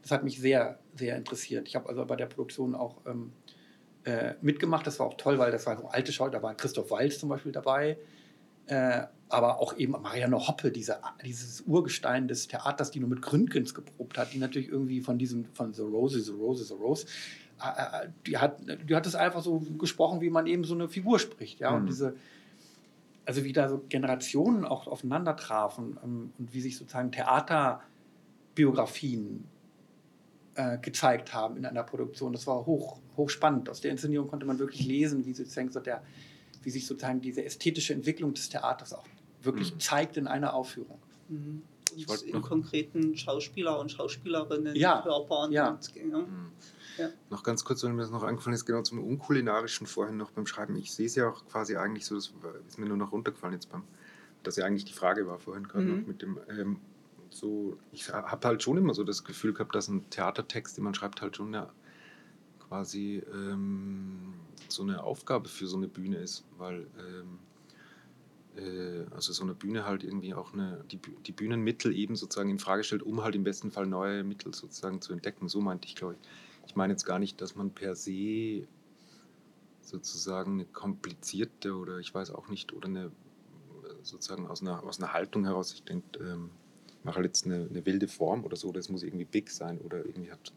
das 0.02 0.10
hat 0.10 0.24
mich 0.24 0.40
sehr, 0.40 0.78
sehr 0.94 1.16
interessiert. 1.16 1.68
Ich 1.68 1.76
habe 1.76 1.88
also 1.88 2.04
bei 2.04 2.16
der 2.16 2.26
Produktion 2.26 2.74
auch 2.74 2.96
ähm, 3.06 3.32
äh, 4.04 4.34
mitgemacht. 4.40 4.86
Das 4.86 4.98
war 4.98 5.06
auch 5.06 5.16
toll, 5.16 5.38
weil 5.38 5.52
das 5.52 5.66
war 5.66 5.76
so 5.76 5.86
alte 5.86 6.12
Schau. 6.12 6.28
Da 6.28 6.42
war 6.42 6.54
Christoph 6.54 6.90
Walz 6.90 7.18
zum 7.18 7.28
Beispiel 7.28 7.52
dabei. 7.52 7.96
Äh, 8.66 9.02
aber 9.28 9.60
auch 9.60 9.76
eben 9.78 9.92
Marianne 9.92 10.46
Hoppe, 10.46 10.70
diese, 10.70 10.98
dieses 11.24 11.62
Urgestein 11.62 12.28
des 12.28 12.48
Theaters, 12.48 12.90
die 12.90 13.00
nur 13.00 13.08
mit 13.08 13.22
Gründgens 13.22 13.74
geprobt 13.74 14.18
hat, 14.18 14.34
die 14.34 14.38
natürlich 14.38 14.68
irgendwie 14.68 15.00
von 15.00 15.16
diesem, 15.16 15.46
von 15.54 15.72
The 15.72 15.82
Rose, 15.82 16.20
The 16.20 16.32
Rose, 16.32 16.64
The 16.64 16.74
Rose, 16.74 17.06
äh, 17.62 18.04
äh, 18.04 18.08
die 18.26 18.36
hat, 18.36 18.60
die 18.88 18.94
hat 18.94 19.06
es 19.06 19.14
einfach 19.14 19.40
so 19.40 19.60
gesprochen, 19.78 20.20
wie 20.20 20.28
man 20.28 20.46
eben 20.46 20.64
so 20.64 20.74
eine 20.74 20.86
Figur 20.88 21.18
spricht. 21.18 21.60
Ja? 21.60 21.70
Mhm. 21.70 21.76
Und 21.76 21.86
diese, 21.86 22.14
also 23.24 23.42
wie 23.44 23.54
da 23.54 23.70
so 23.70 23.82
Generationen 23.88 24.66
auch 24.66 24.86
aufeinander 24.86 25.34
trafen 25.36 25.98
ähm, 26.04 26.34
und 26.38 26.52
wie 26.52 26.60
sich 26.60 26.76
sozusagen 26.76 27.10
Theaterbiografien 27.10 29.44
äh, 30.56 30.76
gezeigt 30.78 31.32
haben 31.32 31.56
in 31.56 31.64
einer 31.64 31.84
Produktion. 31.84 32.34
Das 32.34 32.46
war 32.46 32.66
hoch, 32.66 33.00
hoch 33.16 33.30
spannend. 33.30 33.70
Aus 33.70 33.80
der 33.80 33.92
Inszenierung 33.92 34.28
konnte 34.28 34.44
man 34.44 34.58
wirklich 34.58 34.84
lesen, 34.84 35.24
wie, 35.24 35.32
sozusagen 35.32 35.70
so 35.70 35.80
der, 35.80 36.02
wie 36.62 36.70
sich 36.70 36.86
sozusagen 36.86 37.20
diese 37.20 37.44
ästhetische 37.44 37.94
Entwicklung 37.94 38.34
des 38.34 38.48
Theaters 38.48 38.92
auch 38.92 39.04
wirklich 39.42 39.74
mhm. 39.74 39.80
zeigt 39.80 40.16
in 40.16 40.26
einer 40.26 40.54
Aufführung. 40.54 40.98
Mhm. 41.28 41.62
Und 42.06 42.22
in 42.22 42.40
konkreten 42.40 43.16
Schauspieler 43.16 43.78
und 43.78 43.92
Schauspielerinnen, 43.92 44.74
ja. 44.74 45.02
Körpern. 45.02 45.52
Ja. 45.52 45.70
Und, 45.70 45.94
ja. 45.94 46.18
Mhm. 46.18 46.52
Ja. 46.98 47.08
Noch 47.30 47.42
ganz 47.42 47.64
kurz, 47.64 47.82
wenn 47.82 47.94
mir 47.94 48.02
das 48.02 48.10
noch 48.10 48.22
angefallen 48.22 48.54
ist, 48.54 48.64
genau 48.64 48.82
zum 48.82 49.02
Unkulinarischen 49.02 49.86
vorhin 49.86 50.16
noch 50.16 50.30
beim 50.30 50.46
Schreiben. 50.46 50.76
Ich 50.76 50.92
sehe 50.92 51.06
es 51.06 51.14
ja 51.14 51.28
auch 51.28 51.46
quasi 51.46 51.76
eigentlich 51.76 52.06
so, 52.06 52.14
das 52.14 52.32
ist 52.68 52.78
mir 52.78 52.86
nur 52.86 52.96
noch 52.96 53.12
runtergefallen 53.12 53.54
jetzt 53.54 53.70
beim, 53.70 53.82
dass 54.42 54.56
ja 54.56 54.64
eigentlich 54.64 54.84
die 54.84 54.92
Frage 54.92 55.26
war 55.26 55.38
vorhin 55.38 55.68
gerade 55.68 55.84
mhm. 55.84 56.00
noch 56.00 56.06
mit 56.06 56.22
dem, 56.22 56.38
ähm, 56.48 56.78
so, 57.30 57.78
ich 57.92 58.10
habe 58.12 58.46
halt 58.46 58.62
schon 58.62 58.76
immer 58.76 58.94
so 58.94 59.04
das 59.04 59.24
Gefühl 59.24 59.54
gehabt, 59.54 59.74
dass 59.74 59.88
ein 59.88 60.08
Theatertext, 60.10 60.76
den 60.76 60.84
man 60.84 60.94
schreibt, 60.94 61.22
halt 61.22 61.36
schon 61.36 61.52
ja 61.54 61.72
quasi 62.72 63.22
ähm, 63.34 64.32
so 64.68 64.82
eine 64.82 65.04
Aufgabe 65.04 65.50
für 65.50 65.66
so 65.66 65.76
eine 65.76 65.88
Bühne 65.88 66.16
ist, 66.16 66.42
weil 66.56 66.86
ähm, 66.98 67.38
äh, 68.56 69.04
also 69.14 69.34
so 69.34 69.42
eine 69.42 69.52
Bühne 69.52 69.84
halt 69.84 70.02
irgendwie 70.02 70.32
auch 70.32 70.54
eine, 70.54 70.82
die, 70.90 70.98
die 71.26 71.32
Bühnenmittel 71.32 71.94
eben 71.94 72.16
sozusagen 72.16 72.48
in 72.48 72.58
Frage 72.58 72.82
stellt, 72.82 73.02
um 73.02 73.22
halt 73.22 73.34
im 73.34 73.44
besten 73.44 73.70
Fall 73.70 73.86
neue 73.86 74.24
Mittel 74.24 74.54
sozusagen 74.54 75.02
zu 75.02 75.12
entdecken. 75.12 75.50
So 75.50 75.60
meinte 75.60 75.86
ich, 75.86 75.96
glaube 75.96 76.14
ich. 76.14 76.28
Ich 76.66 76.74
meine 76.74 76.94
jetzt 76.94 77.04
gar 77.04 77.18
nicht, 77.18 77.42
dass 77.42 77.56
man 77.56 77.72
per 77.72 77.94
se 77.94 78.66
sozusagen 79.82 80.52
eine 80.52 80.64
komplizierte 80.64 81.74
oder 81.74 81.98
ich 81.98 82.14
weiß 82.14 82.30
auch 82.30 82.48
nicht, 82.48 82.72
oder 82.72 82.88
eine 82.88 83.12
sozusagen 84.00 84.46
aus 84.46 84.62
einer, 84.62 84.82
aus 84.82 84.98
einer 84.98 85.12
Haltung 85.12 85.44
heraus, 85.44 85.74
ich 85.74 85.84
denke, 85.84 86.18
ähm, 86.20 86.48
mache 87.02 87.16
halt 87.16 87.26
jetzt 87.26 87.44
eine, 87.44 87.68
eine, 87.68 87.84
wilde 87.84 88.08
Form 88.08 88.44
oder 88.44 88.56
so, 88.56 88.72
das 88.72 88.88
muss 88.88 89.02
irgendwie 89.02 89.26
big 89.26 89.50
sein 89.50 89.78
oder 89.78 89.98
irgendwie 90.06 90.32
hat, 90.32 90.54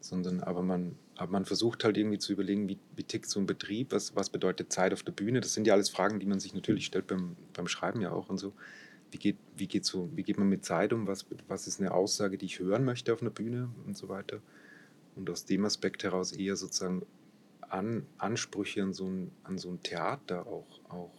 sondern 0.00 0.40
aber 0.40 0.62
man, 0.62 0.96
aber 1.16 1.32
man 1.32 1.44
versucht 1.44 1.84
halt 1.84 1.96
irgendwie 1.96 2.18
zu 2.18 2.32
überlegen, 2.32 2.68
wie, 2.68 2.78
wie 2.96 3.04
tickt 3.04 3.28
so 3.28 3.38
ein 3.38 3.46
Betrieb, 3.46 3.92
was, 3.92 4.16
was 4.16 4.30
bedeutet 4.30 4.72
Zeit 4.72 4.92
auf 4.92 5.02
der 5.02 5.12
Bühne, 5.12 5.40
das 5.40 5.54
sind 5.54 5.66
ja 5.66 5.74
alles 5.74 5.90
Fragen, 5.90 6.20
die 6.20 6.26
man 6.26 6.40
sich 6.40 6.54
natürlich 6.54 6.86
stellt 6.86 7.06
beim, 7.06 7.36
beim 7.52 7.68
Schreiben 7.68 8.00
ja 8.00 8.12
auch 8.12 8.28
und 8.28 8.38
so. 8.38 8.52
Wie 9.10 9.18
geht, 9.18 9.36
wie, 9.56 9.66
geht 9.66 9.84
so, 9.84 10.08
wie 10.14 10.22
geht 10.22 10.38
man 10.38 10.48
mit 10.48 10.64
Zeit 10.64 10.92
um? 10.94 11.06
Was, 11.06 11.26
was 11.46 11.66
ist 11.66 11.80
eine 11.80 11.92
Aussage, 11.92 12.38
die 12.38 12.46
ich 12.46 12.60
hören 12.60 12.84
möchte 12.84 13.12
auf 13.12 13.20
einer 13.20 13.30
Bühne 13.30 13.68
und 13.86 13.96
so 13.96 14.08
weiter? 14.08 14.40
und 15.16 15.28
aus 15.30 15.44
dem 15.44 15.64
Aspekt 15.64 16.04
heraus 16.04 16.32
eher 16.32 16.56
sozusagen 16.56 17.04
an, 17.60 18.06
Ansprüche 18.18 18.82
an 18.82 18.92
so 18.92 19.06
ein, 19.06 19.30
an 19.44 19.58
so 19.58 19.70
ein 19.70 19.82
Theater 19.82 20.46
auch, 20.46 20.80
auch, 20.88 21.14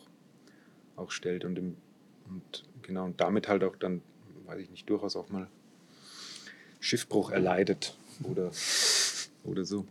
auch 0.95 1.11
stellt 1.11 1.45
und, 1.45 1.57
im, 1.57 1.77
und 2.27 2.65
genau 2.81 3.05
und 3.05 3.19
damit 3.19 3.47
halt 3.47 3.63
auch 3.63 3.75
dann, 3.75 4.01
weiß 4.45 4.59
ich 4.59 4.69
nicht, 4.69 4.89
durchaus 4.89 5.15
auch 5.15 5.29
mal 5.29 5.47
Schiffbruch 6.79 7.31
erleidet 7.31 7.97
oder, 8.23 8.51
oder 9.43 9.65
so. 9.65 9.85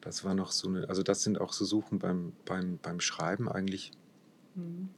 Das 0.00 0.24
war 0.24 0.34
noch 0.34 0.50
so 0.50 0.68
eine, 0.68 0.88
also 0.88 1.02
das 1.02 1.22
sind 1.22 1.40
auch 1.40 1.52
so 1.52 1.64
Suchen 1.64 1.98
beim, 1.98 2.32
beim, 2.44 2.78
beim 2.80 3.00
Schreiben 3.00 3.48
eigentlich. 3.48 3.92
Mhm. 4.54 4.88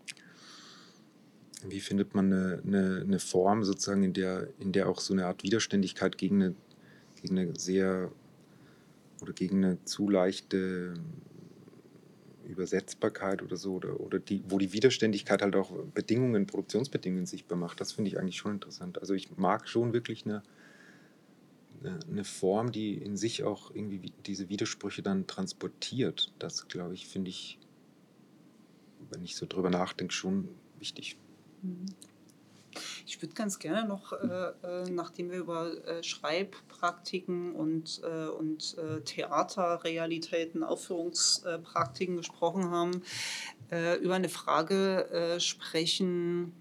Wie 1.69 1.81
findet 1.81 2.15
man 2.15 2.33
eine, 2.33 2.63
eine, 2.65 3.01
eine 3.01 3.19
Form 3.19 3.65
sozusagen, 3.65 4.03
in 4.03 4.13
der, 4.13 4.49
in 4.59 4.73
der 4.73 4.89
auch 4.89 5.01
so 5.01 5.13
eine 5.13 5.27
Art 5.27 5.43
Widerständigkeit 5.43 6.19
gegen 6.19 6.43
eine 6.43 6.55
gegen 7.23 7.39
eine 7.39 7.59
sehr 7.59 8.11
oder 9.21 9.33
gegen 9.33 9.65
eine 9.65 9.85
zu 9.85 10.09
leichte 10.09 10.95
Übersetzbarkeit 12.45 13.41
oder 13.41 13.57
so, 13.57 13.75
oder, 13.75 14.01
oder 14.01 14.19
die, 14.19 14.43
wo 14.49 14.59
die 14.59 14.73
Widerständigkeit 14.73 15.41
halt 15.41 15.55
auch 15.55 15.71
Bedingungen, 15.95 16.47
Produktionsbedingungen 16.47 17.27
sichtbar 17.27 17.57
macht. 17.57 17.81
Das 17.81 17.93
finde 17.93 18.11
ich 18.11 18.19
eigentlich 18.19 18.37
schon 18.37 18.55
interessant. 18.55 18.99
Also 18.99 19.15
ich 19.15 19.37
mag 19.37 19.69
schon 19.69 19.93
wirklich 19.93 20.27
eine, 20.27 20.43
eine, 21.85 22.01
eine, 22.09 22.25
Form, 22.25 22.73
die 22.73 22.95
in 22.95 23.17
sich 23.17 23.43
auch 23.45 23.71
irgendwie 23.75 24.13
diese 24.27 24.49
Widersprüche 24.49 25.03
dann 25.03 25.27
transportiert. 25.27 26.33
Das, 26.39 26.69
glaube 26.69 26.95
ich, 26.95 27.07
finde 27.07 27.31
ich, 27.31 27.59
wenn 29.11 29.23
ich 29.23 29.37
so 29.37 29.47
drüber 29.47 29.71
nachdenke, 29.71 30.13
schon 30.13 30.49
wichtig. 30.79 31.17
Mhm. 31.63 31.87
Ich 33.07 33.21
würde 33.21 33.35
ganz 33.35 33.59
gerne 33.59 33.87
noch, 33.87 34.13
äh, 34.13 34.53
äh, 34.63 34.91
nachdem 34.91 35.31
wir 35.31 35.39
über 35.39 35.87
äh, 35.87 36.03
Schreibpraktiken 36.03 37.53
und, 37.53 38.01
äh, 38.03 38.29
und 38.29 38.77
äh, 38.79 39.03
Theaterrealitäten, 39.03 40.63
Aufführungspraktiken 40.63 42.17
gesprochen 42.17 42.71
haben, 42.71 43.03
äh, 43.71 43.97
über 43.99 44.15
eine 44.15 44.31
Frage 44.31 45.37
sprechen, 45.39 46.53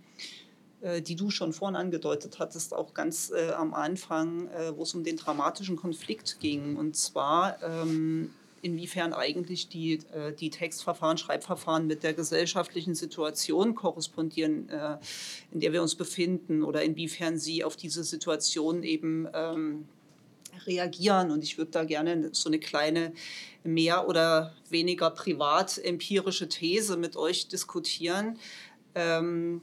die 1.05 1.15
du 1.15 1.29
schon 1.29 1.53
vorhin 1.53 1.75
angedeutet 1.75 2.39
hattest, 2.39 2.73
auch 2.73 2.93
ganz 2.93 3.31
am 3.55 3.73
Anfang, 3.73 4.49
wo 4.75 4.83
es 4.83 4.93
um 4.93 5.03
den 5.03 5.17
dramatischen 5.17 5.75
Konflikt 5.75 6.39
ging. 6.39 6.75
Und 6.75 6.95
zwar 6.95 7.61
ähm, 7.61 8.31
inwiefern 8.61 9.13
eigentlich 9.13 9.69
die, 9.69 9.99
äh, 10.13 10.33
die 10.33 10.49
Textverfahren, 10.49 11.17
Schreibverfahren 11.17 11.87
mit 11.87 12.03
der 12.03 12.13
gesellschaftlichen 12.13 12.95
Situation 12.95 13.75
korrespondieren, 13.75 14.69
äh, 14.69 14.97
in 15.51 15.59
der 15.59 15.73
wir 15.73 15.81
uns 15.81 15.95
befinden 15.95 16.63
oder 16.63 16.83
inwiefern 16.83 17.37
sie 17.37 17.63
auf 17.63 17.75
diese 17.75 18.03
Situation 18.03 18.83
eben 18.83 19.27
ähm, 19.33 19.87
reagieren. 20.65 21.31
Und 21.31 21.43
ich 21.43 21.57
würde 21.57 21.71
da 21.71 21.83
gerne 21.83 22.29
so 22.33 22.49
eine 22.49 22.59
kleine 22.59 23.13
mehr 23.63 24.07
oder 24.07 24.53
weniger 24.69 25.09
privat 25.09 25.77
empirische 25.77 26.47
These 26.49 26.97
mit 26.97 27.15
euch 27.15 27.47
diskutieren. 27.47 28.37
Ähm, 28.95 29.61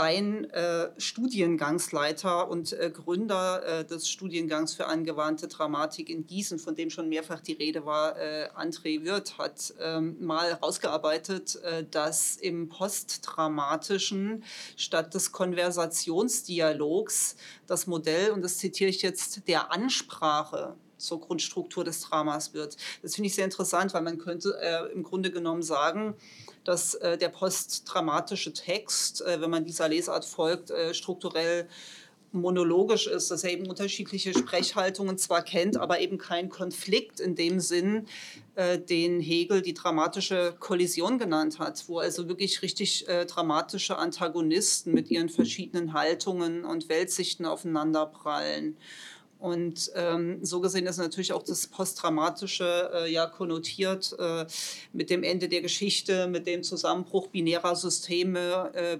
dein 0.00 0.48
äh, 0.48 0.88
Studiengangsleiter 0.96 2.48
und 2.48 2.72
äh, 2.72 2.90
Gründer 2.90 3.80
äh, 3.80 3.84
des 3.84 4.08
Studiengangs 4.08 4.72
für 4.72 4.86
angewandte 4.86 5.46
Dramatik 5.46 6.08
in 6.08 6.26
Gießen, 6.26 6.58
von 6.58 6.74
dem 6.74 6.88
schon 6.88 7.10
mehrfach 7.10 7.40
die 7.40 7.52
Rede 7.52 7.84
war, 7.84 8.18
äh, 8.18 8.48
André 8.56 9.04
Wirth, 9.04 9.36
hat 9.36 9.74
ähm, 9.78 10.16
mal 10.18 10.48
herausgearbeitet, 10.48 11.56
äh, 11.56 11.84
dass 11.84 12.36
im 12.36 12.70
Postdramatischen 12.70 14.42
statt 14.74 15.12
des 15.12 15.32
Konversationsdialogs 15.32 17.36
das 17.66 17.86
Modell, 17.86 18.30
und 18.30 18.40
das 18.40 18.56
zitiere 18.56 18.88
ich 18.88 19.02
jetzt, 19.02 19.46
der 19.48 19.70
Ansprache 19.70 20.76
zur 21.00 21.20
Grundstruktur 21.20 21.84
des 21.84 22.00
Dramas 22.00 22.54
wird. 22.54 22.76
Das 23.02 23.14
finde 23.14 23.28
ich 23.28 23.34
sehr 23.34 23.44
interessant, 23.44 23.94
weil 23.94 24.02
man 24.02 24.18
könnte 24.18 24.56
äh, 24.60 24.92
im 24.92 25.02
Grunde 25.02 25.30
genommen 25.30 25.62
sagen, 25.62 26.14
dass 26.64 26.94
äh, 26.94 27.18
der 27.18 27.28
postdramatische 27.28 28.52
Text, 28.52 29.22
äh, 29.22 29.40
wenn 29.40 29.50
man 29.50 29.64
dieser 29.64 29.88
Lesart 29.88 30.24
folgt, 30.24 30.70
äh, 30.70 30.94
strukturell 30.94 31.68
monologisch 32.32 33.06
ist, 33.06 33.30
dass 33.30 33.44
er 33.44 33.50
eben 33.50 33.66
unterschiedliche 33.66 34.32
Sprechhaltungen 34.32 35.18
zwar 35.18 35.42
kennt, 35.42 35.76
aber 35.76 36.00
eben 36.00 36.18
kein 36.18 36.48
Konflikt 36.48 37.20
in 37.20 37.34
dem 37.34 37.60
Sinn, 37.60 38.06
äh, 38.54 38.78
den 38.78 39.20
Hegel 39.20 39.62
die 39.62 39.74
dramatische 39.74 40.54
Kollision 40.58 41.18
genannt 41.18 41.58
hat, 41.58 41.84
wo 41.88 41.98
also 41.98 42.28
wirklich 42.28 42.62
richtig 42.62 43.08
äh, 43.08 43.26
dramatische 43.26 43.98
Antagonisten 43.98 44.92
mit 44.92 45.10
ihren 45.10 45.28
verschiedenen 45.28 45.92
Haltungen 45.92 46.64
und 46.64 46.88
Weltsichten 46.88 47.46
aufeinanderprallen. 47.46 48.76
Und 49.40 49.90
ähm, 49.94 50.44
so 50.44 50.60
gesehen 50.60 50.86
ist 50.86 50.98
natürlich 50.98 51.32
auch 51.32 51.42
das 51.42 51.66
Posttraumatische 51.66 52.90
äh, 52.94 53.10
ja 53.10 53.26
konnotiert 53.26 54.14
äh, 54.18 54.44
mit 54.92 55.08
dem 55.08 55.22
Ende 55.22 55.48
der 55.48 55.62
Geschichte, 55.62 56.28
mit 56.28 56.46
dem 56.46 56.62
Zusammenbruch 56.62 57.28
binärer 57.28 57.74
Systeme, 57.74 58.70
äh, 58.74 58.98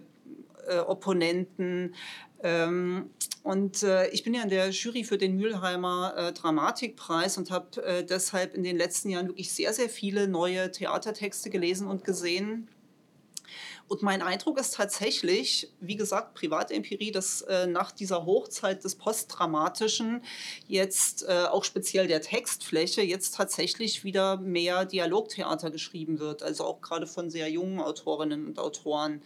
äh 0.66 0.78
Opponenten. 0.78 1.94
Ähm, 2.42 3.10
und 3.42 3.82
äh, 3.82 4.08
ich 4.08 4.22
bin 4.22 4.32
ja 4.32 4.42
in 4.42 4.48
der 4.48 4.70
Jury 4.70 5.04
für 5.04 5.18
den 5.18 5.36
Mülheimer 5.36 6.14
äh, 6.16 6.32
Dramatikpreis 6.32 7.36
und 7.36 7.50
habe 7.50 8.04
deshalb 8.08 8.54
in 8.54 8.62
den 8.62 8.78
letzten 8.78 9.10
Jahren 9.10 9.28
wirklich 9.28 9.52
sehr, 9.52 9.74
sehr 9.74 9.90
viele 9.90 10.26
neue 10.26 10.70
Theatertexte 10.70 11.50
gelesen 11.50 11.86
und 11.86 12.04
gesehen 12.04 12.68
und 13.90 14.02
mein 14.02 14.22
Eindruck 14.22 14.60
ist 14.60 14.74
tatsächlich, 14.76 15.68
wie 15.80 15.96
gesagt, 15.96 16.34
Privatempirie, 16.34 17.10
dass 17.10 17.42
äh, 17.42 17.66
nach 17.66 17.90
dieser 17.90 18.24
Hochzeit 18.24 18.84
des 18.84 18.94
Postdramatischen 18.94 20.22
jetzt 20.68 21.24
äh, 21.24 21.46
auch 21.50 21.64
speziell 21.64 22.06
der 22.06 22.22
Textfläche 22.22 23.02
jetzt 23.02 23.34
tatsächlich 23.34 24.04
wieder 24.04 24.36
mehr 24.36 24.84
Dialogtheater 24.84 25.72
geschrieben 25.72 26.20
wird. 26.20 26.44
Also 26.44 26.66
auch 26.66 26.80
gerade 26.80 27.08
von 27.08 27.30
sehr 27.30 27.50
jungen 27.50 27.80
Autorinnen 27.80 28.46
und 28.46 28.60
Autoren. 28.60 29.22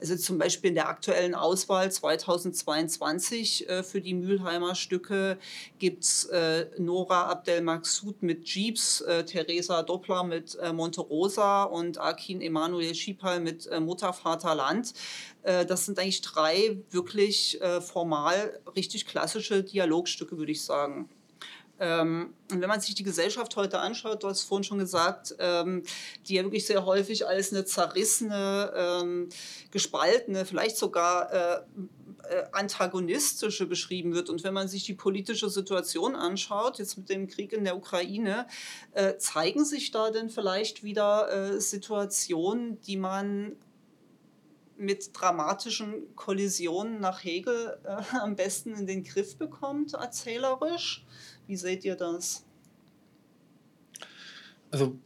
Also 0.00 0.16
zum 0.16 0.38
Beispiel 0.38 0.68
in 0.70 0.76
der 0.76 0.88
aktuellen 0.88 1.34
Auswahl 1.34 1.92
2022 1.92 3.68
äh, 3.68 3.82
für 3.82 4.00
die 4.00 4.14
Mülheimer 4.14 4.74
Stücke 4.74 5.38
gibt 5.78 6.04
es 6.04 6.24
äh, 6.24 6.66
Nora 6.78 7.26
Abdelmaksud 7.26 8.22
mit 8.22 8.46
Jeeps, 8.46 9.02
äh, 9.02 9.24
Theresa 9.24 9.82
Doppler 9.82 10.24
mit 10.24 10.54
äh, 10.56 10.72
Monte 10.72 11.02
Rosa 11.02 11.64
und 11.64 11.98
Akin 11.98 12.40
Emanuel 12.40 12.94
Schipal 12.94 13.40
mit 13.40 13.66
äh, 13.66 13.78
Mutter, 13.78 14.14
Vater, 14.14 14.54
Land. 14.54 14.94
Äh, 15.42 15.66
das 15.66 15.84
sind 15.84 15.98
eigentlich 15.98 16.22
drei 16.22 16.78
wirklich 16.90 17.60
äh, 17.60 17.82
formal 17.82 18.58
richtig 18.74 19.06
klassische 19.06 19.62
Dialogstücke, 19.62 20.38
würde 20.38 20.52
ich 20.52 20.62
sagen. 20.62 21.10
Ähm, 21.80 22.34
und 22.52 22.60
wenn 22.60 22.68
man 22.68 22.80
sich 22.80 22.94
die 22.94 23.02
Gesellschaft 23.02 23.56
heute 23.56 23.78
anschaut, 23.78 24.22
du 24.22 24.28
hast 24.28 24.42
vorhin 24.42 24.64
schon 24.64 24.78
gesagt, 24.78 25.34
ähm, 25.38 25.82
die 26.26 26.34
ja 26.34 26.42
wirklich 26.42 26.66
sehr 26.66 26.84
häufig 26.84 27.26
als 27.26 27.52
eine 27.52 27.64
zerrissene, 27.64 28.72
ähm, 28.76 29.28
gespaltene, 29.70 30.44
vielleicht 30.44 30.76
sogar 30.76 31.32
äh, 31.32 31.60
äh, 32.30 32.44
antagonistische 32.52 33.66
beschrieben 33.66 34.14
wird. 34.14 34.28
Und 34.28 34.44
wenn 34.44 34.54
man 34.54 34.68
sich 34.68 34.84
die 34.84 34.94
politische 34.94 35.48
Situation 35.48 36.14
anschaut, 36.14 36.78
jetzt 36.78 36.98
mit 36.98 37.08
dem 37.08 37.28
Krieg 37.28 37.52
in 37.52 37.64
der 37.64 37.76
Ukraine, 37.76 38.46
äh, 38.92 39.16
zeigen 39.16 39.64
sich 39.64 39.90
da 39.90 40.10
denn 40.10 40.28
vielleicht 40.28 40.84
wieder 40.84 41.30
äh, 41.32 41.60
Situationen, 41.60 42.80
die 42.82 42.98
man 42.98 43.56
mit 44.76 45.10
dramatischen 45.12 46.14
Kollisionen 46.16 47.00
nach 47.00 47.24
Hegel 47.24 47.78
äh, 47.84 48.16
am 48.18 48.36
besten 48.36 48.74
in 48.74 48.86
den 48.86 49.02
Griff 49.02 49.36
bekommt, 49.36 49.94
erzählerisch? 49.94 51.04
Wie 51.50 51.56
seht 51.56 51.84
ihr 51.84 51.96
das? 51.96 52.44
Also 54.70 54.96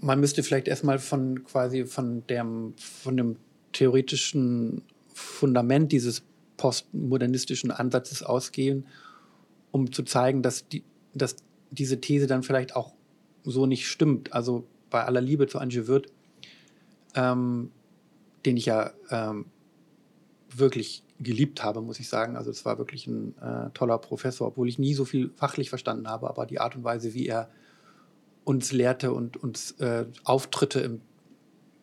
man 0.00 0.20
müsste 0.20 0.44
vielleicht 0.44 0.68
erstmal 0.68 1.00
von 1.00 1.42
quasi 1.42 1.86
von 1.86 2.24
dem, 2.28 2.74
von 2.76 3.16
dem 3.16 3.36
theoretischen 3.72 4.82
Fundament 5.12 5.90
dieses 5.90 6.22
postmodernistischen 6.56 7.72
Ansatzes 7.72 8.22
ausgehen, 8.22 8.86
um 9.72 9.90
zu 9.90 10.04
zeigen, 10.04 10.40
dass, 10.40 10.68
die, 10.68 10.84
dass 11.14 11.34
diese 11.72 12.00
These 12.00 12.28
dann 12.28 12.44
vielleicht 12.44 12.76
auch 12.76 12.94
so 13.42 13.66
nicht 13.66 13.88
stimmt. 13.88 14.32
Also 14.34 14.68
bei 14.88 15.04
aller 15.04 15.20
Liebe 15.20 15.48
zu 15.48 15.58
Ange 15.58 15.88
Wirth, 15.88 16.12
ähm, 17.16 17.72
den 18.46 18.56
ich 18.56 18.66
ja 18.66 18.92
ähm, 19.10 19.46
wirklich 20.54 21.04
geliebt 21.20 21.64
habe, 21.64 21.80
muss 21.80 22.00
ich 22.00 22.08
sagen. 22.08 22.36
Also 22.36 22.50
es 22.50 22.64
war 22.64 22.78
wirklich 22.78 23.06
ein 23.06 23.36
äh, 23.38 23.70
toller 23.74 23.98
Professor, 23.98 24.48
obwohl 24.48 24.68
ich 24.68 24.78
nie 24.78 24.94
so 24.94 25.04
viel 25.04 25.30
fachlich 25.36 25.68
verstanden 25.68 26.08
habe, 26.08 26.28
aber 26.28 26.46
die 26.46 26.60
Art 26.60 26.76
und 26.76 26.84
Weise, 26.84 27.14
wie 27.14 27.26
er 27.26 27.50
uns 28.44 28.72
lehrte 28.72 29.12
und 29.12 29.36
uns 29.36 29.72
äh, 29.72 30.06
Auftritte 30.24 30.80
im, 30.80 31.00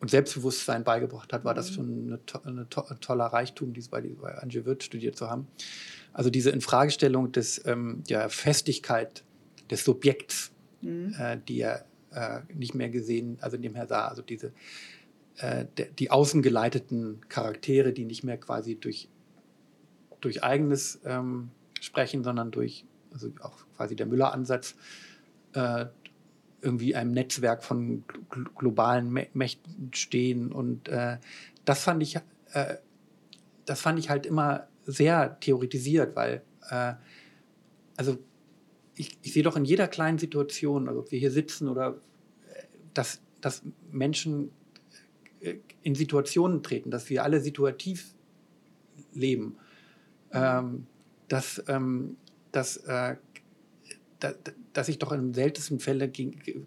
und 0.00 0.10
Selbstbewusstsein 0.10 0.84
beigebracht 0.84 1.32
hat, 1.32 1.44
war 1.44 1.54
das 1.54 1.70
mhm. 1.70 1.74
schon 1.74 2.06
eine, 2.06 2.26
to 2.26 2.38
to 2.70 2.82
ein 2.82 3.00
toller 3.00 3.26
Reichtum, 3.26 3.72
dies 3.72 3.88
bei, 3.88 4.00
bei 4.00 4.36
Angie 4.38 4.64
Wirth 4.64 4.82
studiert 4.82 5.16
zu 5.16 5.30
haben. 5.30 5.46
Also 6.12 6.30
diese 6.30 6.50
Infragestellung 6.50 7.32
des, 7.32 7.64
ähm, 7.66 8.02
der 8.08 8.28
Festigkeit 8.28 9.24
des 9.70 9.84
Subjekts, 9.84 10.50
mhm. 10.80 11.14
äh, 11.18 11.38
die 11.46 11.60
er 11.60 11.86
äh, 12.12 12.40
nicht 12.54 12.74
mehr 12.74 12.88
gesehen, 12.88 13.38
also 13.40 13.56
in 13.56 13.62
dem 13.62 13.74
er 13.74 13.86
sah, 13.86 14.08
also 14.08 14.22
diese 14.22 14.52
äh, 15.38 15.66
die 15.98 16.10
außengeleiteten 16.10 17.28
Charaktere, 17.28 17.92
die 17.92 18.04
nicht 18.04 18.24
mehr 18.24 18.38
quasi 18.38 18.76
durch 18.76 19.08
durch 20.20 20.42
eigenes 20.42 21.00
ähm, 21.04 21.50
Sprechen, 21.80 22.24
sondern 22.24 22.50
durch, 22.50 22.84
also 23.12 23.30
auch 23.40 23.56
quasi 23.76 23.96
der 23.96 24.06
Müller-Ansatz, 24.06 24.74
äh, 25.52 25.86
irgendwie 26.62 26.96
einem 26.96 27.12
Netzwerk 27.12 27.62
von 27.62 28.04
gl 28.30 28.44
globalen 28.56 29.12
Mächten 29.34 29.90
stehen. 29.92 30.50
Und 30.52 30.88
äh, 30.88 31.18
das 31.64 31.84
fand 31.84 32.02
ich, 32.02 32.16
äh, 32.52 32.76
das 33.66 33.80
fand 33.80 33.98
ich 33.98 34.10
halt 34.10 34.26
immer 34.26 34.66
sehr 34.84 35.38
theoretisiert, 35.40 36.16
weil 36.16 36.42
äh, 36.70 36.94
also 37.96 38.18
ich, 38.94 39.18
ich 39.22 39.32
sehe 39.32 39.42
doch 39.42 39.56
in 39.56 39.64
jeder 39.64 39.86
kleinen 39.86 40.18
Situation, 40.18 40.88
also 40.88 41.00
ob 41.00 41.12
wir 41.12 41.18
hier 41.18 41.30
sitzen 41.30 41.68
oder 41.68 42.00
dass, 42.94 43.20
dass 43.40 43.62
Menschen 43.92 44.50
in 45.82 45.94
Situationen 45.94 46.62
treten, 46.62 46.90
dass 46.90 47.08
wir 47.10 47.22
alle 47.24 47.40
situativ 47.40 48.14
leben 49.12 49.56
ähm, 50.32 50.86
dass, 51.28 51.62
ähm, 51.68 52.16
dass, 52.52 52.76
äh, 52.78 53.16
da, 54.20 54.32
dass 54.72 54.88
ich 54.88 54.98
doch 54.98 55.10
den 55.10 55.34
seltensten 55.34 55.80
Fällen 55.80 56.12
gegen, 56.12 56.66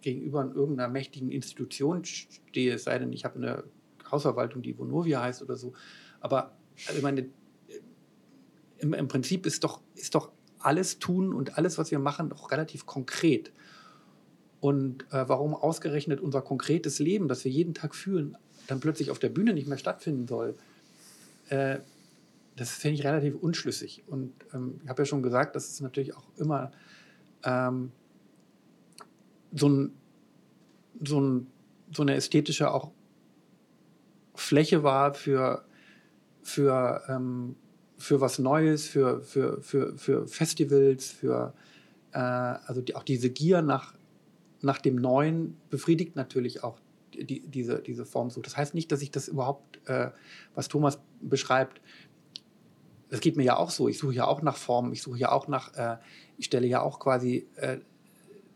gegenüber 0.00 0.50
irgendeiner 0.54 0.88
mächtigen 0.88 1.30
Institution 1.30 2.04
stehe, 2.04 2.74
es 2.74 2.84
sei 2.84 2.98
denn, 2.98 3.12
ich 3.12 3.24
habe 3.24 3.36
eine 3.36 3.64
Hausverwaltung, 4.10 4.62
die 4.62 4.76
Vonovia 4.76 5.22
heißt 5.22 5.42
oder 5.42 5.56
so. 5.56 5.72
Aber 6.20 6.56
also 6.88 7.00
meine, 7.02 7.28
im, 8.78 8.94
im 8.94 9.08
Prinzip 9.08 9.46
ist 9.46 9.64
doch, 9.64 9.80
ist 9.94 10.14
doch 10.14 10.32
alles 10.58 10.98
tun 10.98 11.32
und 11.32 11.58
alles, 11.58 11.78
was 11.78 11.90
wir 11.90 11.98
machen, 11.98 12.28
doch 12.28 12.50
relativ 12.50 12.86
konkret. 12.86 13.52
Und 14.62 15.12
äh, 15.12 15.28
warum 15.28 15.56
ausgerechnet 15.56 16.20
unser 16.20 16.40
konkretes 16.40 17.00
Leben, 17.00 17.26
das 17.26 17.44
wir 17.44 17.50
jeden 17.50 17.74
Tag 17.74 17.96
führen, 17.96 18.38
dann 18.68 18.78
plötzlich 18.78 19.10
auf 19.10 19.18
der 19.18 19.28
Bühne 19.28 19.54
nicht 19.54 19.66
mehr 19.66 19.76
stattfinden 19.76 20.28
soll, 20.28 20.54
äh, 21.48 21.80
das 22.54 22.70
finde 22.70 22.94
ich 22.94 23.04
relativ 23.04 23.34
unschlüssig. 23.34 24.04
Und 24.06 24.32
ähm, 24.54 24.78
ich 24.84 24.88
habe 24.88 25.02
ja 25.02 25.06
schon 25.06 25.20
gesagt, 25.20 25.56
dass 25.56 25.68
es 25.68 25.80
natürlich 25.80 26.14
auch 26.14 26.28
immer 26.36 26.70
ähm, 27.42 27.90
so, 29.52 29.68
ein, 29.68 29.92
so, 31.02 31.20
ein, 31.20 31.48
so 31.92 32.02
eine 32.02 32.14
ästhetische 32.14 32.70
auch 32.70 32.92
Fläche 34.36 34.84
war 34.84 35.12
für, 35.12 35.64
für, 36.40 37.02
ähm, 37.08 37.56
für 37.98 38.20
was 38.20 38.38
Neues, 38.38 38.86
für, 38.86 39.22
für, 39.22 39.60
für, 39.60 39.98
für 39.98 40.28
Festivals, 40.28 41.10
für 41.10 41.52
äh, 42.12 42.18
also 42.18 42.80
die, 42.80 42.94
auch 42.94 43.02
diese 43.02 43.28
Gier 43.28 43.60
nach, 43.60 43.94
nach 44.62 44.78
dem 44.78 44.96
Neuen 44.96 45.56
befriedigt 45.70 46.16
natürlich 46.16 46.62
auch 46.64 46.78
die, 47.14 47.40
diese, 47.46 47.80
diese 47.82 48.06
Form 48.06 48.30
so. 48.30 48.40
Das 48.40 48.56
heißt 48.56 48.74
nicht, 48.74 48.90
dass 48.92 49.02
ich 49.02 49.10
das 49.10 49.28
überhaupt, 49.28 49.80
äh, 49.88 50.10
was 50.54 50.68
Thomas 50.68 50.98
beschreibt, 51.20 51.80
das 53.10 53.20
geht 53.20 53.36
mir 53.36 53.42
ja 53.42 53.56
auch 53.56 53.70
so. 53.70 53.88
Ich 53.88 53.98
suche 53.98 54.14
ja 54.14 54.26
auch 54.26 54.40
nach 54.40 54.56
Formen, 54.56 54.92
ich 54.92 55.02
suche 55.02 55.18
ja 55.18 55.30
auch 55.30 55.46
nach, 55.46 55.74
äh, 55.74 55.98
ich 56.38 56.46
stelle 56.46 56.66
ja 56.66 56.80
auch 56.80 56.98
quasi 56.98 57.46
äh, 57.56 57.78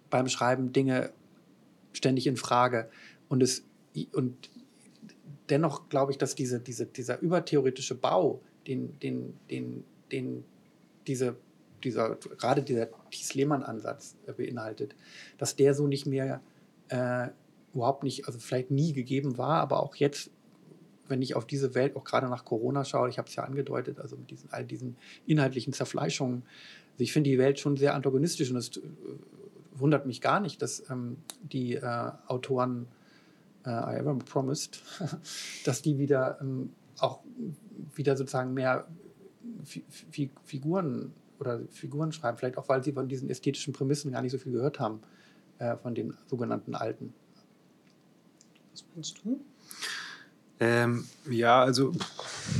beim 0.09 0.29
Schreiben 0.29 0.73
Dinge 0.73 1.13
ständig 1.93 2.27
in 2.27 2.37
Frage. 2.37 2.89
Und, 3.29 3.43
es, 3.43 3.65
und 4.13 4.51
dennoch 5.51 5.89
glaube 5.89 6.13
ich, 6.13 6.19
dass 6.19 6.35
diese, 6.35 6.61
diese, 6.61 6.87
dieser 6.87 7.21
übertheoretische 7.21 7.95
Bau, 7.95 8.41
den, 8.67 8.99
den, 9.01 9.39
den, 9.51 9.85
den 10.11 10.45
diese, 11.07 11.37
dieser, 11.87 12.17
gerade 12.17 12.63
dieser 12.63 12.89
Thies 13.11 13.35
Lehmann-Ansatz 13.35 14.17
äh, 14.27 14.33
beinhaltet, 14.33 14.95
dass 15.39 15.57
der 15.57 15.73
so 15.73 15.87
nicht 15.87 16.07
mehr 16.07 16.41
äh, 16.89 17.29
überhaupt 17.73 18.03
nicht, 18.03 18.27
also 18.27 18.39
vielleicht 18.39 18.71
nie 18.71 18.93
gegeben 18.93 19.39
war, 19.39 19.61
aber 19.61 19.83
auch 19.83 19.95
jetzt, 19.95 20.31
wenn 21.09 21.23
ich 21.23 21.37
auf 21.37 21.47
diese 21.47 21.75
Welt, 21.75 21.95
auch 21.95 22.05
gerade 22.05 22.29
nach 22.29 22.45
Corona 22.45 22.85
schaue, 22.85 23.09
ich 23.09 23.19
habe 23.19 23.29
es 23.29 23.37
ja 23.37 23.45
angedeutet, 23.45 24.01
also 24.01 24.17
mit 24.17 24.31
diesen, 24.31 24.53
all 24.53 24.65
diesen 24.65 24.97
inhaltlichen 25.27 25.73
Zerfleischungen, 25.73 26.43
also 26.93 27.05
ich 27.05 27.13
finde 27.13 27.31
die 27.31 27.39
Welt 27.39 27.61
schon 27.61 27.77
sehr 27.77 27.95
antagonistisch 27.95 28.51
und 28.51 28.57
es 28.57 28.77
äh, 28.77 28.81
wundert 29.73 30.07
mich 30.07 30.21
gar 30.21 30.41
nicht, 30.41 30.61
dass 30.61 30.91
ähm, 30.91 31.19
die 31.43 31.75
äh, 31.75 32.11
Autoren 32.27 32.89
I 33.69 33.97
Ever 33.97 34.15
Promised, 34.15 34.81
dass 35.65 35.83
die 35.83 35.99
wieder 35.99 36.39
ähm, 36.41 36.71
auch 37.01 37.19
wieder 37.97 38.17
sozusagen 38.17 38.55
mehr 38.55 38.87
F 39.65 39.81
F 40.13 40.31
Figuren 40.45 41.13
oder 41.39 41.61
Figuren 41.71 42.13
schreiben, 42.13 42.39
vielleicht 42.39 42.59
auch, 42.59 42.69
weil 42.69 42.83
sie 42.83 42.93
von 42.93 43.09
diesen 43.09 43.29
ästhetischen 43.31 43.73
Prämissen 43.73 44.13
gar 44.13 44.23
nicht 44.23 44.33
so 44.33 44.39
viel 44.39 44.53
gehört 44.53 44.81
haben, 44.81 45.01
äh, 45.59 45.77
von 45.77 45.95
den 45.95 46.15
sogenannten 46.27 46.75
Alten. 46.75 47.15
Was 48.73 48.85
meinst 48.95 49.21
du? 49.25 49.41
Ähm, 50.59 51.05
ja, 51.29 51.63
also 51.63 51.93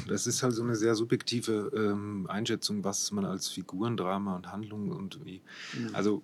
das 0.07 0.27
ist 0.27 0.43
halt 0.43 0.53
so 0.53 0.63
eine 0.63 0.77
sehr 0.77 0.95
subjektive 0.95 1.73
ähm, 1.75 2.27
Einschätzung, 2.29 2.85
was 2.85 3.11
man 3.11 3.25
als 3.25 3.49
Figurendrama 3.49 4.37
und 4.37 4.53
Handlung 4.53 4.91
und 4.91 5.25
wie. 5.25 5.41
Mhm. 5.73 5.95
Also 5.95 6.23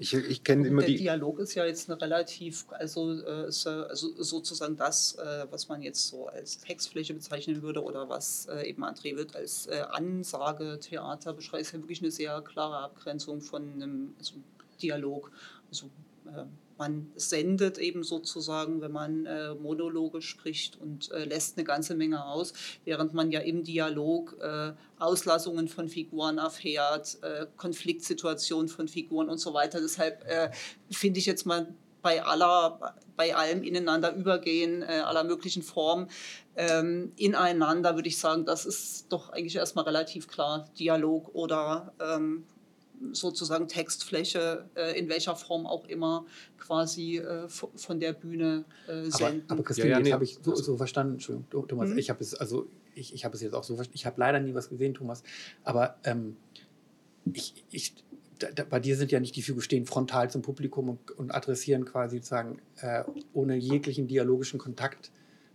ich, 0.00 0.14
ich 0.14 0.44
kenne 0.44 0.68
immer 0.68 0.82
der 0.82 0.90
die. 0.90 0.94
Der 0.94 1.14
Dialog 1.14 1.40
ist 1.40 1.54
ja 1.54 1.64
jetzt 1.64 1.90
eine 1.90 2.00
relativ, 2.00 2.66
also, 2.70 3.20
äh, 3.20 3.46
also 3.46 4.22
sozusagen 4.22 4.76
das, 4.76 5.16
äh, 5.16 5.46
was 5.50 5.68
man 5.68 5.82
jetzt 5.82 6.06
so 6.08 6.28
als 6.28 6.58
Textfläche 6.58 7.14
bezeichnen 7.14 7.62
würde 7.62 7.82
oder 7.82 8.08
was 8.08 8.46
äh, 8.46 8.68
eben 8.68 8.84
André 8.84 9.16
wird 9.16 9.34
als 9.34 9.66
äh, 9.66 9.82
Ansagetheater 9.90 11.32
beschreibt, 11.32 11.62
ist 11.62 11.72
ja 11.72 11.80
wirklich 11.80 12.00
eine 12.00 12.12
sehr 12.12 12.40
klare 12.42 12.78
Abgrenzung 12.78 13.40
von 13.40 13.72
einem 13.72 14.14
also 14.18 14.34
Dialog. 14.80 15.32
Also 15.68 15.86
äh, 16.26 16.44
man 16.78 17.10
sendet 17.16 17.78
eben 17.78 18.04
sozusagen, 18.04 18.80
wenn 18.80 18.92
man 18.92 19.26
äh, 19.26 19.54
Monologe 19.54 20.22
spricht 20.22 20.80
und 20.80 21.10
äh, 21.10 21.24
lässt 21.24 21.58
eine 21.58 21.64
ganze 21.64 21.94
Menge 21.94 22.24
aus, 22.24 22.52
während 22.84 23.14
man 23.14 23.30
ja 23.30 23.40
im 23.40 23.64
Dialog 23.64 24.36
äh, 24.40 24.72
Auslassungen 24.98 25.68
von 25.68 25.88
Figuren 25.88 26.38
erfährt, 26.38 27.18
äh, 27.22 27.46
Konfliktsituationen 27.56 28.68
von 28.68 28.88
Figuren 28.88 29.28
und 29.28 29.38
so 29.38 29.54
weiter. 29.54 29.80
Deshalb 29.80 30.24
äh, 30.26 30.50
finde 30.90 31.18
ich 31.18 31.26
jetzt 31.26 31.46
mal 31.46 31.66
bei 32.00 32.22
aller, 32.22 32.94
bei 33.16 33.34
allem 33.34 33.62
ineinander 33.62 34.14
übergehen, 34.14 34.82
äh, 34.82 35.02
aller 35.04 35.24
möglichen 35.24 35.62
Formen 35.62 36.08
ähm, 36.56 37.12
ineinander, 37.16 37.96
würde 37.96 38.08
ich 38.08 38.18
sagen, 38.18 38.44
das 38.44 38.66
ist 38.66 39.12
doch 39.12 39.30
eigentlich 39.30 39.56
erstmal 39.56 39.84
relativ 39.84 40.28
klar 40.28 40.68
Dialog 40.78 41.34
oder 41.34 41.92
ähm, 42.00 42.44
sozusagen 43.12 43.68
Textfläche, 43.68 44.68
äh, 44.74 44.98
in 44.98 45.08
welcher 45.08 45.36
Form 45.36 45.66
auch 45.66 45.86
immer, 45.86 46.26
quasi 46.58 47.18
äh, 47.18 47.48
von 47.48 48.00
der 48.00 48.12
Bühne 48.12 48.64
äh, 48.86 49.10
senden. 49.10 49.42
Aber, 49.46 49.54
aber 49.54 49.62
Christine, 49.64 49.88
ja, 49.88 49.96
ja, 49.98 50.02
nee, 50.02 50.12
habe 50.12 50.24
ich 50.24 50.38
so, 50.42 50.54
so, 50.54 50.76
verstanden, 50.76 51.14
Entschuldigung, 51.14 51.68
Thomas, 51.68 51.90
mhm. 51.90 51.98
ich 51.98 52.10
habe 52.10 52.20
es, 52.22 52.34
also 52.34 52.68
ich, 52.94 53.14
ich 53.14 53.24
habe 53.24 53.34
es 53.34 53.42
jetzt 53.42 53.54
auch 53.54 53.64
so 53.64 53.76
verstanden, 53.76 53.98
ich 53.98 54.06
habe 54.06 54.18
leider 54.20 54.40
nie 54.40 54.54
was 54.54 54.68
gesehen, 54.68 54.94
Thomas, 54.94 55.22
aber 55.64 55.96
ähm, 56.04 56.36
ich, 57.32 57.64
ich 57.70 57.94
da, 58.38 58.50
da, 58.52 58.64
bei 58.64 58.80
dir 58.80 58.96
sind 58.96 59.10
ja 59.10 59.20
nicht 59.20 59.36
die 59.36 59.42
Figuren 59.42 59.62
stehen 59.62 59.86
frontal 59.86 60.30
zum 60.30 60.42
Publikum 60.42 60.88
und, 60.88 61.10
und 61.12 61.30
adressieren 61.32 61.84
quasi 61.84 62.18
sozusagen 62.18 62.60
äh, 62.80 63.04
ohne 63.32 63.56
jeglichen 63.56 64.06
dialogischen 64.06 64.58
Kontakt 64.58 65.10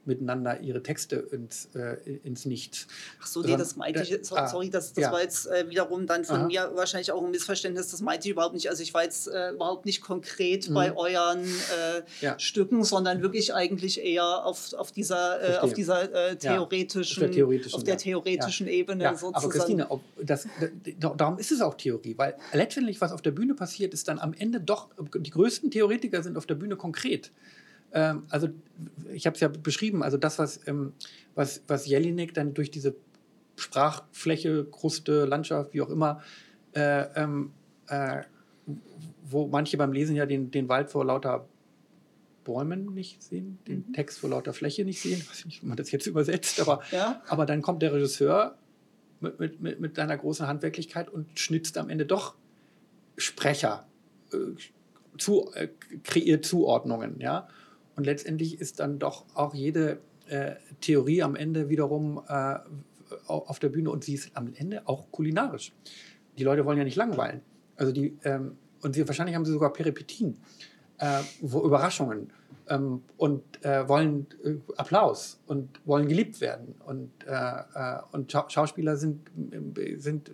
miteinander 0.05 0.59
ihre 0.59 0.83
Texte 0.83 1.15
ins, 1.31 1.69
äh, 1.75 1.97
ins 2.23 2.45
Nichts. 2.45 2.87
Ach 3.21 3.27
so, 3.27 3.41
nee, 3.41 3.55
das 3.55 3.75
meinte 3.75 4.01
ich, 4.01 4.25
sorry, 4.25 4.41
ah, 4.41 4.47
sorry 4.47 4.69
das, 4.69 4.93
das 4.93 5.03
ja. 5.03 5.11
war 5.11 5.21
jetzt 5.21 5.47
äh, 5.47 5.69
wiederum 5.69 6.07
dann 6.07 6.25
von 6.25 6.37
Aha. 6.37 6.47
mir 6.47 6.71
wahrscheinlich 6.75 7.11
auch 7.11 7.23
ein 7.23 7.31
Missverständnis, 7.31 7.89
das 7.91 8.01
meinte 8.01 8.27
ich 8.27 8.31
überhaupt 8.31 8.53
nicht. 8.53 8.69
Also 8.69 8.83
ich 8.83 8.93
war 8.93 9.03
jetzt 9.03 9.27
äh, 9.27 9.51
überhaupt 9.51 9.85
nicht 9.85 10.01
konkret 10.01 10.69
mhm. 10.69 10.73
bei 10.73 10.95
euren 10.95 11.43
äh, 11.43 12.01
ja. 12.21 12.37
Stücken, 12.39 12.83
sondern 12.83 13.21
wirklich 13.21 13.53
eigentlich 13.53 14.03
eher 14.03 14.45
auf, 14.45 14.73
auf 14.73 14.91
dieser, 14.91 15.57
äh, 15.57 15.57
auf 15.57 15.73
dieser 15.73 16.37
theoretischen, 16.37 17.23
ja. 17.23 17.27
auf 17.27 17.31
der 17.31 17.31
theoretischen, 17.31 17.75
auf 17.75 17.83
der 17.83 17.97
theoretischen 17.97 18.67
Ebene 18.67 19.09
sozusagen. 19.15 19.35
Aber 19.35 19.49
Christine, 19.49 19.87
das, 20.21 20.47
darum 20.99 21.37
ist 21.37 21.51
es 21.51 21.61
auch 21.61 21.75
Theorie, 21.75 22.17
weil 22.17 22.35
letztendlich, 22.51 22.99
was 23.01 23.11
auf 23.11 23.21
der 23.21 23.31
Bühne 23.31 23.53
passiert, 23.53 23.93
ist 23.93 24.07
dann 24.07 24.19
am 24.19 24.33
Ende 24.33 24.59
doch, 24.59 24.89
die 25.15 25.31
größten 25.31 25.71
Theoretiker 25.71 26.23
sind 26.23 26.37
auf 26.37 26.45
der 26.45 26.55
Bühne 26.55 26.75
konkret. 26.75 27.31
Ähm, 27.93 28.23
also 28.29 28.49
ich 29.13 29.25
habe 29.25 29.35
es 29.35 29.39
ja 29.39 29.47
beschrieben, 29.47 30.03
also 30.03 30.17
das, 30.17 30.39
was, 30.39 30.67
ähm, 30.67 30.93
was, 31.35 31.63
was 31.67 31.85
Jelinek 31.85 32.33
dann 32.33 32.53
durch 32.53 32.71
diese 32.71 32.95
Sprachfläche, 33.55 34.65
Kruste, 34.65 35.25
Landschaft, 35.25 35.73
wie 35.73 35.81
auch 35.81 35.89
immer, 35.89 36.21
äh, 36.73 37.05
ähm, 37.15 37.51
äh, 37.87 38.23
wo 39.23 39.47
manche 39.47 39.77
beim 39.77 39.93
Lesen 39.93 40.15
ja 40.15 40.25
den, 40.25 40.51
den 40.51 40.69
Wald 40.69 40.89
vor 40.89 41.05
lauter 41.05 41.47
Bäumen 42.43 42.93
nicht 42.93 43.23
sehen, 43.23 43.59
den 43.67 43.85
mhm. 43.87 43.93
Text 43.93 44.19
vor 44.19 44.29
lauter 44.29 44.53
Fläche 44.53 44.83
nicht 44.83 45.01
sehen, 45.01 45.19
ich 45.19 45.29
weiß 45.29 45.45
nicht, 45.45 45.63
wie 45.63 45.67
man 45.67 45.77
das 45.77 45.91
jetzt 45.91 46.07
übersetzt, 46.07 46.59
aber, 46.59 46.81
ja. 46.91 47.21
aber 47.27 47.45
dann 47.45 47.61
kommt 47.61 47.81
der 47.81 47.93
Regisseur 47.93 48.57
mit, 49.19 49.39
mit, 49.39 49.61
mit, 49.61 49.79
mit 49.79 49.95
seiner 49.95 50.17
großen 50.17 50.47
Handwerklichkeit 50.47 51.09
und 51.09 51.39
schnitzt 51.39 51.77
am 51.77 51.89
Ende 51.89 52.05
doch 52.05 52.35
Sprecher, 53.17 53.87
äh, 54.33 54.37
zu, 55.17 55.51
äh, 55.53 55.69
kreiert 56.03 56.45
Zuordnungen, 56.45 57.19
ja. 57.19 57.47
Und 57.95 58.05
letztendlich 58.05 58.59
ist 58.59 58.79
dann 58.79 58.99
doch 58.99 59.25
auch 59.35 59.53
jede 59.53 59.99
äh, 60.27 60.55
Theorie 60.81 61.21
am 61.21 61.35
Ende 61.35 61.69
wiederum 61.69 62.21
äh, 62.27 62.55
auf 63.27 63.59
der 63.59 63.69
Bühne 63.69 63.91
und 63.91 64.03
sie 64.03 64.15
ist 64.15 64.31
am 64.35 64.53
Ende 64.55 64.87
auch 64.87 65.11
kulinarisch. 65.11 65.71
Die 66.37 66.43
Leute 66.43 66.65
wollen 66.65 66.77
ja 66.77 66.83
nicht 66.83 66.95
langweilen. 66.95 67.41
Also 67.75 67.91
die, 67.91 68.17
ähm, 68.23 68.57
und 68.81 68.93
sie, 68.93 69.07
wahrscheinlich 69.07 69.35
haben 69.35 69.45
sie 69.45 69.51
sogar 69.51 69.71
Peripetien, 69.71 70.37
äh, 70.97 71.19
wo 71.41 71.63
Überraschungen 71.63 72.31
ähm, 72.69 73.03
und 73.17 73.43
äh, 73.63 73.87
wollen 73.87 74.27
äh, 74.43 74.55
Applaus 74.77 75.39
und 75.47 75.69
wollen 75.85 76.07
geliebt 76.07 76.41
werden. 76.41 76.75
Und, 76.85 77.11
äh, 77.25 77.97
und 78.11 78.31
Schau 78.31 78.49
Schauspieler 78.49 78.97
sind, 78.97 79.29
sind 79.97 80.31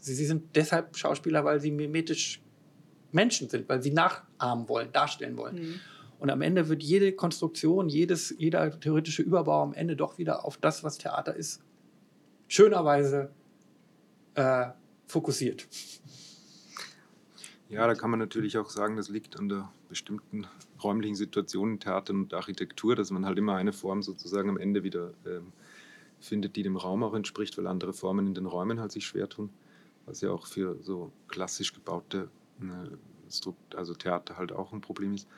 sie, 0.00 0.14
sie 0.14 0.26
sind 0.26 0.54
deshalb 0.54 0.96
Schauspieler, 0.96 1.44
weil 1.44 1.60
sie 1.60 1.70
mimetisch 1.70 2.42
Menschen 3.12 3.48
sind, 3.48 3.68
weil 3.68 3.82
sie 3.82 3.90
nachahmen 3.90 4.68
wollen, 4.68 4.92
darstellen 4.92 5.36
wollen. 5.36 5.56
Mhm. 5.56 5.80
Und 6.20 6.28
am 6.28 6.42
Ende 6.42 6.68
wird 6.68 6.82
jede 6.82 7.12
Konstruktion, 7.12 7.88
jedes, 7.88 8.34
jeder 8.38 8.78
theoretische 8.78 9.22
Überbau 9.22 9.62
am 9.62 9.72
Ende 9.72 9.96
doch 9.96 10.18
wieder 10.18 10.44
auf 10.44 10.58
das, 10.58 10.84
was 10.84 10.98
Theater 10.98 11.34
ist, 11.34 11.62
schönerweise 12.46 13.30
äh, 14.34 14.66
fokussiert. 15.06 15.66
Ja, 17.70 17.86
da 17.86 17.94
kann 17.94 18.10
man 18.10 18.18
natürlich 18.18 18.58
auch 18.58 18.68
sagen, 18.68 18.96
das 18.96 19.08
liegt 19.08 19.38
an 19.38 19.48
der 19.48 19.72
bestimmten 19.88 20.46
räumlichen 20.82 21.14
Situation 21.14 21.72
in 21.72 21.80
Theater 21.80 22.12
und 22.12 22.34
Architektur, 22.34 22.96
dass 22.96 23.10
man 23.10 23.24
halt 23.24 23.38
immer 23.38 23.56
eine 23.56 23.72
Form 23.72 24.02
sozusagen 24.02 24.50
am 24.50 24.58
Ende 24.58 24.82
wieder 24.82 25.14
ähm, 25.24 25.52
findet, 26.18 26.54
die 26.54 26.62
dem 26.62 26.76
Raum 26.76 27.02
auch 27.02 27.14
entspricht, 27.14 27.56
weil 27.56 27.66
andere 27.66 27.94
Formen 27.94 28.26
in 28.26 28.34
den 28.34 28.46
Räumen 28.46 28.78
halt 28.78 28.92
sich 28.92 29.06
schwer 29.06 29.28
tun, 29.28 29.48
was 30.04 30.20
ja 30.20 30.30
auch 30.30 30.46
für 30.46 30.76
so 30.82 31.12
klassisch 31.28 31.72
gebaute 31.72 32.28
äh, 32.60 33.76
also 33.76 33.94
Theater 33.94 34.36
halt 34.36 34.52
auch 34.52 34.72
ein 34.72 34.80
Problem 34.80 35.14
ist. 35.14 35.28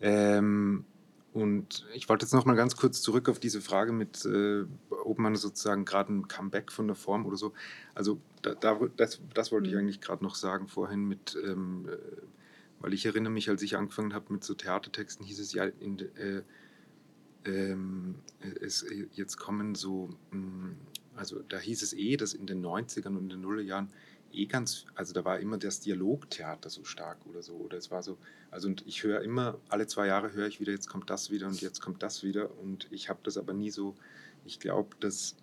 Ähm, 0.00 0.84
und 1.32 1.86
ich 1.94 2.08
wollte 2.08 2.24
jetzt 2.24 2.32
noch 2.32 2.44
mal 2.44 2.56
ganz 2.56 2.74
kurz 2.74 3.02
zurück 3.02 3.28
auf 3.28 3.38
diese 3.38 3.60
Frage 3.60 3.92
mit, 3.92 4.24
äh, 4.24 4.64
ob 4.90 5.18
man 5.18 5.36
sozusagen 5.36 5.84
gerade 5.84 6.12
ein 6.12 6.28
Comeback 6.28 6.72
von 6.72 6.88
der 6.88 6.96
Form 6.96 7.24
oder 7.24 7.36
so. 7.36 7.52
Also 7.94 8.20
da, 8.42 8.54
da, 8.54 8.80
das, 8.96 9.20
das 9.32 9.52
wollte 9.52 9.68
ich 9.68 9.74
mhm. 9.74 9.80
eigentlich 9.80 10.00
gerade 10.00 10.24
noch 10.24 10.34
sagen 10.34 10.66
vorhin 10.66 11.06
mit, 11.06 11.38
ähm, 11.44 11.88
äh, 11.88 11.96
weil 12.80 12.94
ich 12.94 13.06
erinnere 13.06 13.32
mich, 13.32 13.48
als 13.48 13.62
ich 13.62 13.76
angefangen 13.76 14.12
habe 14.12 14.32
mit 14.32 14.42
so 14.42 14.54
Theatertexten, 14.54 15.24
hieß 15.24 15.38
es 15.38 15.52
ja, 15.52 15.64
in, 15.64 16.00
äh, 16.16 16.42
ähm, 17.44 18.16
es, 18.60 18.84
jetzt 19.12 19.36
kommen 19.36 19.74
so, 19.74 20.10
mh, 20.32 20.38
mm, 20.38 20.76
also 21.14 21.40
da 21.48 21.58
hieß 21.58 21.82
es 21.82 21.92
eh, 21.92 22.16
dass 22.16 22.34
in 22.34 22.46
den 22.46 22.64
90ern 22.64 23.08
und 23.08 23.24
in 23.24 23.28
den 23.28 23.40
Nullerjahren 23.42 23.90
eh 24.32 24.46
ganz, 24.46 24.86
also 24.94 25.12
da 25.12 25.24
war 25.24 25.38
immer 25.40 25.58
das 25.58 25.80
Dialogtheater 25.80 26.70
so 26.70 26.84
stark 26.84 27.18
oder 27.26 27.42
so. 27.42 27.54
Oder 27.54 27.78
es 27.78 27.90
war 27.90 28.02
so, 28.02 28.18
also 28.50 28.68
und 28.68 28.86
ich 28.86 29.02
höre 29.02 29.22
immer, 29.22 29.58
alle 29.68 29.86
zwei 29.86 30.06
Jahre 30.06 30.32
höre 30.32 30.46
ich 30.46 30.60
wieder, 30.60 30.72
jetzt 30.72 30.88
kommt 30.88 31.10
das 31.10 31.30
wieder 31.30 31.46
und 31.46 31.60
jetzt 31.60 31.80
kommt 31.80 32.02
das 32.02 32.22
wieder. 32.22 32.56
Und 32.58 32.88
ich 32.90 33.08
habe 33.08 33.20
das 33.22 33.36
aber 33.36 33.52
nie 33.52 33.70
so, 33.70 33.94
ich 34.44 34.60
glaube, 34.60 34.96
dass 35.00 35.36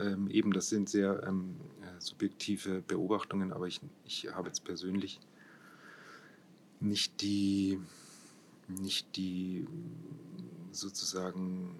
ähm, 0.00 0.28
eben, 0.30 0.52
das 0.52 0.68
sind 0.68 0.88
sehr 0.88 1.22
ähm, 1.26 1.56
äh, 1.82 2.00
subjektive 2.00 2.82
Beobachtungen, 2.82 3.52
aber 3.52 3.66
ich, 3.66 3.80
ich 4.04 4.28
habe 4.32 4.48
jetzt 4.48 4.64
persönlich 4.64 5.20
nicht 6.80 7.20
die, 7.22 7.80
nicht 8.68 9.16
die 9.16 9.66
sozusagen 10.72 11.76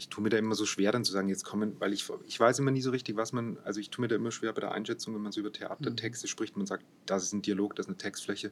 ich 0.00 0.08
tue 0.08 0.22
mir 0.22 0.30
da 0.30 0.38
immer 0.38 0.54
so 0.54 0.64
schwer, 0.64 0.92
dann 0.92 1.04
zu 1.04 1.12
sagen, 1.12 1.28
jetzt 1.28 1.44
kommen, 1.44 1.76
weil 1.78 1.92
ich, 1.92 2.10
ich 2.26 2.40
weiß 2.40 2.58
immer 2.58 2.70
nie 2.70 2.80
so 2.80 2.90
richtig, 2.90 3.16
was 3.16 3.34
man, 3.34 3.58
also 3.64 3.80
ich 3.80 3.90
tue 3.90 4.00
mir 4.00 4.08
da 4.08 4.16
immer 4.16 4.30
schwer 4.30 4.54
bei 4.54 4.62
der 4.62 4.72
Einschätzung, 4.72 5.14
wenn 5.14 5.20
man 5.20 5.30
so 5.30 5.40
über 5.40 5.52
Theatertexte 5.52 6.26
mhm. 6.26 6.28
spricht, 6.28 6.56
man 6.56 6.64
sagt, 6.64 6.86
das 7.04 7.24
ist 7.24 7.34
ein 7.34 7.42
Dialog, 7.42 7.76
das 7.76 7.84
ist 7.84 7.90
eine 7.90 7.98
Textfläche, 7.98 8.50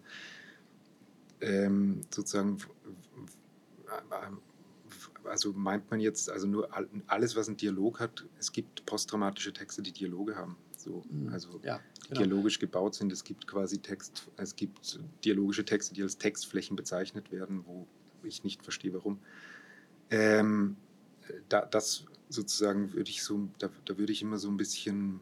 ähm, 1.40 2.02
sozusagen, 2.10 2.58
also 5.24 5.54
meint 5.54 5.90
man 5.90 6.00
jetzt, 6.00 6.28
also 6.28 6.46
nur 6.46 6.68
alles, 7.06 7.34
was 7.34 7.48
einen 7.48 7.56
Dialog 7.56 7.98
hat, 7.98 8.26
es 8.38 8.52
gibt 8.52 8.84
posttraumatische 8.84 9.54
Texte, 9.54 9.80
die 9.80 9.92
Dialoge 9.92 10.36
haben. 10.36 10.56
So, 10.76 11.02
mhm. 11.10 11.32
also 11.32 11.60
ja, 11.64 11.80
genau. 12.08 12.20
dialogisch 12.20 12.58
gebaut 12.58 12.94
sind. 12.94 13.10
Es 13.10 13.24
gibt 13.24 13.46
quasi 13.46 13.78
Text, 13.78 14.28
es 14.36 14.54
gibt 14.54 15.00
dialogische 15.24 15.64
Texte, 15.64 15.94
die 15.94 16.02
als 16.02 16.18
Textflächen 16.18 16.76
bezeichnet 16.76 17.32
werden, 17.32 17.64
wo 17.64 17.86
ich 18.22 18.44
nicht 18.44 18.62
verstehe, 18.62 18.92
warum. 18.92 19.18
Ähm, 20.10 20.76
da, 21.48 21.64
das 21.64 22.04
sozusagen 22.28 22.92
würde 22.92 23.10
ich 23.10 23.22
so, 23.22 23.48
da, 23.58 23.70
da 23.84 23.98
würde 23.98 24.12
ich 24.12 24.22
immer 24.22 24.38
so 24.38 24.48
ein 24.48 24.56
bisschen, 24.56 25.20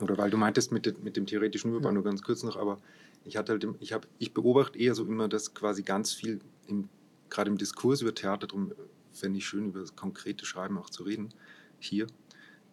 oder 0.00 0.16
weil 0.18 0.30
du 0.30 0.36
meintest 0.36 0.72
mit, 0.72 0.86
de, 0.86 0.94
mit 1.02 1.16
dem 1.16 1.26
theoretischen 1.26 1.70
Überbau, 1.70 1.88
ja. 1.88 1.94
nur 1.94 2.04
ganz 2.04 2.22
kurz 2.22 2.42
noch, 2.42 2.56
aber 2.56 2.80
ich 3.24 3.36
hatte 3.36 3.52
halt, 3.52 3.66
ich 3.80 3.92
habe, 3.92 4.06
ich 4.18 4.32
beobachte 4.32 4.78
eher 4.78 4.94
so 4.94 5.04
immer, 5.04 5.28
dass 5.28 5.54
quasi 5.54 5.82
ganz 5.82 6.12
viel 6.12 6.40
im, 6.66 6.88
gerade 7.30 7.50
im 7.50 7.58
Diskurs 7.58 8.02
über 8.02 8.14
Theater, 8.14 8.46
darum 8.46 8.72
fände 9.12 9.38
ich 9.38 9.46
schön, 9.46 9.66
über 9.66 9.80
das 9.80 9.96
konkrete 9.96 10.46
Schreiben 10.46 10.78
auch 10.78 10.90
zu 10.90 11.02
reden, 11.02 11.30
hier, 11.78 12.06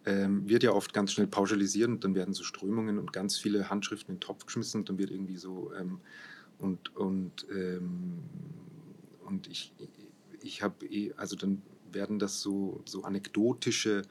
ähm, 0.05 0.47
wird 0.47 0.63
ja 0.63 0.71
oft 0.71 0.93
ganz 0.93 1.11
schnell 1.11 1.27
pauschalisiert 1.27 1.89
und 1.89 2.03
dann 2.03 2.15
werden 2.15 2.33
so 2.33 2.43
Strömungen 2.43 2.99
und 2.99 3.11
ganz 3.11 3.37
viele 3.37 3.69
Handschriften 3.69 4.13
in 4.13 4.15
den 4.15 4.21
Topf 4.21 4.45
geschmissen 4.45 4.81
und 4.81 4.89
dann 4.89 4.97
wird 4.97 5.11
irgendwie 5.11 5.37
so 5.37 5.73
ähm, 5.73 5.99
und 6.57 6.95
und 6.95 7.45
ähm, 7.51 8.19
und 9.25 9.47
ich 9.47 9.73
ich 10.41 10.61
habe 10.61 10.85
eh, 10.85 11.13
also 11.17 11.35
dann 11.35 11.61
werden 11.93 12.19
das 12.19 12.41
so 12.41 12.81
so 12.85 13.03
anekdotische 13.03 14.03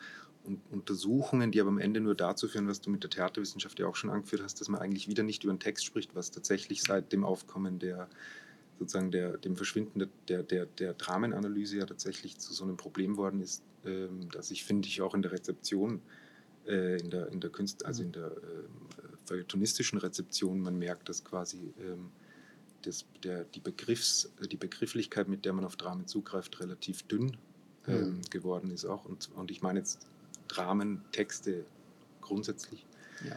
Untersuchungen, 0.71 1.53
die 1.53 1.61
aber 1.61 1.69
am 1.69 1.79
Ende 1.79 2.01
nur 2.01 2.15
dazu 2.15 2.49
führen, 2.49 2.69
was 2.69 2.81
du 2.81 2.91
mit 2.91 3.03
der 3.03 3.11
Theaterwissenschaft 3.11 3.79
ja 3.79 3.87
auch 3.87 3.97
schon 3.97 4.11
angeführt 4.11 4.43
hast, 4.43 4.61
dass 4.61 4.69
man 4.69 4.81
eigentlich 4.81 5.09
wieder 5.09 5.23
nicht 5.23 5.45
über 5.45 5.51
einen 5.51 5.61
Text 5.61 5.85
spricht, 5.85 6.15
was 6.15 6.31
tatsächlich 6.31 6.83
seit 6.83 7.13
dem 7.13 7.25
Aufkommen 7.25 7.79
der 7.79 8.09
sozusagen 8.79 9.11
der, 9.11 9.37
dem 9.39 9.57
Verschwinden 9.57 10.09
der, 10.29 10.43
der, 10.43 10.67
der 10.67 10.95
Dramenanalyse 10.95 11.79
ja 11.79 11.87
tatsächlich 11.87 12.39
zu 12.39 12.55
so 12.55 12.65
einem 12.65 12.77
Problem 12.77 13.17
worden 13.17 13.41
ist, 13.41 13.63
ähm, 13.85 14.29
dass 14.31 14.51
ich, 14.51 14.65
finde 14.65 14.87
ich, 14.87 15.03
auch 15.03 15.15
in 15.15 15.23
der 15.23 15.33
Rezeption, 15.33 16.01
äh, 16.67 17.01
in 17.01 17.11
der, 17.11 17.29
in 17.33 17.41
der 17.41 17.51
Künst, 17.51 17.85
also 17.85 18.05
in 18.05 18.13
der 18.13 18.27
äh, 18.27 18.65
feuilletonistischen 19.25 19.99
Rezeption, 19.99 20.61
man 20.61 20.79
merkt, 20.79 21.09
dass 21.09 21.25
quasi 21.25 21.75
ähm, 21.81 22.11
das, 22.83 23.05
der, 23.25 23.45
die, 23.45 23.61
Begriffs, 23.61 24.31
die 24.49 24.57
Begrifflichkeit, 24.57 25.29
mit 25.29 25.45
der 25.45 25.53
man 25.55 25.65
auf 25.65 25.75
Dramen 25.75 26.07
zugreift, 26.07 26.61
relativ 26.61 27.03
dünn 27.03 27.37
mhm. 27.89 28.21
geworden 28.31 28.71
ist 28.71 28.85
auch. 28.85 29.05
Und, 29.05 29.31
und 29.35 29.51
ich 29.51 29.63
meine 29.63 29.81
jetzt 29.81 30.07
Dramen, 30.49 31.03
Texte 31.13 31.65
grundsätzlich. 32.21 32.87
Ja. 33.25 33.37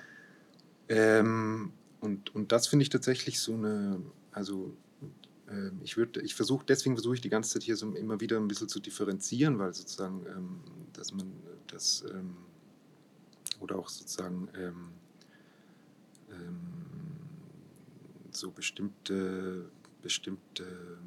Ähm, 0.89 1.71
und, 1.99 2.33
und 2.35 2.51
das 2.51 2.67
finde 2.67 2.83
ich 2.83 2.89
tatsächlich 2.89 3.39
so 3.39 3.53
eine, 3.53 4.01
also 4.31 4.73
ähm, 5.49 5.79
ich 5.83 5.97
würde, 5.97 6.21
ich 6.21 6.35
versuche, 6.35 6.65
deswegen 6.65 6.95
versuche 6.95 7.15
ich 7.15 7.21
die 7.21 7.29
ganze 7.29 7.51
Zeit 7.51 7.63
hier 7.63 7.75
so 7.75 7.91
immer 7.93 8.19
wieder 8.19 8.37
ein 8.37 8.47
bisschen 8.47 8.69
zu 8.69 8.79
differenzieren, 8.79 9.59
weil 9.59 9.73
sozusagen, 9.73 10.25
ähm, 10.27 10.61
dass 10.93 11.13
man 11.13 11.31
das 11.67 12.03
ähm, 12.11 12.35
oder 13.59 13.77
auch 13.77 13.89
sozusagen 13.89 14.49
ähm, 14.55 14.89
ähm, 16.31 16.59
so 18.31 18.51
bestimmte, 18.51 19.69
bestimmte 20.01 20.97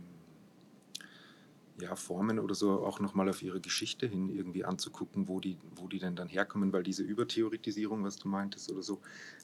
ja, 1.81 1.97
Formen 1.97 2.39
oder 2.39 2.55
so 2.55 2.85
auch 2.85 3.01
nochmal 3.01 3.29
auf 3.29 3.43
ihre 3.43 3.61
Geschichte 3.61 4.07
hin 4.07 4.29
irgendwie 4.29 4.65
anzugucken, 4.65 5.29
wo 5.29 5.41
die, 5.41 5.57
wo 5.75 5.89
die 5.89 5.99
denn 5.99 6.15
dann 6.15 6.29
herkommen, 6.29 6.73
weil 6.73 6.85
diese 6.85 7.03
Übertheoretisierung, 7.03 8.05
was 8.05 8.17
du 8.17 8.29
meintest 8.29 8.71
oder 8.71 8.83
so, 8.83 9.01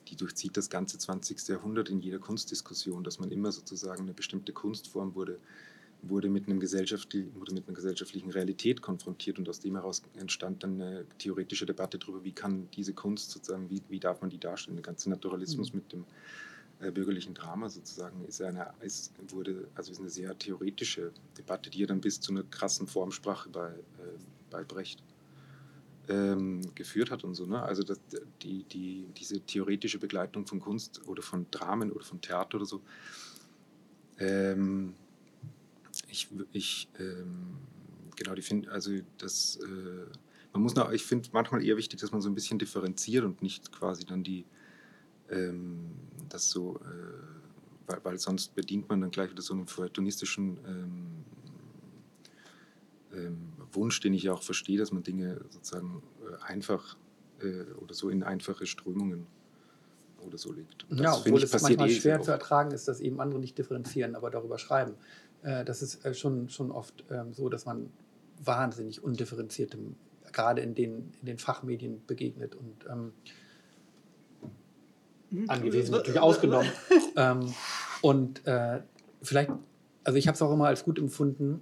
die 0.09 0.17
durchzieht 0.17 0.57
das 0.57 0.71
ganze 0.71 0.99
20. 0.99 1.49
Jahrhundert 1.49 1.89
in 1.89 2.01
jeder 2.01 2.19
Kunstdiskussion, 2.19 3.03
dass 3.03 3.19
man 3.19 3.31
immer 3.31 3.51
sozusagen 3.51 4.03
eine 4.03 4.15
bestimmte 4.15 4.53
Kunstform 4.53 5.15
wurde, 5.15 5.41
wurde 6.03 6.29
mit, 6.29 6.47
einem 6.47 6.61
gesellschaftlichen, 6.61 7.35
wurde 7.35 7.53
mit 7.53 7.67
einer 7.67 7.75
gesellschaftlichen 7.75 8.31
Realität 8.31 8.81
konfrontiert 8.81 9.39
und 9.39 9.49
aus 9.49 9.61
dem 9.61 9.75
heraus 9.75 10.03
entstand 10.17 10.63
dann 10.63 10.81
eine 10.81 11.07
theoretische 11.19 11.67
Debatte 11.67 11.99
darüber, 11.99 12.23
wie 12.25 12.33
kann 12.33 12.69
diese 12.75 12.95
Kunst 12.95 13.31
sozusagen, 13.33 13.69
wie, 13.71 13.83
wie 13.89 14.01
darf 14.01 14.21
man 14.21 14.31
die 14.31 14.39
darstellen, 14.39 14.77
der 14.77 14.85
ganze 14.85 15.11
Naturalismus 15.11 15.73
mhm. 15.73 15.79
mit 15.81 15.93
dem 15.93 16.05
äh, 16.81 16.91
bürgerlichen 16.91 17.35
Drama 17.35 17.69
sozusagen 17.69 18.25
ist 18.25 18.41
eine, 18.41 18.73
ist, 18.81 19.13
wurde, 19.33 19.69
also 19.75 19.93
ist 19.93 20.01
eine 20.01 20.11
sehr 20.11 20.37
theoretische 20.39 21.13
Debatte, 21.37 21.71
die 21.71 21.81
ja 21.81 21.87
dann 21.87 22.01
bis 22.01 22.21
zu 22.21 22.33
einer 22.33 22.43
krassen 22.45 22.87
Formsprache 22.87 23.49
bei, 23.51 23.69
äh, 23.69 24.19
bei 24.51 24.65
Brecht 24.65 25.03
ähm, 26.09 26.63
geführt 26.75 27.11
hat 27.11 27.25
und 27.25 27.35
so. 27.35 27.47
Ne? 27.47 27.63
Also 27.63 27.83
das, 27.83 28.01
die, 28.43 28.65
die, 28.65 29.07
diese 29.17 29.41
theoretische 29.41 29.99
Begleitung 29.99 30.47
von 30.47 30.61
Kunst 30.61 31.07
oder 31.07 31.23
von 31.23 31.47
Dramen 31.51 31.93
oder 31.93 32.05
von 32.05 32.21
Theater 32.21 32.57
oder 32.57 32.67
so. 32.67 32.81
Ähm, 34.19 34.95
ich, 36.09 36.29
ich 36.53 36.89
ähm, 36.99 37.59
genau, 38.17 38.35
die 38.35 38.43
finde, 38.43 38.71
also 38.71 38.93
das, 39.19 39.57
äh, 39.57 40.07
man 40.53 40.63
muss 40.63 40.75
noch, 40.75 40.91
ich 40.93 41.03
finde 41.03 41.29
manchmal 41.33 41.65
eher 41.65 41.77
wichtig, 41.77 42.01
dass 42.01 42.13
man 42.13 42.21
so 42.21 42.29
ein 42.29 42.35
bisschen 42.35 42.59
differenziert 42.59 43.25
und 43.25 43.43
nicht 43.43 43.73
quasi 43.73 44.05
dann 44.05 44.23
die 44.23 44.45
ähm, 45.31 45.91
das 46.29 46.51
so, 46.51 46.77
äh, 46.77 47.87
weil, 47.87 48.01
weil, 48.05 48.19
sonst 48.19 48.55
bedient 48.55 48.89
man 48.89 49.01
dann 49.01 49.11
gleich 49.11 49.31
wieder 49.31 49.43
so 49.43 49.55
einen 49.55 49.67
feuilletonistischen 49.67 50.59
ähm, 50.67 51.25
ähm, 53.13 53.53
Wunsch, 53.73 54.01
den 54.01 54.15
ich 54.15 54.29
auch 54.31 54.43
verstehe, 54.43 54.79
dass 54.79 54.93
man 54.93 55.03
Dinge 55.03 55.41
sozusagen 55.51 56.03
äh, 56.23 56.45
einfach 56.45 56.97
äh, 57.41 57.63
oder 57.81 57.95
so 57.95 58.09
in 58.09 58.23
einfache 58.23 58.67
Strömungen 58.67 59.27
oder 60.27 60.39
so 60.39 60.53
legt. 60.53 60.89
Und 60.91 61.01
ja, 61.01 61.17
obwohl 61.17 61.43
es 61.43 61.53
manchmal 61.61 61.89
eh 61.89 61.95
schwer 61.95 62.21
zu 62.21 62.31
ertragen 62.31 62.73
ist, 62.73 62.89
dass 62.89 63.01
eben 63.01 63.21
andere 63.21 63.41
nicht 63.41 63.57
differenzieren, 63.57 64.15
aber 64.15 64.31
darüber 64.31 64.59
schreiben. 64.59 64.95
Äh, 65.43 65.65
das 65.65 65.83
ist 65.83 66.05
äh, 66.05 66.15
schon, 66.15 66.49
schon 66.49 66.71
oft 66.71 67.05
ähm, 67.11 67.33
so, 67.33 67.49
dass 67.49 67.65
man 67.65 67.91
wahnsinnig 68.43 69.03
undifferenziertem, 69.03 69.97
gerade 70.33 70.63
in 70.63 70.75
den, 70.75 71.13
in 71.21 71.27
den 71.27 71.39
Fachmedien 71.39 72.03
begegnet 72.07 72.55
und 72.55 72.87
ähm. 72.89 73.13
Angewiesen, 75.49 75.93
natürlich 75.93 76.21
ausgenommen. 76.21 76.71
ähm, 77.17 77.55
und 78.03 78.47
äh, 78.47 78.81
vielleicht, 79.23 79.51
also 80.05 80.19
ich 80.19 80.27
habe 80.27 80.35
es 80.35 80.43
auch 80.43 80.53
immer 80.53 80.67
als 80.67 80.85
gut 80.85 80.99
empfunden, 80.99 81.61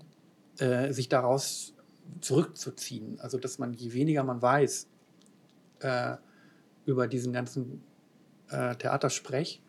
äh, 0.58 0.92
sich 0.92 1.08
daraus 1.08 1.74
zurückzuziehen. 2.20 3.20
Also 3.20 3.38
dass 3.38 3.58
man, 3.58 3.74
je 3.74 3.92
weniger 3.92 4.24
man 4.24 4.40
weiß 4.40 4.88
äh, 5.80 6.16
über 6.86 7.06
diesen 7.06 7.32
ganzen 7.32 7.82
äh, 8.48 8.74
Theatersprech, 8.76 9.62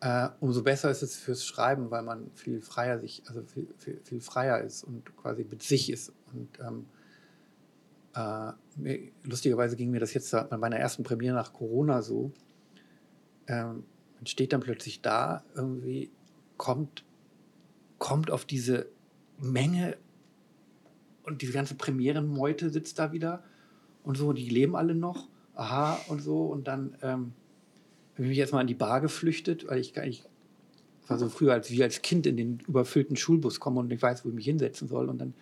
äh, 0.00 0.28
umso 0.40 0.62
besser 0.62 0.90
ist 0.90 1.02
es 1.02 1.16
fürs 1.16 1.44
Schreiben, 1.44 1.90
weil 1.90 2.02
man 2.02 2.30
viel 2.34 2.62
freier 2.62 2.98
sich, 2.98 3.22
also 3.26 3.42
viel, 3.42 3.68
viel, 3.78 4.00
viel 4.02 4.20
freier 4.20 4.60
ist 4.60 4.82
und 4.84 5.14
quasi 5.16 5.44
mit 5.44 5.62
sich 5.62 5.90
ist. 5.90 6.12
Und 6.32 6.58
ähm, 6.60 6.86
äh, 8.14 8.52
lustigerweise 9.24 9.76
ging 9.76 9.90
mir 9.90 10.00
das 10.00 10.14
jetzt 10.14 10.30
bei 10.30 10.56
meiner 10.56 10.76
ersten 10.76 11.02
Premiere 11.02 11.34
nach 11.34 11.52
Corona 11.52 12.02
so. 12.02 12.32
Ähm, 13.46 13.84
man 14.16 14.26
steht 14.26 14.52
dann 14.52 14.60
plötzlich 14.60 15.00
da, 15.00 15.44
irgendwie 15.54 16.10
kommt, 16.56 17.04
kommt 17.98 18.30
auf 18.30 18.44
diese 18.44 18.86
Menge 19.38 19.96
und 21.22 21.42
diese 21.42 21.52
ganze 21.52 21.74
Premierenmeute 21.74 22.70
sitzt 22.70 22.98
da 22.98 23.12
wieder 23.12 23.42
und 24.02 24.16
so, 24.16 24.32
die 24.32 24.48
leben 24.48 24.76
alle 24.76 24.94
noch, 24.94 25.28
aha 25.54 25.98
und 26.08 26.20
so. 26.20 26.42
Und 26.44 26.68
dann 26.68 26.96
ähm, 27.02 27.32
habe 28.14 28.24
ich 28.24 28.28
mich 28.28 28.38
erstmal 28.38 28.62
in 28.62 28.66
die 28.66 28.74
Bar 28.74 29.00
geflüchtet, 29.00 29.66
weil 29.68 29.80
ich 29.80 29.94
gar 29.94 30.04
nicht, 30.04 30.28
war 31.06 31.18
so 31.18 31.28
früher 31.28 31.52
als 31.52 31.70
wie 31.70 31.82
als 31.82 32.02
Kind 32.02 32.26
in 32.26 32.36
den 32.36 32.60
überfüllten 32.66 33.16
Schulbus 33.16 33.60
komme 33.60 33.80
und 33.80 33.92
ich 33.92 34.00
weiß, 34.00 34.24
wo 34.24 34.28
ich 34.28 34.34
mich 34.34 34.44
hinsetzen 34.44 34.88
soll. 34.88 35.08
Und 35.08 35.18
dann 35.18 35.34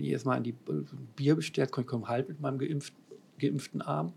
bin 0.00 0.06
ich 0.06 0.12
erstmal 0.12 0.38
in 0.38 0.44
die 0.44 0.50
äh, 0.50 0.84
Bier 1.14 1.36
bestellt, 1.36 1.70
konnte 1.70 1.86
ich 1.86 1.90
kaum 1.90 2.08
halb 2.08 2.28
mit 2.28 2.40
meinem 2.40 2.58
geimpft, 2.58 2.94
geimpften 3.38 3.82
Arm. 3.82 4.14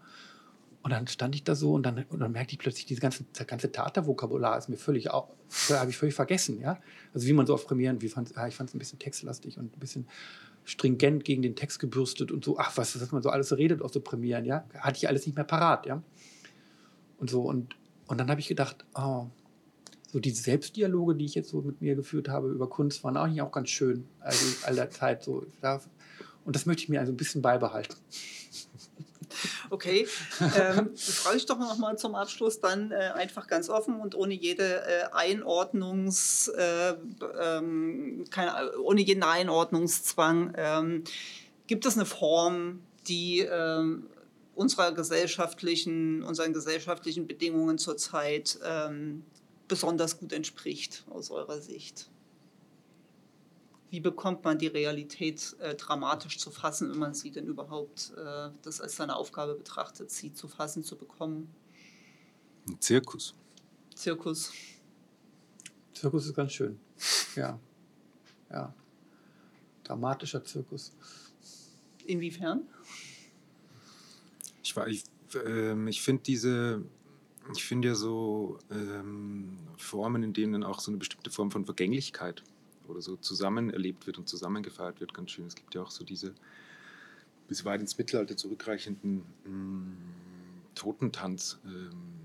Und 0.81 0.91
dann 0.91 1.07
stand 1.07 1.35
ich 1.35 1.43
da 1.43 1.55
so 1.55 1.73
und 1.73 1.83
dann, 1.83 2.05
und 2.09 2.21
dann 2.21 2.31
merkte 2.31 2.53
ich 2.53 2.59
plötzlich, 2.59 2.85
dieses 2.85 3.01
ganze, 3.01 3.25
das 3.33 3.47
ganze 3.47 3.69
Theatervokabular 3.69 4.57
ist 4.57 4.69
mir 4.69 4.77
völlig, 4.77 5.07
habe 5.07 5.27
ich 5.89 5.97
völlig 5.97 6.15
vergessen, 6.15 6.61
ja. 6.61 6.79
Also 7.13 7.27
wie 7.27 7.33
man 7.33 7.45
so 7.45 7.53
auf 7.53 7.67
Premieren, 7.67 8.01
wie 8.01 8.07
fand, 8.07 8.33
ja, 8.33 8.47
ich 8.47 8.55
fand 8.55 8.69
es 8.69 8.75
ein 8.75 8.79
bisschen 8.79 8.99
textlastig 8.99 9.57
und 9.57 9.75
ein 9.75 9.79
bisschen 9.79 10.07
stringent 10.63 11.25
gegen 11.25 11.41
den 11.41 11.57
Text 11.57 11.79
gebürstet 11.79 12.31
und 12.31 12.45
so, 12.45 12.57
ach, 12.57 12.77
was, 12.77 12.99
was 13.01 13.11
man 13.11 13.21
so 13.21 13.29
alles 13.29 13.55
redet 13.57 13.81
aus 13.81 13.91
so 13.91 13.99
Premieren, 13.99 14.45
ja. 14.45 14.65
Hatte 14.77 14.97
ich 14.97 15.07
alles 15.09 15.25
nicht 15.25 15.35
mehr 15.35 15.45
parat, 15.45 15.85
ja. 15.85 16.01
Und 17.17 17.29
so, 17.29 17.41
und, 17.41 17.75
und 18.07 18.17
dann 18.19 18.29
habe 18.29 18.39
ich 18.39 18.47
gedacht, 18.47 18.85
oh, 18.95 19.27
so 20.13 20.19
diese 20.19 20.43
Selbstdialoge, 20.43 21.15
die 21.15 21.25
ich 21.25 21.33
jetzt 21.33 21.49
so 21.49 21.61
mit 21.61 21.81
mir 21.81 21.95
geführt 21.95 22.29
habe 22.29 22.49
über 22.49 22.69
Kunst, 22.69 23.03
waren 23.03 23.17
eigentlich 23.17 23.41
auch 23.41 23.51
ganz 23.51 23.69
schön, 23.69 24.07
also 24.19 24.45
all 24.61 24.75
der 24.75 24.91
Zeit 24.91 25.23
so. 25.23 25.43
Und 26.45 26.55
das 26.55 26.67
möchte 26.67 26.83
ich 26.83 26.89
mir 26.89 26.99
also 26.99 27.11
ein 27.11 27.17
bisschen 27.17 27.41
beibehalten. 27.41 27.95
Okay, 29.71 30.07
ähm, 30.39 30.91
frage 30.95 31.37
ich 31.37 31.47
doch 31.47 31.57
noch 31.57 31.79
mal 31.79 31.97
zum 31.97 32.13
Abschluss 32.13 32.59
dann 32.59 32.91
äh, 32.91 32.95
einfach 33.15 33.47
ganz 33.47 33.67
offen 33.67 33.99
und 33.99 34.13
ohne 34.13 34.35
jede 34.35 34.83
äh, 34.85 35.05
Einordnungs, 35.11 36.49
äh, 36.49 36.93
ähm, 37.41 38.25
keine, 38.29 38.77
ohne 38.77 39.01
jeden 39.01 39.23
Einordnungszwang. 39.23 40.53
Ähm, 40.55 41.03
gibt 41.65 41.87
es 41.87 41.95
eine 41.95 42.05
Form, 42.05 42.83
die 43.07 43.39
ähm, 43.39 44.05
unserer 44.53 44.91
gesellschaftlichen, 44.91 46.21
unseren 46.21 46.53
gesellschaftlichen 46.53 47.25
Bedingungen 47.25 47.79
zurzeit 47.79 48.59
ähm, 48.63 49.23
besonders 49.67 50.19
gut 50.19 50.33
entspricht 50.33 51.05
aus 51.09 51.31
eurer 51.31 51.61
Sicht? 51.61 52.09
wie 53.93 53.99
bekommt 53.99 54.43
man 54.43 54.57
die 54.57 54.65
Realität 54.65 55.55
äh, 55.59 55.75
dramatisch 55.75 56.39
zu 56.39 56.49
fassen, 56.49 56.89
wenn 56.89 56.97
man 56.97 57.13
sie 57.13 57.29
denn 57.29 57.45
überhaupt 57.45 58.11
äh, 58.17 58.49
das 58.63 58.81
als 58.81 58.95
seine 58.95 59.15
Aufgabe 59.15 59.53
betrachtet, 59.53 60.09
sie 60.09 60.33
zu 60.33 60.47
fassen 60.47 60.83
zu 60.83 60.97
bekommen. 60.97 61.53
Ein 62.67 62.81
Zirkus. 62.81 63.35
Zirkus. 63.93 64.51
Zirkus 65.93 66.25
ist 66.25 66.33
ganz 66.33 66.53
schön. 66.53 66.79
Ja. 67.35 67.59
Ja. 68.49 68.73
Dramatischer 69.83 70.43
Zirkus. 70.43 70.91
Inwiefern? 72.07 72.63
Ich, 74.63 74.75
ich, 74.75 75.03
äh, 75.35 75.87
ich 75.87 76.01
finde 76.01 76.23
diese, 76.23 76.83
ich 77.51 77.63
finde 77.63 77.89
ja 77.89 77.95
so 77.95 78.59
ähm, 78.71 79.57
Formen, 79.77 80.23
in 80.23 80.33
denen 80.33 80.63
auch 80.63 80.79
so 80.79 80.91
eine 80.91 80.97
bestimmte 80.97 81.29
Form 81.29 81.51
von 81.51 81.65
Vergänglichkeit 81.65 82.43
oder 82.87 83.01
so 83.01 83.15
zusammen 83.17 83.69
erlebt 83.69 84.07
wird 84.07 84.17
und 84.17 84.29
zusammengefeiert 84.29 84.99
wird, 84.99 85.13
ganz 85.13 85.31
schön. 85.31 85.45
Es 85.45 85.55
gibt 85.55 85.75
ja 85.75 85.81
auch 85.81 85.91
so 85.91 86.03
diese 86.03 86.33
bis 87.47 87.65
weit 87.65 87.81
ins 87.81 87.97
Mittelalter 87.97 88.37
zurückreichenden 88.37 89.23
mm, 89.45 89.97
Totentanz. 90.75 91.59
Ähm, 91.65 92.23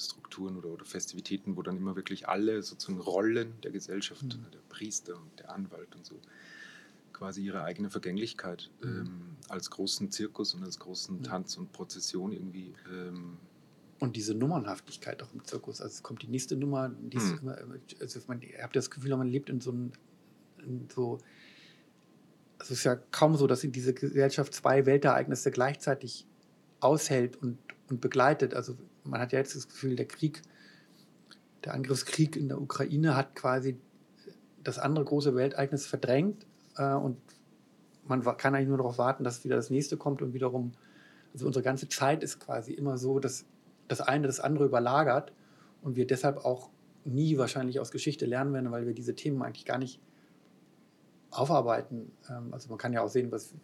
Strukturen 0.00 0.56
oder, 0.56 0.68
oder, 0.68 0.84
Festivitäten, 0.84 1.56
wo 1.56 1.62
dann 1.62 1.76
immer 1.76 1.96
wirklich 1.96 2.28
alle 2.28 2.62
sozusagen 2.62 3.00
Rollen 3.00 3.52
der 3.62 3.70
Gesellschaft, 3.70 4.22
mhm. 4.22 4.50
der 4.52 4.60
Priester 4.68 5.16
und 5.16 5.38
der 5.38 5.52
Anwalt 5.52 5.94
und 5.94 6.06
so, 6.06 6.18
quasi 7.12 7.42
ihre 7.42 7.64
eigene 7.64 7.90
Vergänglichkeit 7.90 8.70
mhm. 8.82 8.88
ähm, 8.88 9.36
als 9.48 9.70
großen 9.70 10.10
Zirkus 10.10 10.54
und 10.54 10.64
als 10.64 10.78
großen 10.78 11.22
Tanz 11.22 11.56
und 11.56 11.72
Prozession 11.72 12.32
irgendwie. 12.32 12.74
Ähm, 12.90 13.36
und 14.00 14.16
diese 14.16 14.34
Nummernhaftigkeit 14.34 15.22
auch 15.22 15.32
im 15.32 15.44
Zirkus. 15.44 15.80
Also 15.80 15.92
es 15.94 16.02
kommt 16.02 16.22
die 16.22 16.26
nächste 16.26 16.56
Nummer, 16.56 16.88
die 16.88 17.18
mhm. 17.18 17.38
immer, 17.42 17.58
also 18.00 18.20
man, 18.26 18.40
ihr 18.40 18.62
habt 18.62 18.74
das 18.74 18.90
Gefühl, 18.90 19.14
man 19.16 19.28
lebt 19.28 19.50
in 19.50 19.60
so 19.60 19.70
einem, 19.70 19.92
so, 20.92 21.18
es 22.58 22.70
ist 22.70 22.84
ja 22.84 22.96
kaum 23.10 23.36
so, 23.36 23.46
dass 23.46 23.62
in 23.62 23.72
diese 23.72 23.94
Gesellschaft 23.94 24.54
zwei 24.54 24.86
Weltereignisse 24.86 25.50
gleichzeitig 25.50 26.26
aushält 26.80 27.36
und, 27.36 27.58
und 27.88 28.00
begleitet. 28.00 28.54
Also 28.54 28.76
man 29.04 29.20
hat 29.20 29.32
ja 29.32 29.38
jetzt 29.38 29.54
das 29.54 29.68
Gefühl, 29.68 29.96
der 29.96 30.06
Krieg, 30.06 30.42
der 31.64 31.74
Angriffskrieg 31.74 32.36
in 32.36 32.48
der 32.48 32.60
Ukraine 32.60 33.16
hat 33.16 33.36
quasi 33.36 33.78
das 34.64 34.78
andere 34.78 35.04
große 35.04 35.34
Weltereignis 35.34 35.86
verdrängt 35.86 36.46
äh, 36.76 36.94
und 36.94 37.18
man 38.06 38.22
kann 38.38 38.54
eigentlich 38.54 38.68
nur 38.68 38.78
darauf 38.78 38.98
warten, 38.98 39.24
dass 39.24 39.44
wieder 39.44 39.56
das 39.56 39.70
nächste 39.70 39.96
kommt 39.98 40.22
und 40.22 40.32
wiederum, 40.32 40.72
also 41.32 41.46
unsere 41.46 41.62
ganze 41.62 41.88
Zeit 41.88 42.22
ist 42.24 42.40
quasi 42.40 42.72
immer 42.72 42.98
so, 42.98 43.20
dass 43.20 43.44
das 43.90 44.00
eine 44.00 44.28
das 44.28 44.38
andere 44.38 44.66
überlagert 44.66 45.32
und 45.82 45.96
wir 45.96 46.06
deshalb 46.06 46.44
auch 46.44 46.70
nie 47.04 47.38
wahrscheinlich 47.38 47.80
aus 47.80 47.90
Geschichte 47.90 48.24
lernen 48.24 48.52
werden, 48.52 48.70
weil 48.70 48.86
wir 48.86 48.94
diese 48.94 49.16
Themen 49.16 49.42
eigentlich 49.42 49.64
gar 49.64 49.78
nicht 49.78 50.00
aufarbeiten. 51.30 52.12
Ähm, 52.28 52.52
also 52.52 52.68
man 52.68 52.78
kann 52.78 52.92
ja 52.92 53.02
auch 53.02 53.08
sehen, 53.08 53.32
was 53.32 53.54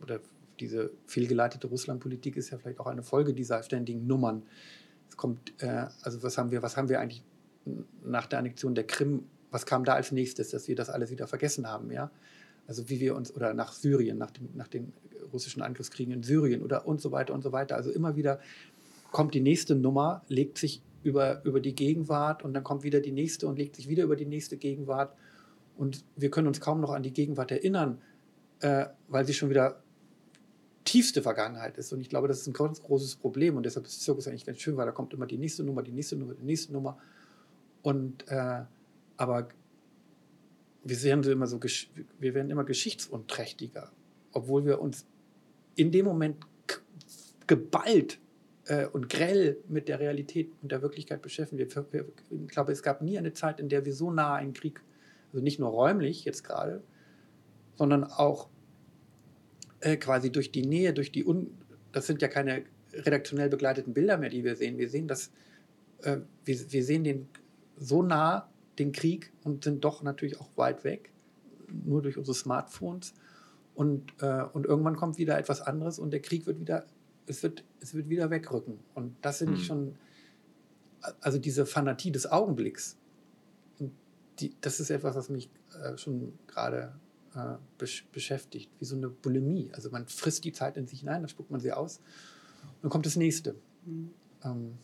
oder 0.00 0.20
diese 0.60 0.92
fehlgeleitete 1.06 1.66
Russlandpolitik 1.66 2.36
ist 2.36 2.50
ja 2.50 2.58
vielleicht 2.58 2.78
auch 2.78 2.86
eine 2.86 3.02
Folge 3.02 3.34
dieser 3.34 3.62
ständigen 3.64 4.06
Nummern. 4.06 4.44
Es 5.08 5.16
kommt, 5.16 5.60
äh, 5.60 5.86
also 6.02 6.22
was 6.22 6.38
haben 6.38 6.52
wir, 6.52 6.62
was 6.62 6.76
haben 6.76 6.88
wir 6.88 7.00
eigentlich 7.00 7.24
nach 8.04 8.26
der 8.26 8.38
Annexion 8.38 8.76
der 8.76 8.86
Krim, 8.86 9.24
was 9.50 9.66
kam 9.66 9.84
da 9.84 9.94
als 9.94 10.12
nächstes, 10.12 10.50
dass 10.50 10.68
wir 10.68 10.76
das 10.76 10.88
alles 10.88 11.10
wieder 11.10 11.26
vergessen 11.26 11.66
haben, 11.66 11.90
ja? 11.90 12.12
Also 12.68 12.88
wie 12.90 13.00
wir 13.00 13.16
uns, 13.16 13.34
oder 13.34 13.54
nach 13.54 13.72
Syrien, 13.72 14.18
nach, 14.18 14.30
dem, 14.30 14.50
nach 14.54 14.68
den 14.68 14.92
russischen 15.32 15.62
Angriffskriegen 15.62 16.12
in 16.12 16.22
Syrien 16.22 16.62
oder 16.62 16.86
und 16.86 17.00
so 17.00 17.10
weiter 17.10 17.32
und 17.32 17.42
so 17.42 17.50
weiter. 17.50 17.76
Also 17.76 17.90
immer 17.90 18.14
wieder 18.14 18.40
kommt 19.10 19.34
die 19.34 19.40
nächste 19.40 19.74
Nummer, 19.74 20.22
legt 20.28 20.58
sich 20.58 20.82
über, 21.02 21.44
über 21.44 21.60
die 21.60 21.74
Gegenwart 21.74 22.44
und 22.44 22.54
dann 22.54 22.64
kommt 22.64 22.82
wieder 22.82 23.00
die 23.00 23.12
nächste 23.12 23.46
und 23.46 23.58
legt 23.58 23.76
sich 23.76 23.88
wieder 23.88 24.04
über 24.04 24.16
die 24.16 24.26
nächste 24.26 24.56
Gegenwart. 24.56 25.14
Und 25.76 26.04
wir 26.16 26.30
können 26.30 26.48
uns 26.48 26.60
kaum 26.60 26.80
noch 26.80 26.90
an 26.90 27.02
die 27.02 27.12
Gegenwart 27.12 27.50
erinnern, 27.50 27.98
äh, 28.60 28.86
weil 29.08 29.24
sie 29.24 29.34
schon 29.34 29.48
wieder 29.50 29.80
tiefste 30.84 31.22
Vergangenheit 31.22 31.76
ist. 31.78 31.92
Und 31.92 32.00
ich 32.00 32.08
glaube, 32.08 32.28
das 32.28 32.40
ist 32.40 32.46
ein 32.46 32.52
ganz 32.52 32.82
großes 32.82 33.16
Problem. 33.16 33.56
Und 33.56 33.64
deshalb 33.64 33.86
ist 33.86 34.02
Zirkus 34.02 34.26
eigentlich 34.26 34.46
ganz 34.46 34.58
schön, 34.58 34.76
weil 34.76 34.86
da 34.86 34.92
kommt 34.92 35.12
immer 35.14 35.26
die 35.26 35.38
nächste 35.38 35.62
Nummer, 35.62 35.82
die 35.82 35.92
nächste 35.92 36.16
Nummer, 36.16 36.34
die 36.34 36.44
nächste 36.44 36.72
Nummer. 36.72 36.98
Und 37.82 38.26
äh, 38.28 38.62
aber 39.16 39.48
wir 40.84 41.02
werden 41.02 41.24
immer 41.24 41.46
so, 41.46 41.60
wir 42.18 42.34
werden 42.34 42.50
immer 42.50 42.64
geschichtsunträchtiger, 42.64 43.90
obwohl 44.32 44.64
wir 44.64 44.80
uns 44.80 45.04
in 45.76 45.92
dem 45.92 46.06
Moment 46.06 46.36
geballt 47.46 48.18
äh, 48.68 48.86
und 48.86 49.08
grell 49.08 49.58
mit 49.68 49.88
der 49.88 49.98
Realität 49.98 50.52
und 50.62 50.70
der 50.70 50.82
Wirklichkeit 50.82 51.22
beschäftigen. 51.22 51.58
Wir, 51.58 51.86
wir, 51.90 52.04
ich 52.30 52.48
glaube, 52.48 52.72
es 52.72 52.82
gab 52.82 53.02
nie 53.02 53.18
eine 53.18 53.32
Zeit, 53.32 53.60
in 53.60 53.68
der 53.68 53.84
wir 53.84 53.94
so 53.94 54.10
nah 54.10 54.34
einen 54.34 54.52
Krieg, 54.52 54.82
also 55.32 55.42
nicht 55.42 55.58
nur 55.58 55.70
räumlich 55.70 56.24
jetzt 56.24 56.44
gerade, 56.44 56.82
sondern 57.76 58.04
auch 58.04 58.48
äh, 59.80 59.96
quasi 59.96 60.30
durch 60.30 60.52
die 60.52 60.66
Nähe, 60.66 60.92
durch 60.92 61.10
die, 61.10 61.26
Un 61.26 61.50
das 61.92 62.06
sind 62.06 62.20
ja 62.20 62.28
keine 62.28 62.64
redaktionell 62.92 63.48
begleiteten 63.48 63.94
Bilder 63.94 64.18
mehr, 64.18 64.28
die 64.28 64.44
wir 64.44 64.56
sehen. 64.56 64.76
Wir 64.76 64.90
sehen 64.90 65.08
das, 65.08 65.32
äh, 66.02 66.18
wir, 66.44 66.72
wir 66.72 66.84
sehen 66.84 67.04
den 67.04 67.28
so 67.76 68.02
nah, 68.02 68.50
den 68.78 68.92
Krieg, 68.92 69.32
und 69.44 69.64
sind 69.64 69.84
doch 69.84 70.02
natürlich 70.02 70.40
auch 70.40 70.50
weit 70.56 70.84
weg, 70.84 71.10
nur 71.68 72.02
durch 72.02 72.18
unsere 72.18 72.34
Smartphones. 72.34 73.14
Und, 73.74 74.12
äh, 74.20 74.42
und 74.52 74.66
irgendwann 74.66 74.96
kommt 74.96 75.18
wieder 75.18 75.38
etwas 75.38 75.60
anderes 75.60 75.98
und 75.98 76.10
der 76.10 76.20
Krieg 76.20 76.46
wird 76.46 76.60
wieder, 76.60 76.86
es 77.28 77.42
wird, 77.42 77.64
es 77.80 77.94
wird 77.94 78.08
wieder 78.08 78.30
wegrücken. 78.30 78.78
Und 78.94 79.16
das 79.22 79.38
finde 79.38 79.54
ich 79.54 79.66
schon, 79.66 79.96
also 81.20 81.38
diese 81.38 81.66
Fanatie 81.66 82.10
des 82.10 82.30
Augenblicks, 82.30 82.96
die, 84.38 84.54
das 84.60 84.80
ist 84.80 84.90
etwas, 84.90 85.16
was 85.16 85.28
mich 85.28 85.50
äh, 85.82 85.96
schon 85.96 86.38
gerade 86.46 86.94
äh, 87.34 87.56
besch 87.76 88.06
beschäftigt, 88.12 88.70
wie 88.78 88.84
so 88.84 88.96
eine 88.96 89.08
Bulimie. 89.08 89.70
Also 89.74 89.90
man 89.90 90.06
frisst 90.06 90.44
die 90.44 90.52
Zeit 90.52 90.76
in 90.76 90.86
sich 90.86 91.00
hinein, 91.00 91.22
dann 91.22 91.28
spuckt 91.28 91.50
man 91.50 91.60
sie 91.60 91.72
aus 91.72 91.98
und 92.62 92.82
dann 92.82 92.90
kommt 92.90 93.06
das 93.06 93.16
nächste. 93.16 93.56
Mhm. 93.84 94.10
Ähm, 94.44 94.78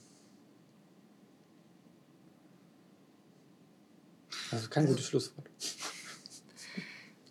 also 4.51 4.69
kein 4.69 4.87
gutes 4.87 5.07
Schlusswort. 5.07 5.49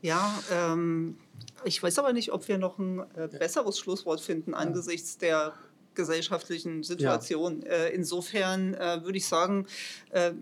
Ja, 0.02 0.38
ähm, 0.52 1.18
ich 1.66 1.82
weiß 1.82 2.00
aber 2.00 2.14
nicht, 2.14 2.32
ob 2.32 2.48
wir 2.48 2.58
noch 2.58 2.80
ein 2.80 3.00
äh, 3.16 3.28
besseres 3.28 3.80
Schlusswort 3.80 4.22
finden 4.22 4.54
angesichts 4.54 5.18
der 5.18 5.54
gesellschaftlichen 5.96 6.84
Situation. 6.84 7.62
Ja. 7.62 7.72
Äh, 7.72 7.96
insofern 7.96 8.74
äh, 8.74 9.04
würde 9.04 9.18
ich 9.18 9.28
sagen, 9.28 9.68
äh, 10.12 10.34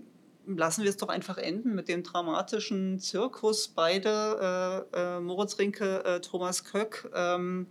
lassen 0.48 0.84
wir 0.84 0.89
es 0.89 0.98
doch 0.98 1.10
einfach 1.10 1.38
enden 1.38 1.76
mit 1.76 1.88
dem 1.88 2.03
dramatischen 2.03 2.99
Zirkus. 2.99 3.68
Beide, 3.68 4.88
äh, 4.93 5.18
äh, 5.18 5.19
Moritz 5.19 5.57
Rinke, 5.60 6.03
äh, 6.03 6.22
Thomas 6.22 6.64
Köck, 6.64 7.10
ähm, 7.14 7.68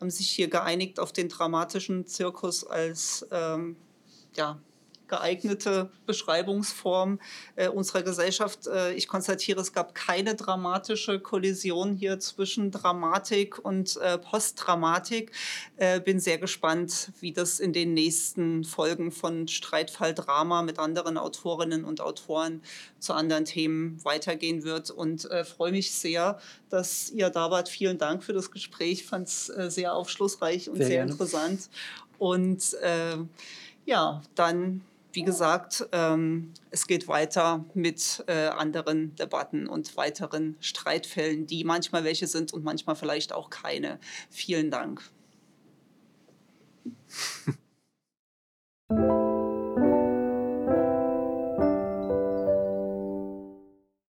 haben 0.00 0.10
sich 0.10 0.30
hier 0.30 0.48
geeinigt 0.48 0.98
auf 0.98 1.12
den 1.12 1.28
dramatischen 1.28 2.06
Zirkus 2.06 2.66
als 2.66 3.26
ähm, 3.30 3.76
ja, 4.34 4.58
geeignete 5.10 5.90
Beschreibungsform 6.06 7.20
äh, 7.56 7.68
unserer 7.68 8.02
Gesellschaft. 8.02 8.66
Äh, 8.66 8.94
ich 8.94 9.08
konstatiere, 9.08 9.60
es 9.60 9.72
gab 9.74 9.94
keine 9.94 10.36
dramatische 10.36 11.20
Kollision 11.20 11.96
hier 11.96 12.18
zwischen 12.20 12.70
Dramatik 12.70 13.62
und 13.62 13.96
äh, 13.98 14.16
Postdramatik. 14.16 15.32
Äh, 15.76 16.00
bin 16.00 16.20
sehr 16.20 16.38
gespannt, 16.38 17.12
wie 17.20 17.32
das 17.32 17.60
in 17.60 17.72
den 17.72 17.92
nächsten 17.92 18.64
Folgen 18.64 19.10
von 19.10 19.48
Streitfall 19.48 20.14
Drama 20.14 20.62
mit 20.62 20.78
anderen 20.78 21.18
Autorinnen 21.18 21.84
und 21.84 22.00
Autoren 22.00 22.62
zu 23.00 23.12
anderen 23.12 23.44
Themen 23.44 24.02
weitergehen 24.04 24.62
wird 24.62 24.90
und 24.90 25.30
äh, 25.30 25.44
freue 25.44 25.72
mich 25.72 25.90
sehr, 25.92 26.38
dass 26.70 27.10
ihr 27.10 27.30
da 27.30 27.50
wart. 27.50 27.68
Vielen 27.68 27.98
Dank 27.98 28.22
für 28.22 28.32
das 28.32 28.50
Gespräch. 28.50 28.92
Ich 28.92 29.06
fand 29.06 29.26
es 29.28 29.48
äh, 29.48 29.70
sehr 29.70 29.94
aufschlussreich 29.94 30.70
und 30.70 30.76
sehr, 30.76 30.86
sehr 30.86 31.02
interessant. 31.02 31.68
Und 32.18 32.76
ja, 33.86 34.20
dann 34.34 34.82
wie 35.12 35.22
gesagt, 35.22 35.88
ähm, 35.92 36.52
es 36.70 36.86
geht 36.86 37.08
weiter 37.08 37.64
mit 37.74 38.24
äh, 38.26 38.46
anderen 38.48 39.14
Debatten 39.16 39.68
und 39.68 39.96
weiteren 39.96 40.56
Streitfällen, 40.60 41.46
die 41.46 41.64
manchmal 41.64 42.04
welche 42.04 42.26
sind 42.26 42.52
und 42.52 42.64
manchmal 42.64 42.96
vielleicht 42.96 43.32
auch 43.32 43.50
keine. 43.50 43.98
Vielen 44.30 44.70
Dank. 44.70 45.02